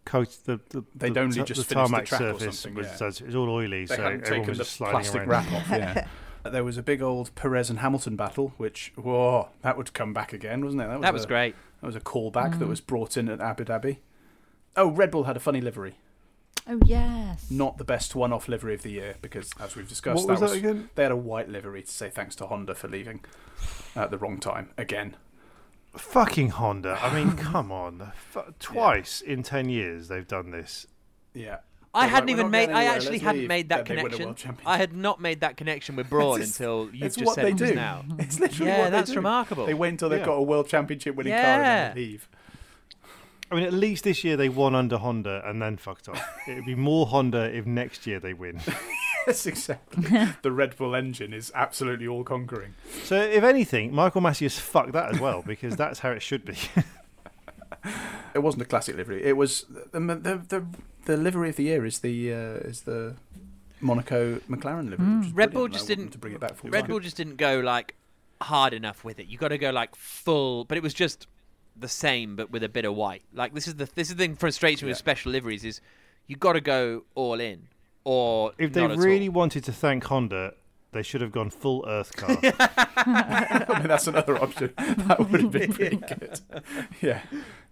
coat 0.04 0.36
the, 0.44 0.58
the 0.70 0.84
They'd 0.96 1.14
the, 1.14 1.20
only 1.20 1.38
ta- 1.38 1.44
just 1.44 1.68
the 1.68 1.74
finished 1.74 1.90
the 1.90 1.96
tarmac 1.96 2.06
track 2.06 2.20
or 2.20 2.38
surface 2.40 2.58
something, 2.58 2.74
was, 2.74 2.86
yeah. 2.88 2.96
so 2.96 3.06
it 3.06 3.26
was 3.26 3.36
all 3.36 3.48
oily, 3.48 3.84
They 3.84 3.96
so 3.96 4.02
hadn't 4.02 4.22
everyone 4.22 4.40
taken 4.40 4.48
was 4.48 4.58
the 4.58 4.64
just 4.64 4.76
sliding 4.76 4.94
plastic 4.94 5.20
around. 5.22 5.28
wrap 5.28 5.52
off, 5.52 5.68
yeah. 5.70 6.06
There 6.50 6.64
was 6.64 6.78
a 6.78 6.82
big 6.82 7.02
old 7.02 7.34
Perez 7.34 7.68
and 7.68 7.80
Hamilton 7.80 8.16
battle, 8.16 8.54
which, 8.56 8.92
whoa, 8.96 9.48
that 9.62 9.76
would 9.76 9.92
come 9.92 10.14
back 10.14 10.32
again, 10.32 10.64
wasn't 10.64 10.82
it? 10.82 11.00
That 11.02 11.12
was 11.12 11.24
a, 11.24 11.28
great. 11.28 11.54
That 11.80 11.86
was 11.86 11.96
a 11.96 12.00
callback 12.00 12.58
that 12.58 12.64
mm. 12.64 12.68
was 12.68 12.80
brought 12.80 13.16
in 13.16 13.28
at 13.28 13.40
Abu 13.40 13.64
Dhabi. 13.64 13.98
Oh, 14.74 14.88
Red 14.88 15.10
Bull 15.10 15.24
had 15.24 15.36
a 15.36 15.40
funny 15.40 15.60
livery. 15.60 15.98
Oh, 16.70 16.78
yes. 16.84 17.50
Not 17.50 17.78
the 17.78 17.84
best 17.84 18.14
one 18.14 18.32
off 18.32 18.46
livery 18.48 18.74
of 18.74 18.82
the 18.82 18.90
year, 18.90 19.16
because, 19.22 19.50
as 19.58 19.74
we've 19.74 19.88
discussed, 19.88 20.26
What 20.26 20.40
was 20.40 20.50
that 20.52 20.58
again? 20.58 20.90
they 20.96 21.02
had 21.04 21.12
a 21.12 21.16
white 21.16 21.48
livery 21.48 21.82
to 21.82 21.90
say 21.90 22.10
thanks 22.10 22.36
to 22.36 22.46
Honda 22.46 22.74
for 22.74 22.88
leaving 22.88 23.20
at 23.96 24.10
the 24.10 24.18
wrong 24.18 24.38
time 24.38 24.70
again. 24.76 25.16
Fucking 25.96 26.50
Honda! 26.50 26.98
I 27.02 27.12
mean, 27.14 27.36
come 27.36 27.72
on, 27.72 28.12
F- 28.34 28.52
twice 28.58 29.20
in 29.22 29.42
ten 29.42 29.68
years 29.70 30.08
they've 30.08 30.28
done 30.28 30.50
this. 30.50 30.86
Yeah. 31.34 31.58
I 31.94 32.02
They're 32.02 32.10
hadn't 32.10 32.26
like, 32.26 32.26
"We're 32.26 32.32
even 32.32 32.42
not 32.44 32.50
made. 32.50 32.66
going 32.66 32.76
I 32.76 32.80
anywhere, 32.82 32.96
actually 32.96 33.10
let's 33.12 33.22
hadn't 33.24 33.40
leave." 33.40 33.48
made 33.48 33.68
that 33.70 33.86
Then 33.86 33.96
they 33.96 34.02
win 34.02 34.12
a 34.12 34.16
connection. 34.16 34.26
world 34.26 34.36
championship. 34.36 34.68
I 34.68 34.76
had 34.76 34.92
not 34.92 35.20
made 35.22 35.40
that 35.40 35.56
connection 35.56 35.96
with 35.96 36.10
Braun 36.10 36.34
It's- 36.42 36.50
until 36.50 36.90
you 36.94 37.06
it's 37.06 37.16
just 37.16 37.26
what 37.26 37.34
said 37.36 37.44
they 37.46 37.50
it 37.50 37.56
just 37.56 37.70
do. 37.72 37.76
now. 37.76 38.04
It's 38.18 38.38
literally 38.38 38.70
Yeah, 38.70 38.78
what 38.80 38.84
they 38.84 38.90
that's 38.90 39.10
do. 39.10 39.16
remarkable. 39.16 39.64
They 39.66 39.72
wait 39.74 39.88
until 39.88 40.10
they've 40.10 40.20
Yeah. 40.20 40.26
got 40.26 40.34
a 40.34 40.42
world 40.42 40.68
championship 40.68 41.14
winning 41.16 41.32
car 41.32 41.40
and 41.40 41.64
then 41.64 41.94
they 41.94 42.00
Yeah. 42.02 42.08
leave. 42.10 42.28
I 43.50 43.54
mean, 43.54 43.64
at 43.64 43.72
least 43.72 44.04
this 44.04 44.24
year 44.24 44.36
they 44.36 44.48
won 44.48 44.74
under 44.74 44.98
Honda 44.98 45.42
and 45.46 45.60
then 45.62 45.76
fucked 45.78 46.08
off. 46.08 46.22
It'd 46.48 46.66
be 46.66 46.74
more 46.74 47.06
Honda 47.06 47.44
if 47.56 47.64
next 47.66 48.06
year 48.06 48.20
they 48.20 48.34
win. 48.34 48.60
Yes, 49.26 49.44
exactly. 49.44 50.04
the 50.42 50.50
Red 50.50 50.74
Bull 50.78 50.94
engine 50.94 51.34
is 51.34 51.52
absolutely 51.54 52.06
all 52.08 52.24
conquering. 52.24 52.74
So, 53.04 53.16
if 53.20 53.44
anything, 53.44 53.94
Michael 53.94 54.22
Masi's 54.22 54.58
fucked 54.58 54.92
that 54.92 55.12
as 55.14 55.20
well 55.20 55.42
because 55.46 55.76
that's 55.76 55.98
how 55.98 56.08
it 56.12 56.22
should 56.22 56.46
be. 56.46 56.56
It 58.34 58.38
wasn't 58.38 58.62
a 58.62 58.64
classic 58.64 58.96
livery. 58.96 59.22
It 59.22 59.36
was 59.36 59.66
the 59.92 60.00
the 60.00 60.42
the, 60.48 60.66
the 61.04 61.16
livery 61.18 61.50
of 61.50 61.56
the 61.56 61.64
year 61.64 61.84
is 61.84 61.98
the 61.98 62.32
uh, 62.32 62.36
is 62.68 62.82
the 62.82 63.16
Monaco 63.82 64.36
McLaren 64.48 64.88
livery. 64.90 65.18
which 65.18 65.26
is 65.26 65.32
Red 65.32 65.52
Bull 65.52 65.68
just 65.68 65.82
I 65.82 65.82
want 65.82 65.88
them 65.88 65.96
didn't- 65.98 66.12
to 66.12 66.18
bring 66.18 66.32
it 66.34 66.40
back 66.40 66.52
Red 66.62 66.80
time. 66.82 66.86
Bull 66.90 67.00
just 67.00 67.16
didn't 67.16 67.36
go 67.36 67.60
like 67.60 67.96
hard 68.40 68.72
enough 68.72 69.04
with 69.04 69.18
it. 69.18 69.26
You 69.26 69.36
got 69.36 69.48
to 69.48 69.58
go 69.58 69.70
like 69.70 69.94
full, 69.94 70.64
but 70.64 70.78
it 70.78 70.82
was 70.82 70.94
just 70.94 71.26
the 71.80 71.88
same, 71.88 72.36
but 72.36 72.50
with 72.50 72.62
a 72.62 72.68
bit 72.68 72.84
of 72.84 72.94
white. 72.94 73.22
Like 73.32 73.54
this 73.54 73.66
is 73.68 73.76
the 73.76 73.86
this 73.94 74.08
is 74.10 74.16
the 74.16 74.22
thing 74.24 74.32
that 74.32 74.40
frustrates 74.40 74.82
me 74.82 74.88
with 74.88 74.98
special 74.98 75.32
liveries 75.32 75.64
is 75.64 75.80
you 76.26 76.36
got 76.36 76.54
to 76.54 76.60
go 76.60 77.04
all 77.14 77.40
in, 77.40 77.68
or 78.04 78.52
If 78.58 78.72
they 78.72 78.82
not 78.82 78.92
at 78.92 78.98
really 78.98 79.28
all. 79.28 79.34
wanted 79.34 79.64
to 79.64 79.72
thank 79.72 80.04
Honda, 80.04 80.54
they 80.92 81.02
should 81.02 81.20
have 81.20 81.32
gone 81.32 81.50
full 81.50 81.84
Earth 81.88 82.14
car. 82.16 82.30
I 82.42 83.78
mean, 83.78 83.88
that's 83.88 84.06
another 84.06 84.36
option. 84.42 84.72
That 85.08 85.18
would 85.30 85.40
have 85.42 85.50
been 85.50 85.72
pretty 85.72 85.96
good. 85.96 86.40
Yeah, 87.00 87.22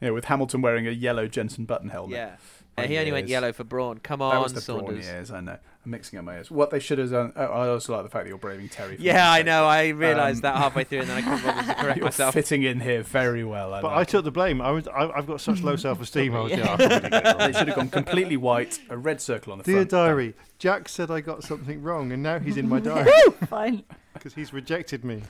yeah, 0.00 0.10
with 0.10 0.26
Hamilton 0.26 0.62
wearing 0.62 0.86
a 0.86 0.90
yellow 0.90 1.26
Jensen 1.28 1.64
Button 1.64 1.88
helmet. 1.90 2.16
yeah. 2.16 2.36
Yeah, 2.78 2.86
he 2.86 2.98
only 2.98 3.12
went 3.12 3.26
yellow 3.28 3.52
for 3.54 3.64
Braun. 3.64 4.00
Come 4.00 4.18
That 4.18 4.26
on, 4.26 4.42
was 4.42 4.52
the 4.52 4.60
prawn 4.60 4.80
Saunders. 4.86 5.06
years, 5.06 5.30
I 5.30 5.40
know. 5.40 5.56
I'm 5.84 5.90
mixing 5.90 6.18
up 6.18 6.26
my 6.26 6.36
ears. 6.36 6.50
What 6.50 6.70
they 6.70 6.78
should 6.78 6.98
have 6.98 7.10
done. 7.10 7.32
Oh, 7.34 7.44
I 7.44 7.68
also 7.68 7.94
like 7.94 8.02
the 8.04 8.10
fact 8.10 8.24
that 8.24 8.28
you're 8.28 8.36
braving 8.36 8.68
Terry. 8.68 8.96
for 8.96 9.02
Yeah, 9.02 9.32
I 9.32 9.40
know. 9.42 9.64
I 9.64 9.88
realised 9.88 10.38
Um, 10.44 10.52
that 10.52 10.56
halfway 10.56 10.84
through, 10.84 11.00
and 11.00 11.08
then 11.08 11.16
I 11.16 11.22
couldn't 11.22 11.42
bother 11.42 11.72
to 11.72 11.74
correct 11.80 11.96
You're 11.96 12.04
myself. 12.04 12.34
fitting 12.34 12.64
in 12.64 12.80
here 12.80 13.02
very 13.02 13.44
well. 13.44 13.72
I 13.72 13.80
but 13.80 13.88
like 13.92 13.96
I 13.96 14.02
it. 14.02 14.08
took 14.08 14.24
the 14.24 14.30
blame. 14.30 14.60
I 14.60 14.72
was, 14.72 14.86
I, 14.88 15.08
I've 15.08 15.26
got 15.26 15.40
such 15.40 15.62
low 15.62 15.76
self-esteem. 15.86 16.36
I 16.36 16.40
was, 16.40 16.52
yeah, 16.52 16.64
I 16.64 16.76
probably 16.76 16.88
did 16.88 17.04
it 17.14 17.38
They 17.38 17.52
should 17.52 17.68
have 17.68 17.76
gone 17.76 17.88
completely 17.88 18.36
white, 18.36 18.78
a 18.90 18.96
red 18.98 19.22
circle 19.22 19.52
on 19.52 19.58
the 19.58 19.64
Dear 19.64 19.76
front. 19.76 19.90
diary, 19.90 20.34
Jack 20.58 20.90
said 20.90 21.10
I 21.10 21.20
got 21.22 21.44
something 21.44 21.82
wrong, 21.82 22.12
and 22.12 22.22
now 22.22 22.38
he's 22.40 22.58
in 22.58 22.68
my 22.68 22.80
diary 22.80 23.10
Fine. 23.48 23.84
because 24.12 24.34
he's 24.34 24.52
rejected 24.52 25.02
me. 25.02 25.22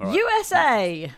All 0.00 0.06
right. 0.06 0.14
USA. 0.16 1.12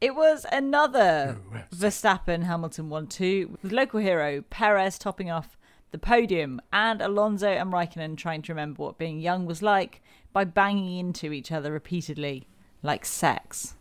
It 0.00 0.14
was 0.14 0.46
another 0.52 1.38
Verstappen 1.74 2.44
Hamilton 2.44 2.88
1 2.88 3.06
2, 3.08 3.58
with 3.62 3.72
local 3.72 3.98
hero 4.00 4.42
Perez 4.48 4.96
topping 4.98 5.30
off 5.30 5.56
the 5.90 5.98
podium, 5.98 6.60
and 6.72 7.00
Alonso 7.02 7.48
and 7.48 7.72
Raikkonen 7.72 8.16
trying 8.16 8.42
to 8.42 8.52
remember 8.52 8.82
what 8.82 8.98
being 8.98 9.18
young 9.18 9.44
was 9.46 9.60
like 9.62 10.00
by 10.32 10.44
banging 10.44 10.98
into 10.98 11.32
each 11.32 11.50
other 11.50 11.72
repeatedly, 11.72 12.46
like 12.82 13.04
sex. 13.04 13.74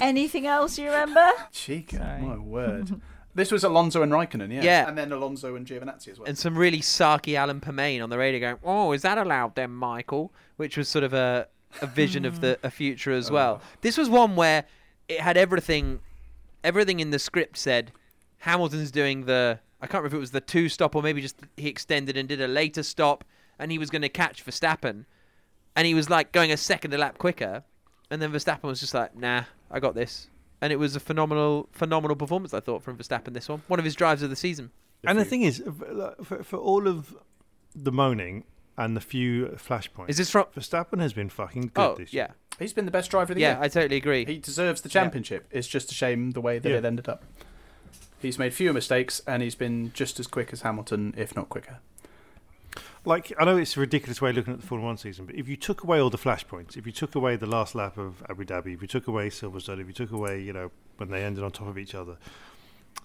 Anything 0.00 0.46
else 0.46 0.78
you 0.78 0.86
remember? 0.86 1.26
Chica, 1.52 1.96
Sorry. 1.96 2.22
my 2.22 2.36
word. 2.38 3.00
This 3.34 3.52
was 3.52 3.64
Alonso 3.64 4.02
and 4.02 4.12
Raikkonen, 4.12 4.52
yeah. 4.52 4.62
Yeah. 4.62 4.88
And 4.88 4.96
then 4.96 5.12
Alonso 5.12 5.54
and 5.56 5.66
Giovinazzi 5.66 6.08
as 6.08 6.18
well. 6.18 6.26
and 6.28 6.36
some 6.38 6.56
really 6.56 6.80
sarky 6.80 7.34
Alan 7.34 7.60
Permane 7.60 8.02
on 8.02 8.10
the 8.10 8.18
radio 8.18 8.40
going, 8.40 8.56
"Oh, 8.64 8.92
is 8.92 9.02
that 9.02 9.16
allowed 9.18 9.54
then, 9.54 9.70
Michael?" 9.72 10.32
Which 10.56 10.76
was 10.76 10.88
sort 10.88 11.04
of 11.04 11.12
a 11.12 11.48
a 11.80 11.86
vision 11.86 12.24
of 12.24 12.40
the 12.40 12.58
mm. 12.62 12.64
a 12.66 12.70
future 12.70 13.12
as 13.12 13.30
oh. 13.30 13.34
well. 13.34 13.62
This 13.80 13.96
was 13.96 14.08
one 14.08 14.36
where 14.36 14.64
it 15.08 15.20
had 15.20 15.36
everything, 15.36 16.00
everything 16.62 17.00
in 17.00 17.10
the 17.10 17.18
script 17.18 17.56
said 17.56 17.92
Hamilton's 18.38 18.90
doing 18.90 19.26
the 19.26 19.60
I 19.80 19.86
can't 19.86 20.02
remember 20.02 20.16
if 20.16 20.18
it 20.18 20.20
was 20.20 20.30
the 20.32 20.40
two 20.40 20.68
stop 20.68 20.94
or 20.94 21.02
maybe 21.02 21.20
just 21.20 21.36
he 21.56 21.68
extended 21.68 22.16
and 22.16 22.28
did 22.28 22.40
a 22.40 22.48
later 22.48 22.82
stop, 22.82 23.24
and 23.58 23.70
he 23.70 23.78
was 23.78 23.90
going 23.90 24.02
to 24.02 24.08
catch 24.08 24.44
Verstappen, 24.44 25.04
and 25.76 25.86
he 25.86 25.94
was 25.94 26.10
like 26.10 26.32
going 26.32 26.50
a 26.50 26.56
second 26.56 26.92
a 26.94 26.98
lap 26.98 27.18
quicker, 27.18 27.62
and 28.10 28.20
then 28.20 28.32
Verstappen 28.32 28.64
was 28.64 28.80
just 28.80 28.94
like, 28.94 29.16
"Nah, 29.16 29.44
I 29.70 29.78
got 29.78 29.94
this." 29.94 30.28
And 30.60 30.72
it 30.72 30.76
was 30.76 30.96
a 30.96 31.00
phenomenal, 31.00 31.68
phenomenal 31.70 32.16
performance. 32.16 32.52
I 32.52 32.58
thought 32.58 32.82
from 32.82 32.98
Verstappen 32.98 33.32
this 33.32 33.48
one, 33.48 33.62
one 33.68 33.78
of 33.78 33.84
his 33.84 33.94
drives 33.94 34.22
of 34.22 34.30
the 34.30 34.36
season. 34.36 34.72
And 35.04 35.16
the 35.16 35.24
thing 35.24 35.42
is, 35.42 35.62
for, 36.24 36.42
for 36.42 36.56
all 36.56 36.88
of 36.88 37.16
the 37.76 37.92
moaning 37.92 38.42
and 38.78 38.96
the 38.96 39.00
few 39.02 39.48
flashpoints, 39.56 40.08
Is 40.08 40.16
this 40.16 40.30
from? 40.30 40.46
Verstappen 40.56 41.00
has 41.00 41.12
been 41.12 41.28
fucking 41.28 41.72
good 41.74 41.82
Oh, 41.82 41.94
this 41.98 42.12
year. 42.14 42.28
yeah, 42.30 42.34
He's 42.58 42.72
been 42.72 42.86
the 42.86 42.90
best 42.90 43.10
driver 43.10 43.32
of 43.32 43.36
the 43.36 43.42
yeah, 43.42 43.48
year. 43.50 43.58
Yeah, 43.58 43.64
I 43.64 43.68
totally 43.68 43.96
agree. 43.96 44.24
He 44.24 44.38
deserves 44.38 44.80
the 44.80 44.88
championship. 44.88 45.46
It's 45.50 45.68
just 45.68 45.90
a 45.90 45.94
shame 45.94 46.30
the 46.30 46.40
way 46.40 46.58
that 46.58 46.68
Yeah. 46.70 46.76
it 46.78 46.84
ended 46.86 47.08
up. 47.08 47.24
He's 48.20 48.38
made 48.38 48.54
fewer 48.54 48.72
mistakes 48.72 49.20
and 49.26 49.42
he's 49.42 49.54
been 49.54 49.92
just 49.92 50.18
as 50.18 50.26
quick 50.26 50.52
as 50.52 50.62
Hamilton, 50.62 51.12
if 51.16 51.36
not 51.36 51.48
quicker. 51.50 51.78
like 53.04 53.32
I 53.38 53.44
know 53.44 53.56
it's 53.56 53.76
a 53.76 53.80
ridiculous 53.80 54.20
way 54.20 54.30
of 54.30 54.36
looking 54.36 54.52
at 54.54 54.60
the 54.60 54.66
Formula 54.66 54.88
One 54.88 54.96
season, 54.96 55.24
but 55.26 55.34
if 55.34 55.48
you 55.48 55.56
took 55.56 55.82
away 55.82 55.98
all 56.00 56.10
the 56.10 56.18
flashpoints, 56.18 56.76
if 56.76 56.84
you 56.86 56.92
took 56.92 57.14
away 57.14 57.36
the 57.36 57.46
last 57.46 57.74
lap 57.74 57.96
of 57.96 58.22
Abu 58.28 58.44
Dhabi, 58.44 58.74
if 58.74 58.82
you 58.82 58.88
took 58.88 59.06
away 59.06 59.28
Silverstone, 59.30 59.80
if 59.80 59.86
you 59.86 59.92
took 59.92 60.10
away, 60.10 60.40
you 60.40 60.52
know, 60.52 60.70
when 60.98 61.10
they 61.10 61.24
ended 61.24 61.42
on 61.44 61.50
top 61.52 61.68
of 61.68 61.78
each 61.78 61.94
other, 61.94 62.16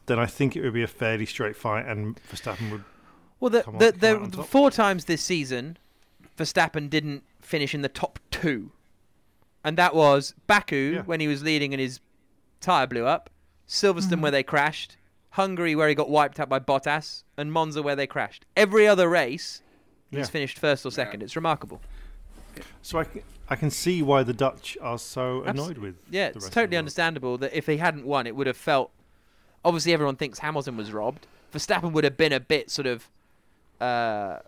then 0.08 0.20
I 0.20 0.26
think 0.26 0.56
it 0.56 0.62
would 0.62 0.74
be 0.74 0.84
a 0.84 0.88
fairly 0.88 1.26
straight 1.26 1.56
fight, 1.56 1.86
and 1.86 2.20
Verstappen 2.32 2.72
would. 2.72 2.84
Well, 3.40 3.50
the, 3.50 3.64
Come 3.64 3.76
on- 3.76 3.80
the, 3.80 3.92
come 3.92 4.30
the, 4.30 4.38
the 4.38 4.44
four 4.44 4.72
times 4.72 5.06
this 5.06 5.22
season, 5.22 5.78
Verstappen 6.38 6.90
didn't 6.90 7.24
finish 7.42 7.74
in 7.76 7.82
the 7.82 7.90
top 7.90 8.20
two, 8.32 8.72
and 9.64 9.78
that 9.78 9.94
was 9.96 10.34
Baku 10.48 10.94
Yeah. 10.96 11.02
when 11.04 11.20
he 11.20 11.28
was 11.28 11.44
leading 11.44 11.74
and 11.74 11.82
his 11.82 12.00
tire 12.62 12.88
blew 12.88 13.06
up, 13.06 13.30
Silverstone 13.68 14.02
mm-hmm. 14.14 14.22
where 14.22 14.32
they 14.32 14.44
crashed, 14.44 14.98
Hungary 15.32 15.76
where 15.76 15.90
he 15.90 15.96
got 15.96 16.10
wiped 16.10 16.40
out 16.40 16.50
by 16.50 16.60
Bottas, 16.60 17.24
and 17.38 17.52
Monza 17.52 17.82
where 17.82 17.96
they 17.96 18.08
crashed. 18.08 18.46
Every 18.56 18.88
other 18.88 19.10
race, 19.10 19.62
he's 20.10 20.20
Yeah. 20.20 20.26
finished 20.26 20.58
first 20.60 20.86
or 20.86 20.92
second. 20.92 21.22
It's 21.24 21.36
remarkable. 21.36 21.82
So 22.82 23.04
I 23.50 23.56
can 23.56 23.72
see 23.72 24.02
why 24.02 24.24
the 24.24 24.34
Dutch 24.34 24.78
are 24.82 24.98
so 25.00 25.44
Abs- 25.46 25.60
annoyed 25.60 25.78
with. 25.80 25.96
Yeah, 26.10 26.26
the 26.26 26.28
it's 26.30 26.36
rest 26.36 26.46
of 26.48 26.52
the 26.54 26.62
totally 26.62 26.78
understandable 26.78 27.38
that 27.40 27.56
if 27.58 27.66
he 27.66 27.78
hadn't 27.78 28.06
won, 28.06 28.28
it 28.28 28.36
would 28.36 28.48
have 28.48 28.58
felt. 28.58 28.92
Obviously, 29.66 29.94
everyone 29.94 30.16
thinks 30.18 30.40
Hamilton 30.40 30.78
was 30.78 30.92
robbed. 30.92 31.26
Verstappen 31.54 31.92
would 31.94 32.04
have 32.04 32.18
been 32.18 32.34
a 32.34 32.40
bit 32.40 32.70
sort 32.70 32.86
of 32.86 33.10
uh, 33.84 34.40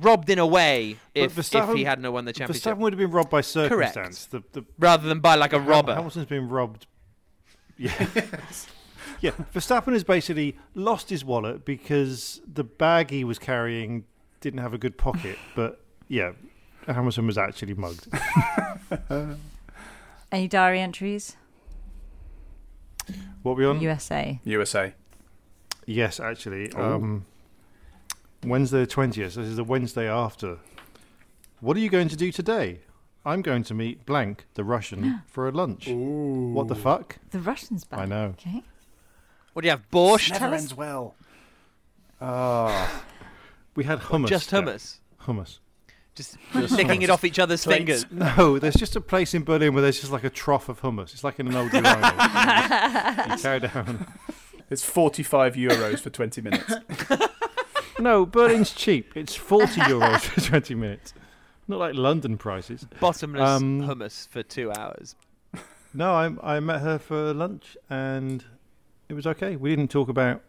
robbed 0.00 0.30
in 0.30 0.38
a 0.38 0.46
way 0.46 0.96
if, 1.14 1.36
if 1.38 1.74
he 1.74 1.84
hadn't 1.84 2.10
won 2.12 2.24
the 2.24 2.32
championship, 2.32 2.74
Verstappen 2.74 2.78
would 2.78 2.92
have 2.92 2.98
been 2.98 3.10
robbed 3.10 3.30
by 3.30 3.42
Correct. 3.42 3.94
circumstance. 3.94 4.26
The, 4.26 4.42
the 4.52 4.64
rather 4.78 5.08
than 5.08 5.20
by 5.20 5.34
like 5.34 5.52
a 5.52 5.58
Ham- 5.58 5.68
robber. 5.68 5.94
Hamilton's 5.94 6.26
been 6.26 6.48
robbed. 6.48 6.86
Yeah. 7.80 7.94
yeah. 9.22 9.30
Verstappen 9.54 9.94
has 9.94 10.04
basically 10.04 10.58
lost 10.74 11.08
his 11.08 11.24
wallet 11.24 11.64
because 11.64 12.42
the 12.46 12.62
bag 12.62 13.08
he 13.08 13.24
was 13.24 13.38
carrying 13.38 14.04
didn't 14.42 14.60
have 14.60 14.74
a 14.74 14.78
good 14.78 14.98
pocket. 14.98 15.38
But 15.56 15.80
yeah, 16.06 16.32
Hamilton 16.86 17.26
was 17.26 17.38
actually 17.38 17.72
mugged. 17.72 18.06
Any 20.32 20.46
diary 20.46 20.80
entries? 20.80 21.38
What 23.42 23.56
were 23.56 23.62
we 23.62 23.66
on? 23.66 23.80
USA. 23.80 24.40
USA. 24.44 24.92
Yes, 25.86 26.20
actually. 26.20 26.70
Um, 26.72 27.24
Wednesday 28.44 28.80
the 28.80 28.86
20th. 28.86 29.14
This 29.14 29.36
is 29.38 29.56
the 29.56 29.64
Wednesday 29.64 30.08
after. 30.08 30.58
What 31.60 31.76
are 31.76 31.80
you 31.80 31.90
going 31.90 32.08
to 32.08 32.16
do 32.16 32.32
today? 32.32 32.80
I'm 33.24 33.42
going 33.42 33.64
to 33.64 33.74
meet 33.74 34.06
blank, 34.06 34.46
the 34.54 34.64
Russian, 34.64 35.22
for 35.26 35.46
a 35.46 35.50
lunch. 35.52 35.88
What 35.88 36.68
the 36.68 36.74
fuck? 36.74 37.18
The 37.30 37.38
Russians 37.40 37.84
back. 37.84 38.00
I 38.00 38.04
know. 38.06 38.24
Okay. 38.38 38.62
What 39.52 39.62
do 39.62 39.66
you 39.66 39.70
have? 39.70 39.90
Borscht? 39.90 40.30
Never 40.30 40.38
Tell 40.46 40.54
us- 40.54 40.60
ends 40.60 40.74
well. 40.74 41.14
Ah. 42.20 43.04
We 43.76 43.84
had 43.84 44.00
hummus. 44.00 44.26
Just 44.28 44.50
there. 44.50 44.62
hummus. 44.62 44.98
Hummus. 45.22 45.58
Just 46.16 46.36
licking 46.54 47.02
it 47.02 47.08
off 47.08 47.24
each 47.24 47.38
other's 47.38 47.62
Plates. 47.64 48.02
fingers. 48.02 48.06
No, 48.36 48.58
there's 48.58 48.74
just 48.74 48.96
a 48.96 49.00
place 49.00 49.32
in 49.32 49.44
Berlin 49.44 49.72
where 49.74 49.80
there's 49.82 50.00
just 50.00 50.10
like 50.12 50.24
a 50.24 50.28
trough 50.28 50.68
of 50.68 50.80
hummus. 50.82 51.12
It's 51.14 51.22
like 51.22 51.38
in 51.38 51.46
an 51.46 51.54
old 51.54 51.72
urinal. 51.72 51.94
you 51.94 53.36
carry 53.38 53.60
down. 53.60 54.06
It's 54.68 54.82
45 54.84 55.54
euros 55.54 56.00
for 56.00 56.10
20 56.10 56.40
minutes. 56.42 56.74
No, 58.00 58.26
Berlin's 58.26 58.72
cheap. 58.72 59.16
It's 59.16 59.34
40 59.36 59.80
euros 59.82 60.20
for 60.20 60.40
20 60.40 60.74
minutes. 60.74 61.14
Not 61.68 61.78
like 61.78 61.94
London 61.94 62.36
prices. 62.38 62.86
Bottomless 63.00 63.48
Um, 63.48 63.82
hummus 63.82 64.26
for 64.28 64.42
two 64.42 64.72
hours. 64.72 65.14
No, 65.94 66.12
I, 66.12 66.56
I 66.56 66.60
met 66.60 66.80
her 66.80 66.98
for 66.98 67.32
lunch 67.34 67.76
and 67.88 68.44
it 69.08 69.14
was 69.14 69.26
okay. 69.26 69.56
We 69.56 69.70
didn't 69.70 69.90
talk 69.90 70.08
about 70.08 70.42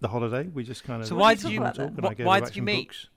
the 0.00 0.08
holiday. 0.08 0.44
We 0.52 0.64
just 0.64 0.84
kind 0.84 1.00
of. 1.02 1.08
So 1.08 1.16
why 1.16 1.34
did 1.34 1.50
you- 1.50 1.62
and 1.62 1.76
Wh- 1.76 2.06
I 2.06 2.14
wh- 2.14 2.20
why 2.26 2.40
did 2.40 2.56
you 2.56 2.60
some 2.60 2.64
meet? 2.64 2.88
books. 2.88 3.08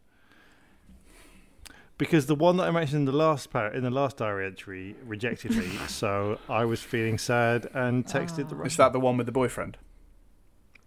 Because 1.98 2.28
the 2.28 2.36
one 2.36 2.58
that 2.58 2.67
I 2.67 2.72
mentioned 2.72 3.00
in 3.00 3.06
the 3.06 3.12
last 3.17 3.50
par- 3.50 3.74
in 3.74 3.84
the 3.84 3.89
last 3.89 4.17
diary 4.17 4.46
entry 4.46 4.96
rejected 5.04 5.56
me, 5.56 5.67
so 5.88 6.38
I 6.48 6.63
was 6.65 6.82
feeling 6.82 7.17
sad 7.17 7.67
and 7.74 8.06
texted 8.06 8.50
the 8.50 8.56
Russian. 8.56 8.67
Is 8.67 8.78
that 8.78 8.93
the 8.93 9.00
one 9.00 9.17
with 9.17 9.26
the 9.26 9.32
boyfriend? 9.32 9.78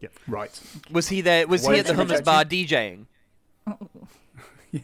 Yep. 0.01 0.13
Right. 0.27 0.61
Was 0.91 1.09
he 1.09 1.21
there? 1.21 1.47
Was 1.47 1.63
Why 1.63 1.75
he 1.75 1.81
at 1.81 1.87
the 1.87 1.93
hummus 1.93 2.25
bar 2.25 2.45
DJing? 2.45 3.07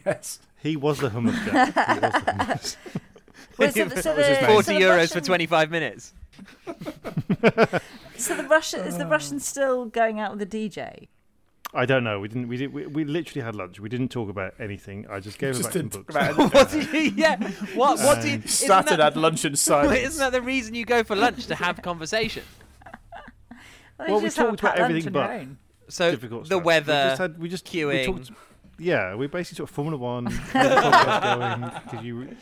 Yes. 0.05 0.39
He 0.61 0.75
was 0.75 0.99
the 0.99 1.09
hummus 1.09 1.45
guy. 1.45 1.65
He 1.65 1.99
was 2.01 2.11
the 2.11 2.31
hummus. 2.31 2.75
Wait, 3.57 3.73
so 3.73 3.85
the, 3.85 4.01
so 4.01 4.15
the. 4.15 4.45
Forty 4.45 4.63
so 4.63 4.73
the 4.73 4.79
euros 4.81 4.97
Russian, 4.97 5.21
for 5.21 5.25
twenty-five 5.25 5.71
minutes. 5.71 6.13
So 8.17 8.35
the 8.35 8.43
Russian 8.43 8.81
is 8.81 8.97
the 8.97 9.05
uh. 9.05 9.09
Russian 9.09 9.39
still 9.39 9.85
going 9.85 10.19
out 10.19 10.35
with 10.35 10.49
the 10.49 10.69
DJ? 10.69 11.07
I 11.73 11.85
don't 11.85 12.03
know. 12.03 12.19
We 12.19 12.27
didn't. 12.27 12.47
We 12.47 12.57
did. 12.57 12.73
We, 12.73 12.87
we 12.87 13.05
literally 13.05 13.45
had 13.45 13.55
lunch. 13.55 13.79
We 13.79 13.89
didn't 13.89 14.09
talk 14.09 14.29
about 14.29 14.55
anything. 14.59 15.05
I 15.09 15.19
just 15.19 15.37
gave 15.37 15.55
her 15.55 15.61
Just 15.61 15.73
back 15.73 15.73
some 15.73 15.89
books. 15.89 16.15
about 16.15 16.39
anything. 16.39 16.49
what 16.49 16.71
did 16.71 16.93
you? 16.93 17.13
Yeah. 17.15 17.51
What? 17.75 17.99
What 17.99 18.17
um, 18.17 18.23
do 18.23 18.29
you? 18.29 18.37
Isn't 18.37 18.47
Started 18.49 18.99
that- 18.99 19.13
at 19.13 19.17
lunch 19.17 19.45
in 19.45 19.55
silence. 19.55 19.99
Isn't 19.99 20.19
that 20.19 20.31
the 20.31 20.41
reason 20.41 20.73
you 20.73 20.85
go 20.85 21.03
for 21.03 21.15
lunch 21.15 21.45
to 21.47 21.55
have 21.55 21.81
conversation? 21.81 22.43
Well, 23.99 24.07
Well, 24.09 24.17
we 24.19 24.25
just 24.27 24.37
talked 24.37 24.59
about 24.59 24.77
everything 24.77 25.11
but- 25.13 25.29
own. 25.29 25.57
So 25.89 26.11
difficult 26.11 26.41
the 26.43 26.47
stuff. 26.57 26.63
weather. 26.63 26.93
We 26.93 27.09
just 27.09 27.21
had. 27.21 27.39
We 27.39 27.49
just 27.49 27.73
we 27.73 27.79
queuing. 27.81 28.05
talked- 28.05 28.31
yeah, 28.77 29.15
we 29.15 29.27
basically 29.27 29.63
took 29.63 29.69
Formula 29.73 29.97
One. 29.97 30.27
kept 30.27 30.53
the 30.53 31.81
because 31.85 32.05
you 32.05 32.15
re- 32.15 32.37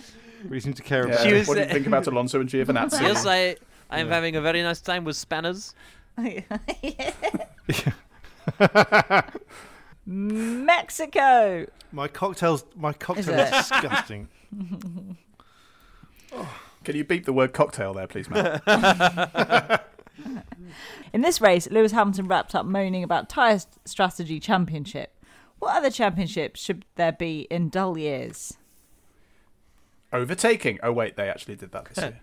really 0.45 0.59
seem 0.61 0.73
to 0.73 0.81
care 0.81 1.07
Yeah. 1.07 1.13
about. 1.13 1.27
She 1.27 1.33
was- 1.33 1.47
what 1.47 1.53
do 1.55 1.59
you 1.61 1.67
think 1.69 1.85
about 1.85 2.07
Alonso 2.07 2.39
and 2.41 2.49
Giovinazzi? 2.49 3.01
yes, 3.01 3.25
I. 3.25 3.55
I 3.89 3.99
am 3.99 4.07
Yeah. 4.07 4.15
having 4.15 4.35
a 4.35 4.41
very 4.41 4.63
nice 4.63 4.81
time 4.81 5.03
with 5.05 5.15
spanners. 5.15 5.75
Mexico. 10.05 11.65
My 11.91 12.07
cocktails. 12.07 12.65
My 12.75 12.93
cocktail 12.93 13.39
it? 13.39 13.53
is 13.53 13.69
disgusting. 13.69 14.27
Can 16.83 16.95
you 16.95 17.03
beep 17.03 17.25
the 17.25 17.33
word 17.33 17.53
cocktail 17.53 17.93
there, 17.93 18.07
please, 18.07 18.29
Matt? 18.29 18.61
In 21.13 21.21
this 21.21 21.41
race, 21.41 21.67
Lewis 21.69 21.91
Hamilton 21.91 22.27
wrapped 22.27 22.55
up 22.55 22.65
moaning 22.65 23.03
about 23.03 23.29
tyre 23.29 23.59
strategy 23.85 24.39
championship. 24.39 25.11
What 25.59 25.75
other 25.75 25.89
championships 25.89 26.59
should 26.61 26.85
there 26.95 27.11
be 27.11 27.41
in 27.49 27.69
dull 27.69 27.97
years? 27.97 28.53
Overtaking. 30.13 30.79
Oh 30.83 30.91
wait, 30.91 31.15
they 31.15 31.29
actually 31.29 31.55
did 31.55 31.71
that 31.71 31.85
this 31.85 31.97
year. 32.03 32.19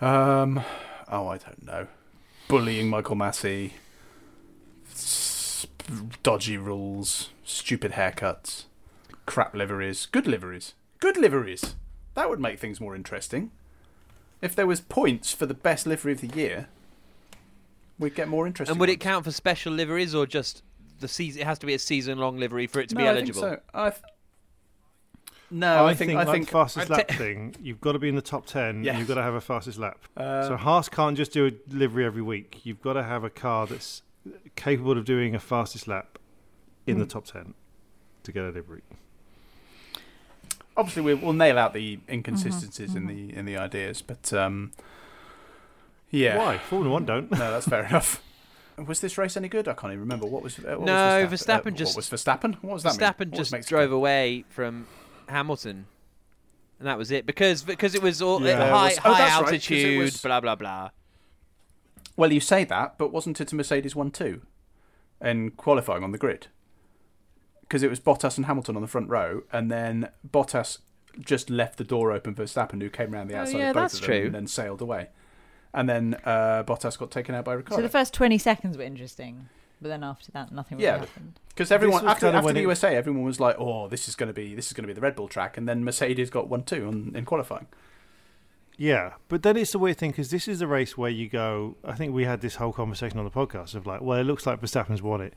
Um. 0.00 0.62
Oh, 1.10 1.26
I 1.28 1.38
don't 1.38 1.64
know. 1.64 1.86
Bullying 2.48 2.88
Michael 2.88 3.16
Masi. 3.16 3.72
s- 4.90 5.66
Dodgy 6.22 6.56
rules. 6.56 7.30
Stupid 7.44 7.92
haircuts. 7.92 8.64
Crap 9.26 9.54
liveries. 9.54 10.06
Good 10.06 10.26
liveries. 10.26 10.74
Good 11.00 11.16
liveries. 11.16 11.74
That 12.14 12.28
would 12.30 12.40
make 12.40 12.58
things 12.58 12.80
more 12.80 12.94
interesting. 12.94 13.50
If 14.40 14.54
there 14.54 14.66
was 14.66 14.80
points 14.80 15.32
for 15.32 15.46
the 15.46 15.54
best 15.54 15.86
livery 15.86 16.12
of 16.12 16.20
the 16.20 16.28
year, 16.28 16.68
we'd 17.98 18.14
get 18.14 18.28
more 18.28 18.46
interesting. 18.46 18.72
And 18.72 18.80
would 18.80 18.88
it 18.88 19.00
count 19.00 19.24
for 19.24 19.30
special 19.32 19.72
liveries 19.72 20.14
or 20.14 20.26
just 20.26 20.62
the 21.00 21.08
season? 21.08 21.42
It 21.42 21.46
has 21.46 21.58
to 21.60 21.66
be 21.66 21.74
a 21.74 21.78
season-long 21.78 22.36
livery 22.38 22.66
for 22.66 22.80
it 22.80 22.88
to 22.90 22.94
no, 22.94 23.00
be 23.00 23.06
I 23.06 23.10
eligible. 23.10 23.40
think 23.42 23.54
so. 23.56 23.62
I 23.74 23.90
th- 23.90 24.02
no, 25.50 25.86
I, 25.86 25.90
I 25.90 25.94
think 25.94 26.10
think, 26.10 26.20
I 26.20 26.24
like 26.24 26.34
think 26.34 26.46
the 26.46 26.52
fastest 26.52 26.90
I 26.90 26.94
lap 26.96 27.08
thing. 27.12 27.54
You've 27.62 27.80
got 27.80 27.92
to 27.92 27.98
be 27.98 28.08
in 28.08 28.14
the 28.14 28.22
top 28.22 28.44
ten. 28.46 28.84
Yes. 28.84 28.90
and 28.92 28.98
You've 28.98 29.08
got 29.08 29.14
to 29.14 29.22
have 29.22 29.34
a 29.34 29.40
fastest 29.40 29.78
lap. 29.78 29.98
Uh, 30.16 30.46
so 30.46 30.56
Haas 30.56 30.88
can't 30.90 31.16
just 31.16 31.32
do 31.32 31.46
a 31.46 31.52
livery 31.74 32.04
every 32.04 32.20
week. 32.22 32.60
You've 32.64 32.82
got 32.82 32.92
to 32.94 33.02
have 33.02 33.24
a 33.24 33.30
car 33.30 33.66
that's 33.66 34.02
capable 34.56 34.92
of 34.98 35.04
doing 35.06 35.34
a 35.34 35.40
fastest 35.40 35.88
lap 35.88 36.18
in 36.86 36.98
the 36.98 37.04
Hmm. 37.04 37.08
top 37.10 37.24
ten 37.24 37.54
to 38.24 38.30
get 38.32 38.44
a 38.44 38.50
livery. 38.50 38.82
Obviously 40.78 41.02
we, 41.02 41.12
we'll 41.14 41.34
nail 41.34 41.58
out 41.58 41.74
the 41.74 41.98
inconsistencies 42.08 42.94
in 42.94 43.06
the 43.06 43.36
in 43.36 43.44
the 43.44 43.56
ideas, 43.58 44.00
but 44.00 44.32
um, 44.32 44.72
yeah, 46.10 46.38
Why? 46.38 46.56
Formula 46.58 46.90
One 46.92 47.04
don't. 47.04 47.30
no, 47.30 47.36
that's 47.36 47.68
fair 47.68 47.84
enough. 47.84 48.22
Was 48.78 49.00
this 49.00 49.18
race 49.18 49.36
any 49.36 49.48
good? 49.48 49.66
I 49.68 49.72
can't 49.74 49.92
even 49.92 50.00
remember. 50.00 50.26
What 50.26 50.42
was? 50.42 50.58
Uh, 50.58 50.76
what 50.76 50.82
No, 50.82 51.26
was 51.28 51.42
Verstappen 51.42 51.66
uh, 51.66 51.70
just- 51.76 51.96
What 51.96 52.10
was 52.10 52.22
Verstappen? 52.22 52.54
What 52.62 52.74
was 52.74 52.82
that? 52.84 52.92
mean? 52.92 53.00
Verstappen 53.00 53.18
What 53.18 53.30
was 53.30 53.38
just 53.38 53.52
Mexico? 53.52 53.76
drove 53.76 53.92
away 53.92 54.44
from 54.48 54.86
Hamilton, 55.28 55.86
and 56.78 56.86
that 56.88 56.96
was 56.96 57.10
it. 57.10 57.26
Because 57.26 57.62
because 57.64 57.94
it 57.96 58.02
was 58.02 58.22
all 58.22 58.40
Yeah. 58.40 58.70
high, 58.70 58.84
was- 58.90 58.98
oh, 58.98 59.12
high 59.12 59.18
that's 59.18 59.34
right, 59.34 59.44
'cause 59.44 59.50
it 59.50 59.54
altitude, 59.54 59.98
was- 59.98 60.22
blah 60.22 60.40
blah 60.40 60.54
blah. 60.54 60.90
Well, 62.16 62.32
you 62.32 62.40
say 62.40 62.64
that, 62.64 62.98
but 62.98 63.12
wasn't 63.12 63.40
it 63.40 63.52
a 63.52 63.56
Mercedes 63.56 63.94
one 63.96 64.10
too, 64.12 64.42
in 65.20 65.50
qualifying 65.50 66.02
on 66.04 66.12
the 66.12 66.18
grid? 66.18 66.46
Because 67.68 67.82
it 67.82 67.90
was 67.90 68.00
Bottas 68.00 68.38
and 68.38 68.46
Hamilton 68.46 68.76
on 68.76 68.82
the 68.82 68.88
front 68.88 69.10
row, 69.10 69.42
and 69.52 69.70
then 69.70 70.08
Bottas 70.26 70.78
just 71.20 71.50
left 71.50 71.76
the 71.76 71.84
door 71.84 72.12
open 72.12 72.34
for 72.34 72.44
Verstappen, 72.44 72.80
who 72.80 72.88
came 72.88 73.12
around 73.14 73.28
the 73.28 73.34
Oh, 73.36 73.40
outside 73.42 73.58
yeah, 73.58 73.68
of 73.70 73.74
both 73.74 73.82
that's 73.82 73.94
of 73.94 74.00
them 74.00 74.06
true. 74.08 74.26
and 74.26 74.34
then 74.34 74.46
sailed 74.46 74.80
away. 74.80 75.08
And 75.74 75.86
then 75.88 76.16
uh, 76.24 76.64
Bottas 76.64 76.96
got 76.98 77.10
taken 77.10 77.34
out 77.34 77.44
by 77.44 77.52
Ricciardo. 77.52 77.82
So 77.82 77.82
the 77.82 77.90
first 77.90 78.14
20 78.14 78.38
seconds 78.38 78.78
were 78.78 78.84
interesting, 78.84 79.48
but 79.82 79.88
then 79.88 80.02
after 80.02 80.32
that, 80.32 80.50
nothing 80.50 80.78
really 80.78 80.86
Yeah. 80.86 80.98
happened. 81.00 81.38
Because 81.50 81.70
everyone 81.70 82.04
was 82.04 82.10
after, 82.12 82.26
kind 82.26 82.36
of 82.36 82.44
after 82.44 82.52
the 82.54 82.60
it- 82.60 82.62
USA, 82.62 82.94
everyone 82.96 83.24
was 83.24 83.38
like, 83.40 83.56
"Oh, 83.58 83.88
this 83.88 84.08
is 84.08 84.14
going 84.14 84.28
to 84.28 84.32
be 84.32 84.54
this 84.54 84.68
is 84.68 84.72
going 84.72 84.84
to 84.84 84.86
be 84.86 84.92
the 84.94 85.00
Red 85.00 85.14
Bull 85.16 85.28
track," 85.28 85.58
and 85.58 85.68
then 85.68 85.84
Mercedes 85.84 86.30
got 86.30 86.48
one 86.48 86.62
too 86.62 86.86
on, 86.86 87.12
in 87.14 87.24
qualifying. 87.24 87.66
Yeah, 88.76 89.14
but 89.28 89.42
then 89.42 89.56
it's 89.56 89.72
the 89.72 89.78
weird 89.80 89.98
thing 89.98 90.12
because 90.12 90.30
this 90.30 90.46
is 90.46 90.60
the 90.60 90.68
race 90.68 90.96
where 90.96 91.10
you 91.10 91.28
go. 91.28 91.76
I 91.84 91.94
think 91.94 92.14
we 92.14 92.24
had 92.24 92.40
this 92.40 92.54
whole 92.56 92.72
conversation 92.72 93.18
on 93.18 93.24
the 93.24 93.30
podcast 93.30 93.74
of 93.74 93.86
like, 93.86 94.00
well, 94.00 94.18
it 94.20 94.24
looks 94.24 94.46
like 94.46 94.60
Verstappen's 94.60 95.02
won 95.02 95.20
it, 95.20 95.34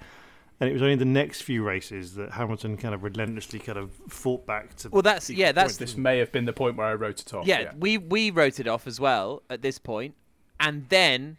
and 0.62 0.70
it 0.70 0.74
was 0.74 0.84
only 0.84 0.95
the 0.95 1.05
next 1.05 1.41
few 1.41 1.64
races 1.64 2.14
that 2.16 2.32
Hamilton 2.32 2.78
kind 2.78 2.93
of 2.93 3.03
relentlessly 3.03 3.57
kind 3.57 3.80
of 3.80 3.91
fought 4.07 4.45
back 4.45 4.76
to. 4.76 4.89
Well, 4.89 5.01
that's 5.01 5.28
yeah, 5.28 5.51
that's 5.51 5.78
This 5.78 5.97
may 5.97 6.20
have 6.20 6.32
been 6.32 6.45
the 6.45 6.53
point 6.53 6.78
where 6.78 6.86
I 6.86 6.93
wrote 6.93 7.20
it 7.20 7.34
off. 7.34 7.47
yeah, 7.47 7.72
we 7.78 7.97
we 7.97 8.30
wrote 8.30 8.59
it 8.59 8.68
off 8.68 8.86
as 8.86 8.99
well 8.99 9.41
at 9.49 9.64
this 9.64 9.80
point, 9.80 10.14
and 10.59 10.88
then 10.89 11.38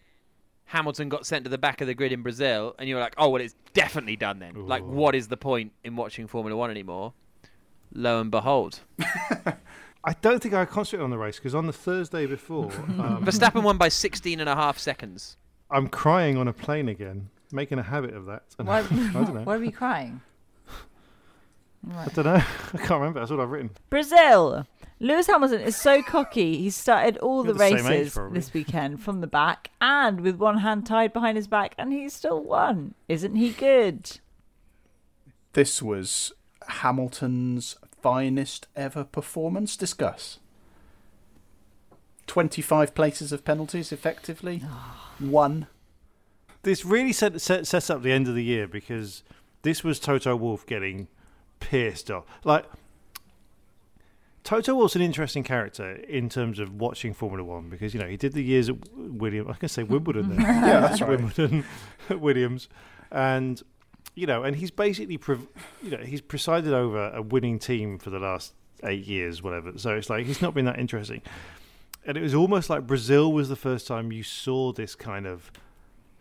Hamilton 0.64 1.08
got 1.08 1.24
sent 1.24 1.44
to 1.44 1.50
the 1.50 1.56
back 1.56 1.80
of 1.80 1.86
the 1.86 1.94
grid 1.94 2.10
in 2.10 2.22
Brazil, 2.22 2.74
and 2.80 2.88
you 2.88 2.96
were 2.96 3.00
like, 3.00 3.14
oh 3.16 3.28
well, 3.28 3.40
it's 3.40 3.54
definitely 3.74 4.16
done 4.16 4.40
then. 4.40 4.66
Like, 4.66 4.82
what 4.82 5.14
is 5.14 5.28
the 5.28 5.36
point 5.36 5.70
in 5.84 5.94
watching 5.94 6.26
Formula 6.26 6.56
One 6.56 6.70
anymore? 6.70 7.12
Lo 7.94 8.20
and 8.20 8.30
behold, 8.30 8.80
I 10.04 10.14
don't 10.20 10.42
think 10.42 10.52
I 10.52 10.64
concentrated 10.64 11.04
on 11.04 11.10
the 11.10 11.18
race 11.18 11.36
because 11.36 11.54
on 11.54 11.68
the 11.68 11.72
Thursday 11.72 12.26
before, 12.26 12.64
um, 12.72 13.24
Verstappen 13.24 13.62
won 13.62 13.76
by 13.78 13.88
16 13.88 14.40
and 14.40 14.48
a 14.48 14.56
half 14.56 14.78
seconds. 14.78 15.36
I'm 15.70 15.86
crying 15.86 16.36
on 16.36 16.48
a 16.48 16.52
plane 16.52 16.88
again, 16.88 17.28
making 17.52 17.78
a 17.78 17.82
habit 17.82 18.14
of 18.14 18.26
that. 18.26 18.42
Why, 18.56 18.78
I 18.80 18.82
don't 18.82 19.12
know. 19.34 19.42
why 19.44 19.56
are 19.56 19.62
you 19.62 19.72
crying? 19.72 20.20
I 21.96 22.06
don't 22.14 22.24
know. 22.24 22.34
I 22.72 22.76
can't 22.78 22.90
remember. 22.90 23.20
That's 23.20 23.30
what 23.30 23.40
I've 23.40 23.50
written. 23.50 23.70
Brazil. 23.90 24.66
Lewis 25.00 25.26
Hamilton 25.26 25.60
is 25.62 25.76
so 25.76 26.00
cocky. 26.00 26.56
He 26.58 26.70
started 26.70 27.18
all 27.18 27.42
the 27.42 27.48
You're 27.48 27.54
the 27.54 27.68
same 27.68 27.76
age, 27.78 27.84
races 27.86 28.14
probably. 28.14 28.38
this 28.38 28.54
weekend 28.54 29.02
from 29.02 29.20
the 29.20 29.26
back 29.26 29.70
and 29.80 30.20
with 30.20 30.36
one 30.36 30.58
hand 30.58 30.86
tied 30.86 31.12
behind 31.12 31.36
his 31.36 31.48
back, 31.48 31.74
and 31.76 31.92
he 31.92 32.08
still 32.08 32.40
won. 32.42 32.94
Isn't 33.08 33.34
he 33.34 33.50
good? 33.50 34.18
This 35.54 35.82
was 35.82 36.32
Hamilton's 36.68 37.76
finest 38.00 38.68
ever 38.76 39.02
performance. 39.02 39.76
Discuss. 39.76 40.38
25 42.28 42.94
places 42.94 43.32
of 43.32 43.44
penalties, 43.44 43.90
effectively. 43.92 44.62
Ah. 44.64 45.10
One. 45.18 45.66
This 46.62 46.84
really 46.84 47.12
set, 47.12 47.40
set, 47.40 47.66
sets 47.66 47.90
up 47.90 48.02
the 48.02 48.12
end 48.12 48.28
of 48.28 48.34
the 48.34 48.44
year 48.44 48.68
because 48.68 49.22
this 49.62 49.82
was 49.82 49.98
Toto 49.98 50.36
Wolff 50.36 50.64
getting 50.66 51.08
pierced 51.60 52.10
off. 52.10 52.24
Like, 52.44 52.66
Toto 54.44 54.74
Wolff's 54.74 54.96
an 54.96 55.02
interesting 55.02 55.44
character 55.44 55.92
in 55.92 56.28
terms 56.28 56.58
of 56.58 56.74
watching 56.80 57.14
Formula 57.14 57.44
One 57.44 57.68
because, 57.68 57.94
you 57.94 58.00
know, 58.00 58.08
he 58.08 58.16
did 58.16 58.32
the 58.32 58.42
years 58.42 58.68
at 58.68 58.76
Williams. 58.96 59.48
I 59.50 59.54
can 59.54 59.68
say 59.68 59.82
Wimbledon 59.82 60.30
there. 60.36 60.40
Yeah, 60.46 60.80
that's 60.80 61.00
right. 61.00 61.10
Wimbledon, 61.10 61.64
Williams, 62.10 62.68
and 63.10 63.62
you 64.14 64.26
know, 64.26 64.42
and 64.42 64.56
he's 64.56 64.70
basically, 64.70 65.16
prov- 65.16 65.46
you 65.82 65.90
know, 65.90 65.98
he's 65.98 66.20
presided 66.20 66.72
over 66.72 67.10
a 67.14 67.22
winning 67.22 67.58
team 67.58 67.98
for 67.98 68.10
the 68.10 68.18
last 68.18 68.52
eight 68.84 69.06
years, 69.06 69.42
whatever. 69.42 69.72
So 69.78 69.94
it's 69.94 70.10
like 70.10 70.26
he's 70.26 70.42
not 70.42 70.54
been 70.54 70.64
that 70.66 70.78
interesting, 70.78 71.22
and 72.04 72.16
it 72.16 72.20
was 72.20 72.34
almost 72.34 72.68
like 72.68 72.86
Brazil 72.86 73.32
was 73.32 73.48
the 73.48 73.56
first 73.56 73.86
time 73.86 74.10
you 74.12 74.22
saw 74.24 74.72
this 74.72 74.94
kind 74.94 75.26
of 75.26 75.52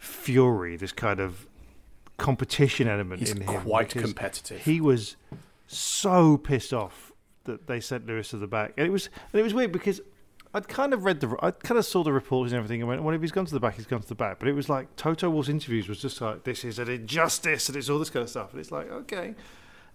fury, 0.01 0.75
this 0.75 0.91
kind 0.91 1.19
of 1.19 1.47
competition 2.17 2.87
element 2.87 3.19
He's 3.21 3.31
in 3.31 3.41
him. 3.41 3.61
quite 3.61 3.89
competitive. 3.89 4.61
He 4.63 4.81
was 4.81 5.15
so 5.67 6.37
pissed 6.37 6.73
off 6.73 7.11
that 7.45 7.67
they 7.67 7.79
sent 7.79 8.07
Lewis 8.07 8.29
to 8.29 8.37
the 8.37 8.47
back, 8.47 8.73
and 8.77 8.85
it 8.85 8.89
was 8.89 9.09
and 9.31 9.39
it 9.39 9.43
was 9.43 9.53
weird 9.53 9.71
because 9.71 10.01
I'd 10.53 10.67
kind 10.67 10.93
of 10.93 11.05
read 11.05 11.21
the, 11.21 11.37
I 11.41 11.51
kind 11.51 11.77
of 11.77 11.85
saw 11.85 12.03
the 12.03 12.11
reports 12.11 12.51
and 12.51 12.57
everything, 12.57 12.81
and 12.81 12.89
went, 12.89 13.03
well, 13.03 13.15
if 13.15 13.21
he's 13.21 13.31
gone 13.31 13.45
to 13.45 13.53
the 13.53 13.59
back, 13.59 13.75
he's 13.75 13.85
gone 13.85 14.01
to 14.01 14.07
the 14.07 14.15
back. 14.15 14.39
But 14.39 14.49
it 14.49 14.53
was 14.53 14.67
like 14.67 14.95
Toto 14.95 15.29
Wolff's 15.29 15.49
interviews 15.49 15.87
was 15.87 16.01
just 16.01 16.19
like, 16.19 16.43
this 16.43 16.65
is 16.65 16.77
an 16.79 16.89
injustice, 16.89 17.69
and 17.69 17.77
it's 17.77 17.89
all 17.89 17.99
this 17.99 18.09
kind 18.09 18.23
of 18.23 18.29
stuff. 18.29 18.51
And 18.51 18.59
it's 18.59 18.71
like, 18.71 18.91
okay. 18.91 19.35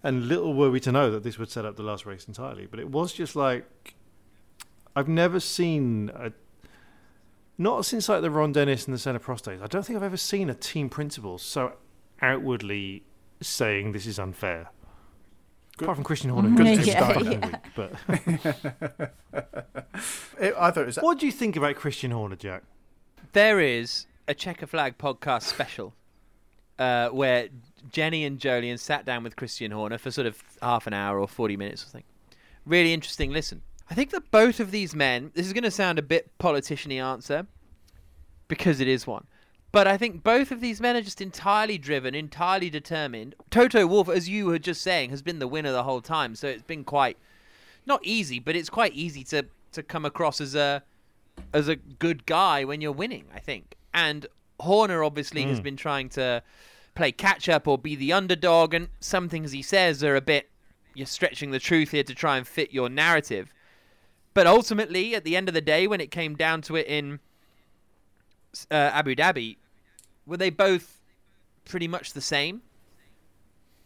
And 0.03 0.27
little 0.27 0.53
were 0.53 0.71
we 0.71 0.79
to 0.81 0.91
know 0.91 1.11
that 1.11 1.23
this 1.23 1.37
would 1.37 1.51
set 1.51 1.65
up 1.65 1.75
the 1.75 1.83
last 1.83 2.05
race 2.05 2.27
entirely. 2.27 2.65
But 2.65 2.79
it 2.79 2.89
was 2.89 3.13
just 3.13 3.35
like, 3.35 3.93
I've 4.95 5.07
never 5.07 5.39
seen 5.39 6.11
a, 6.15 6.31
not 7.57 7.85
since 7.85 8.07
like 8.09 8.21
the 8.21 8.31
Ron 8.31 8.51
Dennis 8.51 8.85
and 8.85 8.93
the 8.93 8.99
Senna 8.99 9.19
Prost 9.19 9.43
days. 9.43 9.61
I 9.61 9.67
don't 9.67 9.85
think 9.85 9.97
I've 9.97 10.03
ever 10.03 10.17
seen 10.17 10.49
a 10.49 10.53
team 10.53 10.89
principal 10.89 11.37
so 11.37 11.73
outwardly 12.21 13.03
saying 13.41 13.91
this 13.91 14.05
is 14.05 14.19
unfair. 14.19 14.69
Apart 15.79 15.95
from 15.97 16.03
Christian 16.03 16.31
Horner, 16.31 16.49
Good 16.55 16.67
who's 16.77 16.87
Yeah, 16.87 17.07
fucking 17.13 17.31
yeah. 17.33 17.45
weak, 17.45 17.55
But 17.75 17.91
It, 20.39 20.53
I 20.57 20.71
thought 20.71 20.81
it 20.81 20.85
was. 20.87 20.97
what 20.97 21.19
do 21.19 21.25
you 21.25 21.31
think 21.31 21.55
about 21.55 21.75
Christian 21.75 22.11
Horner, 22.11 22.35
Jack? 22.35 22.63
There 23.33 23.59
is 23.59 24.05
a 24.27 24.33
Checker 24.33 24.65
Flag 24.67 24.97
podcast 24.97 25.43
special 25.43 25.93
uh, 26.79 27.09
where 27.09 27.49
Jennie 27.91 28.23
and 28.25 28.39
Jolyon 28.39 28.77
sat 28.79 29.05
down 29.05 29.23
with 29.23 29.35
Christian 29.35 29.71
Horner 29.71 29.97
for 29.97 30.09
sort 30.11 30.25
of 30.27 30.43
half 30.61 30.87
an 30.87 30.93
hour 30.93 31.19
or 31.19 31.27
40 31.27 31.57
minutes 31.57 31.83
or 31.83 31.85
something. 31.87 32.03
Really 32.65 32.93
interesting 32.93 33.31
listen. 33.31 33.61
I 33.89 33.93
think 33.93 34.11
that 34.11 34.31
both 34.31 34.59
of 34.59 34.71
these 34.71 34.95
men, 34.95 35.31
this 35.33 35.45
is 35.47 35.53
going 35.53 35.63
to 35.63 35.71
sound 35.71 35.97
a 35.97 36.01
bit 36.01 36.37
politician 36.37 36.91
y 36.91 36.97
answer 36.97 37.47
because 38.47 38.79
it 38.79 38.87
is 38.87 39.07
one. 39.07 39.25
But 39.71 39.87
I 39.87 39.97
think 39.97 40.23
both 40.23 40.51
of 40.51 40.61
these 40.61 40.79
men 40.79 40.95
are 40.95 41.01
just 41.01 41.21
entirely 41.21 41.77
driven, 41.77 42.15
entirely 42.15 42.69
determined. 42.69 43.35
Toto 43.49 43.85
Wolff, 43.85 44.09
as 44.09 44.29
you 44.29 44.45
were 44.45 44.59
just 44.59 44.81
saying, 44.81 45.09
has 45.09 45.21
been 45.21 45.39
the 45.39 45.47
winner 45.47 45.71
the 45.71 45.83
whole 45.83 46.01
time. 46.01 46.35
So 46.35 46.47
it's 46.47 46.63
been 46.63 46.83
quite, 46.83 47.17
not 47.85 47.99
easy, 48.03 48.39
but 48.39 48.55
it's 48.55 48.69
quite 48.69 48.93
easy 48.93 49.23
to, 49.25 49.45
to 49.73 49.83
come 49.83 50.05
across 50.05 50.41
as 50.41 50.55
a 50.55 50.83
as 51.53 51.67
a 51.67 51.75
good 51.75 52.25
guy 52.25 52.63
when 52.63 52.81
you're 52.81 52.91
winning, 52.91 53.25
I 53.33 53.39
think. 53.39 53.75
And 53.93 54.25
Horner 54.59 55.03
obviously 55.03 55.43
has 55.43 55.59
hmm. 55.59 55.63
been 55.63 55.77
trying 55.77 56.09
to 56.09 56.41
play 56.95 57.11
catch 57.11 57.47
up 57.47 57.67
or 57.67 57.77
be 57.77 57.95
the 57.95 58.13
underdog, 58.13 58.73
and 58.73 58.89
some 58.99 59.29
things 59.29 59.51
he 59.51 59.61
says 59.61 60.03
are 60.03 60.15
a 60.15 60.21
bit 60.21 60.49
you're 60.95 61.05
stretching 61.05 61.51
the 61.51 61.59
truth 61.59 61.91
here 61.91 62.03
to 62.03 62.15
try 62.15 62.37
and 62.37 62.47
fit 62.47 62.73
your 62.73 62.89
narrative. 62.89 63.53
But 64.37 64.45
ultimately, 64.45 65.15
at 65.15 65.23
the 65.23 65.35
end 65.35 65.47
of 65.47 65.55
the 65.55 65.61
day, 65.61 65.87
when 65.87 65.99
it 65.99 66.11
came 66.11 66.35
down 66.35 66.61
to 66.61 66.75
it 66.75 66.85
in 66.85 67.19
uh, 68.69 68.75
Abu 68.93 69.15
Dhabi, 69.15 69.57
were 70.27 70.37
they 70.37 70.51
both 70.51 71.01
pretty 71.65 71.87
much 71.87 72.13
the 72.13 72.21
same? 72.21 72.61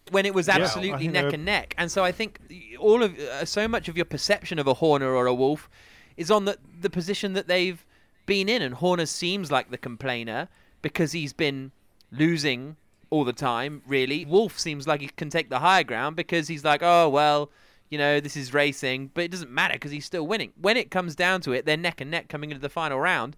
When 0.09 0.25
it 0.25 0.33
was 0.33 0.49
absolutely 0.49 1.03
think 1.07 1.13
neck 1.13 1.31
and 1.31 1.45
neck, 1.45 1.73
and 1.77 1.89
so 1.89 2.03
I 2.03 2.11
think 2.11 2.41
all 2.77 3.01
of 3.01 3.17
uh, 3.17 3.45
so 3.45 3.65
much 3.69 3.87
of 3.87 3.95
your 3.95 4.03
perception 4.03 4.59
of 4.59 4.67
a 4.67 4.73
Horner 4.73 5.15
or 5.15 5.25
a 5.25 5.33
Wolff 5.33 5.69
is 6.17 6.29
on 6.29 6.43
the 6.43 6.57
the 6.81 6.89
position 6.89 7.31
that 7.31 7.47
they've 7.47 7.85
been 8.25 8.49
in, 8.49 8.61
and 8.61 8.75
Horner 8.75 9.05
seems 9.05 9.53
like 9.53 9.71
the 9.71 9.77
complainer 9.77 10.49
because 10.81 11.13
he's 11.13 11.31
been 11.31 11.71
losing 12.11 12.75
all 13.09 13.23
the 13.23 13.31
time. 13.31 13.83
Really, 13.87 14.25
Wolff 14.25 14.59
seems 14.59 14.85
like 14.85 14.99
he 14.99 15.07
can 15.07 15.29
take 15.29 15.49
the 15.49 15.59
higher 15.59 15.85
ground 15.85 16.17
because 16.17 16.49
he's 16.49 16.65
like, 16.65 16.83
oh 16.83 17.07
well, 17.07 17.49
you 17.91 17.97
know, 17.99 18.19
this 18.19 18.35
is 18.35 18.53
racing, 18.53 19.11
but 19.13 19.23
it 19.25 19.29
doesn't 19.31 19.51
matter 19.51 19.73
because 19.73 19.91
he's 19.91 20.05
still 20.05 20.25
winning. 20.25 20.53
When 20.59 20.77
it 20.77 20.89
comes 20.89 21.15
down 21.15 21.41
to 21.41 21.51
it, 21.51 21.65
they're 21.65 21.77
neck 21.77 22.01
and 22.01 22.09
neck 22.09 22.29
coming 22.29 22.49
into 22.49 22.61
the 22.61 22.69
final 22.69 22.99
round. 22.99 23.35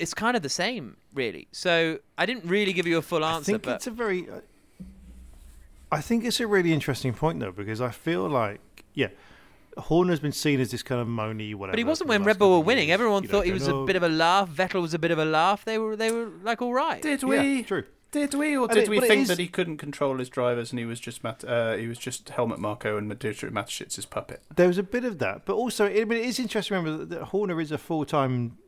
It's 0.00 0.14
kind 0.14 0.34
of 0.36 0.42
the 0.42 0.48
same, 0.48 0.96
really. 1.14 1.46
So 1.52 1.98
I 2.18 2.24
didn't 2.26 2.46
really 2.46 2.72
give 2.72 2.86
you 2.86 2.96
a 2.96 3.02
full 3.02 3.22
answer. 3.24 3.52
I 3.52 3.52
think 3.52 3.62
but 3.64 3.76
it's 3.76 3.86
a 3.86 3.90
very. 3.92 4.26
I 5.92 6.00
think 6.00 6.24
it's 6.24 6.40
a 6.40 6.46
really 6.46 6.72
interesting 6.72 7.12
point 7.12 7.40
though 7.40 7.52
because 7.52 7.80
I 7.80 7.90
feel 7.90 8.28
like 8.28 8.60
yeah, 8.94 9.08
Horner's 9.76 10.20
been 10.20 10.32
seen 10.32 10.60
as 10.60 10.70
this 10.70 10.82
kind 10.82 11.00
of 11.00 11.06
moany 11.08 11.54
whatever. 11.54 11.72
But 11.72 11.78
he 11.78 11.84
wasn't 11.84 12.08
when 12.08 12.20
last 12.22 12.26
Red 12.28 12.38
Bull 12.38 12.58
were 12.58 12.64
winning. 12.64 12.88
years, 12.88 12.94
Everyone 12.94 13.22
you 13.24 13.28
know, 13.28 13.32
thought 13.32 13.44
he 13.44 13.50
going, 13.50 13.60
was 13.60 13.68
a 13.68 13.74
"Oh, 13.74 13.86
bit 13.86 13.96
of 13.96 14.02
a 14.02 14.08
laugh. 14.08 14.48
Vettel 14.48 14.80
was 14.80 14.94
a 14.94 14.98
bit 14.98 15.10
of 15.10 15.18
a 15.18 15.24
laugh. 15.24 15.64
They 15.64 15.78
were 15.78 15.96
they 15.96 16.10
were 16.12 16.30
like 16.42 16.62
all 16.62 16.72
right. 16.72 17.02
Did 17.02 17.22
Yeah, 17.22 17.28
we? 17.28 17.62
true. 17.64 17.84
Did 18.12 18.34
we, 18.34 18.56
or 18.56 18.66
did 18.66 18.84
it- 18.84 18.88
we 18.88 18.98
think 19.00 19.22
is- 19.22 19.28
that 19.28 19.38
he 19.38 19.46
couldn't 19.46 19.76
control 19.76 20.18
his 20.18 20.28
drivers 20.28 20.72
and 20.72 20.78
he 20.78 20.84
was 20.84 20.98
just 20.98 21.22
Mat- 21.22 21.44
uh, 21.44 21.74
he 21.76 21.86
was 21.86 21.98
just 21.98 22.28
Helmut 22.30 22.58
Marko 22.58 22.96
and 22.96 23.08
Dietrich 23.18 23.52
Mateschitz' 23.52 24.08
puppet? 24.10 24.42
There 24.56 24.66
was 24.66 24.78
a 24.78 24.82
bit 24.82 25.04
of 25.04 25.18
that, 25.20 25.44
but 25.44 25.54
also 25.54 25.86
I 25.86 26.04
mean, 26.04 26.12
it 26.18 26.24
is 26.26 26.38
interesting 26.40 26.74
to 26.76 26.80
remember 26.82 27.04
that, 27.04 27.14
that 27.18 27.24
Horner 27.26 27.60
is 27.60 27.70
a 27.70 27.78
full-time, 27.78 28.58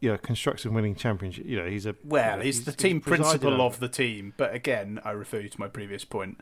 you 0.00 0.10
know, 0.10 0.18
construction 0.18 0.74
winning 0.74 0.94
championship. 0.94 1.46
You 1.46 1.56
know, 1.56 1.66
he's 1.66 1.86
a 1.86 1.94
Well, 2.04 2.32
you 2.32 2.36
know, 2.38 2.44
he's, 2.44 2.64
the 2.66 2.72
team 2.72 3.00
presided 3.00 3.40
principal 3.40 3.66
of 3.66 3.80
the 3.80 3.88
team, 3.88 4.34
but 4.36 4.54
again, 4.54 5.00
I 5.04 5.12
refer 5.12 5.40
you 5.40 5.48
to 5.48 5.60
my 5.60 5.68
previous 5.68 6.04
point. 6.04 6.38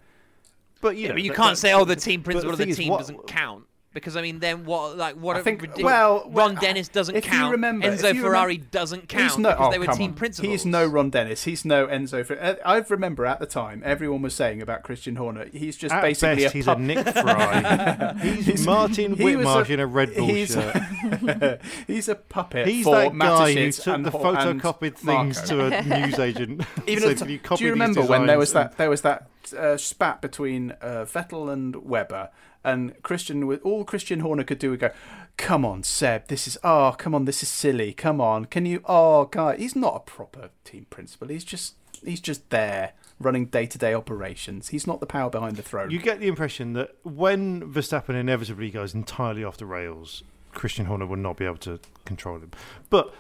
But 0.80 0.96
you 0.96 1.02
Yeah, 1.02 1.08
know, 1.10 1.14
but 1.14 1.22
you 1.22 1.30
that- 1.30 1.36
can't 1.36 1.50
that- 1.52 1.56
say, 1.56 1.72
"Oh, 1.72 1.84
the 1.84 1.96
team 1.96 2.20
but 2.20 2.24
principal 2.32 2.50
of 2.52 2.58
the 2.58 2.64
thing 2.64 2.70
is, 2.70 2.76
team 2.78 2.88
what- 2.88 2.98
doesn't 2.98 3.26
count," 3.28 3.64
because 3.94 4.16
I 4.16 4.22
mean, 4.22 4.40
then 4.40 4.64
what? 4.66 4.98
Like, 4.98 5.14
what? 5.16 5.36
I 5.36 5.38
a 5.40 5.42
think- 5.42 5.62
ridiculous. 5.62 5.84
well, 5.90 6.24
well, 6.28 6.48
Ron 6.48 6.56
Dennis 6.56 6.88
doesn't 6.88 7.14
if 7.16 7.24
you 7.24 7.30
count. 7.30 7.52
remember- 7.52 7.86
if 7.88 8.00
Enzo 8.02 8.12
you 8.14 8.20
Ferrari 8.20 8.58
remem- 8.58 8.70
doesn't 8.70 9.08
count 9.08 9.22
He's 9.24 9.38
no, 9.38 9.50
because 9.50 9.68
oh, 9.68 9.70
they 9.70 9.78
were 9.78 9.86
team 9.86 10.10
on. 10.10 10.16
principals. 10.16 10.50
He's 10.52 10.66
no 10.66 10.84
Ron 10.86 11.08
Dennis. 11.10 11.44
He's 11.44 11.64
no 11.64 11.86
Enzo. 11.86 12.26
Fer- 12.26 12.38
uh, 12.40 12.54
I 12.68 12.78
remember 12.88 13.24
at 13.24 13.38
the 13.40 13.46
time 13.46 13.80
everyone 13.84 14.20
was 14.20 14.34
saying 14.34 14.60
about 14.60 14.82
Christian 14.82 15.16
Horner. 15.16 15.46
He's 15.52 15.76
just 15.78 15.94
At 15.94 16.02
basically 16.02 16.42
best, 16.44 16.54
a 16.54 16.58
he's 16.58 16.64
pup- 16.66 16.78
a 16.78 16.80
Nick 16.82 17.08
Fry. 17.08 18.14
he's, 18.20 18.66
Martin 18.66 19.14
he 19.16 19.24
Whitmarsh 19.24 19.70
a- 19.70 19.72
in 19.74 19.80
a 19.80 19.86
Red 19.86 20.14
Bull 20.14 20.26
he's- 20.26 20.52
shirt. 20.52 21.60
he's 21.86 22.08
a 22.08 22.14
puppet. 22.16 22.66
He's 22.66 22.84
for 22.84 22.96
that 22.96 23.16
guy 23.18 23.54
who 23.54 23.70
took 23.72 23.86
and 23.94 24.04
the 24.04 24.10
Hor- 24.10 24.36
and 24.36 24.60
photocopied 24.60 24.96
things 24.96 25.36
Marko. 25.50 25.70
to 25.70 25.76
a 25.78 25.82
newsagent. 26.06 26.62
Even 26.86 27.02
so 27.04 27.10
at 27.10 27.16
the 27.18 27.24
can 27.24 27.30
you 27.32 27.38
copy 27.38 27.58
do 27.60 27.64
you 27.64 27.70
remember 27.70 28.02
when 28.02 28.26
there 28.26 28.38
was 28.38 28.52
that 28.52 28.76
there 28.76 28.90
was 28.90 29.02
that 29.02 29.28
uh, 29.56 29.76
spat 29.76 30.20
between 30.22 30.72
uh, 30.80 31.04
Vettel 31.06 31.52
and 31.52 31.76
Webber, 31.76 32.30
and 32.64 33.00
Christian 33.02 33.46
with 33.46 33.62
all 33.62 33.84
Christian 33.84 34.20
Horner 34.20 34.44
could 34.44 34.58
do 34.58 34.70
would 34.70 34.80
go, 34.80 34.90
"Come 35.36 35.64
on, 35.64 35.82
Seb, 35.82 36.28
this 36.28 36.46
is 36.46 36.58
oh, 36.64 36.94
come 36.98 37.14
on, 37.14 37.24
this 37.24 37.42
is 37.42 37.48
silly. 37.48 37.92
Come 37.92 38.20
on, 38.20 38.46
can 38.46 38.66
you? 38.66 38.82
Oh, 38.86 39.26
God, 39.26 39.58
he's 39.58 39.76
not 39.76 39.96
a 39.96 40.00
proper 40.00 40.50
team 40.64 40.86
principal. 40.90 41.28
He's 41.28 41.44
just 41.44 41.74
he's 42.04 42.20
just 42.20 42.50
there 42.50 42.92
running 43.20 43.46
day 43.46 43.66
to 43.66 43.78
day 43.78 43.94
operations. 43.94 44.68
He's 44.68 44.86
not 44.86 45.00
the 45.00 45.06
power 45.06 45.30
behind 45.30 45.56
the 45.56 45.62
throne. 45.62 45.90
You 45.90 45.98
get 45.98 46.20
the 46.20 46.28
impression 46.28 46.72
that 46.72 46.96
when 47.02 47.72
Verstappen 47.72 48.14
inevitably 48.14 48.70
goes 48.70 48.94
entirely 48.94 49.44
off 49.44 49.56
the 49.56 49.66
rails, 49.66 50.24
Christian 50.52 50.86
Horner 50.86 51.06
will 51.06 51.16
not 51.16 51.36
be 51.36 51.44
able 51.44 51.58
to 51.58 51.78
control 52.04 52.38
him. 52.38 52.50
But 52.90 53.14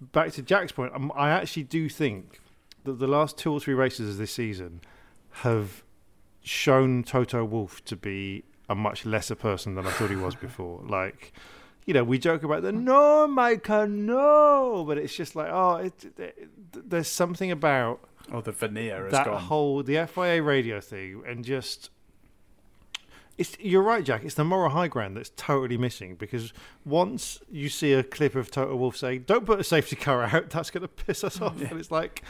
back 0.00 0.32
to 0.32 0.42
Jack's 0.42 0.72
point, 0.72 0.92
um, 0.94 1.12
I 1.14 1.30
actually 1.30 1.64
do 1.64 1.88
think 1.88 2.40
that 2.84 2.98
the 2.98 3.06
last 3.06 3.36
two 3.36 3.52
or 3.52 3.60
three 3.60 3.74
races 3.74 4.10
of 4.10 4.16
this 4.16 4.32
season, 4.32 4.80
have 5.30 5.82
shown 6.42 7.04
Toto 7.04 7.44
Wolff 7.44 7.84
to 7.84 7.96
be 7.96 8.44
a 8.70 8.74
much 8.74 9.04
lesser 9.04 9.34
person 9.34 9.74
than 9.74 9.86
I 9.86 9.90
thought 9.90 10.08
he 10.08 10.16
was 10.16 10.34
before. 10.48 10.80
Like, 10.86 11.32
you 11.84 11.92
know, 11.92 12.04
we 12.04 12.18
joke 12.18 12.42
about 12.44 12.62
the 12.62 12.70
hmm. 12.70 12.84
no, 12.84 13.26
Micah, 13.26 13.86
no, 13.86 14.84
but 14.86 14.96
it's 14.96 15.14
just 15.14 15.36
like, 15.36 15.48
oh, 15.50 15.76
it, 15.76 16.18
it, 16.18 16.48
there's 16.88 17.08
something 17.08 17.50
about 17.50 18.00
Oh, 18.32 18.40
the 18.40 18.52
veneer 18.52 19.04
has 19.04 19.12
that 19.12 19.26
gone. 19.26 19.42
whole 19.42 19.82
the 19.82 20.06
FIA 20.06 20.42
radio 20.42 20.80
thing 20.80 21.22
and 21.26 21.44
just. 21.44 21.90
It's, 23.38 23.58
you're 23.58 23.82
right, 23.82 24.04
Jack. 24.04 24.22
It's 24.22 24.34
the 24.34 24.44
moral 24.44 24.70
high 24.70 24.88
ground 24.88 25.16
that's 25.16 25.32
totally 25.34 25.78
missing 25.78 26.14
because 26.14 26.52
once 26.84 27.40
you 27.50 27.70
see 27.70 27.94
a 27.94 28.02
clip 28.02 28.34
of 28.34 28.50
Toto 28.50 28.76
Wolff 28.76 28.98
saying, 28.98 29.24
"Don't 29.26 29.46
put 29.46 29.58
a 29.58 29.64
safety 29.64 29.96
car 29.96 30.22
out," 30.34 30.50
that's 30.50 30.70
going 30.70 30.82
to 30.82 30.88
piss 30.88 31.24
us 31.24 31.40
off, 31.40 31.60
and 31.60 31.80
it's 31.80 31.90
like 31.90 32.22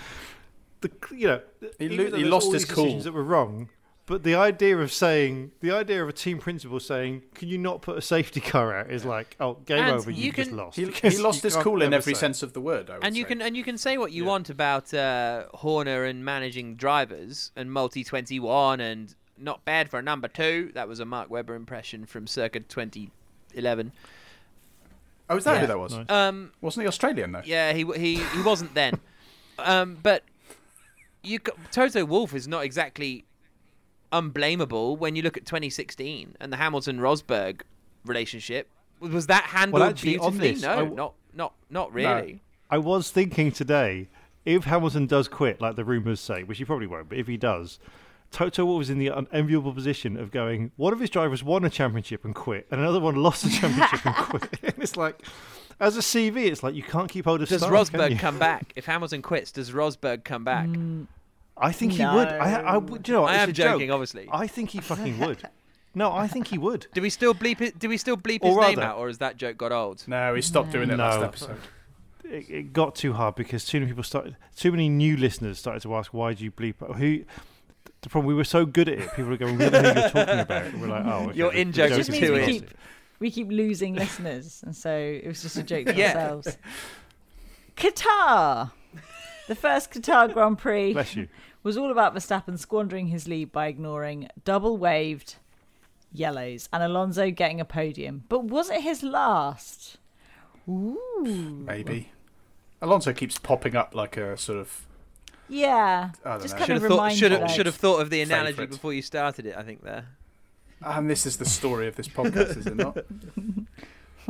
the 0.80 0.90
you 1.14 1.26
know 1.26 1.40
He 1.80 1.88
lo- 1.88 2.16
he 2.16 2.24
lost 2.24 2.52
his 2.52 2.64
cool. 2.64 3.00
that 3.00 3.12
were 3.12 3.24
wrong. 3.24 3.68
But 4.06 4.24
the 4.24 4.34
idea 4.34 4.76
of 4.76 4.92
saying, 4.92 5.52
the 5.60 5.70
idea 5.70 6.02
of 6.02 6.08
a 6.08 6.12
team 6.12 6.38
principal 6.38 6.80
saying, 6.80 7.22
"Can 7.34 7.46
you 7.48 7.58
not 7.58 7.80
put 7.80 7.96
a 7.96 8.02
safety 8.02 8.40
car 8.40 8.74
out?" 8.76 8.90
is 8.90 9.04
like, 9.04 9.36
"Oh, 9.38 9.54
game 9.66 9.78
And 9.84 9.90
over. 9.96 10.10
You, 10.10 10.24
you 10.26 10.32
just 10.32 10.48
can- 10.50 10.56
lost." 10.58 10.76
he, 10.76 10.84
because 10.86 11.16
he 11.16 11.22
lost 11.22 11.38
you 11.44 11.48
his 11.48 11.54
can't 11.54 11.64
cool 11.64 11.76
in 11.82 11.88
ever 11.92 11.96
every 11.96 12.14
say- 12.14 12.20
sense 12.20 12.42
of 12.42 12.52
the 12.52 12.60
word. 12.60 12.90
I 12.90 12.94
would 12.94 13.04
and 13.04 13.16
you 13.16 13.22
say. 13.22 13.28
can 13.28 13.42
and 13.42 13.56
you 13.56 13.62
can 13.62 13.78
say 13.78 13.98
what 13.98 14.10
you 14.10 14.24
Yeah. 14.24 14.28
want 14.30 14.50
about 14.50 14.92
uh, 14.92 15.44
Horner 15.54 16.04
and 16.04 16.24
managing 16.24 16.74
drivers 16.74 17.52
and 17.54 17.70
multi 17.72 18.02
twenty 18.02 18.40
one 18.40 18.80
and 18.80 19.14
not 19.38 19.64
bad 19.64 19.88
for 19.88 19.98
a 20.00 20.02
number 20.02 20.26
two. 20.26 20.72
That 20.74 20.88
was 20.88 20.98
a 20.98 21.04
Mark 21.04 21.30
Webber 21.30 21.54
impression 21.54 22.04
from 22.04 22.26
circa 22.26 22.58
twenty 22.60 23.12
eleven. 23.54 23.92
Oh, 25.28 25.36
is 25.36 25.44
that 25.44 25.54
Yeah. 25.54 25.60
who 25.60 25.66
that 25.68 25.78
was? 25.78 25.96
Nice. 25.96 26.10
Um, 26.10 26.50
Wasn't 26.60 26.82
he 26.82 26.88
Australian 26.88 27.30
though? 27.30 27.42
yeah, 27.44 27.72
he 27.72 27.84
he 27.96 28.16
he 28.16 28.42
wasn't 28.42 28.74
then, 28.74 28.98
um, 29.60 29.98
but 30.02 30.24
you 31.22 31.38
c- 31.38 31.52
Toto 31.70 32.04
Wolff 32.04 32.34
is 32.34 32.48
not 32.48 32.64
exactly 32.64 33.24
unblameable 34.12 34.96
when 34.96 35.16
you 35.16 35.22
look 35.22 35.36
at 35.36 35.46
2016 35.46 36.36
and 36.40 36.52
the 36.52 36.56
Hamilton 36.56 36.98
Rosberg 36.98 37.62
relationship. 38.04 38.68
Was 39.00 39.26
that 39.28 39.44
handled 39.44 39.82
actually, 39.82 40.18
beautifully? 40.18 40.52
this, 40.52 40.62
no, 40.62 40.70
I 40.70 40.76
w- 40.76 40.94
not 40.94 41.14
not 41.32 41.54
not 41.70 41.92
really. 41.92 42.42
I 42.68 42.78
was 42.78 43.10
thinking 43.10 43.50
today, 43.50 44.08
if 44.44 44.64
Hamilton 44.64 45.06
does 45.06 45.28
quit, 45.28 45.60
like 45.60 45.76
the 45.76 45.84
rumours 45.84 46.20
say, 46.20 46.42
which 46.42 46.58
he 46.58 46.64
probably 46.64 46.86
won't, 46.86 47.08
but 47.08 47.18
if 47.18 47.26
he 47.26 47.36
does, 47.36 47.78
Toto 48.30 48.64
Wolff 48.64 48.82
is 48.82 48.90
in 48.90 48.98
the 48.98 49.08
unenviable 49.08 49.72
position 49.72 50.16
of 50.16 50.30
going, 50.30 50.70
one 50.76 50.92
of 50.92 51.00
his 51.00 51.10
drivers 51.10 51.42
won 51.42 51.64
a 51.64 51.70
championship 51.70 52.24
and 52.24 52.34
quit, 52.34 52.66
and 52.70 52.80
another 52.80 53.00
one 53.00 53.16
lost 53.16 53.44
a 53.44 53.50
championship 53.60 54.04
and 54.06 54.14
quit. 54.14 54.58
and 54.62 54.74
it's 54.78 54.96
like, 54.96 55.22
as 55.80 55.96
a 55.96 56.00
CV, 56.00 56.46
it's 56.46 56.62
like 56.62 56.74
you 56.74 56.82
can't 56.82 57.10
keep 57.10 57.24
hold 57.24 57.42
of 57.42 57.48
Does 57.48 57.62
stars, 57.62 57.90
Rosberg 57.90 58.18
come 58.18 58.38
back? 58.38 58.72
If 58.76 58.84
Hamilton 58.84 59.22
quits, 59.22 59.50
does 59.50 59.72
Rosberg 59.72 60.24
come 60.24 60.44
back? 60.44 60.68
Mm. 60.68 61.06
I 61.60 61.72
think 61.72 61.92
he 61.92 62.04
would. 62.04 62.28
I, 62.28 62.60
I 62.62 62.76
would. 62.78 63.06
You 63.06 63.14
know, 63.14 63.24
I 63.24 63.34
am 63.36 63.50
a 63.50 63.52
joke. 63.52 63.72
joking, 63.74 63.90
obviously. 63.90 64.28
I 64.32 64.46
think 64.46 64.70
he 64.70 64.80
fucking 64.80 65.18
would. 65.20 65.42
No, 65.94 66.12
I 66.12 66.26
think 66.28 66.46
he 66.48 66.56
would. 66.58 66.86
Do 66.94 67.02
we 67.02 67.10
still 67.10 67.34
bleep 67.34 67.60
it? 67.60 67.78
Do 67.78 67.88
we 67.88 67.96
still 67.96 68.16
bleep 68.16 68.38
Or 68.42 68.62
his 68.62 68.76
name 68.76 68.78
out, 68.78 68.98
or 68.98 69.08
has 69.08 69.18
that 69.18 69.36
joke 69.36 69.56
got 69.58 69.72
old? 69.72 70.04
No, 70.06 70.34
he 70.34 70.40
stopped 70.42 70.70
doing 70.72 70.88
it 70.90 70.96
last 70.98 71.20
episode. 71.22 71.58
It, 72.24 72.48
it 72.48 72.72
got 72.72 72.94
too 72.94 73.12
hard 73.12 73.34
because 73.34 73.64
too 73.64 73.80
many 73.80 73.90
people 73.90 74.04
started. 74.04 74.36
Too 74.54 74.70
many 74.70 74.88
new 74.88 75.16
listeners 75.16 75.58
started 75.58 75.82
to 75.82 75.94
ask, 75.96 76.14
"Why 76.14 76.32
do 76.32 76.44
you 76.44 76.52
bleep?" 76.52 76.74
Who? 76.96 77.24
The 78.02 78.08
problem 78.08 78.28
we 78.28 78.34
were 78.34 78.44
so 78.44 78.64
good 78.64 78.88
at 78.88 78.98
it, 79.00 79.10
people 79.10 79.26
were 79.30 79.36
going, 79.36 79.58
"We 79.58 79.68
don't 79.68 79.82
know 79.82 79.92
who 79.92 80.00
you're 80.00 80.08
talking 80.10 80.38
about." 80.38 80.64
And 80.66 80.80
we're 80.80 80.86
like, 80.88 81.04
"Oh, 81.04 81.26
okay, 81.28 81.36
Your 81.38 81.50
the- 81.50 81.56
the 81.56 81.60
in-joke 81.60 81.90
is 81.90 81.98
is 81.98 82.08
It 82.08 82.12
just 82.12 82.20
too 82.22 82.32
means 82.34 82.46
we 82.46 82.52
keep, 82.60 82.70
we 83.18 83.30
keep 83.32 83.48
losing 83.50 83.94
listeners, 83.96 84.62
and 84.64 84.74
so 84.76 84.90
it 84.96 85.26
was 85.26 85.42
just 85.42 85.56
a 85.56 85.62
joke 85.64 85.88
for 85.88 85.92
Yeah. 85.96 86.12
ourselves. 86.12 86.56
Qatar. 87.76 88.70
The 89.48 89.54
first 89.56 89.90
Qatar 89.90 90.32
Grand 90.32 90.58
Prix 90.58 90.92
Bless 90.92 91.16
you. 91.16 91.28
Was 91.62 91.76
all 91.76 91.90
about 91.90 92.14
Verstappen 92.14 92.58
squandering 92.58 93.08
his 93.08 93.28
lead 93.28 93.52
by 93.52 93.66
ignoring 93.66 94.28
double 94.44 94.76
waved 94.78 95.36
yellows 96.12 96.68
and 96.72 96.82
Alonso 96.82 97.30
getting 97.30 97.60
a 97.60 97.64
podium. 97.64 98.24
But 98.28 98.44
was 98.44 98.70
it 98.70 98.80
his 98.82 99.02
last? 99.02 99.98
Ooh. 100.68 101.64
Maybe. 101.66 102.12
Alonso 102.82 103.12
keeps 103.12 103.38
popping 103.38 103.76
up 103.76 103.94
like 103.94 104.16
a 104.16 104.36
sort 104.36 104.58
of. 104.58 104.86
Yeah. 105.48 106.10
I 106.24 106.30
don't 106.30 106.42
Just 106.42 106.54
know. 106.54 106.58
kind 106.58 106.66
Should 106.68 106.76
of 106.76 106.82
have 106.82 106.90
thought. 106.90 107.12
Should 107.12 107.32
have 107.32 107.50
should 107.50 107.66
have 107.66 107.74
thought 107.74 108.00
of 108.00 108.10
the 108.10 108.22
analogy 108.22 108.52
Favourite. 108.52 108.70
before 108.70 108.92
you 108.92 109.02
started 109.02 109.46
it. 109.46 109.56
I 109.56 109.62
think 109.62 109.82
there. 109.82 110.06
And 110.82 111.10
this 111.10 111.26
is 111.26 111.36
the 111.36 111.44
story 111.44 111.88
of 111.88 111.96
this 111.96 112.08
podcast, 112.08 112.56
is 112.56 112.66
it 112.66 112.76
not? 112.76 112.96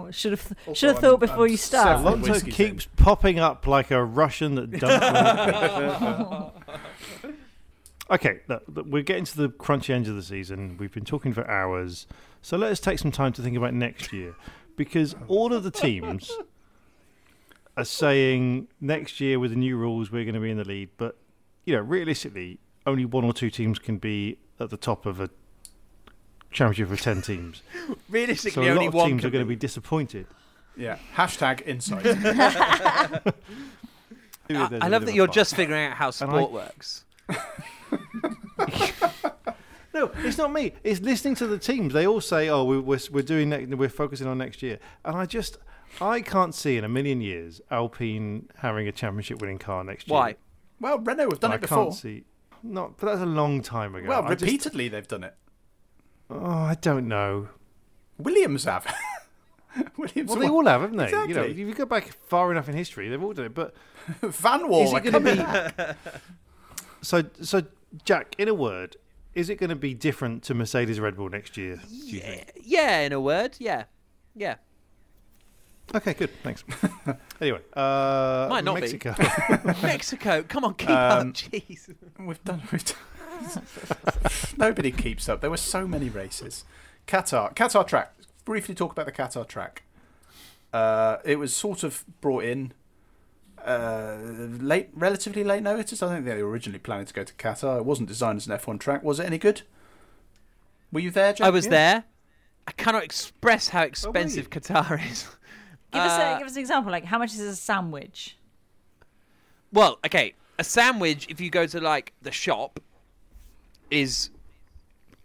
Should 0.11 0.32
have 0.32 0.53
Also, 0.66 0.74
should 0.74 0.86
have 0.88 0.96
I'm- 0.96 1.03
thought 1.12 1.20
before 1.20 1.44
I'm 1.44 1.51
you 1.51 1.57
start. 1.57 1.98
several 1.98 2.14
Alonso 2.14 2.32
whiskies 2.32 2.55
keeps 2.55 2.86
popping 2.96 3.38
up 3.38 3.66
like 3.66 3.90
a 3.90 4.03
Russian 4.05 4.55
that 4.70 4.70
okay, 8.11 8.40
look, 8.48 8.62
look, 8.68 8.86
we're 8.86 9.03
getting 9.03 9.24
to 9.24 9.36
the 9.36 9.48
crunchy 9.48 9.90
end 9.94 10.09
of 10.09 10.14
the 10.16 10.22
season. 10.22 10.76
We've 10.78 10.92
been 10.92 11.05
talking 11.05 11.32
for 11.32 11.48
hours, 11.51 12.07
so 12.42 12.57
let 12.57 12.72
us 12.72 12.80
take 12.80 12.98
some 12.98 13.12
time 13.12 13.32
to 13.34 13.42
think 13.42 13.57
about 13.57 13.74
next 13.74 14.12
year, 14.12 14.34
because 14.76 15.14
all 15.28 15.53
of 15.53 15.62
the 15.62 15.70
teams 15.70 16.30
are 17.76 17.84
saying 17.84 18.68
next 18.80 19.20
year 19.20 19.38
with 19.38 19.51
the 19.53 19.57
new 19.57 19.76
rules 19.76 20.11
we're 20.11 20.24
going 20.24 20.34
to 20.34 20.40
be 20.40 20.51
in 20.51 20.57
the 20.57 20.64
lead, 20.64 20.90
but 20.96 21.16
you 21.64 21.74
know, 21.74 21.80
realistically, 21.82 22.59
only 22.86 23.05
one 23.05 23.24
or 23.24 23.32
two 23.32 23.51
teams 23.51 23.78
can 23.78 23.98
be 23.98 24.38
at 24.59 24.70
the 24.70 24.76
top 24.76 25.07
of 25.07 25.20
a 25.20 25.30
championship 26.51 26.92
of 26.92 27.01
ten 27.01 27.22
teams. 27.22 27.62
Realistically, 28.09 28.53
So 28.53 28.62
Realistically, 28.62 28.66
a 28.68 28.74
lot 28.74 28.76
only 28.76 28.86
of 28.86 28.92
teams 29.09 29.24
are 29.24 29.30
going 29.30 29.44
to 29.44 29.48
be. 29.48 29.55
be 29.55 29.59
disappointed. 29.61 30.26
Yeah. 30.76 30.98
Hashtag 31.16 31.66
insight. 31.66 32.07
I, 32.07 32.12
There's 34.48 34.61
a 34.61 34.64
I 34.64 34.68
bit 34.68 34.90
love 34.90 35.07
that 35.07 35.14
you're 35.14 35.26
fight. 35.28 35.34
just 35.34 35.55
figuring 35.55 35.86
out 35.86 35.96
how 35.96 36.11
sport 36.11 36.51
I- 36.51 36.53
works. 36.53 37.05
No, 39.92 40.09
it's 40.18 40.38
not 40.38 40.53
me. 40.53 40.72
It's 40.84 41.01
listening 41.01 41.34
to 41.36 41.48
the 41.48 41.59
teams. 41.59 41.92
They 41.92 42.07
all 42.07 42.20
say, 42.20 42.48
"Oh, 42.48 42.62
we, 42.62 42.78
we're 42.78 43.01
we're 43.11 43.22
doing 43.24 43.48
next, 43.48 43.74
we're 43.74 43.88
focusing 43.88 44.28
on 44.28 44.38
next 44.38 44.62
year," 44.62 44.78
and 45.05 45.16
I 45.16 45.26
just 45.26 45.59
I 46.01 46.20
can't 46.20 46.55
see 46.55 46.76
in 46.76 46.84
a 46.84 46.88
million 46.88 47.20
years 47.20 47.61
Alpine 47.72 48.48
having 48.59 48.86
a 48.86 48.92
championship 48.92 49.40
winning 49.40 49.59
car 49.59 49.82
next 49.82 50.07
year. 50.09 50.14
Why? 50.14 50.36
well, 50.80 51.01
Renault 51.01 51.30
have 51.32 51.40
done 51.40 51.51
I 51.51 51.55
it 51.57 51.62
before. 51.62 51.78
I 51.78 51.82
can't 51.86 51.94
see. 51.94 52.22
Not, 52.62 52.98
but 52.98 53.07
that's 53.07 53.20
a 53.22 53.26
long 53.26 53.62
time 53.62 53.96
ago. 53.96 54.09
Well, 54.09 54.22
I 54.22 54.28
just- 54.30 54.42
repeatedly 54.42 54.88
they've 54.88 55.09
done 55.09 55.24
it. 55.24 55.34
Oh, 56.31 56.45
I 56.45 56.76
don't 56.81 57.09
know. 57.09 57.49
Williams 58.18 58.64
have. 58.64 58.87
Williams 59.97 60.31
Well, 60.31 60.39
they 60.39 60.49
all 60.49 60.66
have, 60.66 60.81
haven't 60.83 60.97
they? 60.97 61.11
You 61.11 61.35
know, 61.35 61.43
if 61.43 61.57
you 61.57 61.72
go 61.74 61.87
back 61.87 62.12
far 62.26 62.51
enough 62.51 62.68
in 62.68 62.74
history, 62.76 63.09
they've 63.09 63.22
all 63.22 63.33
done 63.33 63.47
it. 63.47 63.55
But 63.55 63.74
Van 64.20 64.70
is 64.72 64.93
it 64.93 65.05
going 65.05 65.24
to 65.24 65.95
be? 65.95 65.95
so, 67.03 67.24
so 67.41 67.62
Jack, 68.05 68.35
in 68.39 68.49
a 68.49 68.55
word, 68.55 68.97
is 69.35 69.49
it 69.49 69.57
going 69.57 69.70
to 69.70 69.76
be 69.76 69.95
different 69.95 70.43
to 70.45 70.55
Mercedes 70.55 70.99
Red 71.01 71.16
Bull 71.16 71.28
next 71.28 71.57
year? 71.57 71.81
Do 71.89 71.95
you 71.95 72.20
think? 72.20 72.53
Yeah, 72.62 73.01
in 73.01 73.12
a 73.12 73.20
word, 73.20 73.57
yeah, 73.59 73.85
yeah. 74.35 74.57
Okay, 75.95 76.14
good. 76.14 76.31
Thanks. 76.43 76.62
anyway, 77.41 77.61
uh, 77.74 78.47
Might 78.49 78.64
not 78.64 78.76
be. 78.76 78.83
Mexico. 78.83 79.14
Mexico, 79.83 80.45
come 80.47 80.64
on, 80.64 80.74
keep 80.74 80.91
Um, 80.91 80.97
up, 81.31 81.35
jeez. 81.35 81.93
We've 82.18 82.43
done. 82.45 82.62
We've 82.70 82.85
done. 82.85 82.97
Nobody 84.57 84.91
keeps 84.91 85.28
up. 85.28 85.41
There 85.41 85.51
were 85.51 85.57
so 85.57 85.86
many 85.86 86.09
races. 86.09 86.64
Qatar, 87.07 87.55
Qatar 87.55 87.86
track. 87.86 88.14
Briefly 88.45 88.74
talk 88.74 88.93
about 88.93 89.07
the 89.07 89.12
Qatar 89.12 89.47
track. 89.47 89.82
Uh, 90.72 91.16
it 91.24 91.38
was 91.38 91.55
sort 91.55 91.82
of 91.82 92.05
brought 92.20 92.45
in 92.45 92.72
uh, 93.64 94.16
late, 94.22 94.88
relatively 94.95 95.45
late 95.45 95.62
notice. 95.62 96.03
I 96.03 96.09
think 96.14 96.24
they 96.24 96.43
were 96.43 96.49
originally 96.51 96.78
planning 96.78 97.07
to 97.07 97.14
go 97.14 97.24
to 97.24 97.34
Qatar. 97.34 97.78
It 97.78 97.84
wasn't 97.84 98.09
designed 98.09 98.38
as 98.38 98.47
an 98.47 98.57
F1 98.57 98.78
track. 98.80 99.03
Was 99.03 99.20
it 99.20 99.26
any 99.26 99.38
good? 99.38 99.62
Were 100.93 101.01
you 101.01 101.11
there, 101.11 101.32
Jack? 101.32 101.47
I 101.47 101.51
was 101.51 101.66
yeah. 101.66 101.70
there. 101.70 102.05
I 102.66 102.72
cannot 102.72 103.03
express 103.03 103.68
how 103.68 103.82
expensive 103.82 104.51
Qatar 104.51 105.01
is. 105.11 105.26
Give 105.93 106.03
us 106.03 106.20
Uh, 106.20 106.36
a 106.36 106.38
give 106.38 106.47
us 106.47 106.55
an 106.55 106.61
example. 106.61 106.93
Like 106.93 107.05
how 107.05 107.18
much 107.18 107.34
is 107.34 107.41
a 107.41 107.57
sandwich? 107.57 108.36
Well, 109.72 109.99
okay, 110.07 110.34
a 110.59 110.64
sandwich 110.64 111.26
if 111.28 111.41
you 111.41 111.51
go 111.51 111.66
to 111.66 111.80
like 111.80 112.12
the 112.22 112.30
shop 112.30 112.78
is 113.91 114.30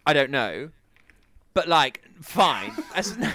I 0.05 0.13
don't 0.13 0.31
know, 0.31 0.69
but 1.53 1.67
like 1.67 2.03
fine. 2.21 2.71
As- 2.95 3.11
Hang 3.15 3.31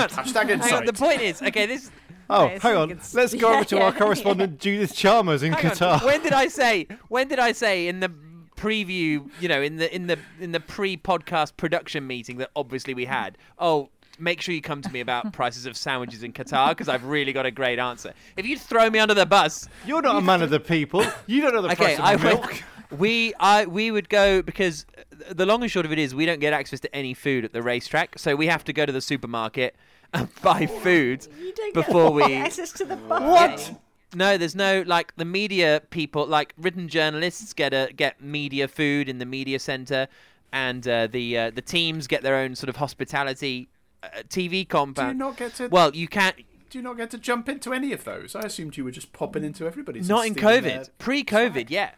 on, 0.00 0.08
Hashtag 0.08 0.60
hang 0.60 0.74
on. 0.74 0.84
The 0.86 0.92
point 0.92 1.20
is, 1.20 1.42
okay, 1.42 1.66
this 1.66 1.90
Oh, 2.30 2.44
Okay, 2.44 2.58
hang 2.58 2.76
on. 2.76 2.90
it's- 2.90 3.14
Let's 3.14 3.32
go 3.34 3.50
yeah, 3.50 3.56
over 3.56 3.64
to 3.66 3.76
yeah, 3.76 3.82
our 3.84 3.92
correspondent 3.92 4.60
Judith 4.60 4.94
Chalmers 4.94 5.42
in 5.42 5.52
hang 5.52 5.70
Qatar. 5.70 6.00
on. 6.00 6.06
When 6.06 6.22
did 6.22 6.32
I 6.32 6.48
say? 6.48 6.86
When 7.08 7.28
did 7.28 7.38
I 7.38 7.52
say 7.52 7.88
in 7.88 8.00
the 8.00 8.10
preview? 8.56 9.30
You 9.40 9.48
know, 9.48 9.62
in 9.62 9.76
the 9.76 9.94
in 9.94 10.08
the 10.08 10.18
in 10.40 10.52
the 10.52 10.60
pre-podcast 10.60 11.56
production 11.56 12.06
meeting 12.06 12.36
that 12.38 12.50
obviously 12.56 12.94
we 12.94 13.06
had. 13.06 13.38
Oh. 13.58 13.88
Make 14.20 14.40
sure 14.40 14.52
you 14.52 14.60
come 14.60 14.82
to 14.82 14.90
me 14.90 14.98
about 14.98 15.32
prices 15.32 15.64
of 15.64 15.76
sandwiches 15.76 16.24
in 16.24 16.32
Qatar 16.32 16.70
because 16.70 16.88
I've 16.88 17.04
really 17.04 17.32
got 17.32 17.46
a 17.46 17.52
great 17.52 17.78
answer. 17.78 18.12
If 18.36 18.46
you 18.46 18.58
throw 18.58 18.90
me 18.90 18.98
under 18.98 19.14
the 19.14 19.26
bus, 19.26 19.68
You're 19.86 20.02
not 20.02 20.16
a 20.16 20.20
man 20.20 20.42
of 20.42 20.50
the 20.50 20.58
people. 20.58 21.04
You 21.28 21.40
don't 21.40 21.54
know 21.54 21.62
the 21.62 21.68
okay, 21.68 21.94
price 21.94 21.98
of 22.00 22.04
I 22.04 22.16
milk. 22.16 22.46
would. 22.48 22.56
We 22.96 23.34
I 23.38 23.66
we 23.66 23.90
would 23.90 24.08
go 24.08 24.40
because 24.42 24.86
the 25.30 25.44
long 25.44 25.62
and 25.62 25.70
short 25.70 25.84
of 25.84 25.92
it 25.92 25.98
is 25.98 26.14
we 26.14 26.24
don't 26.26 26.40
get 26.40 26.52
access 26.52 26.80
to 26.80 26.94
any 26.96 27.12
food 27.14 27.44
at 27.44 27.52
the 27.52 27.62
racetrack, 27.62 28.18
so 28.18 28.34
we 28.34 28.46
have 28.46 28.64
to 28.64 28.72
go 28.72 28.86
to 28.86 28.92
the 28.92 29.00
supermarket 29.00 29.76
and 30.14 30.28
buy 30.42 30.66
food 30.66 31.26
You 31.38 31.52
don't 31.52 31.74
before 31.74 32.18
get 32.18 32.28
we. 32.28 32.34
access 32.36 32.72
to 32.72 32.84
the 32.86 32.96
buffet. 32.96 33.24
What? 33.26 33.80
No, 34.14 34.38
there's 34.38 34.54
no 34.54 34.82
like 34.86 35.14
the 35.16 35.26
media 35.26 35.82
people, 35.90 36.26
like 36.26 36.54
written 36.56 36.88
journalists 36.88 37.52
get 37.52 37.74
a 37.74 37.92
get 37.94 38.22
media 38.22 38.66
food 38.68 39.06
in 39.08 39.18
the 39.18 39.26
media 39.26 39.58
center, 39.58 40.08
and 40.50 40.88
uh, 40.88 41.08
the 41.08 41.36
uh, 41.36 41.50
the 41.50 41.60
teams 41.60 42.06
get 42.06 42.22
their 42.22 42.36
own 42.36 42.54
sort 42.54 42.70
of 42.70 42.76
hospitality 42.76 43.68
uh, 44.02 44.08
TV 44.30 44.66
Do 44.94 45.02
you 45.08 45.14
not 45.14 45.36
get 45.36 45.54
to? 45.56 45.68
Well, 45.68 45.94
you 45.94 46.08
can't. 46.08 46.36
do 46.70 46.78
you 46.78 46.82
not 46.82 46.96
get 46.96 47.10
to 47.10 47.18
jump 47.18 47.50
into 47.50 47.74
any 47.74 47.92
of 47.92 48.04
those? 48.04 48.34
I 48.34 48.40
assumed 48.42 48.78
you 48.78 48.84
were 48.84 48.90
just 48.90 49.12
popping 49.12 49.44
into 49.44 49.66
everybody's. 49.66 50.08
Not 50.08 50.26
in 50.26 50.34
COVID. 50.34 50.88
Pre-COVID, 50.98 51.68
yeah. 51.68 51.90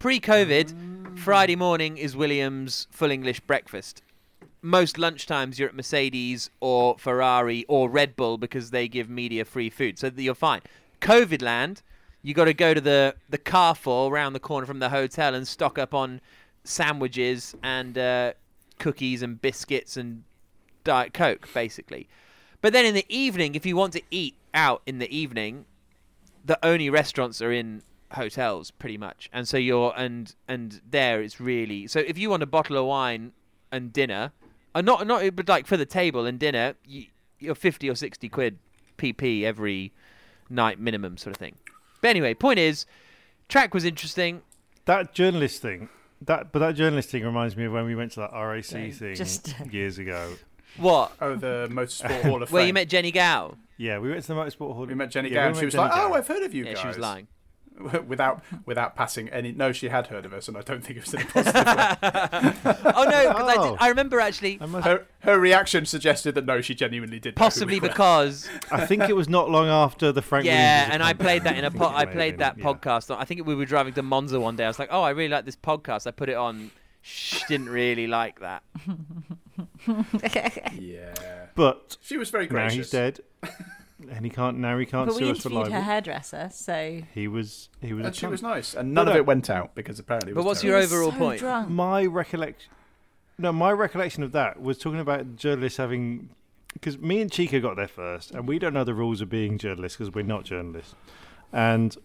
Pre-COVID, 0.00 1.18
Friday 1.18 1.56
morning 1.56 1.98
is 1.98 2.16
Williams 2.16 2.86
full 2.90 3.10
English 3.10 3.40
breakfast. 3.40 4.00
Most 4.62 4.96
lunchtimes 4.96 5.58
you're 5.58 5.68
at 5.68 5.74
Mercedes 5.74 6.48
or 6.58 6.96
Ferrari 6.96 7.66
or 7.68 7.90
Red 7.90 8.16
Bull 8.16 8.38
because 8.38 8.70
they 8.70 8.88
give 8.88 9.10
media 9.10 9.44
free 9.44 9.68
food, 9.68 9.98
so 9.98 10.10
you're 10.16 10.34
fine. 10.34 10.62
COVID 11.02 11.42
land, 11.42 11.82
you 12.22 12.32
got 12.32 12.46
to 12.46 12.54
go 12.54 12.72
to 12.72 12.80
the 12.80 13.14
the 13.28 13.36
Carrefour 13.36 14.10
around 14.10 14.32
the 14.32 14.40
corner 14.40 14.66
from 14.66 14.78
the 14.78 14.88
hotel 14.88 15.34
and 15.34 15.46
stock 15.46 15.78
up 15.78 15.92
on 15.92 16.22
sandwiches 16.64 17.54
and 17.62 17.98
uh, 17.98 18.32
cookies 18.78 19.20
and 19.20 19.42
biscuits 19.42 19.98
and 19.98 20.24
diet 20.82 21.12
coke, 21.12 21.46
basically. 21.52 22.08
But 22.62 22.72
then 22.72 22.86
in 22.86 22.94
the 22.94 23.04
evening, 23.10 23.54
if 23.54 23.66
you 23.66 23.76
want 23.76 23.92
to 23.92 24.02
eat 24.10 24.34
out 24.54 24.80
in 24.86 24.98
the 24.98 25.14
evening, 25.14 25.66
the 26.42 26.58
only 26.64 26.88
restaurants 26.88 27.42
are 27.42 27.52
in 27.52 27.82
hotels 28.12 28.70
pretty 28.72 28.98
much 28.98 29.28
and 29.32 29.46
so 29.46 29.56
you're 29.56 29.92
and 29.96 30.34
and 30.48 30.80
there 30.88 31.22
it's 31.22 31.40
really 31.40 31.86
so 31.86 32.00
if 32.00 32.18
you 32.18 32.28
want 32.30 32.42
a 32.42 32.46
bottle 32.46 32.76
of 32.76 32.84
wine 32.86 33.32
and 33.70 33.92
dinner 33.92 34.32
and 34.74 34.84
not 34.84 35.06
not 35.06 35.22
but 35.36 35.48
like 35.48 35.66
for 35.66 35.76
the 35.76 35.86
table 35.86 36.26
and 36.26 36.38
dinner 36.40 36.74
you, 36.84 37.06
you're 37.38 37.54
50 37.54 37.88
or 37.88 37.94
60 37.94 38.28
quid 38.28 38.58
pp 38.98 39.44
every 39.44 39.92
night 40.48 40.80
minimum 40.80 41.16
sort 41.16 41.34
of 41.36 41.38
thing 41.38 41.54
but 42.00 42.08
anyway 42.08 42.34
point 42.34 42.58
is 42.58 42.84
track 43.48 43.72
was 43.74 43.84
interesting 43.84 44.42
That 44.86 45.12
journalist 45.14 45.62
thing, 45.62 45.88
that 46.22 46.50
but 46.52 46.58
that 46.58 46.74
journalist 46.74 47.10
thing 47.10 47.24
reminds 47.24 47.56
me 47.56 47.64
of 47.66 47.72
when 47.72 47.84
we 47.86 47.94
went 47.94 48.12
to 48.12 48.20
that 48.20 48.32
RAC 48.32 48.70
Yeah, 48.72 48.90
thing 48.90 49.14
just- 49.14 49.54
uh, 49.60 49.64
years 49.70 49.98
ago. 49.98 50.34
what 50.78 51.12
Oh, 51.20 51.36
the 51.36 51.68
Motorsport 51.70 52.22
Hall 52.28 52.42
of 52.42 52.48
Fame. 52.48 52.54
where 52.54 52.66
you 52.66 52.72
met 52.72 52.88
Jennie 52.88 53.12
Gow 53.12 53.56
Yeah, 53.78 53.98
we 53.98 54.10
went 54.10 54.22
to 54.22 54.28
the 54.28 54.34
motorsport 54.34 54.74
hall. 54.74 54.86
We 54.86 54.94
met 54.94 55.10
Jennie 55.10 55.28
yeah, 55.30 55.34
Gow, 55.36 55.42
we 55.42 55.48
and 55.48 55.56
she 55.58 55.64
was 55.66 55.74
Jennie 55.74 55.84
like, 55.88 55.92
oh, 55.94 56.08
Gow. 56.08 56.12
"Oh, 56.12 56.14
I've 56.16 56.26
heard 56.28 56.42
of 56.42 56.52
you 56.54 56.64
yeah 56.64 56.72
guys." 56.74 56.80
she 56.82 56.88
was 56.88 56.98
lying 56.98 57.26
without 58.06 58.42
without 58.66 58.94
passing 58.96 59.28
any. 59.30 59.52
No, 59.52 59.72
she 59.72 59.88
had 59.88 60.08
heard 60.08 60.24
of 60.24 60.32
us, 60.32 60.48
and 60.48 60.56
I 60.56 60.60
don't 60.62 60.82
think 60.84 60.98
it 60.98 61.04
was 61.04 61.14
in 61.14 61.22
a 61.22 61.24
positive 61.26 62.64
way. 62.64 62.92
oh 62.94 63.04
no 63.04 63.28
because 63.28 63.48
I, 63.48 63.54
Oh. 63.58 63.70
did, 63.72 63.78
I 63.80 63.88
remember 63.88 64.20
actually 64.20 64.58
I, 64.60 64.66
must, 64.66 64.86
Her, 64.86 65.06
her 65.20 65.38
reaction 65.40 65.86
suggested 65.86 66.34
that 66.34 66.46
no, 66.46 66.60
she 66.60 66.74
genuinely 66.74 67.18
did. 67.20 67.36
know 67.36 67.40
who 67.44 67.46
possibly 67.46 67.74
we 67.76 67.80
were. 67.80 67.88
because 67.88 68.48
I 68.70 68.86
think 68.86 69.08
it 69.08 69.16
was 69.16 69.28
not 69.28 69.50
long 69.50 69.68
after 69.68 70.12
the 70.12 70.22
Frank. 70.22 70.46
yeah, 70.46 70.88
and 70.92 71.02
I 71.02 71.12
played 71.12 71.44
that 71.44 71.56
in 71.58 71.64
a 71.64 71.70
think 71.70 71.82
po- 71.82 71.88
I 71.88 71.92
may 71.92 71.98
have 72.06 72.10
played 72.12 72.30
been, 72.32 72.38
that 72.40 72.58
yeah. 72.58 72.64
podcast. 72.64 73.16
I 73.16 73.24
think 73.24 73.46
we 73.46 73.54
were 73.54 73.66
driving 73.66 73.92
to 73.94 74.02
Monza 74.02 74.38
one 74.40 74.56
day. 74.56 74.64
I 74.64 74.68
was 74.68 74.78
like, 74.78 74.88
oh, 74.92 75.02
I 75.02 75.10
really 75.10 75.28
like 75.28 75.44
this 75.44 75.56
podcast. 75.56 76.06
I 76.06 76.10
put 76.10 76.28
it 76.28 76.36
on. 76.36 76.70
She 77.02 77.42
didn't 77.48 77.70
really 77.70 78.06
like 78.06 78.40
that. 78.40 78.62
Yeah, 80.78 81.14
But 81.54 81.96
she 82.00 82.16
was 82.16 82.30
very 82.30 82.44
now 82.46 82.50
gracious. 82.50 82.76
he's 82.76 82.90
dead, 82.90 83.20
and 84.10 84.24
he 84.24 84.30
can't. 84.30 84.58
Now 84.58 84.76
he 84.78 84.84
can't 84.86 85.06
But 85.08 85.16
we 85.16 85.22
sue 85.22 85.30
us 85.30 85.40
for 85.42 85.50
interviewed 85.50 85.72
her 85.72 85.80
hairdresser, 85.82 86.50
so 86.52 87.00
He 87.14 87.28
was. 87.28 87.68
He 87.80 87.92
was. 87.92 88.04
a 88.04 88.06
and 88.08 88.16
she 88.16 88.26
cunt. 88.26 88.30
was 88.30 88.42
nice, 88.42 88.74
and 88.74 88.92
none 88.92 89.06
But, 89.06 89.12
of 89.12 89.14
uh, 89.16 89.18
it 89.18 89.26
went 89.26 89.48
out 89.50 89.74
because 89.74 89.98
apparently. 89.98 90.32
It 90.32 90.34
But 90.34 90.44
what's 90.44 90.60
He 90.62 90.68
your 90.68 90.78
terrible. 90.78 90.94
overall 90.96 91.12
so 91.12 91.18
point? 91.18 91.38
Drunk. 91.40 91.68
My 91.70 92.04
recollection. 92.04 92.70
No, 93.38 93.52
my 93.52 93.72
recollection 93.72 94.22
of 94.22 94.32
that 94.32 94.60
was 94.60 94.76
talking 94.78 95.00
about 95.00 95.36
journalists 95.36 95.78
having. 95.78 96.30
Because 96.74 96.98
me 96.98 97.20
and 97.20 97.32
Chica 97.32 97.58
got 97.58 97.76
there 97.76 97.88
first, 97.88 98.30
and 98.30 98.46
we 98.46 98.58
don't 98.58 98.72
know 98.74 98.84
the 98.84 98.94
rules 98.94 99.20
of 99.20 99.28
being 99.28 99.58
journalists 99.58 99.96
because 99.98 100.14
we're 100.14 100.22
not 100.24 100.44
journalists. 100.44 100.94
And 101.52 101.96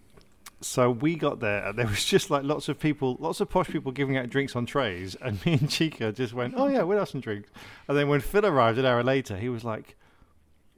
so 0.61 0.89
we 0.89 1.15
got 1.15 1.39
there, 1.39 1.67
and 1.67 1.77
there 1.77 1.85
was 1.85 2.03
just 2.15 2.31
like 2.31 2.43
lots 2.43 2.67
of 2.69 2.79
people, 2.79 3.15
lots 3.19 3.39
of 3.41 3.49
posh 3.49 3.67
people 3.67 3.91
giving 3.91 4.17
out 4.17 4.29
drinks 4.29 4.55
on 4.55 4.65
trays. 4.65 5.15
And 5.21 5.43
me 5.45 5.53
and 5.53 5.69
Chica 5.69 6.11
just 6.11 6.33
went, 6.33 6.55
Oh, 6.57 6.67
yeah, 6.67 6.81
we'll 6.81 6.97
have 6.97 7.09
some 7.09 7.21
drinks. 7.21 7.49
And 7.87 7.95
then 7.97 8.07
when 8.09 8.21
Phil 8.21 8.45
arrived 8.45 8.79
an 8.79 8.85
hour 8.85 9.03
later, 9.03 9.37
he 9.37 9.49
was 9.49 9.63
like, 9.63 9.95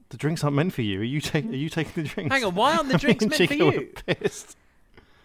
The 0.10 0.18
drinks 0.18 0.44
aren't 0.44 0.56
meant 0.56 0.74
for 0.74 0.82
you. 0.84 1.02
Are 1.02 1.04
you, 1.04 1.20
ta- 1.22 1.40
mm-hmm. 1.40 1.52
are 1.52 1.56
you 1.56 1.70
taking 1.70 2.04
the 2.04 2.10
drinks? 2.10 2.34
Hang 2.34 2.44
on, 2.46 2.56
why 2.56 2.76
aren't 2.78 2.88
the 2.88 2.94
Me 2.94 3.00
drinks 3.02 3.24
and 3.24 3.30
meant 3.32 3.42
for 3.42 3.48
Chica 3.56 3.66
were 3.66 3.74
you? 3.74 3.94
pissed. 4.06 4.56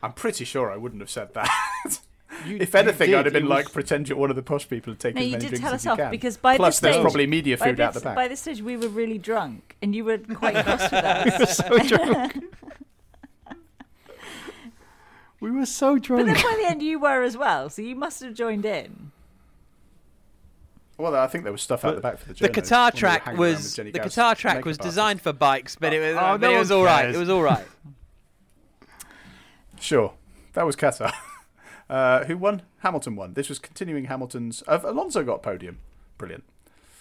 I'm 0.03 0.13
pretty 0.13 0.45
sure 0.45 0.73
I 0.73 0.77
wouldn't 0.77 1.01
have 1.03 1.11
said 1.11 1.35
that. 1.35 1.49
You- 2.47 2.57
if 2.61 2.75
anything. 2.75 3.15
I'd 3.15 3.27
have 3.27 3.35
been 3.35 3.45
It 3.45 3.49
like, 3.49 3.67
was- 3.67 3.73
pretend 3.75 4.09
you're 4.09 4.17
one 4.17 4.31
of 4.31 4.37
the 4.37 4.43
posh 4.43 4.67
people 4.67 4.91
and 4.93 4.99
take 4.99 5.15
No, 5.15 5.21
as 5.21 5.27
you 5.27 5.33
many 5.33 5.41
did 5.43 5.49
drinks 5.51 5.61
tell 5.61 5.75
as 5.75 5.81
us 5.83 5.85
you 5.85 5.91
off 5.93 5.99
can. 5.99 6.11
because 6.11 6.37
by 6.39 6.57
Plus, 6.57 6.77
this 6.77 6.81
there's 6.81 6.95
stage, 6.95 7.03
probably 7.03 7.27
media 7.27 7.59
by 7.59 7.67
food 7.67 7.79
out 7.81 7.93
the 7.93 8.01
back. 8.01 8.17
By 8.17 8.27
this 8.27 8.41
stage, 8.41 8.63
we 8.63 8.77
were 8.79 8.89
really 8.89 9.19
drunk, 9.19 9.77
and 9.83 9.95
you 9.95 10.03
were 10.05 10.17
quite 10.17 10.57
cross 10.65 10.91
with 10.91 11.03
we 11.05 11.31
were 11.31 11.43
us. 11.45 11.57
so 11.59 11.79
drunk. 11.79 12.45
we 15.41 15.51
were 15.51 15.67
so 15.67 15.99
drunk. 15.99 16.27
But 16.27 16.33
drunk. 16.33 16.43
then 16.43 16.53
by 16.53 16.63
the 16.63 16.69
end, 16.71 16.83
you 16.83 16.99
were 16.99 17.23
as 17.23 17.37
well, 17.37 17.69
so 17.69 17.83
you 17.83 17.95
must 17.95 18.23
have 18.23 18.33
joined 18.35 18.65
in. 18.65 19.12
Well, 20.99 21.15
I 21.17 21.27
think 21.27 21.45
there 21.45 21.53
was 21.53 21.63
stuff 21.63 21.85
out 21.85 21.95
the 21.97 22.01
back 22.01 22.19
for 22.19 22.29
the 22.29 22.35
The 22.35 22.49
Qatar 22.49 22.93
we 22.93 22.99
track 23.01 23.23
hanging 23.25 23.41
around 23.41 23.49
with 23.49 23.57
was 23.57 23.75
the 23.77 23.91
Gow's 23.91 24.15
Qatar 24.15 24.37
track 24.37 24.65
was 24.65 24.79
designed 24.79 25.21
for 25.21 25.33
bikes, 25.33 25.75
but 25.77 25.93
it 25.93 26.01
was 26.01 26.17
Oh, 26.17 26.37
no 26.37 26.55
it 26.55 26.59
was 26.59 26.71
all 26.71 26.85
right. 26.85 27.13
It 27.15 27.19
was 27.19 27.31
all 27.31 27.43
right. 27.43 27.65
Sure, 29.81 30.13
that 30.55 30.65
was 30.67 30.77
Qatar. 30.77 31.13
Uh, 31.91 32.25
who 32.25 32.39
won? 32.39 32.63
Hamilton 32.79 33.17
won. 33.17 33.35
This 33.35 33.51
was 33.51 33.59
continuing 33.59 34.07
Hamilton's. 34.07 34.63
Uh, 34.67 34.79
Alonso 34.83 35.23
got 35.25 35.43
podium. 35.43 35.77
Brilliant. 36.17 36.43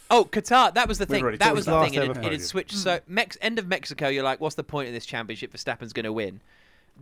Oh, 0.10 0.26
Qatar. 0.26 0.74
That 0.74 0.90
was 0.90 0.98
the 0.98 1.06
thing. 1.06 1.38
That 1.38 1.56
was 1.56 1.66
the 1.66 1.82
thing. 1.84 1.94
it. 1.94 2.04
It, 2.04 2.16
had- 2.18 2.26
it 2.26 2.32
had 2.34 2.42
switched. 2.42 2.74
So 2.76 3.00
Mex- 3.08 3.38
end 3.42 3.58
of 3.58 3.68
Mexico, 3.68 4.10
you're 4.10 4.24
like, 4.24 4.42
what's 4.42 4.56
the 4.56 4.66
point 4.66 4.90
of 4.90 4.94
this 4.94 5.06
championship? 5.06 5.54
Verstappen's 5.54 5.94
going 5.94 6.04
to 6.04 6.12
win. 6.12 6.42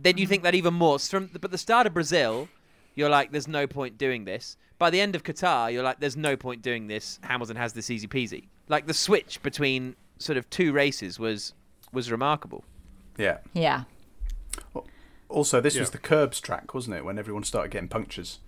Then 0.00 0.18
you 0.18 0.26
think 0.28 0.44
that 0.44 0.54
even 0.54 0.72
more. 0.74 1.00
From 1.00 1.30
but 1.40 1.50
the 1.50 1.58
start 1.58 1.88
of 1.88 1.94
Brazil, 1.94 2.48
you're 2.94 3.08
like, 3.10 3.32
there's 3.32 3.48
no 3.48 3.66
point 3.66 3.98
doing 3.98 4.24
this. 4.24 4.56
By 4.80 4.88
the 4.88 4.98
end 4.98 5.14
of 5.14 5.22
Qatar, 5.22 5.70
you're 5.70 5.82
like, 5.82 6.00
there's 6.00 6.16
no 6.16 6.38
point 6.38 6.62
doing 6.62 6.86
this. 6.86 7.20
Hamilton 7.22 7.56
has 7.56 7.74
this 7.74 7.90
easy 7.90 8.08
peasy. 8.08 8.46
Like 8.66 8.86
the 8.86 8.94
switch 8.94 9.42
between 9.42 9.94
sort 10.18 10.38
of 10.38 10.48
two 10.48 10.72
races 10.72 11.18
was 11.18 11.52
was 11.92 12.10
remarkable. 12.10 12.64
Yeah. 13.18 13.38
Yeah. 13.52 13.84
Also, 15.28 15.60
this 15.60 15.78
was 15.78 15.90
the 15.90 15.98
curbs 15.98 16.40
track, 16.40 16.72
wasn't 16.72 16.96
it? 16.96 17.04
When 17.04 17.18
everyone 17.18 17.44
started 17.44 17.70
getting 17.70 17.88
punctures. 17.88 18.38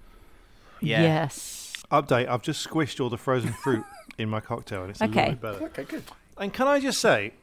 Yeah. 0.80 1.02
Yes. 1.02 1.74
Update: 1.92 2.26
I've 2.26 2.40
just 2.40 2.66
squished 2.66 2.98
all 2.98 3.10
the 3.10 3.18
frozen 3.18 3.52
fruit 3.52 3.84
in 4.16 4.30
my 4.30 4.40
cocktail, 4.40 4.80
and 4.84 4.90
it's 4.90 5.02
a 5.02 5.08
little 5.08 5.32
bit 5.32 5.40
better. 5.42 5.64
Okay, 5.66 5.84
good. 5.84 6.04
And 6.38 6.50
can 6.50 6.66
I 6.66 6.80
just 6.80 6.98
say, 6.98 7.34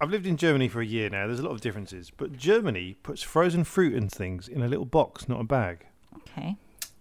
I've 0.00 0.10
lived 0.10 0.26
in 0.26 0.36
Germany 0.36 0.66
for 0.66 0.80
a 0.80 0.86
year 0.86 1.08
now. 1.08 1.28
There's 1.28 1.38
a 1.38 1.44
lot 1.44 1.52
of 1.52 1.60
differences, 1.60 2.10
but 2.10 2.36
Germany 2.36 2.96
puts 3.04 3.22
frozen 3.22 3.62
fruit 3.62 3.94
and 3.94 4.10
things 4.10 4.48
in 4.48 4.60
a 4.60 4.66
little 4.66 4.86
box, 4.86 5.28
not 5.28 5.40
a 5.40 5.44
bag. 5.44 5.86
Okay. 6.16 6.56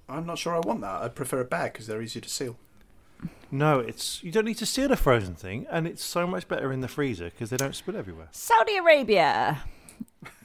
I'm 0.10 0.26
not 0.26 0.38
sure 0.38 0.55
I 0.55 0.60
want 0.60 0.82
that. 0.82 1.01
I'd 1.01 1.16
prefer 1.16 1.39
a 1.39 1.45
bag 1.45 1.74
because 1.74 1.88
they're 1.88 2.01
easier 2.01 2.22
to 2.22 2.30
seal. 2.30 2.57
No, 3.51 3.80
it's 3.80 4.24
you 4.24 4.32
don't 4.32 4.45
need 4.45 4.57
to 4.57 4.66
seal 4.66 4.91
a 4.91 4.95
frozen 4.95 5.36
thing, 5.36 5.66
and 5.70 5.88
it's 5.88 6.03
so 6.03 6.28
much 6.28 6.47
better 6.47 6.72
in 6.72 6.82
the 6.82 6.88
freezer 6.88 7.26
because 7.26 7.49
they 7.49 7.57
don't 7.57 7.76
spill 7.76 7.95
everywhere. 7.95 8.28
Saudi 8.32 8.78
Arabia. 8.78 9.64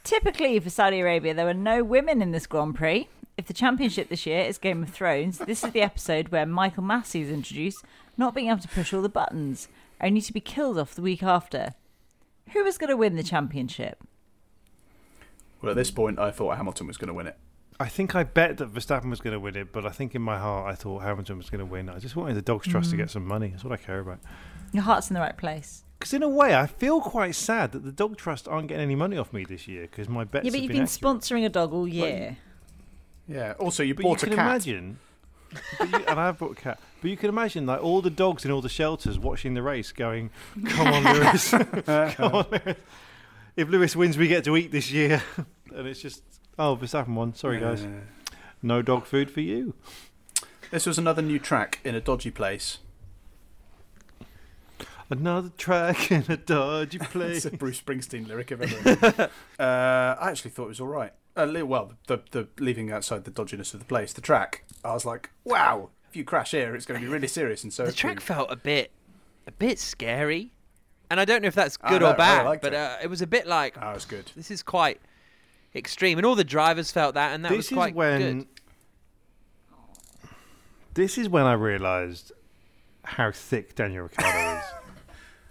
Typically, 0.02 0.58
for 0.60 0.70
Saudi 0.70 1.00
Arabia, 1.00 1.34
there 1.34 1.46
were 1.46 1.54
no 1.54 1.82
women 1.82 2.20
in 2.20 2.32
this 2.32 2.46
Grand 2.46 2.74
Prix. 2.74 3.08
If 3.36 3.46
the 3.46 3.54
championship 3.54 4.08
this 4.08 4.26
year 4.26 4.42
is 4.42 4.58
Game 4.58 4.82
of 4.82 4.90
Thrones, 4.90 5.38
this 5.38 5.64
is 5.64 5.72
the 5.72 5.82
episode 5.82 6.28
where 6.28 6.46
Michael 6.46 6.82
Masi 6.82 7.22
is 7.22 7.30
introduced, 7.30 7.84
not 8.16 8.34
being 8.34 8.48
able 8.48 8.60
to 8.60 8.68
push 8.68 8.92
all 8.92 9.02
the 9.02 9.08
buttons, 9.08 9.68
only 10.00 10.20
to 10.20 10.32
be 10.32 10.40
killed 10.40 10.78
off 10.78 10.94
the 10.94 11.02
week 11.02 11.22
after. 11.22 11.74
Who 12.52 12.62
was 12.62 12.78
going 12.78 12.90
to 12.90 12.96
win 12.96 13.16
the 13.16 13.22
championship? 13.22 13.98
Well, 15.60 15.70
at 15.70 15.76
this 15.76 15.90
point, 15.90 16.18
I 16.18 16.30
thought 16.30 16.56
Hamilton 16.56 16.86
was 16.86 16.96
going 16.96 17.08
to 17.08 17.14
win 17.14 17.26
it. 17.26 17.36
I 17.80 17.88
think 17.88 18.14
I 18.14 18.22
bet 18.22 18.58
that 18.58 18.72
Verstappen 18.72 19.10
was 19.10 19.20
going 19.20 19.34
to 19.34 19.40
win 19.40 19.56
it, 19.56 19.72
but 19.72 19.84
I 19.84 19.90
think 19.90 20.14
in 20.14 20.22
my 20.22 20.38
heart 20.38 20.72
I 20.72 20.76
thought 20.76 21.02
Hamilton 21.02 21.38
was 21.38 21.50
going 21.50 21.58
to 21.58 21.66
win. 21.66 21.88
I 21.88 21.98
just 21.98 22.14
wanted 22.14 22.34
the 22.34 22.42
Dogs 22.42 22.68
Trust 22.68 22.90
to 22.90 22.96
mm. 22.96 23.00
get 23.00 23.10
some 23.10 23.26
money. 23.26 23.48
That's 23.48 23.64
what 23.64 23.72
I 23.72 23.76
care 23.76 23.98
about. 23.98 24.20
Your 24.72 24.84
heart's 24.84 25.10
in 25.10 25.14
the 25.14 25.20
right 25.20 25.36
place. 25.36 25.84
Because 25.98 26.14
in 26.14 26.22
a 26.22 26.28
way, 26.28 26.54
I 26.54 26.66
feel 26.66 27.00
quite 27.00 27.34
sad 27.34 27.72
that 27.72 27.84
the 27.84 27.92
Dog 27.92 28.16
Trust 28.16 28.46
aren't 28.46 28.68
getting 28.68 28.82
any 28.82 28.94
money 28.94 29.16
off 29.16 29.32
me 29.32 29.44
this 29.44 29.66
year 29.66 29.82
because 29.82 30.08
my 30.08 30.24
bets 30.24 30.44
yeah, 30.44 30.50
but 30.50 30.54
have 30.54 30.62
you've 30.62 30.72
been 30.72 30.82
been 30.82 30.86
sponsoring 30.86 31.44
a 31.44 31.48
dog 31.48 31.72
all 31.72 31.88
year. 31.88 32.36
Yeah. 33.26 33.54
Also, 33.58 33.82
you 33.82 33.94
But 33.94 34.02
bought 34.02 34.22
you 34.22 34.26
a 34.26 34.28
can 34.30 34.36
cat. 34.36 34.46
imagine, 34.46 34.98
but 35.50 35.62
you, 35.62 35.76
can 35.76 35.86
imagine, 35.88 36.08
and 36.10 36.20
I've 36.20 36.38
bought 36.38 36.52
a 36.52 36.60
cat. 36.60 36.80
But 37.00 37.10
you 37.10 37.16
can 37.16 37.28
imagine 37.28 37.66
like 37.66 37.82
all 37.82 38.02
the 38.02 38.10
dogs 38.10 38.44
in 38.44 38.50
all 38.50 38.60
the 38.60 38.68
shelters 38.68 39.18
watching 39.18 39.54
the 39.54 39.62
race, 39.62 39.92
going, 39.92 40.30
"Come 40.66 40.88
on, 40.88 41.04
Lewis! 41.14 41.50
Come 42.14 42.34
on, 42.34 42.46
Lewis! 42.50 42.76
If 43.56 43.68
Lewis 43.68 43.96
wins, 43.96 44.18
we 44.18 44.28
get 44.28 44.44
to 44.44 44.56
eat 44.56 44.72
this 44.72 44.90
year." 44.90 45.22
and 45.74 45.86
it's 45.86 46.00
just, 46.00 46.22
oh, 46.58 46.76
Verstappen 46.80 47.14
won. 47.14 47.34
Sorry, 47.34 47.60
guys, 47.60 47.82
Uh, 47.82 47.88
no 48.62 48.82
dog 48.82 49.06
food 49.06 49.30
for 49.30 49.40
you. 49.40 49.74
this 50.70 50.86
was 50.86 50.98
another 50.98 51.22
new 51.22 51.38
track 51.38 51.80
in 51.84 51.94
a 51.94 52.00
dodgy 52.00 52.30
place. 52.30 52.78
Another 55.10 55.50
track 55.58 56.10
in 56.10 56.24
a 56.28 56.36
dodgy 56.36 56.98
place. 57.12 57.44
It's 57.44 57.54
a 57.54 57.58
Bruce 57.58 57.80
Springsteen 57.80 58.26
lyric 58.26 58.50
of 58.50 58.62
ever. 58.62 59.30
uh, 59.58 59.62
I 60.18 60.30
actually 60.30 60.50
thought 60.50 60.64
it 60.64 60.68
was 60.68 60.80
all 60.80 60.88
right. 60.88 61.12
Uh, 61.36 61.44
li- 61.44 61.62
well, 61.62 61.92
the 62.06 62.20
the 62.30 62.48
leaving 62.58 62.90
outside 62.90 63.24
the 63.24 63.30
dodginess 63.30 63.74
of 63.74 63.80
the 63.80 63.86
place, 63.86 64.12
the 64.12 64.20
track. 64.22 64.64
I 64.84 64.92
was 64.94 65.04
like, 65.04 65.30
wow, 65.44 65.90
if 66.08 66.16
you 66.16 66.24
crash 66.24 66.52
here, 66.52 66.74
it's 66.74 66.86
going 66.86 66.98
to 67.00 67.06
be 67.06 67.12
really 67.12 67.28
serious. 67.28 67.62
And 67.64 67.72
so 67.72 67.82
The 67.84 67.90
it 67.90 67.96
track 67.96 68.14
proved. 68.16 68.26
felt 68.26 68.50
a 68.52 68.56
bit, 68.56 68.92
a 69.46 69.52
bit 69.52 69.78
scary, 69.78 70.52
and 71.10 71.20
I 71.20 71.24
don't 71.26 71.42
know 71.42 71.48
if 71.48 71.54
that's 71.54 71.76
I 71.82 71.90
good 71.90 72.00
know, 72.00 72.08
or 72.08 72.14
I 72.14 72.16
bad, 72.16 72.46
liked 72.46 72.62
but 72.62 72.72
it. 72.72 72.76
uh, 72.78 72.96
it 73.02 73.08
was 73.08 73.20
a 73.20 73.26
bit 73.26 73.46
like 73.46 73.76
Oh, 73.80 73.90
it's 73.90 74.04
good. 74.06 74.30
this 74.36 74.50
is 74.50 74.62
quite 74.62 75.00
extreme, 75.74 76.18
and 76.18 76.26
all 76.26 76.34
the 76.34 76.44
drivers 76.44 76.90
felt 76.90 77.14
that, 77.14 77.34
and 77.34 77.44
that 77.44 77.50
this 77.50 77.58
was 77.58 77.66
is 77.66 77.72
quite 77.72 77.94
when. 77.94 78.20
good. 78.38 78.46
This 80.94 81.18
is 81.18 81.28
when 81.28 81.44
I 81.44 81.54
realised 81.54 82.32
how 83.02 83.32
thick 83.32 83.74
Daniel 83.74 84.04
Ricciardo 84.04 84.58
is. 84.58 84.64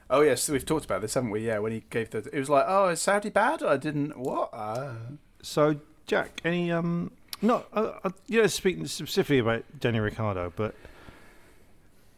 Oh 0.10 0.22
yes, 0.22 0.48
we've 0.48 0.66
talked 0.66 0.86
about 0.86 1.02
this, 1.02 1.16
haven't 1.16 1.32
we? 1.32 1.48
Yeah, 1.48 1.58
when 1.58 1.72
he 1.72 1.86
gave 1.90 2.12
the, 2.12 2.20
it 2.20 2.38
was 2.38 2.48
like, 2.48 2.66
oh, 2.68 2.90
is 2.90 3.02
Saudi 3.02 3.30
bad? 3.32 3.64
I 3.64 3.78
didn't. 3.78 4.16
What? 4.16 4.50
Uh, 4.54 4.94
So, 5.42 5.78
Jack, 6.06 6.40
any 6.46 6.72
um, 6.72 7.10
not 7.42 7.68
uh, 7.74 7.94
uh, 8.04 8.10
you 8.28 8.40
know, 8.40 8.46
speaking 8.48 8.86
specifically 8.86 9.40
about 9.40 9.64
Daniel 9.80 10.04
Ricciardo, 10.04 10.54
but 10.56 10.76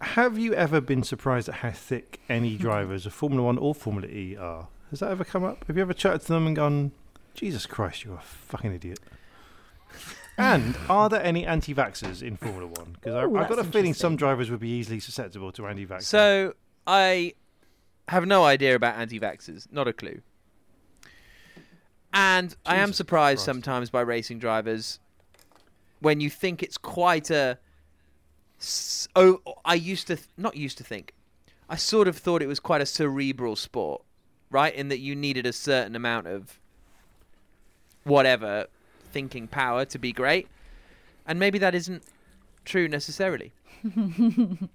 have 0.02 0.38
you 0.38 0.54
ever 0.56 0.82
been 0.82 1.04
surprised 1.04 1.48
at 1.48 1.56
how 1.56 1.72
thick 1.72 2.20
any 2.28 2.58
drivers 2.68 3.06
of 3.06 3.14
Formula 3.14 3.44
One 3.44 3.58
or 3.58 3.74
Formula 3.74 4.08
E 4.10 4.36
are? 4.36 4.68
Has 4.90 5.00
that 5.00 5.12
ever 5.12 5.24
come 5.24 5.46
up? 5.46 5.64
Have 5.68 5.78
you 5.78 5.82
ever 5.82 5.94
chatted 5.94 6.22
to 6.22 6.28
them 6.28 6.48
and 6.48 6.56
gone, 6.56 6.92
"Jesus 7.36 7.66
Christ, 7.66 8.04
you're 8.04 8.16
a 8.16 8.22
fucking 8.22 8.74
idiot"? 8.74 9.00
And 10.38 10.76
are 10.90 11.08
there 11.08 11.24
any 11.24 11.46
anti-vaxxers 11.46 12.22
in 12.22 12.36
Formula 12.36 12.68
One? 12.68 12.94
Because 12.94 13.16
I've 13.16 13.50
got 13.50 13.60
a 13.60 13.64
feeling 13.64 13.94
some 13.94 14.16
drivers 14.18 14.52
would 14.52 14.60
be 14.60 14.70
easily 14.70 15.00
susceptible 15.00 15.52
to 15.54 15.68
anti-vaxxers. 15.68 16.04
So 16.04 16.56
I 16.86 17.36
have 18.10 18.26
no 18.26 18.44
idea 18.44 18.76
about 18.76 18.96
anti-vaxxers, 18.98 19.72
not 19.72 19.88
a 19.88 19.94
clue. 19.94 20.22
And 22.14 22.56
I 22.66 22.78
am 22.78 22.94
surprised 22.94 23.40
Christ. 23.40 23.46
sometimes 23.46 23.90
by 23.90 24.02
racing 24.02 24.40
drivers 24.40 25.00
when 26.00 26.20
you 26.20 26.30
think 26.30 26.64
it's 26.64 26.78
quite 26.78 27.30
a. 27.30 27.60
Oh, 29.16 29.42
I 29.66 29.76
used 29.76 30.08
to 30.08 30.16
th- 30.16 30.28
not 30.38 30.56
used 30.56 30.78
to 30.78 30.84
think. 30.84 31.14
I 31.70 31.76
sort 31.76 32.08
of 32.08 32.18
thought 32.18 32.42
it 32.42 32.48
was 32.48 32.60
quite 32.60 32.82
a 32.82 32.86
cerebral 32.86 33.56
sport, 33.56 34.04
right? 34.50 34.74
In 34.74 34.88
that 34.90 35.00
you 35.00 35.16
needed 35.16 35.46
a 35.46 35.54
certain 35.54 35.96
amount 35.96 36.28
of 36.28 36.60
whatever 38.06 38.68
thinking 39.12 39.48
power 39.48 39.86
to 39.86 40.00
be 40.00 40.12
great, 40.12 40.48
and 41.28 41.38
maybe 41.40 41.58
that 41.60 41.76
isn't 41.76 42.04
true 42.64 42.88
necessarily. 42.88 43.52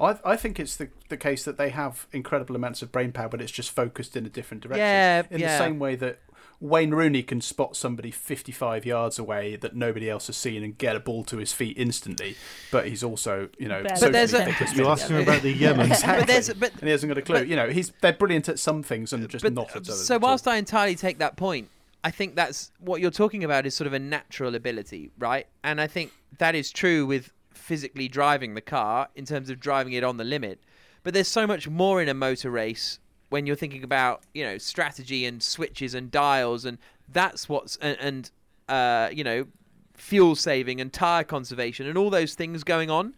I, 0.00 0.18
I 0.24 0.36
think 0.36 0.58
it's 0.58 0.76
the, 0.76 0.88
the 1.08 1.16
case 1.16 1.44
that 1.44 1.58
they 1.58 1.68
have 1.70 2.06
incredible 2.12 2.56
amounts 2.56 2.80
of 2.80 2.90
brain 2.90 3.12
power, 3.12 3.28
but 3.28 3.42
it's 3.42 3.52
just 3.52 3.70
focused 3.70 4.16
in 4.16 4.24
a 4.24 4.30
different 4.30 4.62
direction. 4.62 4.80
Yeah, 4.80 5.22
in 5.30 5.40
yeah. 5.40 5.58
the 5.58 5.64
same 5.64 5.78
way 5.78 5.94
that 5.96 6.20
Wayne 6.58 6.90
Rooney 6.90 7.22
can 7.22 7.40
spot 7.40 7.76
somebody 7.76 8.10
55 8.10 8.86
yards 8.86 9.18
away 9.18 9.56
that 9.56 9.76
nobody 9.76 10.08
else 10.08 10.26
has 10.28 10.36
seen 10.36 10.62
and 10.62 10.76
get 10.76 10.96
a 10.96 11.00
ball 11.00 11.24
to 11.24 11.36
his 11.36 11.52
feet 11.52 11.76
instantly, 11.78 12.36
but 12.70 12.88
he's 12.88 13.04
also, 13.04 13.50
you 13.58 13.68
know, 13.68 13.82
But 14.00 14.12
there's 14.12 14.32
a- 14.32 14.54
you 14.74 14.82
me. 14.82 14.86
asked 14.86 15.08
him 15.08 15.16
about 15.16 15.42
the 15.42 15.52
Yemen. 15.52 15.90
Exactly. 15.90 16.20
But 16.20 16.26
there's 16.26 16.54
but 16.54 16.72
and 16.72 16.82
he 16.82 16.90
hasn't 16.90 17.10
got 17.10 17.18
a 17.18 17.22
clue. 17.22 17.34
but- 17.40 17.48
you 17.48 17.56
know, 17.56 17.68
he's 17.68 17.92
they're 18.00 18.12
brilliant 18.14 18.48
at 18.48 18.58
some 18.58 18.82
things 18.82 19.12
and 19.12 19.28
just 19.28 19.42
but, 19.42 19.52
not 19.52 19.70
at 19.70 19.76
others. 19.76 20.06
So 20.06 20.18
whilst 20.18 20.48
I 20.48 20.56
entirely 20.56 20.94
take 20.94 21.18
that 21.18 21.36
point, 21.36 21.68
I 22.02 22.10
think 22.10 22.34
that's 22.34 22.72
what 22.78 23.00
you're 23.00 23.10
talking 23.10 23.44
about 23.44 23.66
is 23.66 23.74
sort 23.74 23.86
of 23.86 23.92
a 23.92 23.98
natural 23.98 24.54
ability, 24.54 25.10
right? 25.18 25.46
And 25.62 25.80
I 25.80 25.86
think 25.86 26.12
that 26.38 26.54
is 26.54 26.70
true 26.70 27.04
with 27.04 27.32
physically 27.52 28.08
driving 28.08 28.54
the 28.54 28.60
car 28.60 29.08
in 29.14 29.24
terms 29.24 29.50
of 29.50 29.60
driving 29.60 29.92
it 29.92 30.02
on 30.02 30.16
the 30.16 30.24
limit. 30.24 30.60
But 31.02 31.14
there's 31.14 31.28
so 31.28 31.46
much 31.46 31.68
more 31.68 32.00
in 32.00 32.08
a 32.08 32.14
motor 32.14 32.50
race 32.50 32.98
when 33.28 33.46
you're 33.46 33.56
thinking 33.56 33.84
about, 33.84 34.22
you 34.34 34.44
know, 34.44 34.58
strategy 34.58 35.24
and 35.24 35.42
switches 35.42 35.94
and 35.94 36.10
dials 36.10 36.64
and 36.64 36.78
that's 37.08 37.48
what's 37.48 37.76
and, 37.76 37.98
and 38.00 38.30
uh, 38.68 39.10
you 39.12 39.24
know, 39.24 39.46
fuel 39.94 40.34
saving 40.34 40.80
and 40.80 40.92
tire 40.92 41.24
conservation 41.24 41.86
and 41.86 41.98
all 41.98 42.10
those 42.10 42.34
things 42.34 42.64
going 42.64 42.90
on. 42.90 43.14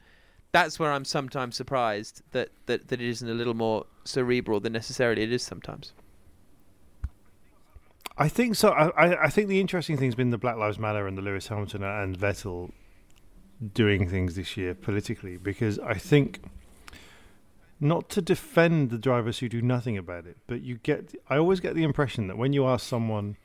That's 0.50 0.78
where 0.78 0.92
I'm 0.92 1.04
sometimes 1.04 1.56
surprised 1.56 2.22
that, 2.32 2.50
that, 2.66 2.88
that 2.88 3.00
it 3.00 3.08
isn't 3.08 3.28
a 3.28 3.34
little 3.34 3.54
more 3.54 3.86
cerebral 4.04 4.60
than 4.60 4.72
necessarily 4.72 5.22
it 5.22 5.32
is 5.32 5.42
sometimes. 5.42 5.92
I 8.22 8.28
think 8.28 8.54
so. 8.54 8.68
I, 8.70 9.24
I- 9.24 9.28
think 9.30 9.48
the 9.48 9.60
interesting 9.60 9.96
thing's 9.96 10.14
been 10.14 10.30
the 10.30 10.38
Black 10.38 10.56
Lives 10.56 10.78
Matter 10.78 11.08
and 11.08 11.18
the 11.18 11.22
Lewis 11.22 11.48
Hamilton 11.48 11.82
and 11.82 12.16
Vettel 12.16 12.70
doing 13.74 14.08
things 14.08 14.36
this 14.36 14.56
year 14.56 14.74
politically 14.74 15.36
because 15.36 15.80
I 15.80 15.94
think 15.94 16.40
not 17.80 18.08
to 18.10 18.22
defend 18.22 18.90
the 18.90 18.98
drivers 18.98 19.40
who 19.40 19.48
do 19.48 19.60
nothing 19.60 19.98
about 19.98 20.26
it, 20.26 20.36
but 20.46 20.62
you 20.62 20.76
get. 20.84 21.14
I 21.28 21.36
always 21.36 21.58
get 21.58 21.74
the 21.74 21.82
impression 21.82 22.28
that 22.28 22.38
when 22.38 22.52
you 22.52 22.64
ask 22.64 22.86
someone, 22.86 23.36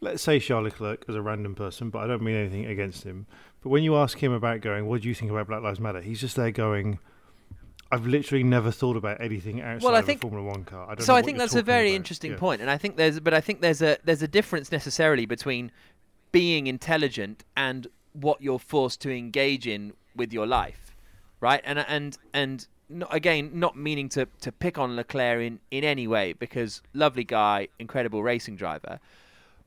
let's 0.00 0.24
say 0.24 0.40
Charles 0.40 0.64
Leclerc 0.64 1.04
as 1.08 1.14
a 1.14 1.22
random 1.22 1.54
person, 1.54 1.90
but 1.90 2.00
I 2.00 2.08
don't 2.08 2.22
mean 2.22 2.34
anything 2.34 2.66
against 2.66 3.04
him, 3.04 3.26
but 3.62 3.68
when 3.68 3.84
you 3.84 3.94
ask 3.94 4.18
him 4.20 4.32
about 4.32 4.60
going, 4.60 4.86
what 4.86 5.02
do 5.02 5.08
you 5.08 5.14
think 5.14 5.30
about 5.30 5.46
Black 5.46 5.62
Lives 5.62 5.78
Matter? 5.78 6.00
He's 6.00 6.20
just 6.20 6.34
there 6.34 6.50
going. 6.50 6.98
I've 7.92 8.06
literally 8.06 8.42
never 8.44 8.70
thought 8.72 8.96
about 8.96 9.20
anything 9.20 9.60
outside 9.60 9.94
I 9.94 9.98
of 10.00 10.06
think- 10.06 10.18
a 10.18 10.28
Formula 10.28 10.46
One 10.48 10.64
car. 10.64 10.84
I 10.90 10.94
don't 10.96 11.04
so 11.06 11.14
I 11.14 11.22
think 11.22 11.38
that's 11.38 11.54
a 11.54 11.62
very 11.62 11.90
about. 11.90 11.96
interesting 11.96 12.32
Yeah. 12.32 12.38
point, 12.38 12.60
and 12.60 12.70
I 12.70 12.78
think 12.78 12.96
there's, 12.96 13.20
but 13.20 13.32
I 13.34 13.40
think 13.40 13.60
there's 13.60 13.80
a 13.82 13.98
there's 14.04 14.22
a 14.22 14.28
difference 14.28 14.72
necessarily 14.72 15.26
between 15.26 15.70
being 16.32 16.66
intelligent 16.66 17.44
and 17.56 17.86
what 18.12 18.40
you're 18.42 18.58
forced 18.58 19.00
to 19.02 19.10
engage 19.16 19.66
in 19.66 19.92
with 20.16 20.32
your 20.32 20.46
life, 20.46 20.96
right? 21.40 21.60
And 21.64 21.78
and 21.78 22.18
and 22.32 22.66
not, 22.88 23.14
again, 23.14 23.50
not 23.54 23.76
meaning 23.76 24.08
to 24.10 24.26
to 24.40 24.50
pick 24.50 24.78
on 24.78 24.96
Leclerc 24.96 25.40
in 25.42 25.60
in 25.70 25.84
any 25.84 26.06
way 26.08 26.32
because 26.32 26.82
lovely 26.92 27.24
guy, 27.24 27.68
incredible 27.78 28.22
racing 28.22 28.56
driver, 28.56 28.98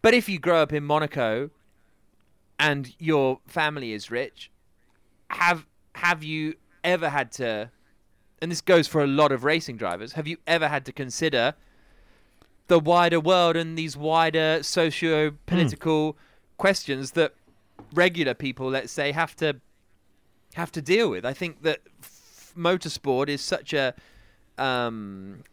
but 0.02 0.14
if 0.14 0.28
you 0.28 0.40
grow 0.40 0.62
up 0.62 0.74
in 0.74 0.84
Monaco 0.84 1.52
and 2.60 2.94
your 3.00 3.40
family 3.48 3.94
is 3.94 4.12
rich, 4.12 4.52
have 5.30 5.66
have 5.96 6.24
you 6.24 6.56
ever 6.84 7.10
had 7.10 7.32
to 7.34 7.70
and 8.42 8.52
this 8.52 8.62
goes 8.62 8.88
for 8.88 9.04
a 9.04 9.08
lot 9.08 9.32
of 9.32 9.44
racing 9.44 9.78
drivers, 9.78 10.14
have 10.14 10.28
you 10.28 10.38
ever 10.48 10.68
had 10.68 10.86
to 10.86 10.92
consider 10.92 11.56
the 12.68 12.80
wider 12.80 13.20
world 13.20 13.56
and 13.56 13.78
these 13.78 13.98
wider 13.98 14.64
socio 14.64 15.32
political 15.46 16.18
questions 16.58 17.12
that 17.12 17.34
regular 17.94 18.34
people, 18.34 18.70
let's 18.70 18.92
say, 18.92 19.12
have 19.12 19.36
to 19.38 19.58
have 20.54 20.72
to 20.72 20.82
deal 20.82 21.10
with? 21.10 21.26
I 21.26 21.34
think 21.34 21.64
that 21.64 21.82
f- 22.02 22.54
motorsport 22.58 23.30
is 23.30 23.42
such 23.42 23.74
a 23.74 23.94
um, 24.58 25.44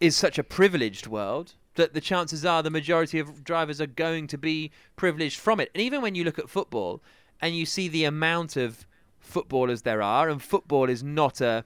is 0.00 0.16
such 0.16 0.38
a 0.38 0.42
privileged 0.42 1.06
world 1.06 1.54
that 1.74 1.94
the 1.94 2.00
chances 2.00 2.44
are 2.44 2.62
the 2.62 2.70
majority 2.70 3.18
of 3.18 3.44
drivers 3.44 3.80
are 3.80 3.86
going 3.86 4.26
to 4.26 4.36
be 4.36 4.70
privileged 4.96 5.38
from 5.38 5.60
it. 5.60 5.70
And 5.74 5.82
even 5.82 6.02
when 6.02 6.14
you 6.14 6.24
look 6.24 6.38
at 6.38 6.50
football 6.50 7.00
and 7.40 7.56
you 7.56 7.64
see 7.64 7.88
the 7.88 8.04
amount 8.04 8.56
of 8.56 8.86
footballers 9.20 9.82
there 9.82 10.02
are, 10.02 10.28
and 10.28 10.42
football 10.42 10.90
is 10.90 11.02
not 11.02 11.40
a 11.40 11.64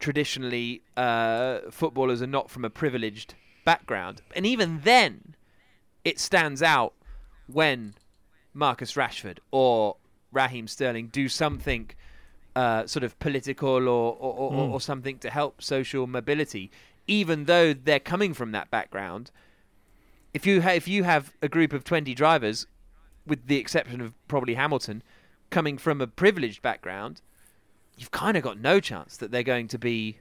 traditionally 0.00 0.82
uh, 0.96 1.60
footballers 1.70 2.20
are 2.22 2.26
not 2.26 2.50
from 2.50 2.64
a 2.64 2.70
privileged 2.70 3.34
background, 3.64 4.22
and 4.34 4.44
even 4.46 4.80
then, 4.82 5.34
it 6.04 6.18
stands 6.18 6.62
out 6.62 6.94
when 7.46 7.94
Marcus 8.54 8.94
Rashford 8.94 9.38
or 9.50 9.96
Raheem 10.32 10.66
Sterling 10.66 11.08
do 11.08 11.28
something 11.28 11.90
uh, 12.56 12.86
sort 12.86 13.04
of 13.04 13.16
political 13.20 13.88
or 13.88 14.16
or, 14.18 14.34
or, 14.34 14.52
Mm. 14.52 14.70
or 14.72 14.80
something 14.80 15.18
to 15.18 15.30
help 15.30 15.62
social 15.62 16.06
mobility, 16.06 16.70
even 17.06 17.44
though 17.44 17.72
they're 17.72 18.00
coming 18.00 18.34
from 18.34 18.50
that 18.52 18.70
background. 18.70 19.30
If 20.32 20.46
you 20.46 20.62
ha- 20.62 20.70
if 20.70 20.88
you 20.88 21.04
have 21.04 21.32
a 21.42 21.48
group 21.48 21.72
of 21.72 21.84
twenty 21.84 22.14
drivers, 22.14 22.66
with 23.26 23.46
the 23.46 23.56
exception 23.58 24.00
of 24.00 24.14
probably 24.28 24.54
Hamilton, 24.54 25.02
coming 25.50 25.76
from 25.78 26.00
a 26.00 26.06
privileged 26.06 26.62
background, 26.62 27.20
you've 28.00 28.10
kind 28.10 28.36
of 28.36 28.42
got 28.42 28.58
no 28.58 28.80
chance 28.80 29.16
that 29.18 29.30
they're 29.30 29.44
going 29.44 29.68
to 29.68 29.78
be 29.78 30.16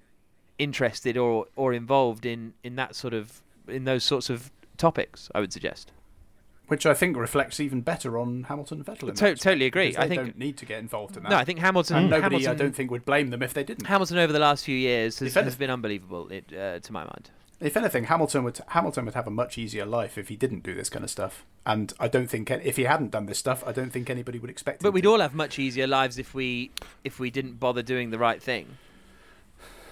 interested 0.59 1.17
or 1.17 1.45
or 1.55 1.73
involved 1.73 2.25
in 2.25 2.53
in 2.63 2.75
that 2.75 2.93
sort 2.95 3.13
of 3.13 3.41
in 3.67 3.85
those 3.85 4.03
sorts 4.03 4.29
of 4.29 4.51
topics. 4.77 5.31
I 5.33 5.39
would 5.39 5.51
suggest. 5.53 5.91
Which 6.67 6.85
I 6.85 6.93
think 6.93 7.17
reflects 7.17 7.59
even 7.59 7.81
better 7.81 8.19
on 8.19 8.43
Hamilton 8.43 8.77
and 8.77 8.85
Vettel. 8.85 9.15
To- 9.15 9.35
totally 9.35 9.65
agree. 9.65 9.95
I 9.97 10.01
They 10.03 10.09
think- 10.15 10.21
don't 10.21 10.37
need 10.37 10.55
to 10.57 10.65
get 10.67 10.77
involved 10.77 11.17
in 11.17 11.23
that. 11.23 11.29
No, 11.29 11.35
I 11.37 11.43
think 11.43 11.57
Hamilton. 11.57 11.97
and 11.97 12.09
nobody, 12.11 12.21
Hamilton, 12.43 12.51
I 12.51 12.53
don't 12.53 12.75
think, 12.75 12.91
would 12.91 13.05
blame 13.05 13.31
them 13.31 13.41
if 13.41 13.55
they 13.55 13.63
didn't. 13.63 13.87
Hamilton 13.87 14.19
over 14.19 14.31
the 14.31 14.37
last 14.37 14.65
few 14.65 14.75
years 14.77 15.17
has, 15.17 15.33
has 15.33 15.55
been 15.55 15.71
unbelievable, 15.71 16.29
it, 16.29 16.53
uh, 16.55 16.77
to 16.79 16.93
my 16.93 17.03
mind. 17.05 17.31
If 17.61 17.75
anything, 17.75 18.05
Hamilton 18.05 18.43
would 18.45 18.59
Hamilton 18.69 19.05
would 19.05 19.15
have 19.15 19.27
a 19.27 19.31
much 19.31 19.57
easier 19.57 19.85
life 19.85 20.17
if 20.17 20.29
he 20.29 20.35
didn't 20.37 20.63
do 20.63 20.73
this 20.73 20.89
kind 20.89 21.03
of 21.03 21.11
stuff. 21.11 21.45
And 21.65 21.91
I 21.99 22.07
don't 22.07 22.27
think 22.27 22.49
if 22.49 22.77
he 22.77 22.83
hadn't 22.83 23.11
done 23.11 23.25
this 23.25 23.37
stuff, 23.37 23.63
I 23.67 23.73
don't 23.73 23.91
think 23.91 24.09
anybody 24.09 24.39
would 24.39 24.49
expect. 24.49 24.81
But 24.81 24.89
him 24.89 24.93
we'd 24.95 25.01
to. 25.01 25.11
all 25.11 25.19
have 25.19 25.35
much 25.35 25.59
easier 25.59 25.85
lives 25.85 26.17
if 26.17 26.33
we 26.33 26.71
if 27.03 27.19
we 27.19 27.29
didn't 27.29 27.59
bother 27.59 27.81
doing 27.81 28.11
the 28.11 28.17
right 28.17 28.41
thing. 28.41 28.77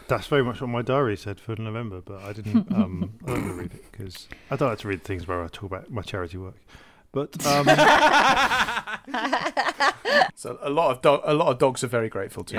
That's 0.08 0.28
very 0.28 0.44
much 0.44 0.62
what 0.62 0.70
my 0.70 0.82
diary 0.82 1.18
said 1.18 1.38
for 1.38 1.58
November, 1.58 2.00
but 2.00 2.22
I 2.24 2.32
didn't. 2.32 2.72
Um, 2.72 3.12
I'm 3.26 3.34
not 3.34 3.42
going 3.42 3.58
read 3.58 3.74
it 3.74 3.92
because 3.92 4.30
I 4.50 4.56
don't 4.56 4.70
like 4.70 4.80
to 4.80 4.88
read 4.88 5.04
things 5.04 5.28
where 5.28 5.44
I 5.44 5.48
talk 5.50 5.64
about 5.64 5.92
my 5.92 6.02
charity 6.02 6.38
work. 6.38 6.56
But 7.12 7.46
um, 7.46 7.66
So 10.36 10.58
a 10.62 10.70
lot 10.70 10.92
of 10.92 11.02
do- 11.02 11.22
a 11.24 11.34
lot 11.34 11.50
of 11.50 11.58
dogs 11.58 11.84
are 11.84 11.88
very 11.88 12.08
grateful 12.10 12.44
to 12.46 12.56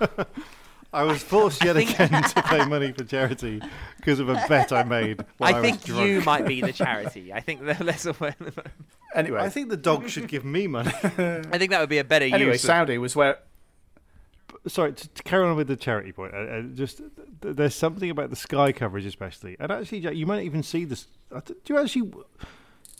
you. 0.00 0.24
I 0.92 1.04
was 1.04 1.22
forced 1.22 1.64
yet 1.64 1.76
again 1.76 2.10
to 2.22 2.42
pay 2.46 2.64
money 2.66 2.92
for 2.92 3.04
charity 3.16 3.62
because 3.96 4.18
of 4.18 4.28
a 4.28 4.34
bet 4.48 4.72
I 4.72 4.82
made. 4.82 5.24
When 5.38 5.54
I, 5.54 5.58
I 5.58 5.62
think 5.62 5.76
was 5.78 5.84
drunk. 5.86 6.08
you 6.08 6.20
might 6.22 6.46
be 6.46 6.60
the 6.60 6.72
charity. 6.72 7.32
I 7.32 7.40
think 7.40 7.64
that- 7.66 7.78
that's 7.78 8.06
a 8.06 8.12
way. 8.14 8.34
Anyway, 9.12 9.40
I 9.40 9.48
think 9.48 9.70
the 9.70 9.76
dog 9.76 10.08
should 10.08 10.28
give 10.28 10.44
me 10.44 10.68
money. 10.68 10.92
I 11.02 11.58
think 11.58 11.72
that 11.72 11.80
would 11.80 11.88
be 11.88 11.98
a 11.98 12.04
better 12.04 12.26
anyway, 12.26 12.52
use. 12.52 12.62
of- 12.62 12.68
Saudi 12.68 12.96
was 12.96 13.16
where 13.16 13.38
sorry 14.68 14.92
to, 14.92 15.08
to 15.08 15.22
carry 15.24 15.44
on 15.48 15.56
with 15.56 15.66
the 15.66 15.74
charity 15.74 16.12
point. 16.12 16.32
Uh, 16.32 16.36
uh, 16.38 16.62
just 16.74 16.98
th- 16.98 17.56
there's 17.56 17.74
something 17.74 18.08
about 18.08 18.30
the 18.30 18.36
Sky 18.36 18.70
coverage, 18.70 19.04
especially, 19.06 19.56
and 19.58 19.72
actually, 19.72 20.00
Jack, 20.00 20.14
you 20.14 20.26
might 20.26 20.44
even 20.44 20.62
see 20.62 20.84
this. 20.84 21.06
uh, 21.34 21.40
Do 21.40 21.54
you 21.74 21.78
actually 21.80 22.12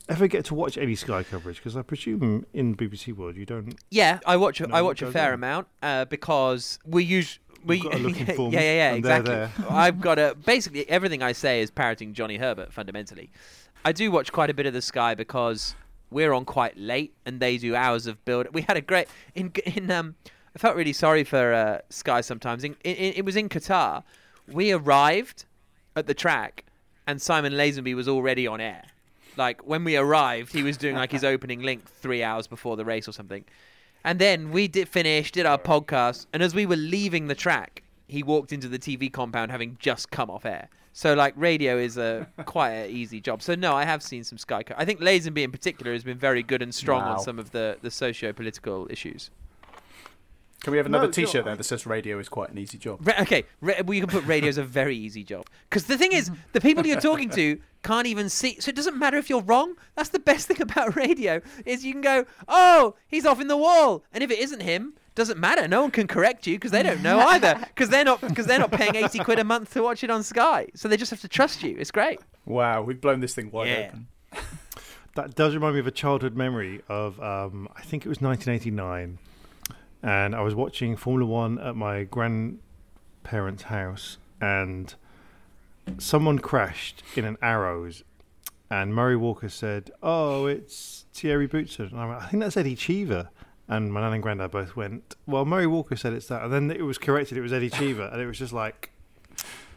ever 0.08 0.26
get 0.26 0.44
to 0.46 0.54
watch 0.56 0.76
any 0.76 0.96
Sky 0.96 1.22
coverage? 1.22 1.58
Because 1.58 1.76
I 1.76 1.82
presume 1.82 2.44
in 2.52 2.74
BBC 2.76 3.14
World 3.14 3.36
you 3.36 3.46
don't. 3.46 3.76
Yeah, 3.90 4.18
I 4.26 4.36
watch. 4.36 4.60
No, 4.60 4.66
I 4.74 4.82
watch 4.82 5.02
a 5.02 5.12
fair 5.12 5.28
on. 5.28 5.34
amount 5.34 5.68
uh, 5.80 6.06
because 6.06 6.78
we 6.84 7.04
use. 7.04 7.38
We, 7.64 7.80
got 7.80 7.92
to 7.92 7.98
look 7.98 8.16
yeah, 8.18 8.30
informed, 8.30 8.52
yeah, 8.54 8.60
yeah, 8.60 8.88
and 8.90 8.98
exactly. 8.98 9.64
I've 9.68 10.00
got 10.00 10.18
a 10.18 10.34
basically 10.46 10.88
everything 10.88 11.22
I 11.22 11.32
say 11.32 11.60
is 11.60 11.70
parroting 11.70 12.14
Johnny 12.14 12.36
Herbert 12.36 12.72
fundamentally. 12.72 13.30
I 13.84 13.92
do 13.92 14.10
watch 14.10 14.32
quite 14.32 14.50
a 14.50 14.54
bit 14.54 14.66
of 14.66 14.72
the 14.72 14.82
Sky 14.82 15.14
because 15.14 15.74
we're 16.10 16.32
on 16.32 16.44
quite 16.44 16.76
late 16.76 17.14
and 17.24 17.40
they 17.40 17.58
do 17.58 17.74
hours 17.74 18.06
of 18.06 18.24
build. 18.24 18.48
We 18.52 18.62
had 18.62 18.76
a 18.76 18.80
great 18.80 19.08
in 19.34 19.52
in 19.64 19.90
um. 19.90 20.16
I 20.54 20.58
felt 20.58 20.74
really 20.74 20.92
sorry 20.92 21.22
for 21.22 21.52
uh, 21.52 21.78
Sky 21.90 22.22
sometimes. 22.22 22.64
In, 22.64 22.74
in, 22.82 23.12
it 23.14 23.24
was 23.24 23.36
in 23.36 23.48
Qatar. 23.48 24.02
We 24.48 24.72
arrived 24.72 25.44
at 25.94 26.08
the 26.08 26.14
track 26.14 26.64
and 27.06 27.22
Simon 27.22 27.52
Lazenby 27.52 27.94
was 27.94 28.08
already 28.08 28.46
on 28.46 28.60
air. 28.60 28.82
Like 29.36 29.66
when 29.66 29.84
we 29.84 29.96
arrived, 29.96 30.52
he 30.52 30.62
was 30.62 30.76
doing 30.76 30.96
like 30.96 31.12
his 31.12 31.24
opening 31.34 31.62
link 31.62 31.88
three 31.88 32.22
hours 32.22 32.46
before 32.46 32.76
the 32.76 32.84
race 32.84 33.06
or 33.06 33.12
something. 33.12 33.44
And 34.04 34.18
then 34.18 34.50
we 34.50 34.66
did 34.68 34.88
finish, 34.88 35.30
did 35.30 35.46
our 35.46 35.58
podcast, 35.58 36.26
and 36.32 36.42
as 36.42 36.54
we 36.54 36.64
were 36.66 36.76
leaving 36.76 37.26
the 37.26 37.34
track, 37.34 37.82
he 38.08 38.22
walked 38.22 38.52
into 38.52 38.66
the 38.68 38.78
TV 38.78 39.12
compound 39.12 39.50
having 39.50 39.76
just 39.78 40.10
come 40.10 40.30
off 40.30 40.44
air. 40.46 40.68
So 40.92 41.14
like 41.14 41.34
radio 41.36 41.78
is 41.78 41.96
a 41.96 42.26
quite 42.46 42.70
an 42.72 42.90
easy 42.90 43.20
job. 43.20 43.42
So 43.42 43.54
no, 43.54 43.74
I 43.74 43.84
have 43.84 44.02
seen 44.02 44.24
some 44.24 44.38
Sky. 44.38 44.62
Co- 44.64 44.74
I 44.76 44.84
think 44.84 45.00
Lazenby 45.00 45.42
in 45.42 45.52
particular 45.52 45.92
has 45.92 46.02
been 46.02 46.18
very 46.18 46.42
good 46.42 46.62
and 46.62 46.74
strong 46.74 47.02
Wow. 47.04 47.12
on 47.16 47.20
some 47.20 47.38
of 47.38 47.52
the 47.52 47.76
the 47.82 47.90
socio-political 47.90 48.88
issues. 48.90 49.30
Can 50.62 50.72
we 50.72 50.76
have 50.76 50.86
another 50.86 51.06
No, 51.06 51.10
T-shirt 51.12 51.34
no, 51.46 51.50
there 51.50 51.56
that 51.56 51.64
says 51.64 51.86
"Radio 51.86 52.18
is 52.18 52.28
quite 52.28 52.50
an 52.50 52.58
easy 52.58 52.76
job"? 52.76 53.06
Ra- 53.06 53.14
okay, 53.20 53.44
ra- 53.62 53.74
well, 53.84 53.94
you 53.94 54.02
can 54.06 54.10
put 54.10 54.26
radio 54.26 54.48
is 54.48 54.58
a 54.58 54.62
very 54.62 54.94
easy 54.96 55.24
job 55.24 55.46
because 55.68 55.84
the 55.84 55.96
thing 55.96 56.12
is, 56.12 56.30
the 56.52 56.60
people 56.60 56.86
you're 56.86 57.00
talking 57.00 57.30
to 57.30 57.58
can't 57.82 58.06
even 58.06 58.28
see, 58.28 58.60
so 58.60 58.68
it 58.68 58.76
doesn't 58.76 58.98
matter 58.98 59.16
if 59.16 59.30
you're 59.30 59.40
wrong. 59.42 59.74
That's 59.96 60.10
the 60.10 60.18
best 60.18 60.48
thing 60.48 60.60
about 60.60 60.96
radio 60.96 61.40
is 61.64 61.84
you 61.84 61.92
can 61.92 62.02
go, 62.02 62.26
oh, 62.46 62.94
he's 63.08 63.24
off 63.24 63.40
in 63.40 63.48
the 63.48 63.56
wall, 63.56 64.04
and 64.12 64.22
if 64.22 64.30
it 64.30 64.38
isn't 64.38 64.60
him, 64.60 64.92
doesn't 65.14 65.38
matter. 65.40 65.66
No 65.66 65.80
one 65.82 65.90
can 65.90 66.06
correct 66.06 66.46
you 66.46 66.56
because 66.56 66.72
they 66.72 66.82
don't 66.82 67.02
know 67.02 67.18
either 67.20 67.54
because 67.68 67.88
they're 67.88 68.04
not 68.04 68.20
because 68.20 68.44
they're 68.46 68.58
not 68.58 68.70
paying 68.70 68.96
eighty 68.96 69.18
quid 69.20 69.38
a 69.38 69.44
month 69.44 69.72
to 69.72 69.82
watch 69.82 70.04
it 70.04 70.10
on 70.10 70.22
Sky, 70.22 70.66
so 70.74 70.88
they 70.88 70.96
just 70.98 71.10
have 71.10 71.20
to 71.22 71.28
trust 71.28 71.62
you. 71.62 71.74
It's 71.78 71.90
great. 71.90 72.20
Wow, 72.44 72.82
we've 72.82 73.00
blown 73.00 73.20
this 73.20 73.34
thing 73.34 73.50
wide 73.50 73.68
Yeah. 73.68 73.88
open. 73.88 74.08
That 75.16 75.34
does 75.34 75.54
remind 75.54 75.74
me 75.74 75.80
of 75.80 75.86
a 75.86 75.90
childhood 75.90 76.36
memory 76.36 76.82
of 76.88 77.20
um, 77.20 77.68
I 77.74 77.82
think 77.82 78.04
it 78.06 78.08
was 78.08 78.20
1989, 78.20 79.18
and 80.02 80.34
I 80.34 80.40
was 80.40 80.54
watching 80.54 80.96
Formula 80.96 81.30
One 81.30 81.58
at 81.58 81.76
my 81.76 82.04
grandparents' 82.04 83.64
house, 83.64 84.18
and 84.40 84.94
someone 85.98 86.38
crashed 86.38 87.02
in 87.16 87.24
an 87.24 87.36
Arrows, 87.42 88.02
and 88.70 88.94
Murray 88.94 89.16
Walker 89.16 89.48
said, 89.48 89.90
"Oh, 90.02 90.46
it's 90.46 91.04
Thierry 91.12 91.48
Boutsen." 91.48 91.90
And 91.90 92.00
I, 92.00 92.06
went, 92.06 92.22
I 92.22 92.26
think 92.26 92.42
that's 92.42 92.56
Eddie 92.56 92.76
Cheever. 92.76 93.30
And 93.68 93.92
my 93.92 94.00
nan 94.00 94.14
and 94.14 94.22
granddad 94.22 94.50
both 94.50 94.74
went, 94.74 95.14
"Well, 95.26 95.44
Murray 95.44 95.66
Walker 95.66 95.96
said 95.96 96.12
it's 96.12 96.26
that," 96.26 96.42
and 96.42 96.52
then 96.52 96.70
it 96.70 96.82
was 96.82 96.98
corrected. 96.98 97.38
It 97.38 97.42
was 97.42 97.52
Eddie 97.52 97.70
Cheever, 97.70 98.10
and 98.12 98.20
it 98.20 98.26
was 98.26 98.38
just 98.38 98.52
like, 98.52 98.90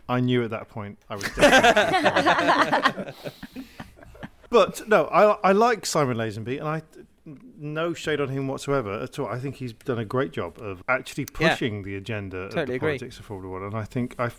I 0.10 0.20
knew 0.20 0.44
at 0.44 0.50
that 0.50 0.70
point 0.70 0.98
I 1.10 1.16
was. 1.16 1.24
Definitely 1.36 3.14
but 4.50 4.88
no, 4.88 5.06
I 5.06 5.50
I 5.50 5.52
like 5.52 5.86
Simon 5.86 6.18
Lazenby, 6.18 6.60
and 6.60 6.68
I 6.68 6.82
no 7.64 7.94
shade 7.94 8.20
on 8.22 8.30
him 8.30 8.48
whatsoever 8.48 9.00
at 9.00 9.18
all. 9.18 9.28
I 9.28 9.40
think 9.40 9.56
he's 9.56 9.74
done 9.74 9.98
a 10.00 10.06
great 10.06 10.32
job 10.32 10.58
of 10.60 10.84
actually 10.88 11.26
Yeah. 11.40 11.50
pushing 11.50 11.84
the 11.84 11.96
agenda 11.96 12.38
of 12.38 12.50
Totally 12.52 12.66
the 12.66 12.74
agree. 12.76 12.90
politics 12.90 13.18
of 13.20 13.26
Formula 13.26 13.52
One, 13.54 13.64
and 13.64 13.76
I 13.76 13.86
think 13.86 14.16
I. 14.20 14.30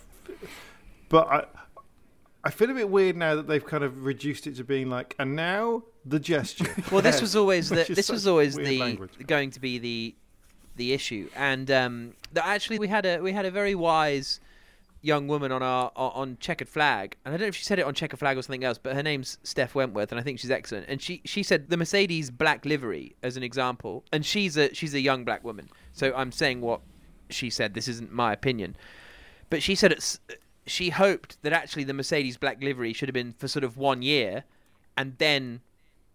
But 1.09 1.27
I. 1.27 1.45
I 2.47 2.51
feel 2.51 2.69
a 2.69 2.75
bit 2.75 2.91
weird 2.91 3.17
now 3.17 3.33
that 3.37 3.47
they've 3.47 3.65
kind 3.65 3.83
of 3.83 4.05
reduced 4.05 4.45
it 4.45 4.55
to 4.57 4.63
being 4.63 4.87
like, 4.87 5.15
and 5.17 5.35
now 5.35 5.81
the 6.05 6.19
gesture. 6.19 6.67
Well, 6.91 7.01
this 7.01 7.19
was 7.27 7.35
always 7.35 7.69
the 7.69 7.85
this 7.89 8.07
was 8.07 8.27
always 8.27 8.55
the 8.55 8.77
language. 8.79 9.13
going 9.25 9.49
to 9.51 9.59
be 9.59 9.79
the 9.79 10.15
the 10.75 10.93
issue, 10.93 11.27
and 11.35 11.71
um, 11.71 12.13
actually 12.37 12.77
we 12.77 12.87
had 12.87 13.03
a 13.07 13.17
we 13.19 13.31
had 13.31 13.45
a 13.45 13.51
very 13.51 13.73
wise 13.73 14.39
young 15.05 15.27
woman 15.27 15.51
on 15.51 15.61
our 15.61 15.91
on 15.95 16.37
checkered 16.39 16.67
flag, 16.67 17.15
and 17.23 17.33
I 17.33 17.37
don't 17.37 17.45
know 17.45 17.49
if 17.49 17.55
she 17.55 17.63
said 17.63 17.79
it 17.79 17.85
on 17.85 17.93
checkered 17.93 18.19
flag 18.19 18.37
or 18.37 18.41
something 18.41 18.63
else, 18.63 18.77
but 18.77 18.95
her 18.95 19.03
name's 19.03 19.37
Steph 19.43 19.75
Wentworth, 19.75 20.11
and 20.11 20.19
I 20.19 20.23
think 20.23 20.39
she's 20.39 20.51
excellent. 20.51 20.87
And 20.89 21.01
she 21.01 21.21
she 21.25 21.43
said 21.43 21.69
the 21.69 21.77
Mercedes 21.77 22.31
black 22.31 22.65
livery 22.65 23.15
as 23.21 23.37
an 23.37 23.43
example, 23.43 24.03
and 24.11 24.25
she's 24.25 24.57
a 24.57 24.73
she's 24.73 24.93
a 24.93 24.99
young 24.99 25.23
black 25.23 25.43
woman, 25.43 25.69
so 25.93 26.13
I'm 26.15 26.31
saying 26.31 26.61
what 26.61 26.81
she 27.29 27.49
said. 27.49 27.73
This 27.75 27.87
isn't 27.87 28.11
my 28.11 28.33
opinion, 28.33 28.75
but 29.49 29.61
she 29.61 29.75
said 29.75 29.91
it's. 29.91 30.19
She 30.67 30.89
hoped 30.89 31.37
that 31.43 31.53
actually 31.53 31.83
the 31.83 31.93
Mercedes 31.93 32.37
black 32.37 32.63
livery 32.63 32.91
should 32.91 33.07
have 33.07 33.13
been 33.13 33.33
for 33.33 33.47
sort 33.47 33.63
of 33.63 33.77
one 33.77 34.01
year, 34.01 34.45
and 34.97 35.15
then 35.19 35.61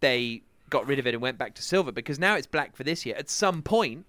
they 0.00 0.42
got 0.70 0.86
rid 0.88 0.98
of 0.98 1.06
it 1.06 1.14
and 1.14 1.22
went 1.22 1.38
back 1.38 1.54
to 1.54 1.62
silver 1.62 1.92
because 1.92 2.18
now 2.18 2.34
it's 2.34 2.48
black 2.48 2.74
for 2.74 2.82
this 2.82 3.06
year. 3.06 3.14
At 3.16 3.30
some 3.30 3.62
point, 3.62 4.06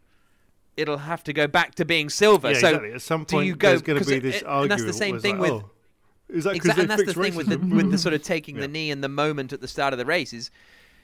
it'll 0.78 0.98
have 0.98 1.24
to 1.26 1.34
go 1.34 1.48
back 1.48 1.76
to 1.76 1.86
being 1.86 2.10
silver. 2.10 2.52
yeah, 2.52 2.60
so 2.60 2.68
exactly. 2.68 2.94
At 2.94 3.02
some 3.02 3.24
do 3.26 3.42
you 3.42 3.56
go? 3.56 3.70
there's 3.70 3.82
going 3.82 4.00
to 4.00 4.04
'cause 4.06 4.12
be 4.14 4.20
this 4.20 4.38
it- 4.38 4.46
argument. 4.46 4.80
and 4.82 4.88
that's 4.90 4.98
the 4.98 5.06
same 5.06 5.20
thing 5.20 5.40
like, 5.40 5.52
with. 5.52 5.64
oh, 5.64 5.72
is 6.30 6.44
that 6.46 6.52
'cause 6.52 6.56
Exactly, 6.58 6.82
and 6.84 6.90
that's 6.92 7.02
the 7.02 7.14
fixed 7.14 7.22
thing 7.22 7.36
with 7.36 7.48
the 7.48 7.76
with 7.76 7.92
the 7.92 7.98
sort 8.06 8.14
of 8.14 8.24
taking 8.24 8.56
Yeah. 8.56 8.62
the 8.62 8.68
knee 8.70 8.92
and 8.92 9.04
the 9.04 9.10
moment 9.10 9.52
at 9.54 9.62
the 9.62 9.68
start 9.68 9.94
of 9.94 10.00
the 10.00 10.06
race 10.06 10.34
is, 10.34 10.50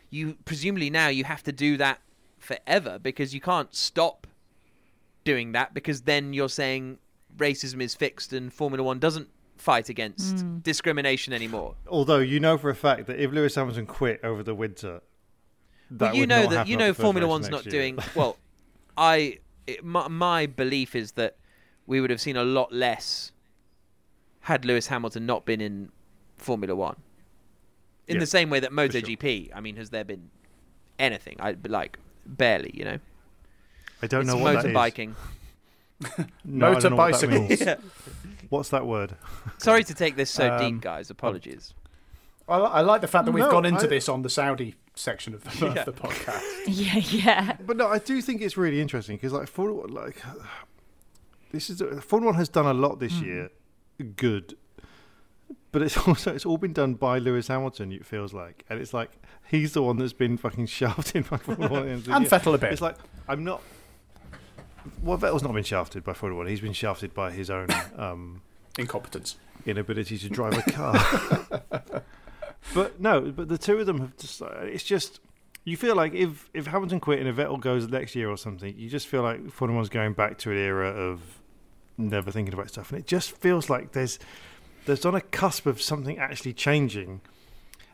you 0.09 0.38
presumably 0.45 0.89
now 0.89 1.09
you 1.09 1.26
have 1.26 1.43
to 1.43 1.51
do 1.51 1.76
that 1.78 1.99
forever 2.39 2.97
because 2.99 3.34
you 3.34 3.41
can't 3.41 3.74
stop 3.76 4.26
doing 5.26 5.51
that 5.51 5.74
because 5.74 6.01
then 6.03 6.32
you're 6.34 6.47
saying 6.49 6.97
racism 7.38 7.82
is 7.82 7.93
fixed 7.93 8.32
and 8.32 8.53
Formula 8.53 8.82
One 8.84 8.99
doesn't 8.99 9.30
fight 9.57 9.89
against 9.89 10.39
hmm. 10.39 10.59
discrimination 10.59 11.34
anymore. 11.34 11.76
Although 11.88 12.20
you 12.20 12.39
know 12.39 12.57
for 12.57 12.70
a 12.70 12.76
fact 12.76 13.07
that 13.07 13.20
if 13.20 13.32
Lewis 13.32 13.55
Hamilton 13.55 13.86
quit 13.86 14.24
over 14.24 14.43
the 14.43 14.55
winter, 14.55 15.01
that 15.91 16.05
Well, 16.05 16.15
you 16.15 16.22
would 16.22 16.30
know 16.30 16.43
not 16.43 16.49
that 16.51 16.68
you 16.68 16.78
know 16.78 16.93
Formula 16.93 17.28
One's 17.28 17.49
not 17.49 17.65
year. 17.65 17.72
doing 17.72 17.99
well. 18.15 18.38
I 18.97 19.39
it, 19.68 19.84
my, 19.84 20.07
my 20.07 20.45
belief 20.45 20.95
is 20.95 21.13
that 21.13 21.36
we 21.86 22.01
would 22.01 22.09
have 22.09 22.22
seen 22.22 22.36
a 22.38 22.43
lot 22.43 22.72
less 22.74 23.32
had 24.41 24.65
Lewis 24.65 24.88
Hamilton 24.88 25.26
not 25.26 25.45
been 25.45 25.61
in 25.61 25.91
Formula 26.38 26.76
One. 26.76 26.95
In 28.07 28.15
Yeah, 28.15 28.20
the 28.22 28.26
same 28.26 28.49
way 28.49 28.59
that 28.61 28.70
sure. 28.72 28.78
MotoGP, 28.78 29.51
I 29.53 29.59
mean, 29.59 29.76
has 29.76 29.89
there 29.89 30.03
been 30.05 30.30
anything? 30.97 31.36
I 31.39 31.55
like 31.68 31.99
barely, 32.26 32.72
you 32.74 32.86
know. 32.86 32.99
I 34.01 34.07
don't 34.07 34.22
it's 34.22 34.30
know 34.30 34.38
what 34.38 34.63
motorbiking. 34.63 35.13
No, 36.45 36.68
I 36.68 36.72
what 36.74 36.84
Motorbicycles. 36.84 37.59
Yeah. 37.65 37.76
What's 38.49 38.70
that 38.70 38.86
word? 38.86 39.15
Sorry 39.57 39.84
to 39.84 39.93
take 39.93 40.15
this 40.15 40.30
so 40.30 40.53
Um, 40.53 40.59
deep, 40.76 40.82
guys. 40.82 41.09
Apologies. 41.09 41.74
I, 42.47 42.57
I 42.57 42.82
like 42.82 43.01
the 43.01 43.07
fact 43.07 43.26
that 43.26 43.32
we've 43.32 43.43
No, 43.43 43.51
gone 43.51 43.65
into 43.65 43.86
I- 43.86 43.88
this 43.88 44.07
on 44.07 44.22
the 44.22 44.30
Saudi 44.30 44.76
section 44.98 45.34
of 45.34 45.43
the, 45.43 45.66
Yeah. 45.74 45.82
of 45.82 45.86
the 45.86 45.93
podcast. 45.93 46.43
Yeah, 46.68 46.98
yeah. 46.98 47.58
But 47.66 47.78
no, 47.78 47.88
I 47.88 48.00
do 48.00 48.22
think 48.22 48.41
it's 48.41 48.58
really 48.58 48.82
interesting 48.82 49.16
because 49.18 49.32
like 49.34 49.48
Formula 49.48 49.82
One, 49.82 49.93
like 49.93 50.22
this 51.52 51.70
is 51.70 51.82
Formula 52.04 52.32
One 52.32 52.36
has 52.39 52.50
done 52.50 52.66
a 52.66 52.74
lot 52.74 53.00
this 53.00 53.14
year, 53.14 53.50
good. 54.18 54.58
But 55.72 55.82
it's 55.82 55.98
also 56.08 56.34
it's 56.34 56.45
all 56.45 56.58
been 56.58 56.74
done 56.74 56.95
by 56.95 57.20
Lewis 57.20 57.48
Hamilton. 57.48 57.91
It 57.91 58.06
feels 58.06 58.34
like, 58.34 58.66
and 58.70 58.80
it's 58.80 58.93
like 58.93 59.12
he's 59.48 59.74
the 59.74 59.82
one 59.84 59.98
that's 59.98 60.14
been 60.14 60.38
fucking 60.38 60.66
shafted 60.68 61.30
by 61.30 61.38
Formula 61.38 61.72
One. 61.72 61.82
at 61.82 61.86
the 61.86 61.91
end 61.91 62.00
of 62.00 62.06
the 62.06 62.14
And 62.16 62.22
year. 62.24 62.32
Vettel 62.32 62.54
a 62.56 62.58
bit. 62.58 62.74
It's 62.74 62.82
like 62.82 62.98
I'm 63.28 63.43
not. 63.43 63.62
Well, 65.04 65.18
Vettel's 65.18 65.43
not 65.43 65.54
been 65.54 65.64
shafted 65.64 66.04
by 66.04 66.14
Formula 66.14 66.38
One. 66.38 66.48
He's 66.48 66.62
been 66.62 66.74
shafted 66.74 67.14
by 67.14 67.32
his 67.32 67.50
own 67.50 67.68
um, 67.98 68.41
Incompetence. 68.78 69.36
inability 69.66 70.18
to 70.18 70.30
drive 70.30 70.58
a 70.58 70.72
car. 70.72 72.02
But 72.74 72.99
no, 72.99 73.22
but 73.32 73.47
the 73.47 73.57
two 73.57 73.78
of 73.78 73.86
them 73.86 73.99
have 73.99 74.18
just. 74.18 74.41
uh, 74.41 74.47
It's 74.61 74.84
just 74.84 75.20
you 75.63 75.76
feel 75.78 75.95
like 75.95 76.13
if 76.13 76.49
if 76.53 76.68
Hamilton 76.68 76.99
quit 76.99 77.20
and 77.20 77.28
if 77.28 77.36
Vettel 77.36 77.59
goes 77.59 77.88
next 77.88 78.15
year 78.15 78.30
or 78.30 78.38
something, 78.38 78.74
you 78.78 78.89
just 78.89 79.07
feel 79.07 79.22
like 79.22 79.49
Formula 79.51 79.78
One's 79.78 79.89
going 79.89 80.13
back 80.13 80.38
to 80.39 80.51
an 80.51 80.57
era 80.57 80.89
of 80.89 81.22
never 81.97 82.32
thinking 82.32 82.53
about 82.53 82.70
stuff, 82.70 82.91
and 82.91 82.99
it 82.99 83.07
just 83.07 83.32
feels 83.32 83.70
like 83.70 83.91
there's 83.91 84.20
there's 84.86 85.05
on 85.05 85.15
a 85.15 85.22
cusp 85.22 85.65
of 85.65 85.82
something 85.82 86.18
actually 86.18 86.53
changing. 86.53 87.22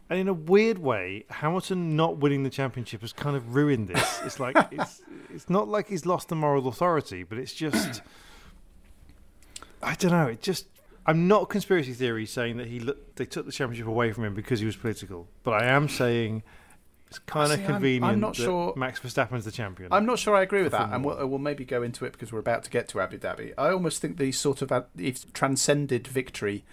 And 0.09 0.19
in 0.19 0.27
a 0.27 0.33
weird 0.33 0.77
way, 0.79 1.25
Hamilton 1.29 1.95
not 1.95 2.17
winning 2.17 2.43
the 2.43 2.49
championship 2.49 3.01
has 3.01 3.13
kind 3.13 3.35
of 3.35 3.55
ruined 3.55 3.87
this. 3.87 4.21
It's 4.25 4.39
like 4.39 4.55
it's 4.71 5.01
it's 5.33 5.49
not 5.49 5.67
like 5.67 5.87
he's 5.87 6.05
lost 6.05 6.29
the 6.29 6.35
moral 6.35 6.67
authority, 6.67 7.23
but 7.23 7.37
it's 7.37 7.53
just 7.53 8.01
I 9.81 9.95
don't 9.95 10.11
know. 10.11 10.27
It 10.27 10.41
just 10.41 10.67
I'm 11.05 11.27
not 11.27 11.49
conspiracy 11.49 11.93
theory 11.93 12.25
saying 12.25 12.57
that 12.57 12.67
he 12.67 12.79
look, 12.79 13.15
they 13.15 13.25
took 13.25 13.45
the 13.45 13.51
championship 13.51 13.87
away 13.87 14.11
from 14.13 14.23
him 14.23 14.33
because 14.33 14.59
he 14.59 14.65
was 14.65 14.75
political, 14.75 15.27
but 15.43 15.53
I 15.61 15.65
am 15.65 15.89
saying 15.89 16.43
it's 17.07 17.19
kind 17.19 17.49
See, 17.49 17.55
of 17.61 17.65
convenient 17.65 18.05
I'm 18.05 18.19
not 18.19 18.35
that 18.37 18.43
sure- 18.43 18.73
Max 18.75 18.99
Verstappen's 18.99 19.45
the 19.45 19.51
champion. 19.51 19.91
I'm 19.91 20.05
not 20.05 20.17
sure 20.19 20.35
I 20.35 20.41
agree 20.41 20.63
with 20.63 20.71
that, 20.71 20.91
and 20.91 21.03
we'll, 21.05 21.27
we'll 21.27 21.39
maybe 21.39 21.65
go 21.65 21.83
into 21.83 22.05
it 22.05 22.13
because 22.13 22.31
we're 22.31 22.39
about 22.39 22.63
to 22.63 22.69
get 22.69 22.87
to 22.89 23.01
Abu 23.01 23.19
Dhabi. 23.19 23.53
I 23.57 23.69
almost 23.69 24.01
think 24.01 24.17
these 24.17 24.39
sort 24.39 24.61
of 24.61 24.71
uh, 24.71 24.83
ad- 25.03 25.19
transcended 25.33 26.07
victory 26.07 26.63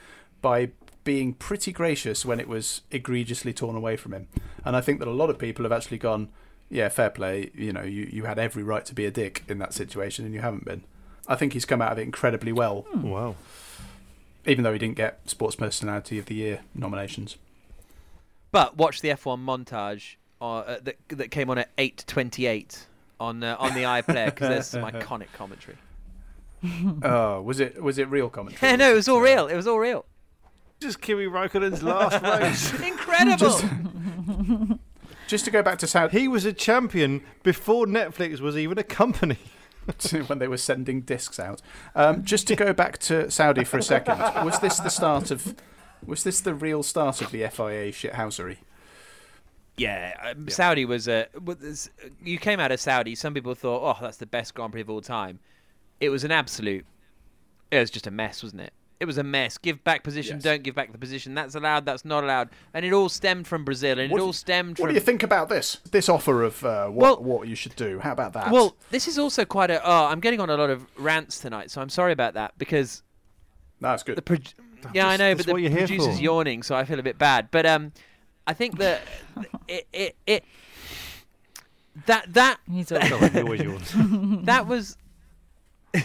by 0.41 0.70
being 1.03 1.35
pretty 1.35 1.72
gracious 1.72 2.24
when 2.24 2.39
it 2.41 2.47
was 2.49 2.83
egregiously 2.91 3.53
torn 3.53 3.74
away 3.76 3.97
from 3.97 4.12
him, 4.14 4.28
and 4.64 4.76
I 4.76 4.81
think 4.81 5.01
that 5.01 5.09
a 5.09 5.12
lot 5.12 5.28
of 5.31 5.39
people 5.39 5.64
have 5.64 5.72
actually 5.72 5.99
gone, 5.99 6.28
yeah, 6.70 6.89
fair 6.89 7.11
play. 7.11 7.51
You 7.55 7.72
know, 7.72 7.83
you, 7.83 8.09
you 8.12 8.24
had 8.24 8.39
every 8.39 8.62
right 8.62 8.85
to 8.87 8.95
be 8.95 9.07
a 9.07 9.11
dick 9.11 9.43
in 9.49 9.59
that 9.59 9.74
situation, 9.74 10.24
and 10.24 10.33
you 10.33 10.41
haven't 10.41 10.64
been. 10.64 10.85
I 11.26 11.35
think 11.37 11.53
he's 11.53 11.64
come 11.64 11.83
out 11.83 11.93
of 11.93 11.99
it 11.99 12.03
incredibly 12.03 12.53
well, 12.53 12.83
hmm. 12.93 13.11
Wow. 13.11 13.35
Even 14.47 14.64
though 14.64 14.72
he 14.72 14.78
didn't 14.78 14.97
get 14.97 15.20
Sports 15.28 15.57
Personality 15.57 16.18
of 16.18 16.26
the 16.26 16.34
Year 16.34 16.61
nominations. 16.74 17.36
But 18.53 18.76
watch 18.76 19.01
the 19.01 19.09
F1 19.11 19.45
montage 19.45 20.16
uh, 20.41 20.59
uh, 20.59 20.78
that 20.82 20.97
that 21.09 21.30
came 21.30 21.51
on 21.51 21.59
at 21.59 21.74
8:28 21.76 22.86
on 23.20 23.43
uh, 23.43 23.57
on 23.59 23.74
the 23.74 23.82
iPlayer 23.82 24.26
because 24.26 24.49
there's 24.49 24.66
some 24.66 24.82
iconic 24.91 25.32
commentary. 25.32 25.76
Oh, 27.03 27.41
was 27.43 27.61
it 27.61 27.82
was 27.82 27.99
it 27.99 28.09
real 28.09 28.28
commentary? 28.28 28.70
Yeah, 28.70 28.76
no, 28.84 28.93
it 28.93 28.95
was 28.95 29.09
all 29.09 29.20
real. 29.20 29.47
It 29.47 29.57
was 29.57 29.66
all 29.66 29.78
real. 29.78 30.05
Just 30.80 31.01
Kimi 31.03 31.26
Raikkonen's 31.26 31.82
last 31.82 32.22
race. 32.72 32.80
Incredible. 32.80 34.78
Just 35.26 35.45
to 35.45 35.51
go 35.51 35.62
back 35.62 35.78
to 35.78 35.86
South, 35.86 36.11
He 36.11 36.26
was 36.26 36.45
a 36.45 36.53
champion 36.53 37.22
before 37.43 37.86
Netflix 37.86 38.41
was 38.41 38.57
even 38.57 38.78
a 38.78 38.82
company. 38.82 39.38
when 40.26 40.39
they 40.39 40.49
were 40.49 40.57
sending 40.57 41.03
discs 41.03 41.39
out. 41.41 41.62
Um, 41.95 42.24
just 42.24 42.47
to 42.49 42.57
go 42.57 42.72
back 42.72 42.99
to 42.99 43.31
Saudi 43.31 43.64
for 43.64 43.78
a 43.78 43.83
second, 43.83 44.18
was 44.45 44.59
this 44.61 44.78
the 44.78 44.91
start 44.91 45.31
of? 45.31 45.55
Was 46.07 46.24
this 46.24 46.41
the 46.41 46.55
real 46.55 46.83
start 46.83 47.20
of 47.20 47.31
the 47.31 47.41
FIA 47.49 47.93
shithousery? 47.93 48.59
Yeah, 49.76 50.14
um, 50.22 50.49
Saudi 50.49 50.85
was 50.85 51.09
a. 51.09 51.26
you 52.22 52.39
came 52.39 52.61
out 52.61 52.72
of 52.72 52.81
Saudi. 52.81 53.14
Some 53.14 53.35
people 53.35 53.55
thought, 53.55 53.97
"Oh, 53.97 54.03
that's 54.03 54.18
the 54.18 54.26
best 54.26 54.55
Grand 54.55 54.72
Prix 54.72 54.83
of 54.83 54.91
all 54.91 55.01
time." 55.01 55.41
It 56.01 56.11
was 56.11 56.24
an 56.24 56.31
absolute. 56.31 56.87
It 57.70 57.78
was 57.78 57.91
just 57.91 58.07
a 58.07 58.11
mess, 58.11 58.43
wasn't 58.43 58.62
it? 58.62 58.72
It 59.01 59.07
was 59.07 59.16
a 59.16 59.22
mess. 59.22 59.57
Give 59.57 59.82
back 59.82 60.03
position, 60.05 60.36
Yes. 60.36 60.42
don't 60.44 60.62
give 60.62 60.74
back 60.74 60.92
the 60.92 60.98
position. 60.98 61.34
That's 61.34 61.55
allowed. 61.55 61.86
That's 61.86 62.05
not 62.05 62.22
allowed. 62.22 62.51
And 62.74 62.84
it 62.84 62.92
all 62.92 63.09
stemmed 63.09 63.46
from 63.46 63.64
Brazil, 63.64 63.98
and 63.98 64.12
What 64.12 64.18
it 64.18 64.20
all 64.20 64.26
you- 64.28 64.32
stemmed 64.34 64.78
What 64.78 64.86
from. 64.86 64.88
do 64.90 64.94
you 64.94 65.01
think 65.01 65.22
about 65.22 65.48
this? 65.48 65.78
This 65.90 66.09
offer 66.11 66.42
of 66.42 66.62
uh, 66.64 66.88
what 66.88 67.22
Well- 67.24 67.38
what 67.38 67.48
you 67.48 67.55
should 67.55 67.74
do? 67.76 67.98
How 68.01 68.12
about 68.12 68.34
that? 68.34 68.51
Well, 68.51 68.76
this 68.90 69.09
is 69.09 69.18
also 69.18 69.44
quite 69.46 69.70
a. 69.70 69.80
Oh, 69.82 70.05
I'm 70.07 70.20
getting 70.20 70.38
on 70.38 70.51
a 70.51 70.57
lot 70.57 70.68
of 70.68 70.84
rants 70.98 71.38
tonight, 71.40 71.70
so 71.70 71.80
I'm 71.80 71.88
sorry 71.88 72.12
about 72.12 72.34
that 72.34 72.53
because 72.59 73.03
no, 73.80 73.88
that's 73.88 74.03
good. 74.03 74.16
the. 74.16 74.22
Pro- 74.22 74.36
yeah, 74.94 75.09
I 75.09 75.16
know, 75.16 75.34
but 75.34 75.46
the 75.46 75.53
what 75.53 75.61
you're 75.62 75.70
here 75.70 75.86
producer's 75.86 76.16
for. 76.16 76.22
yawning, 76.22 76.62
so 76.62 76.74
I 76.74 76.84
feel 76.84 76.98
a 76.98 77.03
bit 77.03 77.16
bad. 77.18 77.48
But 77.51 77.64
um, 77.66 77.92
I 78.46 78.53
think 78.53 78.78
that 78.78 79.01
it 79.68 79.86
it 79.94 80.16
it 80.26 80.44
that 82.07 82.32
that 82.34 82.59
He's 82.70 82.92
all 82.92 83.01
Sorry, 83.01 83.28
he 83.30 83.40
always 83.40 83.62
yawns. 83.62 84.44
that 84.44 84.66
was 84.66 84.96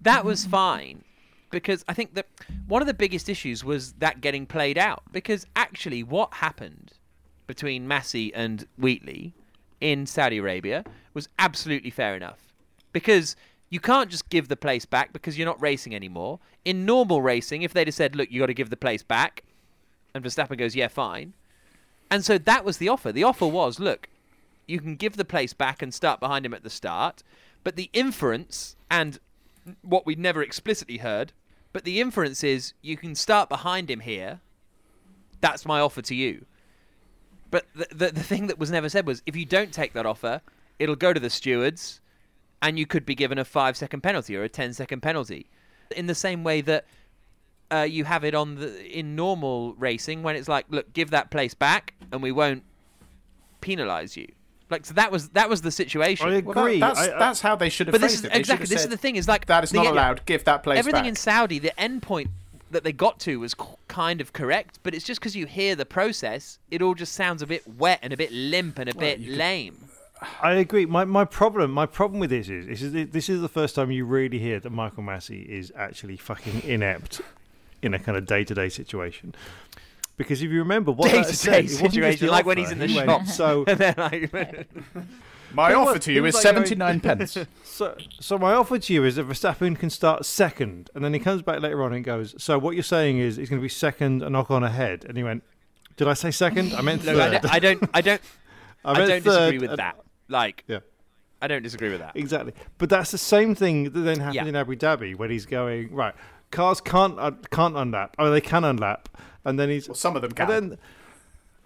that 0.00 0.24
was 0.24 0.46
fine 0.46 1.04
because 1.52 1.84
I 1.86 1.94
think 1.94 2.14
that 2.14 2.26
one 2.66 2.82
of 2.82 2.88
the 2.88 2.94
biggest 2.94 3.28
issues 3.28 3.62
was 3.62 3.92
that 3.94 4.20
getting 4.20 4.46
played 4.46 4.76
out 4.76 5.04
because 5.12 5.46
actually 5.54 6.02
what 6.02 6.34
happened 6.34 6.94
between 7.46 7.86
Masi 7.86 8.32
and 8.34 8.66
Wheatley 8.76 9.34
in 9.80 10.06
Saudi 10.06 10.38
Arabia 10.38 10.84
was 11.14 11.28
absolutely 11.38 11.90
fair 11.90 12.16
enough 12.16 12.40
because 12.92 13.36
you 13.70 13.78
can't 13.78 14.10
just 14.10 14.28
give 14.28 14.48
the 14.48 14.56
place 14.56 14.84
back 14.84 15.12
because 15.12 15.38
you're 15.38 15.46
not 15.46 15.62
racing 15.62 15.94
anymore. 15.94 16.40
In 16.64 16.84
normal 16.84 17.22
racing, 17.22 17.62
if 17.62 17.72
they'd 17.72 17.86
have 17.86 17.94
said, 17.94 18.16
"Look, 18.16 18.30
you 18.30 18.40
got 18.40 18.46
to 18.46 18.54
give 18.54 18.70
the 18.70 18.76
place 18.76 19.02
back," 19.02 19.44
and 20.14 20.24
Verstappen 20.24 20.58
goes, 20.58 20.76
"Yeah, 20.76 20.88
fine," 20.88 21.32
and 22.10 22.24
so 22.24 22.36
that 22.38 22.64
was 22.64 22.78
the 22.78 22.88
offer. 22.88 23.12
The 23.12 23.24
offer 23.24 23.46
was, 23.46 23.80
"Look, 23.80 24.08
you 24.66 24.80
can 24.80 24.96
give 24.96 25.16
the 25.16 25.24
place 25.24 25.52
back 25.52 25.82
and 25.82 25.92
start 25.92 26.20
behind 26.20 26.46
him 26.46 26.54
at 26.54 26.62
the 26.62 26.70
start. 26.70 27.22
But 27.64 27.76
the 27.76 27.90
inference, 27.92 28.76
and 28.90 29.18
what 29.82 30.06
we'd 30.06 30.18
never 30.18 30.42
explicitly 30.42 30.98
heard, 30.98 31.32
but 31.72 31.84
the 31.84 32.00
inference 32.00 32.44
is 32.44 32.74
you 32.82 32.96
can 32.96 33.14
start 33.14 33.48
behind 33.48 33.90
him 33.90 34.00
here. 34.00 34.40
That's 35.40 35.66
my 35.66 35.80
offer 35.80 36.02
to 36.02 36.14
you. 36.14 36.44
But 37.50 37.66
the, 37.74 37.86
the, 37.90 38.12
the 38.12 38.22
thing 38.22 38.46
that 38.46 38.58
was 38.58 38.70
never 38.70 38.88
said 38.88 39.06
was 39.06 39.22
if 39.26 39.36
you 39.36 39.44
don't 39.44 39.72
take 39.72 39.92
that 39.92 40.06
offer, 40.06 40.40
it'll 40.78 40.96
go 40.96 41.12
to 41.12 41.20
the 41.20 41.30
stewards 41.30 42.00
and 42.60 42.78
you 42.78 42.86
could 42.86 43.04
be 43.04 43.14
given 43.14 43.38
a 43.38 43.44
five 43.44 43.76
second 43.76 44.02
penalty 44.02 44.36
or 44.36 44.42
a 44.42 44.48
ten 44.48 44.72
second 44.72 45.00
penalty. 45.00 45.50
In 45.94 46.06
the 46.06 46.14
same 46.14 46.44
way 46.44 46.60
that 46.62 46.86
uh, 47.70 47.86
you 47.88 48.04
have 48.04 48.24
it 48.24 48.34
on 48.34 48.56
the 48.56 48.98
in 48.98 49.16
normal 49.16 49.74
racing 49.74 50.22
when 50.22 50.36
it's 50.36 50.48
like, 50.48 50.66
look, 50.70 50.92
give 50.92 51.10
that 51.10 51.30
place 51.30 51.54
back 51.54 51.94
and 52.12 52.22
we 52.22 52.32
won't 52.32 52.62
penalise 53.60 54.16
you. 54.16 54.28
Like 54.72 54.86
so 54.86 54.94
that 54.94 55.12
was 55.12 55.28
that 55.30 55.48
was 55.48 55.60
the 55.62 55.70
situation. 55.70 56.26
I 56.26 56.40
Well, 56.40 56.54
that- 56.54 56.60
agree. 56.60 56.80
that's, 56.80 56.98
I- 56.98 57.14
I- 57.14 57.18
that's 57.18 57.40
how 57.42 57.54
they 57.54 57.68
should 57.68 57.86
have 57.88 57.92
But 57.92 58.00
this 58.00 58.14
is 58.14 58.24
it. 58.24 58.34
Exactly 58.34 58.64
have 58.64 58.68
this 58.70 58.82
is 58.84 58.88
the 58.88 58.96
thing. 58.96 59.16
Is 59.16 59.28
like 59.28 59.46
that 59.46 59.62
is 59.62 59.70
the- 59.70 59.76
not 59.76 59.86
allowed. 59.86 60.24
Give 60.26 60.42
that 60.44 60.62
place 60.64 60.78
Everything 60.78 61.02
back. 61.02 61.08
in 61.10 61.14
Saudi, 61.14 61.58
the 61.58 61.78
end 61.78 62.02
point 62.02 62.30
that 62.70 62.82
they 62.84 62.92
got 62.92 63.20
to 63.20 63.38
was 63.38 63.52
c- 63.52 63.66
kind 63.86 64.20
of 64.22 64.32
correct, 64.32 64.78
but 64.82 64.94
it's 64.94 65.04
just 65.04 65.20
because 65.20 65.36
you 65.36 65.44
hear 65.44 65.76
the 65.76 65.84
process, 65.84 66.58
it 66.70 66.80
all 66.80 66.94
just 66.94 67.12
sounds 67.12 67.42
a 67.42 67.46
bit 67.46 67.62
wet 67.68 67.98
and 68.02 68.14
a 68.14 68.16
bit 68.16 68.32
limp 68.32 68.78
and 68.78 68.88
a 68.88 68.94
bit 68.94 69.20
lame. 69.20 69.76
I 70.40 70.52
agree. 70.52 70.86
My 70.86 71.04
my 71.04 71.24
problem 71.26 71.70
my 71.70 71.84
problem 71.84 72.18
with 72.18 72.30
this 72.30 72.48
is 72.48 72.66
this 72.66 72.80
is 72.82 73.10
this 73.10 73.28
is 73.28 73.40
the 73.42 73.48
first 73.48 73.74
time 73.74 73.90
you 73.90 74.06
really 74.06 74.38
hear 74.38 74.58
that 74.60 74.70
Michael 74.70 75.02
Masi 75.02 75.44
is 75.44 75.70
actually 75.76 76.16
fucking 76.16 76.62
inept 76.64 77.20
in 77.82 77.92
a 77.92 77.98
kind 77.98 78.16
of 78.16 78.24
day 78.24 78.42
to 78.44 78.54
day 78.54 78.70
situation. 78.70 79.34
Because 80.16 80.42
if 80.42 80.50
you 80.50 80.58
remember 80.58 80.92
what 80.92 81.10
that 81.10 81.24
Day-to-day 81.26 81.32
said, 81.34 81.54
it 81.54 81.62
wasn't 81.62 81.80
just 81.80 81.94
situation, 81.94 82.26
the 82.26 82.32
like 82.32 82.46
when 82.46 82.58
offer. 82.58 82.60
he's 82.68 82.72
in 82.72 82.78
the 82.78 82.86
He 82.86 82.96
went, 82.96 83.08
shop. 83.08 83.26
So 83.26 83.64
and 83.68 83.78
then 83.78 83.94
like, 83.98 84.68
My 85.54 85.74
offer 85.74 85.98
to 85.98 86.12
you 86.12 86.24
is 86.26 86.34
like 86.34 86.42
79 86.42 87.00
pence. 87.06 87.36
So, 87.64 87.96
so 88.20 88.38
my 88.38 88.52
offer 88.52 88.78
to 88.78 88.92
you 88.92 89.04
is 89.04 89.16
that 89.16 89.26
Verstappen 89.26 89.78
can 89.78 89.90
start 89.90 90.24
second, 90.24 90.90
and 90.94 91.04
then 91.04 91.12
he 91.14 91.18
comes 91.20 91.42
back 91.42 91.60
later 91.60 91.82
on 91.82 91.92
and 91.94 92.04
goes, 92.04 92.34
"So 92.42 92.58
what 92.58 92.74
you're 92.74 92.82
saying 92.82 93.18
is 93.18 93.36
he's 93.36 93.48
going 93.48 93.60
to 93.60 93.62
be 93.64 93.68
second 93.68 94.22
and 94.22 94.32
knock 94.32 94.50
on 94.50 94.62
ahead?" 94.62 95.04
And 95.08 95.16
he 95.16 95.22
went, 95.24 95.42
"Did 95.96 96.08
I 96.08 96.14
say 96.14 96.30
second? 96.30 96.74
I 96.74 96.82
meant 96.82 97.04
look, 97.04 97.16
I, 97.18 97.30
don't, 97.30 97.44
I 97.54 97.58
don't, 97.58 97.90
I 97.94 98.00
don't, 98.02 98.20
I, 98.84 98.92
meant 98.98 99.08
don't 99.08 99.24
disagree 99.24 99.58
with 99.58 99.70
and- 99.70 99.78
that. 99.78 99.96
Like, 100.28 100.64
Yeah, 100.68 100.78
I 101.40 101.46
don't 101.48 101.62
disagree 101.62 101.90
with 101.90 102.00
that. 102.00 102.12
exactly. 102.14 102.52
But 102.78 102.88
that's 102.90 103.10
the 103.10 103.18
same 103.18 103.54
thing 103.54 103.84
that 103.84 104.00
then 104.00 104.18
happened 104.20 104.34
Yeah. 104.36 104.46
in 104.46 104.56
Abu 104.56 104.76
Dhabi 104.76 105.16
when 105.16 105.30
he's 105.30 105.44
going 105.46 105.92
right. 105.94 106.14
Cars 106.50 106.80
can't 106.82 107.18
uh, 107.18 107.32
can't 107.50 107.74
unlap. 107.74 108.10
Oh, 108.18 108.30
they 108.30 108.40
can 108.42 108.62
unlap, 108.62 109.06
and 109.44 109.58
then 109.58 109.68
he's 109.68 109.88
Well, 109.88 109.94
some 109.94 110.16
of 110.16 110.22
them 110.22 110.32
can. 110.32 110.50
And 110.50 110.70
then, 110.72 110.78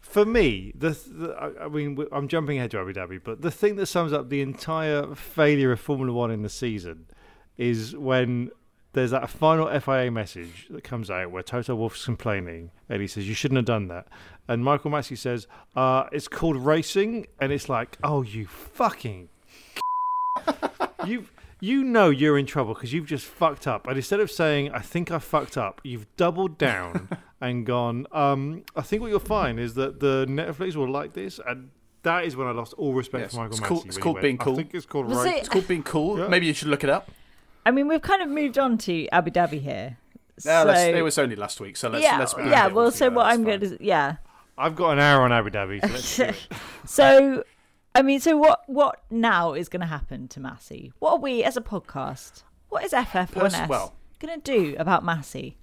for 0.01 0.25
me, 0.25 0.73
the, 0.77 0.91
the 0.91 1.37
I- 1.65 1.69
mean, 1.69 1.99
I'm 2.13 2.29
jumping 2.29 2.59
ahead 2.59 2.71
to 2.73 2.79
Abu 2.81 2.93
Dhabi, 2.93 3.21
but 3.23 3.43
the 3.43 3.51
thing 3.51 3.77
that 3.77 3.87
sums 3.87 4.13
up 4.13 4.29
the 4.29 4.41
entire 4.41 5.15
failure 5.15 5.73
of 5.73 5.81
Formula 5.81 6.13
One 6.13 6.31
in 6.31 6.43
the 6.43 6.49
season 6.49 7.07
is 7.59 7.97
when 7.97 8.51
there's 8.93 9.11
that 9.11 9.29
final 9.29 9.69
FIA 9.81 10.11
message 10.11 10.69
that 10.71 10.83
comes 10.85 11.11
out 11.11 11.31
where 11.31 11.43
Toto 11.43 11.75
Wolff's 11.75 12.05
complaining, 12.05 12.71
and 12.89 13.03
he 13.03 13.07
says 13.09 13.29
you 13.29 13.35
shouldn't 13.35 13.57
have 13.57 13.67
done 13.67 13.89
that, 13.89 14.07
and 14.49 14.65
Michael 14.65 14.91
Masi 14.91 15.19
says 15.19 15.47
uh, 15.75 16.05
it's 16.13 16.29
called 16.29 16.57
racing, 16.57 17.27
and 17.41 17.53
it's 17.53 17.69
like, 17.69 17.99
oh, 18.03 18.23
you 18.23 18.47
fucking, 18.47 19.29
you. 21.07 21.27
You 21.61 21.83
know 21.85 22.11
you're 22.11 22.37
in 22.39 22.45
trouble 22.47 22.75
because 22.75 22.93
you've 22.93 23.07
just 23.07 23.25
fucked 23.25 23.67
up. 23.67 23.87
And 23.87 23.97
instead 23.97 24.21
of 24.21 24.31
saying, 24.31 24.71
I 24.73 24.81
think 24.81 25.11
I 25.11 25.19
fucked 25.19 25.57
up, 25.57 25.81
you've 25.85 26.07
doubled 26.17 26.59
down 26.59 27.09
and 27.41 27.65
gone, 27.65 28.07
um, 28.13 28.63
I 28.77 28.83
think 28.83 29.01
what 29.03 29.09
you'll 29.09 29.21
find 29.21 29.59
is 29.59 29.75
that 29.75 30.01
the 30.01 30.27
Netflix 30.29 30.77
will 30.77 30.91
like 30.91 31.15
this. 31.15 31.41
And 31.47 31.71
that 32.03 32.25
is 32.27 32.37
when 32.37 32.47
I 32.47 32.51
lost 32.51 32.75
all 32.75 32.93
respect 32.93 33.23
Yes, 33.23 33.31
for 33.35 33.39
Michael 33.41 33.53
it's 33.57 33.61
Masi. 33.61 33.69
called- 33.69 33.87
it's 33.87 33.97
he 33.97 34.03
called 34.03 34.15
went, 34.17 34.23
being 34.23 34.39
cool. 34.39 34.53
I 34.53 34.57
think 34.57 34.75
it's 34.75 34.87
called 34.87 35.11
right. 35.11 35.35
it- 35.35 35.39
It's 35.41 35.49
called 35.49 35.67
being 35.67 35.83
cool. 35.83 36.19
Yeah. 36.19 36.29
Maybe 36.29 36.47
you 36.47 36.53
should 36.53 36.69
look 36.69 36.85
it 36.85 36.91
up. 36.91 37.11
I 37.65 37.71
mean, 37.71 37.89
we've 37.89 38.03
kind 38.03 38.23
of 38.23 38.29
moved 38.29 38.59
on 38.59 38.77
to 38.79 39.09
Abu 39.09 39.31
Dhabi 39.31 39.61
here. 39.63 39.97
No, 40.45 40.65
So- 40.67 40.71
it 40.73 41.03
was 41.03 41.17
only 41.19 41.37
last 41.37 41.59
week, 41.61 41.77
so 41.79 41.89
let's 41.89 42.05
yeah, 42.05 42.19
let's 42.19 42.35
yeah. 42.39 42.67
Well, 42.67 42.91
so 42.91 43.09
what 43.11 43.27
I'm 43.27 43.45
going 43.45 43.61
to, 43.61 43.79
yeah. 43.81 44.17
I've 44.59 44.77
got 44.77 44.91
an 44.93 44.99
hour 45.01 45.23
on 45.23 45.33
Abu 45.33 45.51
Dhabi. 45.51 45.81
So 45.81 45.89
let's 45.89 46.17
do 46.19 46.23
it. 46.25 46.49
So, 46.85 47.45
I 47.97 48.03
mean, 48.03 48.21
so 48.21 48.37
what? 48.37 48.63
What 48.67 49.03
now 49.09 49.55
is 49.55 49.71
going 49.71 49.81
to 49.81 49.87
happen 49.87 50.29
to 50.29 50.41
Masi? 50.41 50.93
What 50.99 51.13
are 51.13 51.19
we 51.19 51.43
as 51.43 51.57
a 51.57 51.63
podcast? 51.63 52.43
What 52.69 52.85
is 52.85 52.93
FF1S 52.93 53.33
Pers- 53.33 53.69
well- 53.71 53.95
going 54.19 54.39
to 54.39 54.45
do 54.45 54.77
about 54.79 55.03
Masi? 55.03 55.55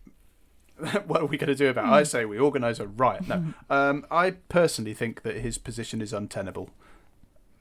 what 1.05 1.21
are 1.21 1.25
we 1.27 1.37
going 1.37 1.49
to 1.49 1.55
do 1.55 1.69
about 1.69 1.85
it? 1.85 1.91
I 1.91 2.01
say 2.01 2.25
we 2.25 2.39
organise 2.39 2.79
a 2.79 2.87
riot. 2.87 3.27
No. 3.27 3.53
Um, 3.69 4.05
I 4.09 4.31
personally 4.31 4.95
think 4.95 5.21
that 5.21 5.37
his 5.37 5.59
position 5.59 6.01
is 6.01 6.11
untenable. 6.11 6.71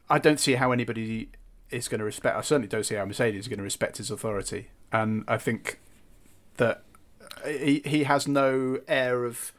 I 0.08 0.18
don't 0.18 0.40
see 0.40 0.54
how 0.54 0.72
anybody 0.72 1.28
is 1.70 1.88
going 1.88 1.98
to 1.98 2.04
respect. 2.06 2.34
I 2.34 2.40
certainly 2.40 2.68
don't 2.68 2.84
see 2.84 2.94
how 2.94 3.04
Mercedes 3.04 3.40
is 3.42 3.48
going 3.48 3.58
to 3.58 3.62
respect 3.64 3.98
his 3.98 4.10
authority. 4.10 4.68
And 4.90 5.24
I 5.28 5.36
think 5.36 5.80
that 6.56 6.82
he, 7.46 7.82
he 7.84 8.04
has 8.04 8.26
no 8.26 8.80
air 8.88 9.24
of 9.26 9.52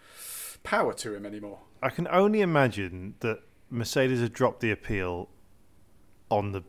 power 0.64 0.94
to 0.94 1.14
him 1.14 1.26
anymore. 1.26 1.60
I 1.84 1.90
can 1.90 2.08
only 2.08 2.42
imagine 2.42 3.16
that 3.20 3.42
Mercedes 3.74 4.22
have 4.22 4.34
dropped 4.34 4.62
the 4.62 4.72
appeal 4.72 5.30
on 6.30 6.52
the 6.52 6.64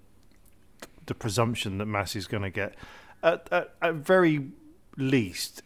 the 1.06 1.14
presumption 1.14 1.78
that 1.78 1.86
Masi's 1.86 2.26
going 2.26 2.42
to 2.42 2.50
get. 2.50 2.74
At, 3.22 3.46
at, 3.52 3.74
at 3.82 3.94
very 3.94 4.48
least, 4.96 5.62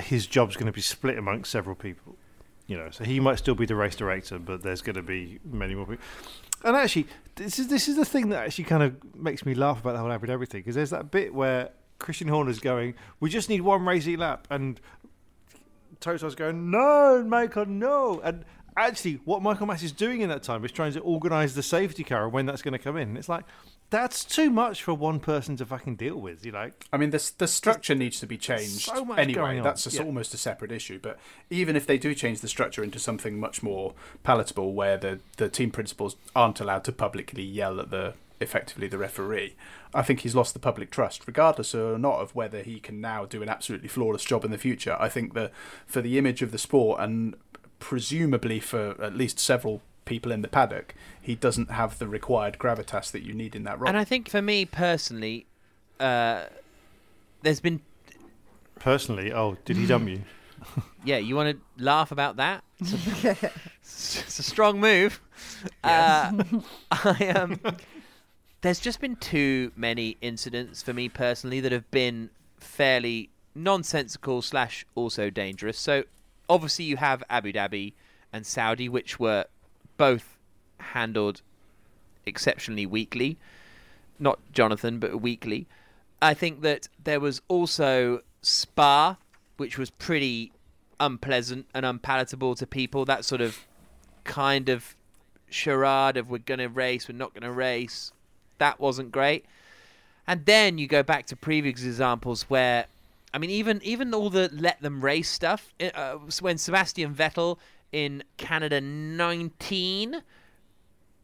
his 0.00 0.26
job's 0.26 0.56
going 0.56 0.66
to 0.66 0.72
be 0.72 0.80
split 0.80 1.18
amongst 1.18 1.50
several 1.50 1.76
people. 1.76 2.16
You 2.66 2.78
know, 2.78 2.90
so 2.90 3.04
he 3.04 3.20
might 3.20 3.38
still 3.38 3.54
be 3.54 3.66
the 3.66 3.74
race 3.74 3.96
director, 3.96 4.38
but 4.38 4.62
there's 4.62 4.80
going 4.80 4.96
to 4.96 5.02
be 5.02 5.40
many 5.44 5.74
more 5.74 5.86
people. 5.86 6.04
And 6.64 6.76
actually, 6.76 7.08
this 7.34 7.58
is 7.58 7.68
this 7.68 7.88
is 7.88 7.96
the 7.96 8.04
thing 8.04 8.28
that 8.28 8.44
actually 8.44 8.64
kind 8.64 8.82
of 8.82 9.14
makes 9.14 9.44
me 9.44 9.54
laugh 9.54 9.80
about 9.80 9.94
the 9.94 9.98
whole 9.98 10.12
Abu 10.12 10.30
everything 10.30 10.60
because 10.60 10.76
there's 10.76 10.90
that 10.90 11.10
bit 11.10 11.34
where 11.34 11.70
Christian 11.98 12.28
Horner's 12.28 12.60
going, 12.60 12.94
"We 13.18 13.28
just 13.28 13.48
need 13.48 13.62
one 13.62 13.84
racing 13.84 14.18
lap," 14.18 14.46
and 14.50 14.80
Toto's 15.98 16.34
going, 16.36 16.70
"No, 16.70 17.24
Michael, 17.26 17.66
no," 17.66 18.20
and 18.22 18.44
actually, 18.76 19.20
what 19.24 19.42
Michael 19.42 19.66
Masi's 19.66 19.92
doing 19.92 20.20
in 20.20 20.28
that 20.28 20.42
time 20.42 20.64
is 20.64 20.72
trying 20.72 20.92
to 20.92 21.00
organise 21.00 21.54
the 21.54 21.62
safety 21.62 22.04
car 22.04 22.24
and 22.24 22.32
when 22.32 22.46
that's 22.46 22.62
going 22.62 22.72
to 22.72 22.78
come 22.78 22.96
in. 22.96 23.16
It's 23.16 23.28
like 23.28 23.44
that's 23.90 24.22
too 24.24 24.50
much 24.50 24.82
for 24.84 24.94
one 24.94 25.18
person 25.18 25.56
to 25.56 25.66
fucking 25.66 25.96
deal 25.96 26.16
with. 26.16 26.46
You 26.46 26.52
like, 26.52 26.86
I 26.92 26.96
mean, 26.96 27.10
the 27.10 27.32
the 27.38 27.48
structure 27.48 27.94
needs 27.94 28.20
to 28.20 28.26
be 28.26 28.38
changed 28.38 28.82
so 28.82 29.04
much 29.04 29.18
anyway. 29.18 29.34
going 29.40 29.58
on. 29.58 29.64
That's 29.64 29.86
a, 29.86 29.90
Yeah. 29.96 30.04
almost 30.04 30.32
a 30.34 30.38
separate 30.38 30.70
issue. 30.72 30.98
But 31.02 31.18
even 31.50 31.74
if 31.76 31.86
they 31.86 31.98
do 31.98 32.14
change 32.14 32.40
the 32.40 32.48
structure 32.48 32.82
into 32.84 32.98
something 32.98 33.38
much 33.40 33.62
more 33.62 33.94
palatable, 34.22 34.72
where 34.74 34.96
the 34.96 35.20
the 35.38 35.48
team 35.48 35.70
principals 35.70 36.16
aren't 36.36 36.60
allowed 36.60 36.84
to 36.84 36.92
publicly 36.92 37.42
yell 37.42 37.80
at 37.80 37.90
the 37.90 38.14
effectively 38.42 38.88
the 38.88 38.96
referee, 38.96 39.54
I 39.92 40.00
think 40.00 40.20
he's 40.20 40.34
lost 40.34 40.54
the 40.54 40.60
public 40.60 40.90
trust, 40.90 41.26
regardless 41.26 41.74
or 41.74 41.98
not 41.98 42.20
of 42.20 42.34
whether 42.34 42.62
he 42.62 42.80
can 42.80 42.98
now 43.00 43.26
do 43.26 43.42
an 43.42 43.50
absolutely 43.50 43.88
flawless 43.88 44.24
job 44.24 44.44
in 44.46 44.50
the 44.50 44.56
future. 44.56 44.96
I 44.98 45.10
think 45.10 45.34
that 45.34 45.52
for 45.86 46.00
the 46.00 46.16
image 46.16 46.40
of 46.40 46.50
the 46.52 46.56
sport 46.58 47.00
and 47.00 47.34
presumably 47.80 48.60
for 48.60 48.94
at 49.02 49.16
least 49.16 49.40
several 49.40 49.82
people 50.04 50.30
in 50.30 50.42
the 50.42 50.48
paddock, 50.48 50.94
he 51.20 51.34
doesn't 51.34 51.70
have 51.72 51.98
the 51.98 52.06
required 52.06 52.58
gravitas 52.58 53.10
that 53.10 53.22
you 53.22 53.34
need 53.34 53.56
in 53.56 53.64
that 53.64 53.80
role. 53.80 53.88
And 53.88 53.98
I 53.98 54.04
think 54.04 54.28
for 54.28 54.40
me 54.40 54.64
personally, 54.64 55.46
uh, 55.98 56.44
there's 57.42 57.60
been 57.60 57.80
personally, 58.78 59.32
oh, 59.32 59.56
did 59.64 59.76
he 59.76 59.86
dump 59.86 60.08
you? 60.08 60.22
yeah. 61.04 61.18
You 61.18 61.36
want 61.36 61.56
to 61.56 61.82
laugh 61.82 62.12
about 62.12 62.36
that? 62.36 62.62
It's 62.78 62.92
a, 63.24 63.30
it's 63.82 64.38
a 64.38 64.42
strong 64.42 64.78
move. 64.78 65.20
Uh, 65.82 66.42
I 66.90 67.28
um, 67.34 67.60
there's 68.60 68.80
just 68.80 69.00
been 69.00 69.16
too 69.16 69.72
many 69.74 70.16
incidents 70.20 70.82
for 70.82 70.92
me 70.92 71.08
personally 71.08 71.60
that 71.60 71.72
have 71.72 71.90
been 71.90 72.30
fairly 72.58 73.30
nonsensical 73.54 74.42
slash 74.42 74.84
also 74.94 75.30
dangerous. 75.30 75.78
So 75.78 76.04
obviously 76.50 76.84
you 76.84 76.98
have 76.98 77.24
Abu 77.30 77.52
Dhabi 77.52 77.94
and 78.32 78.44
Saudi, 78.46 78.88
which 78.88 79.18
were 79.18 79.46
both 79.96 80.36
handled 80.78 81.40
exceptionally 82.26 82.84
weakly. 82.84 83.38
Not 84.18 84.38
Jonathan, 84.52 84.98
but 84.98 85.22
weakly. 85.22 85.66
I 86.20 86.34
think 86.34 86.60
that 86.60 86.88
there 87.02 87.20
was 87.20 87.40
also 87.48 88.20
Spa, 88.42 89.16
which 89.56 89.78
was 89.78 89.88
pretty 89.90 90.52
unpleasant 90.98 91.66
and 91.72 91.86
unpalatable 91.86 92.54
to 92.56 92.66
people. 92.66 93.06
That 93.06 93.24
sort 93.24 93.40
of 93.40 93.66
kind 94.24 94.68
of 94.68 94.94
charade 95.48 96.16
of 96.16 96.28
we're 96.28 96.38
going 96.38 96.58
to 96.58 96.68
race, 96.68 97.08
we're 97.08 97.16
not 97.16 97.32
going 97.32 97.44
to 97.44 97.52
race. 97.52 98.12
That 98.58 98.78
wasn't 98.78 99.12
great. 99.12 99.46
And 100.26 100.44
then 100.44 100.76
you 100.76 100.86
go 100.86 101.02
back 101.02 101.26
to 101.26 101.36
previous 101.36 101.82
examples 101.82 102.42
where, 102.42 102.86
I 103.32 103.38
mean, 103.38 103.50
even 103.50 103.80
even 103.84 104.12
all 104.12 104.30
the 104.30 104.50
let 104.52 104.80
them 104.82 105.04
race 105.04 105.30
stuff. 105.30 105.72
Uh, 105.94 106.14
when 106.40 106.58
Sebastian 106.58 107.14
Vettel 107.14 107.58
in 107.92 108.24
Canada 108.36 108.80
19 108.80 110.22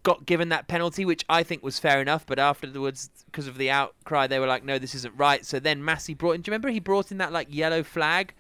got 0.03 0.25
given 0.25 0.51
that 0.51 0.69
penalty, 0.69 1.05
which 1.05 1.25
I 1.29 1.43
think 1.43 1.65
was 1.65 1.81
fair 1.81 2.01
enough, 2.01 2.25
but 2.27 2.39
afterwards, 2.39 3.11
because 3.27 3.49
of 3.49 3.59
the 3.59 3.71
outcry, 3.71 4.29
they 4.29 4.39
were 4.39 4.47
like, 4.47 4.65
no, 4.65 4.79
this 4.79 4.95
isn't 4.95 5.15
right. 5.17 5.45
So 5.45 5.59
then 5.59 5.83
Masi 5.83 6.17
brought 6.17 6.33
in, 6.33 6.43
do 6.43 6.49
you 6.49 6.53
remember 6.53 6.69
he 6.69 6.79
brought 6.79 7.11
in 7.11 7.19
that 7.19 7.33
like 7.33 7.53
yellow 7.53 7.83
flag 7.83 8.33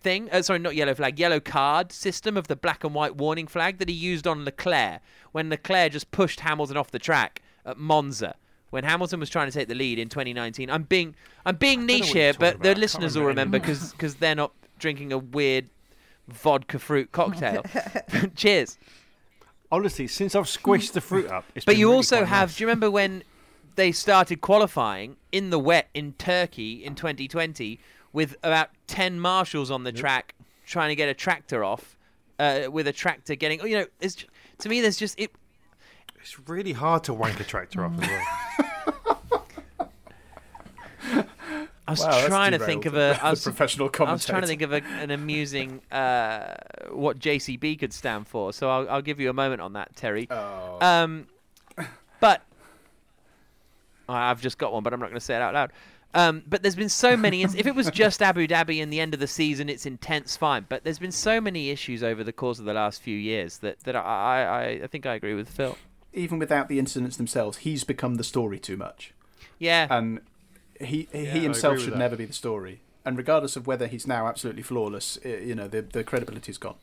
thing? 0.00 0.30
Uh, 0.30 0.40
sorry, 0.40 0.58
not 0.58 0.74
yellow 0.74 0.94
flag, 0.94 1.18
yellow 1.18 1.38
card 1.38 1.92
system 1.92 2.38
of 2.38 2.48
the 2.48 2.56
black 2.56 2.82
and 2.82 2.94
white 2.94 3.16
warning 3.16 3.46
flag 3.46 3.76
that 3.76 3.90
he 3.90 3.94
used 3.94 4.26
on 4.26 4.46
Leclerc 4.46 5.02
when 5.32 5.50
Leclerc 5.50 5.92
just 5.92 6.10
pushed 6.12 6.40
Hamilton 6.40 6.78
off 6.78 6.90
the 6.90 6.98
track 6.98 7.42
at 7.66 7.76
Monza. 7.76 8.34
When 8.72 8.84
Hamilton 8.84 9.20
was 9.20 9.28
trying 9.28 9.48
to 9.48 9.52
take 9.52 9.68
the 9.68 9.74
lead 9.74 9.98
in 9.98 10.08
2019, 10.08 10.70
I'm 10.70 10.84
being 10.84 11.14
I'm 11.44 11.56
being 11.56 11.84
niche 11.84 12.12
here, 12.12 12.32
but 12.32 12.54
about. 12.54 12.62
the 12.62 12.74
listeners 12.80 13.16
will 13.16 13.26
remember 13.26 13.58
remember 13.58 13.90
because 13.90 14.14
they're 14.14 14.34
not 14.34 14.52
drinking 14.78 15.12
a 15.12 15.18
weird 15.18 15.68
vodka 16.26 16.78
fruit 16.78 17.12
cocktail. 17.12 17.64
Cheers. 18.34 18.78
Honestly, 19.70 20.06
since 20.06 20.34
I've 20.34 20.46
squished 20.46 20.92
the 20.92 21.02
fruit 21.02 21.30
up, 21.30 21.44
it's 21.54 21.66
But 21.66 21.72
been 21.72 21.80
you 21.80 21.88
really 21.88 21.96
also 21.96 22.16
quite 22.18 22.28
have. 22.28 22.48
nice. 22.48 22.56
Do 22.56 22.64
you 22.64 22.68
remember 22.68 22.90
when 22.90 23.24
they 23.74 23.92
started 23.92 24.40
qualifying 24.40 25.16
in 25.32 25.50
the 25.50 25.58
wet 25.58 25.90
in 25.92 26.14
Turkey 26.14 26.82
in 26.82 26.94
2020 26.94 27.78
with 28.14 28.36
about 28.42 28.70
10 28.86 29.20
marshals 29.20 29.70
on 29.70 29.84
the 29.84 29.92
track 29.92 30.34
trying 30.64 30.88
to 30.88 30.96
get 30.96 31.10
a 31.10 31.14
tractor 31.14 31.62
off? 31.62 31.98
Uh, 32.38 32.68
with 32.72 32.88
a 32.88 32.92
tractor 32.92 33.34
getting, 33.34 33.60
oh, 33.60 33.66
you 33.66 33.76
know, 33.76 33.86
it's, 34.00 34.24
to 34.58 34.68
me, 34.68 34.80
there's 34.80 34.96
just 34.96 35.20
it. 35.20 35.30
It's 36.22 36.48
really 36.48 36.72
hard 36.72 37.04
to 37.04 37.14
wank 37.14 37.40
a 37.40 37.44
tractor 37.44 37.84
off 37.84 38.00
as 38.00 38.08
well. 38.08 38.26
I 41.86 41.90
was 41.90 42.00
Wow, 42.00 42.26
trying 42.28 42.52
to 42.52 42.60
think 42.60 42.86
of 42.86 42.92
derailed 42.92 43.18
a. 43.22 43.30
was, 43.30 43.42
professional 43.42 43.90
I 43.98 44.12
was 44.12 44.24
trying 44.24 44.42
to 44.42 44.46
think 44.46 44.62
of 44.62 44.72
a, 44.72 44.82
an 44.84 45.10
amusing 45.10 45.82
uh, 45.90 46.54
what 46.90 47.18
JCB 47.18 47.78
could 47.80 47.92
stand 47.92 48.28
for. 48.28 48.52
So 48.52 48.70
I'll, 48.70 48.88
I'll 48.88 49.02
give 49.02 49.18
you 49.18 49.30
a 49.30 49.32
moment 49.32 49.60
on 49.60 49.72
that, 49.72 49.96
Terry. 49.96 50.28
Oh. 50.30 50.78
Um, 50.80 51.26
but 52.20 52.42
I've 54.08 54.40
just 54.40 54.58
got 54.58 54.72
one, 54.72 54.84
but 54.84 54.92
I'm 54.92 55.00
not 55.00 55.06
going 55.06 55.18
to 55.18 55.24
say 55.24 55.34
it 55.34 55.42
out 55.42 55.54
loud. 55.54 55.72
Um, 56.14 56.44
but 56.46 56.62
there's 56.62 56.76
been 56.76 56.88
so 56.88 57.16
many. 57.16 57.42
if 57.42 57.66
it 57.66 57.74
was 57.74 57.90
just 57.90 58.22
Abu 58.22 58.46
Dhabi 58.46 58.78
in 58.78 58.90
the 58.90 59.00
end 59.00 59.12
of 59.12 59.18
the 59.18 59.26
season, 59.26 59.68
it's 59.68 59.86
intense, 59.86 60.36
fine. 60.36 60.66
But 60.68 60.84
there's 60.84 61.00
been 61.00 61.10
so 61.12 61.40
many 61.40 61.70
issues 61.70 62.04
over 62.04 62.22
the 62.22 62.32
course 62.32 62.60
of 62.60 62.64
the 62.64 62.74
last 62.74 63.02
few 63.02 63.16
years 63.16 63.58
that 63.58 63.80
that 63.80 63.96
I 63.96 64.00
I, 64.00 64.84
I 64.84 64.86
think 64.86 65.04
I 65.04 65.14
agree 65.14 65.34
with 65.34 65.48
Phil. 65.48 65.76
Even 66.12 66.38
without 66.38 66.68
the 66.68 66.78
incidents 66.78 67.16
themselves, 67.16 67.58
he's 67.58 67.84
become 67.84 68.16
the 68.16 68.24
story 68.24 68.58
too 68.58 68.76
much, 68.76 69.12
Yeah, 69.58 69.86
and 69.90 70.20
he 70.80 71.08
he 71.12 71.26
agree 71.28 71.40
himself 71.40 71.80
should 71.80 71.92
that. 71.94 71.98
never 71.98 72.16
be 72.16 72.24
the 72.24 72.32
story. 72.32 72.80
And 73.04 73.16
regardless 73.18 73.56
of 73.56 73.66
whether 73.66 73.86
he's 73.88 74.06
now 74.06 74.26
absolutely 74.28 74.62
flawless, 74.62 75.18
you 75.24 75.54
know 75.54 75.68
the 75.68 75.82
the 75.82 76.04
credibility's 76.04 76.58
gone. 76.58 76.76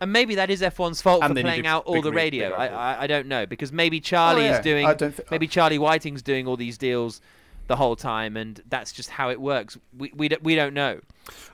and 0.00 0.12
maybe 0.12 0.34
that 0.34 0.50
is 0.50 0.60
F1's 0.62 1.00
fault 1.00 1.22
And 1.22 1.34
for 1.36 1.40
playing 1.42 1.66
out 1.66 1.84
all 1.86 2.02
the 2.02 2.10
re- 2.10 2.16
radio. 2.24 2.48
big 2.50 2.58
I. 2.58 2.66
I 2.66 3.02
I 3.02 3.06
don't 3.06 3.26
know 3.26 3.46
because 3.46 3.72
maybe 3.72 4.00
Charlie 4.00 4.44
yeah. 4.44 4.58
is 4.58 4.64
doing. 4.64 4.84
I 4.86 4.94
don't 4.94 5.14
thi- 5.14 5.22
maybe 5.30 5.46
Charlie 5.48 5.78
Whiting's 5.78 6.22
doing 6.22 6.46
all 6.48 6.56
these 6.56 6.76
deals 6.76 7.20
the 7.68 7.76
whole 7.76 7.94
time, 7.96 8.36
and 8.36 8.60
that's 8.68 8.92
just 8.92 9.10
how 9.10 9.30
it 9.30 9.40
works. 9.40 9.78
We 9.96 10.12
we 10.14 10.28
don't, 10.28 10.42
we 10.42 10.54
don't 10.54 10.74
know. 10.74 11.00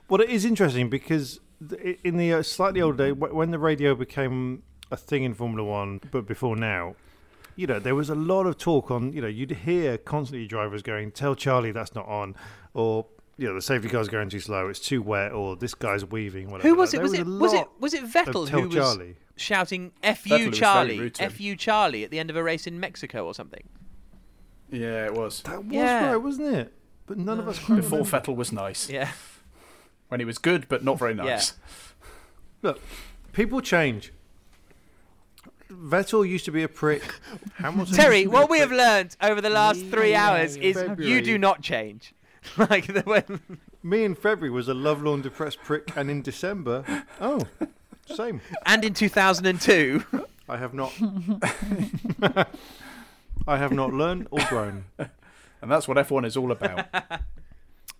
Well, 0.09 0.19
it 0.21 0.29
is 0.29 0.43
interesting 0.45 0.89
because 0.89 1.39
in 2.03 2.17
the 2.17 2.33
uh, 2.33 2.41
slightly 2.43 2.81
older 2.81 2.97
day, 3.05 3.11
when 3.11 3.51
the 3.51 3.59
radio 3.59 3.93
became 3.95 4.63
a 4.91 4.97
thing 4.97 5.23
in 5.23 5.33
Formula 5.35 5.63
One, 5.63 6.01
but 6.11 6.25
before 6.25 6.55
now, 6.55 6.95
you 7.59 7.67
know, 7.67 7.77
there 7.79 7.95
was 7.95 8.09
a 8.09 8.15
lot 8.15 8.45
of 8.45 8.57
talk 8.57 8.89
on. 8.89 9.11
You 9.11 9.21
know, 9.21 9.27
you'd 9.27 9.51
hear 9.51 9.97
constantly 9.97 10.47
drivers 10.47 10.81
going, 10.81 11.11
"Tell 11.11 11.35
Charlie 11.35 11.71
that's 11.73 11.93
not 11.93 12.07
on," 12.07 12.35
or 12.73 13.05
you 13.37 13.47
know, 13.47 13.53
the 13.53 13.61
safety 13.61 13.89
car's 13.89 14.07
going 14.07 14.29
too 14.29 14.39
slow, 14.39 14.67
it's 14.69 14.79
too 14.79 15.01
wet, 15.01 15.31
or 15.33 15.55
this 15.55 15.73
guy's 15.75 16.05
weaving. 16.05 16.49
Whatever. 16.51 16.67
Who 16.69 16.75
was 16.75 16.93
it? 16.93 16.97
there 16.97 17.03
Was 17.03 17.13
it 17.13 17.27
a 17.27 17.29
was 17.29 17.53
it 17.53 17.67
was 17.79 17.93
it 17.93 18.03
Vettel 18.05 18.47
tell 18.47 18.61
who 18.61 18.67
was 18.67 18.75
Charlie. 18.75 19.15
shouting 19.35 19.91
"F 20.03 20.25
you, 20.25 20.51
Charlie, 20.51 20.99
rude. 20.99 21.17
F 21.19 21.39
you, 21.41 21.55
Charlie" 21.57 22.03
at 22.05 22.11
the 22.11 22.19
end 22.19 22.29
of 22.29 22.35
a 22.37 22.43
race 22.43 22.65
in 22.65 22.79
Mexico 22.79 23.25
or 23.25 23.33
something? 23.33 23.67
Yeah, 24.71 25.05
it 25.05 25.13
was 25.13 25.41
That 25.43 25.65
was 25.65 25.73
Yeah. 25.73 26.07
right, 26.11 26.15
wasn't 26.17 26.53
it? 26.55 26.73
But 27.07 27.17
none 27.17 27.39
of 27.39 27.47
us 27.47 27.57
before 27.67 27.75
remember. 27.77 28.03
Vettel 28.03 28.35
was 28.35 28.51
nice. 28.51 28.89
Yeah. 28.89 29.11
When 30.07 30.19
he 30.19 30.25
was 30.25 30.37
good, 30.37 30.67
but 30.69 30.83
not 30.83 30.97
very 30.97 31.13
nice. 31.13 31.53
Look, 32.61 32.79
people 33.33 33.61
change. 33.61 34.11
Vettel 35.71 36.27
used 36.27 36.45
to 36.45 36.51
be 36.51 36.63
a 36.63 36.67
prick. 36.67 37.03
Hamilton 37.55 37.95
Terry, 37.95 38.19
used 38.19 38.27
to 38.27 38.31
be 38.31 38.35
what 38.35 38.49
we 38.49 38.59
have 38.59 38.71
learned 38.71 39.15
over 39.21 39.41
the 39.41 39.49
last 39.49 39.85
three 39.85 40.15
hours 40.15 40.55
is 40.57 40.83
you 40.97 41.21
do 41.21 41.37
not 41.37 41.61
change. 41.61 42.13
like 42.57 42.87
the 42.87 43.01
when 43.01 43.59
Me 43.83 44.03
in 44.03 44.15
February 44.15 44.49
was 44.49 44.67
a 44.67 44.73
lovelorn, 44.73 45.21
depressed 45.21 45.59
prick, 45.59 45.95
and 45.95 46.09
in 46.09 46.21
December, 46.21 46.83
oh, 47.21 47.41
same. 48.05 48.41
and 48.65 48.83
in 48.83 48.93
2002. 48.93 50.03
I 50.47 50.57
have 50.57 50.73
not. 50.73 50.91
I 53.47 53.57
have 53.57 53.71
not 53.71 53.93
learned 53.93 54.27
or 54.31 54.39
grown. 54.49 54.85
And 55.61 55.71
that's 55.71 55.87
what 55.87 55.97
F1 55.97 56.25
is 56.25 56.35
all 56.35 56.51
about. 56.51 56.87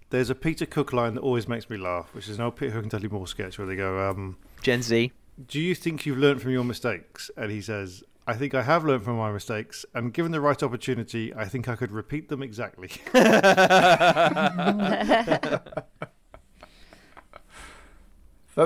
There's 0.10 0.30
a 0.30 0.36
Peter 0.36 0.66
Cook 0.66 0.92
line 0.94 1.14
that 1.14 1.22
always 1.22 1.48
makes 1.48 1.70
me 1.70 1.78
laugh, 1.78 2.14
which 2.14 2.28
is 2.28 2.38
an 2.38 2.46
old 2.46 2.56
Peter 2.56 2.72
Cook 2.72 2.84
and 2.84 2.92
Dudley 2.92 3.10
Moore 3.10 3.28
sketch 3.28 3.60
where 3.60 3.68
they 3.68 3.76
go, 3.76 4.10
um, 4.10 4.38
Gen 4.62 4.82
Z. 4.82 5.12
"Do 5.48 5.60
you 5.60 5.76
think 5.76 6.06
you've 6.06 6.18
learned 6.18 6.42
from 6.42 6.52
your 6.52 6.64
mistakes?" 6.64 7.32
And 7.38 7.52
he 7.52 7.62
says, 7.62 8.04
"I 8.28 8.34
think 8.34 8.54
I 8.54 8.64
have 8.64 8.84
learned 8.84 9.04
from 9.04 9.18
my 9.18 9.32
mistakes, 9.32 9.86
and 9.94 10.14
given 10.14 10.32
the 10.32 10.42
right 10.42 10.62
opportunity, 10.62 11.34
I 11.34 11.46
think 11.46 11.68
I 11.68 11.76
could 11.76 11.92
repeat 11.92 12.30
them 12.30 12.44
exactly." 12.44 12.92
that 13.14 14.04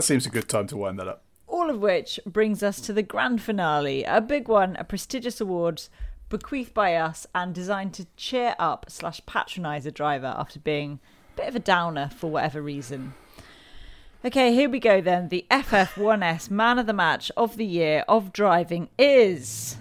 seems 0.01 0.25
a 0.25 0.29
good 0.29 0.49
time 0.49 0.67
to 0.67 0.77
wind 0.77 0.99
that 0.99 1.07
up. 1.07 1.23
All 1.47 1.69
of 1.69 1.79
which 1.79 2.19
brings 2.25 2.63
us 2.63 2.81
to 2.81 2.93
the 2.93 3.03
grand 3.03 3.41
finale, 3.41 4.03
a 4.03 4.19
big 4.19 4.47
one, 4.47 4.75
a 4.77 4.83
prestigious 4.83 5.39
awards 5.39 5.89
bequeathed 6.29 6.73
by 6.73 6.95
us 6.95 7.27
and 7.35 7.53
designed 7.53 7.93
to 7.93 8.07
cheer 8.17 8.55
up 8.57 8.87
slash 8.89 9.21
patronise 9.27 9.85
a 9.85 9.91
driver 9.91 10.33
after 10.35 10.59
being 10.59 10.99
a 11.33 11.37
bit 11.37 11.47
of 11.47 11.55
a 11.55 11.59
downer 11.59 12.09
for 12.17 12.31
whatever 12.31 12.59
reason. 12.59 13.13
Okay, 14.25 14.53
here 14.53 14.69
we 14.69 14.79
go 14.79 15.01
then. 15.01 15.27
The 15.27 15.45
FF1S 15.51 16.49
Man 16.49 16.79
of 16.79 16.85
the 16.85 16.93
Match 16.93 17.29
of 17.35 17.57
the 17.57 17.65
Year 17.65 18.05
of 18.07 18.31
Driving 18.31 18.87
is. 18.97 19.75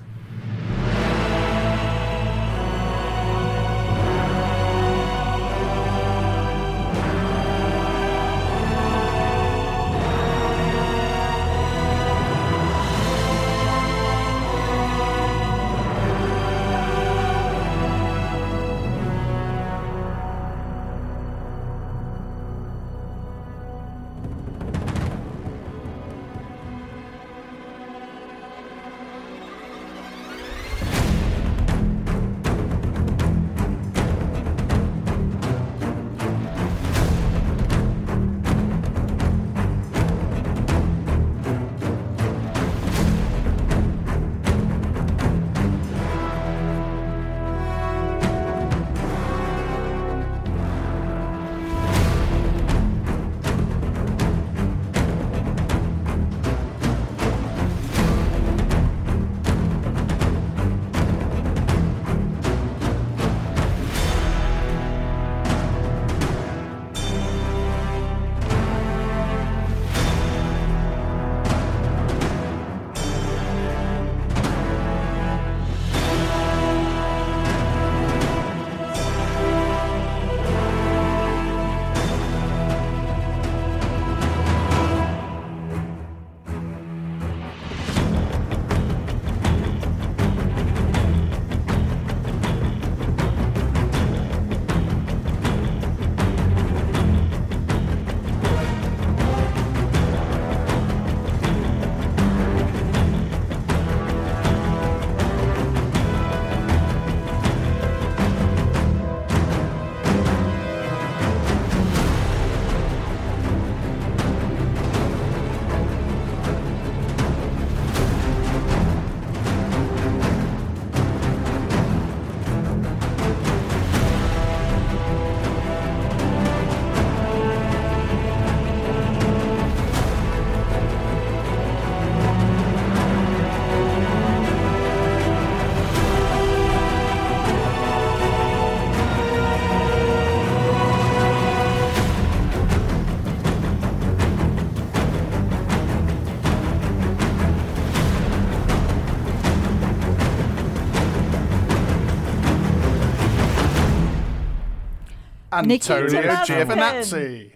Antonio 155.52 156.08
Mazepin. 156.08 156.66
Giovinazzi. 156.66 157.52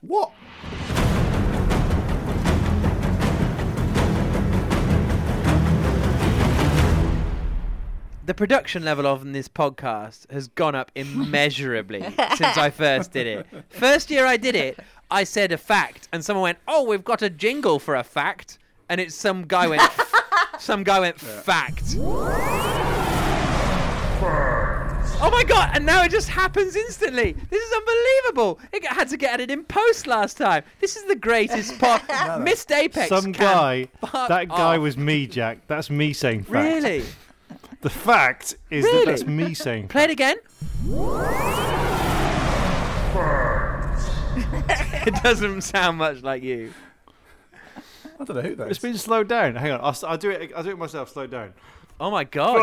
What? 0.00 0.32
The 8.24 8.34
production 8.34 8.84
level 8.84 9.06
of 9.06 9.30
this 9.32 9.48
podcast 9.48 10.30
has 10.30 10.48
gone 10.48 10.74
up 10.74 10.90
immeasurably 10.94 12.02
since 12.36 12.56
I 12.56 12.70
first 12.70 13.12
did 13.12 13.26
it. 13.26 13.46
First 13.68 14.10
year 14.10 14.24
I 14.26 14.36
did 14.36 14.54
it, 14.54 14.78
I 15.10 15.24
said 15.24 15.52
a 15.52 15.58
fact, 15.58 16.08
and 16.12 16.24
someone 16.24 16.42
went, 16.44 16.58
"Oh, 16.66 16.84
we've 16.84 17.04
got 17.04 17.20
a 17.20 17.28
jingle 17.28 17.78
for 17.78 17.94
a 17.96 18.04
fact," 18.04 18.58
and 18.88 19.00
it's 19.00 19.14
some 19.14 19.42
guy 19.42 19.66
went, 19.66 19.82
some 20.58 20.84
guy 20.84 21.00
went 21.00 21.20
fact. 21.20 21.96
Oh 25.24 25.30
my 25.30 25.44
god! 25.44 25.70
And 25.74 25.86
now 25.86 26.02
it 26.02 26.10
just 26.10 26.28
happens 26.28 26.74
instantly. 26.74 27.32
This 27.48 27.62
is 27.62 27.72
unbelievable. 27.72 28.58
It 28.72 28.84
had 28.86 29.08
to 29.10 29.16
get 29.16 29.34
added 29.34 29.50
in 29.52 29.62
post 29.64 30.06
last 30.08 30.36
time. 30.36 30.64
This 30.80 30.96
is 30.96 31.04
the 31.04 31.14
greatest 31.14 31.78
part. 31.80 32.02
Missed 32.40 32.72
Apex. 32.72 33.08
Some 33.08 33.32
can 33.32 33.32
guy. 33.32 33.88
fuck 34.00 34.28
That 34.28 34.48
guy 34.48 34.76
off. 34.76 34.82
was 34.82 34.96
me, 34.96 35.28
Jack. 35.28 35.58
That's 35.68 35.90
me 35.90 36.12
saying 36.12 36.42
fact. 36.44 36.54
really. 36.54 37.04
The 37.82 37.90
fact 37.90 38.56
is 38.70 38.84
Really? 38.84 39.04
that 39.04 39.10
that's 39.10 39.24
me 39.24 39.54
saying 39.54 39.88
Play 39.88 40.04
it 40.04 40.10
again. 40.10 40.36
it 45.06 45.14
doesn't 45.22 45.62
sound 45.62 45.98
much 45.98 46.22
like 46.22 46.42
you. 46.42 46.72
I 48.20 48.24
don't 48.24 48.36
know 48.36 48.42
who 48.42 48.54
that. 48.56 48.68
It's 48.70 48.78
been 48.78 48.96
slowed 48.96 49.28
down. 49.28 49.56
Hang 49.56 49.72
on, 49.72 49.80
I'll, 49.80 49.88
s- 49.90 50.04
I'll 50.04 50.16
do 50.18 50.30
it. 50.30 50.52
I'll 50.56 50.62
do 50.62 50.70
it 50.70 50.78
myself. 50.78 51.10
Slow 51.10 51.26
down. 51.26 51.54
Oh 52.00 52.10
my 52.10 52.24
god. 52.24 52.56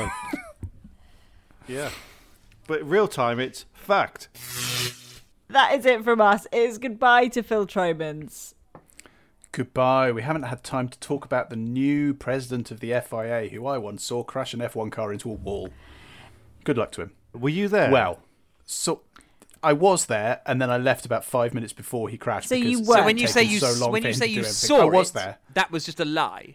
yeah. 0.00 0.10
Yeah, 1.68 1.90
but 2.66 2.82
real 2.88 3.08
time, 3.08 3.40
it's 3.40 3.64
fact. 3.74 4.28
That 5.48 5.74
is 5.74 5.86
it 5.86 6.02
from 6.04 6.20
us. 6.20 6.46
It's 6.52 6.78
goodbye 6.78 7.28
to 7.28 7.42
Phil 7.42 7.66
Tromans. 7.66 8.54
Goodbye. 9.52 10.12
We 10.12 10.22
haven't 10.22 10.42
had 10.44 10.62
time 10.62 10.88
to 10.88 10.98
talk 10.98 11.24
about 11.24 11.50
the 11.50 11.56
new 11.56 12.12
president 12.14 12.70
of 12.70 12.80
the 12.80 12.90
FIA, 13.00 13.48
who 13.50 13.66
I 13.66 13.78
once 13.78 14.04
saw 14.04 14.22
crash 14.22 14.52
an 14.54 14.60
F1 14.60 14.90
car 14.92 15.12
into 15.12 15.30
a 15.30 15.34
wall. 15.34 15.70
Good 16.64 16.76
luck 16.76 16.92
to 16.92 17.02
him. 17.02 17.12
Were 17.32 17.48
you 17.48 17.68
there? 17.68 17.90
Well, 17.90 18.20
so 18.64 19.02
I 19.62 19.72
was 19.72 20.06
there, 20.06 20.40
and 20.46 20.60
then 20.60 20.70
I 20.70 20.76
left 20.76 21.06
about 21.06 21.24
five 21.24 21.54
minutes 21.54 21.72
before 21.72 22.08
he 22.08 22.18
crashed. 22.18 22.48
So 22.48 22.54
you 22.54 22.80
were- 22.80 22.96
So 22.96 23.04
when 23.04 23.18
you 23.18 23.26
say 23.28 23.42
you 23.44 23.58
so 23.60 23.72
long 23.80 23.92
when 23.92 24.02
you 24.04 24.12
say 24.12 24.26
you 24.26 24.42
saw 24.44 24.82
I 24.82 24.84
was 24.84 25.10
it, 25.10 25.14
there. 25.14 25.38
that 25.54 25.70
was 25.70 25.84
just 25.84 26.00
a 26.00 26.04
lie. 26.04 26.54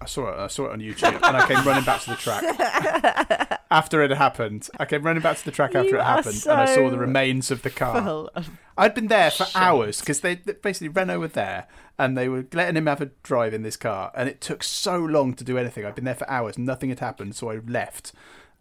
I 0.00 0.06
saw 0.06 0.28
it. 0.28 0.38
I 0.38 0.46
saw 0.48 0.66
it 0.66 0.72
on 0.72 0.80
YouTube, 0.80 1.14
and 1.14 1.36
I 1.36 1.46
came 1.46 1.64
running 1.66 1.84
back 1.84 2.02
to 2.02 2.10
the 2.10 2.16
track 2.16 3.60
after 3.70 4.02
it 4.02 4.10
happened. 4.10 4.68
I 4.78 4.84
came 4.84 5.02
running 5.02 5.22
back 5.22 5.38
to 5.38 5.44
the 5.44 5.50
track 5.50 5.74
after 5.74 5.88
You 5.90 5.98
it 5.98 6.04
happened, 6.04 6.42
and 6.46 6.60
I 6.60 6.66
saw 6.74 6.90
the 6.90 6.98
remains 6.98 7.50
of 7.50 7.62
the 7.62 7.70
car. 7.70 7.96
Of 8.34 8.50
I'd 8.76 8.94
been 8.94 9.08
there 9.08 9.30
for 9.30 9.46
hours 9.54 10.00
because 10.00 10.20
they 10.20 10.34
basically 10.36 10.88
Renault 10.88 11.20
were 11.20 11.28
there 11.28 11.66
and 11.98 12.16
they 12.16 12.28
were 12.28 12.44
letting 12.52 12.76
him 12.76 12.86
have 12.86 13.00
a 13.00 13.06
drive 13.22 13.54
in 13.54 13.62
this 13.62 13.76
car, 13.76 14.12
and 14.14 14.28
it 14.28 14.40
took 14.42 14.62
so 14.62 14.98
long 14.98 15.32
to 15.34 15.44
do 15.44 15.56
anything. 15.56 15.84
I'd 15.86 15.94
been 15.94 16.04
there 16.04 16.14
for 16.14 16.28
hours, 16.28 16.58
nothing 16.58 16.90
had 16.90 17.00
happened, 17.00 17.34
so 17.34 17.50
I 17.50 17.56
left, 17.66 18.12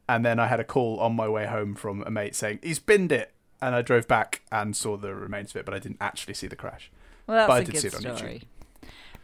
and 0.08 0.26
then 0.26 0.40
I 0.40 0.48
had 0.48 0.62
a 0.62 0.64
call 0.64 1.00
on 1.02 1.16
my 1.18 1.28
way 1.28 1.46
home 1.46 1.76
from 1.76 2.02
a 2.04 2.12
mate 2.12 2.36
saying 2.36 2.60
he's 2.64 2.80
binned 2.80 3.12
it, 3.12 3.34
and 3.62 3.76
I 3.76 3.82
drove 3.82 4.08
back 4.08 4.42
and 4.54 4.74
saw 4.74 4.96
the 4.96 5.14
remains 5.14 5.50
of 5.52 5.58
it, 5.58 5.66
but 5.66 5.74
I 5.74 5.80
didn't 5.80 5.98
actually 6.00 6.34
see 6.36 6.48
the 6.48 6.56
crash. 6.56 6.92
Well, 7.28 7.36
that's 7.36 7.48
But 7.50 7.54
I 7.54 7.60
a 7.60 7.64
did 7.66 7.72
good 7.74 7.82
see 7.82 7.88
it 7.90 7.96
on 7.96 8.02
YouTube. 8.04 8.44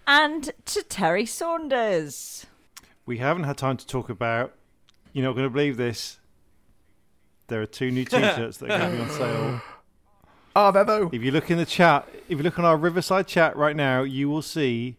Story. 0.05 0.23
And 0.23 0.51
to 0.65 0.83
Terry 0.83 1.25
Saunders. 1.25 2.45
we 3.05 3.17
haven't 3.19 3.43
had 3.43 3.57
time 3.57 3.77
to 3.77 3.85
talk 3.87 4.09
about. 4.09 4.53
You're 5.13 5.25
not 5.25 5.33
going 5.33 5.45
to 5.45 5.49
believe 5.49 5.77
this. 5.77 6.19
There 7.47 7.61
are 7.61 7.65
two 7.65 7.91
new 7.91 8.05
T-shirts 8.05 8.57
that 8.57 8.71
are 8.71 8.77
going 8.79 8.91
to 8.91 8.97
be 8.97 9.03
on 9.03 9.09
sale. 9.09 9.61
Ah, 10.55 10.71
there 10.71 10.83
though. 10.85 11.09
If 11.13 11.21
you 11.21 11.31
look 11.31 11.49
in 11.51 11.57
the 11.57 11.65
chat, 11.65 12.07
if 12.29 12.37
you 12.37 12.43
look 12.43 12.59
on 12.59 12.65
our 12.65 12.77
Riverside 12.77 13.27
chat 13.27 13.55
right 13.55 13.75
now, 13.75 14.03
you 14.03 14.29
will 14.29 14.41
see. 14.41 14.97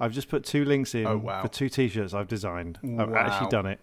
I've 0.00 0.12
just 0.12 0.28
put 0.28 0.44
two 0.44 0.64
links 0.64 0.94
in 0.94 1.06
Oh, 1.06 1.16
wow. 1.16 1.42
for 1.42 1.48
two 1.48 1.68
T-shirts 1.68 2.14
I've 2.14 2.28
designed. 2.28 2.78
I've 2.84 3.12
actually 3.14 3.50
done 3.50 3.66
it. 3.66 3.80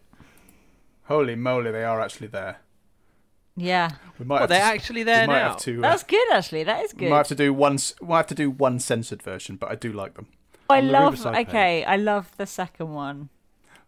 Holy 1.06 1.36
moly, 1.36 1.72
they 1.72 1.84
are 1.84 2.00
actually 2.00 2.28
there. 2.28 2.58
Yeah, 3.58 3.92
We 4.20 4.26
might 4.26 4.36
Well, 4.36 4.40
have 4.42 4.50
they're 4.50 4.60
to, 4.60 4.66
actually 4.66 5.02
we 5.02 5.04
there 5.04 5.28
might 5.28 5.40
now. 5.40 5.50
have 5.50 5.58
to. 5.60 5.80
Uh, 5.80 5.82
that's 5.82 6.04
good. 6.04 6.32
Actually, 6.34 6.64
that 6.64 6.84
is 6.86 6.92
good. 6.92 7.00
we 7.02 7.06
good. 7.08 7.10
might 7.12 7.18
have 7.18 7.28
to 7.30 7.36
do 7.36 7.54
one. 7.54 7.78
We'll 8.02 8.18
have 8.18 8.28
to 8.28 8.36
do 8.36 8.50
one 8.50 8.80
censored 8.80 9.22
version, 9.24 9.56
but 9.58 9.70
I 9.72 9.76
do 9.76 9.92
like 9.94 10.16
them. 10.16 10.28
I 10.70 10.80
love. 10.82 11.14
Riverside 11.14 11.48
Okay, 11.48 11.84
I 11.86 11.96
love 11.98 12.32
the 12.38 12.46
second 12.46 12.94
one. 12.94 13.30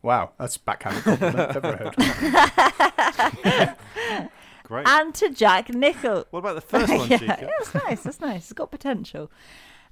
Wow, 0.02 0.32
that's 0.38 0.58
backhanded 0.58 1.04
compliment 1.04 1.40
I've 1.40 1.66
ever 1.66 1.78
heard. 1.78 3.76
Great. 4.64 4.88
And 4.88 5.14
to 5.16 5.30
Jack 5.30 5.70
Nichol. 5.74 6.26
what 6.30 6.40
about 6.40 6.56
the 6.56 6.62
first 6.62 6.90
one, 6.94 7.08
yeah, 7.10 7.18
Chica? 7.18 7.38
yeah, 7.42 7.48
that's 7.60 7.74
nice. 7.74 8.04
That's 8.04 8.20
nice. 8.20 8.44
It's 8.44 8.54
got 8.54 8.70
potential. 8.70 9.32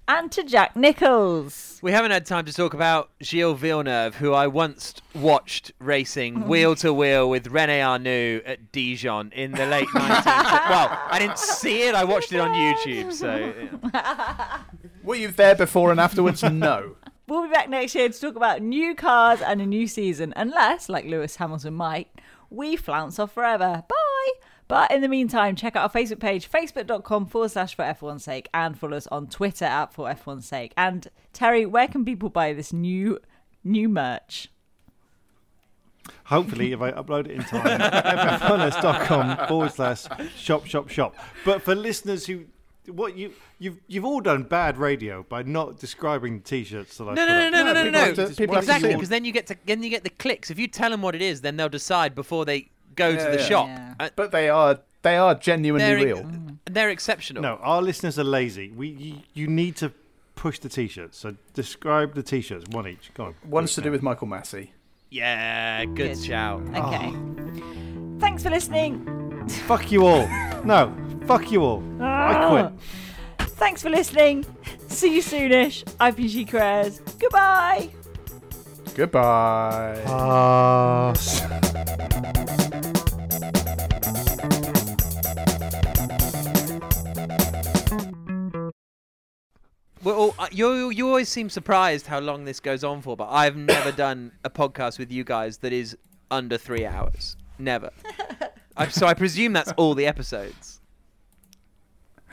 And 0.07 0.31
to 0.33 0.43
Jack 0.43 0.75
Nicholls. 0.75 1.79
We 1.81 1.91
haven't 1.91 2.11
had 2.11 2.27
time 2.27 2.45
to 2.45 2.53
talk 2.53 2.75
about 2.75 3.09
Gilles 3.23 3.55
Villeneuve, 3.55 4.15
who 4.15 4.33
I 4.33 4.45
once 4.47 4.93
watched 5.15 5.71
racing 5.79 6.43
Oh. 6.43 6.47
wheel 6.47 6.75
to 6.75 6.93
wheel 6.93 7.27
with 7.29 7.47
Rene 7.47 7.79
Arnoux 7.81 8.41
at 8.45 8.71
Dijon 8.71 9.31
in 9.33 9.53
the 9.53 9.65
late 9.65 9.87
19th. 9.95 10.25
well, 10.69 10.99
I 11.09 11.17
didn't 11.19 11.39
see 11.39 11.87
it. 11.87 11.95
I 11.95 12.03
watched 12.03 12.31
it 12.33 12.39
on 12.39 12.51
YouTube. 12.53 13.13
So 13.13 13.35
yeah. 13.93 14.59
Were 15.05 15.15
you 15.15 15.27
there 15.27 15.53
before 15.53 15.91
and 15.91 15.99
afterwards? 15.99 16.41
no. 16.51 16.95
We'll 17.27 17.43
be 17.43 17.49
back 17.49 17.69
next 17.69 17.93
year 17.93 18.09
to 18.09 18.19
talk 18.19 18.35
about 18.35 18.63
new 18.63 18.95
cars 18.95 19.39
and 19.39 19.61
a 19.61 19.65
new 19.65 19.87
season, 19.87 20.33
unless, 20.35 20.89
like 20.89 21.05
Lewis 21.05 21.35
Hamilton 21.35 21.75
might, 21.75 22.07
we 22.49 22.75
flounce 22.75 23.19
off 23.19 23.31
forever. 23.31 23.83
Bye! 23.87 24.31
But 24.67 24.89
in 24.89 25.01
the 25.01 25.07
meantime, 25.07 25.55
check 25.55 25.75
out 25.75 25.83
our 25.83 26.01
Facebook 26.01 26.19
page, 26.19 26.49
facebook.com 26.49 27.27
forward 27.27 27.51
slash 27.51 27.75
for 27.75 27.83
F1's 27.85 28.23
sake, 28.23 28.49
and 28.51 28.77
follow 28.77 28.97
us 28.97 29.05
on 29.07 29.27
Twitter 29.27 29.65
at 29.65 29.93
for 29.93 30.07
F1's 30.07 30.47
sake. 30.47 30.73
And 30.75 31.07
Terry, 31.33 31.67
where 31.67 31.87
can 31.87 32.03
people 32.03 32.29
buy 32.29 32.53
this 32.53 32.73
new 32.73 33.19
new 33.63 33.87
merch? 33.87 34.49
Hopefully, 36.25 36.71
if 36.71 36.81
I 36.81 36.91
upload 36.91 37.27
it 37.27 37.31
in 37.31 37.43
time, 37.43 37.79
fffunness.com 38.39 39.47
forward 39.47 39.71
slash 39.71 40.05
shop 40.35 40.65
shop 40.65 40.89
shop. 40.89 41.15
But 41.43 41.61
for 41.61 41.75
listeners 41.75 42.25
who, 42.25 42.45
what 42.89 43.15
you 43.17 43.31
you've 43.59 43.77
you've 43.87 44.05
all 44.05 44.21
done 44.21 44.43
bad 44.43 44.77
radio 44.77 45.23
by 45.27 45.43
not 45.43 45.79
describing 45.79 46.39
the 46.39 46.43
t-shirts 46.43 46.97
that 46.97 47.03
I 47.05 47.13
no, 47.13 47.25
put 47.25 47.27
no, 47.29 47.45
up. 47.45 47.51
no, 47.51 47.63
no, 47.63 47.73
no, 47.73 47.73
no, 47.73 47.83
people 47.83 47.91
no. 47.91 47.99
have 47.99 48.15
to- 48.15 48.35
people 48.35 48.55
have 48.55 48.65
to 48.65 48.71
Exactly, 48.71 48.93
because 48.93 49.09
then 49.09 49.25
you 49.25 49.31
get 49.31 49.47
to 49.47 49.57
then 49.65 49.83
you 49.83 49.89
get 49.89 50.03
the 50.03 50.09
clicks. 50.09 50.49
If 50.51 50.59
you 50.59 50.67
tell 50.67 50.89
them 50.91 51.01
what 51.01 51.15
it 51.15 51.21
is, 51.21 51.41
then 51.41 51.57
they'll 51.57 51.69
decide 51.69 52.15
before 52.15 52.45
they 52.45 52.69
go 52.95 53.09
Yeah, 53.09 53.25
to 53.25 53.31
the 53.31 53.37
yeah. 53.39 53.45
shop. 53.47 53.67
Yeah. 53.67 53.93
Uh, 53.99 54.09
But 54.15 54.31
they 54.31 54.49
are 54.49 54.79
they 55.01 55.17
are 55.17 55.35
genuinely 55.35 55.85
they're, 55.85 56.05
real. 56.05 56.31
they're 56.65 56.89
exceptional. 56.89 57.41
No, 57.43 57.55
our 57.61 57.81
listeners 57.81 58.17
are 58.17 58.23
lazy. 58.23 58.71
We 58.71 58.87
you, 58.89 59.15
you 59.33 59.47
need 59.47 59.75
to 59.77 59.91
push 60.35 60.59
the 60.59 60.69
t-shirts. 60.69 61.17
So 61.17 61.35
describe 61.53 62.13
the 62.15 62.23
t-shirts, 62.23 62.65
one 62.71 62.87
each. 62.87 63.11
Go 63.13 63.25
on. 63.25 63.35
One's 63.47 63.73
to 63.75 63.81
do 63.81 63.91
with 63.91 64.01
Michael 64.01 64.27
Masi. 64.27 64.69
Yeah, 65.11 65.85
good, 65.85 65.95
Good. 65.95 66.23
shout. 66.23 66.61
Okay. 66.75 67.13
Thanks 68.19 68.43
for 68.43 68.49
listening. 68.49 69.47
Fuck 69.67 69.91
you 69.91 70.05
all. 70.05 70.27
No, 70.65 70.87
fuck 71.25 71.51
you 71.51 71.63
all. 71.63 71.83
I 72.01 72.47
quit. 72.49 73.49
Thanks 73.51 73.81
for 73.81 73.89
listening. 73.89 74.45
See 74.87 75.15
you 75.15 75.21
soonish. 75.21 75.83
I've 75.99 76.15
been 76.15 76.27
She 76.27 76.45
Cares. 76.45 76.99
Goodbye. 77.19 77.89
Goodbye. 78.95 80.01
Well, 90.03 90.35
uh, 90.37 90.47
you 90.51 90.91
you 90.91 91.07
always 91.07 91.29
seem 91.29 91.49
surprised 91.49 92.05
how 92.05 92.19
long 92.19 92.45
this 92.45 92.59
goes 92.59 92.83
on 92.83 93.01
for, 93.01 93.17
but 93.17 93.27
I've 93.31 93.55
never 93.55 93.91
done 94.05 94.31
a 94.43 94.49
podcast 94.49 94.99
with 94.99 95.11
you 95.11 95.23
guys 95.23 95.57
that 95.59 95.73
is 95.73 95.97
under 96.29 96.57
three 96.57 96.85
hours. 96.85 97.35
Never. 97.57 97.89
I, 98.77 98.87
so 98.89 99.07
I 99.07 99.13
presume 99.13 99.53
that's 99.53 99.71
all 99.77 99.95
the 99.95 100.05
episodes. 100.05 100.74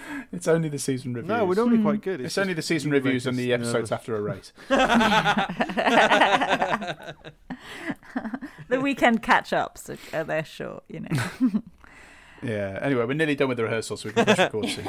It's 0.33 0.49
only 0.49 0.71
the 0.71 0.79
season 0.79 1.13
reviews. 1.13 1.29
No, 1.29 1.45
we're 1.45 1.55
normally 1.55 1.83
quite 1.83 2.01
good. 2.01 2.21
It's, 2.21 2.39
only 2.39 2.55
the 2.55 2.63
season 2.63 2.91
reviews 2.91 3.27
make 3.27 3.33
and 3.33 3.39
the 3.39 3.53
episodes 3.53 3.91
nervous. 3.91 3.93
after 3.93 4.17
a 4.17 4.23
race. 4.23 4.53
The 8.69 8.81
weekend 8.81 9.23
catch 9.23 9.53
ups 9.53 9.91
are, 9.91 9.99
are 10.15 10.25
they're 10.25 10.45
short, 10.45 10.85
you 10.89 11.01
know. 11.01 11.63
Yeah. 12.43 12.77
Anyway, 12.83 13.05
we're 13.05 13.15
nearly 13.15 13.37
done 13.37 13.47
with 13.49 13.57
the 13.57 13.63
rehearsal, 13.63 13.97
so 13.97 14.09
we 14.09 14.15
can 14.15 14.25
push 14.25 14.37
record 14.39 14.69
soon. 14.69 14.85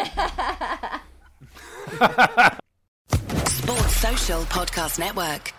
Sports 3.45 3.95
Social 3.98 4.41
Podcast 4.45 4.98
Network. 4.98 5.53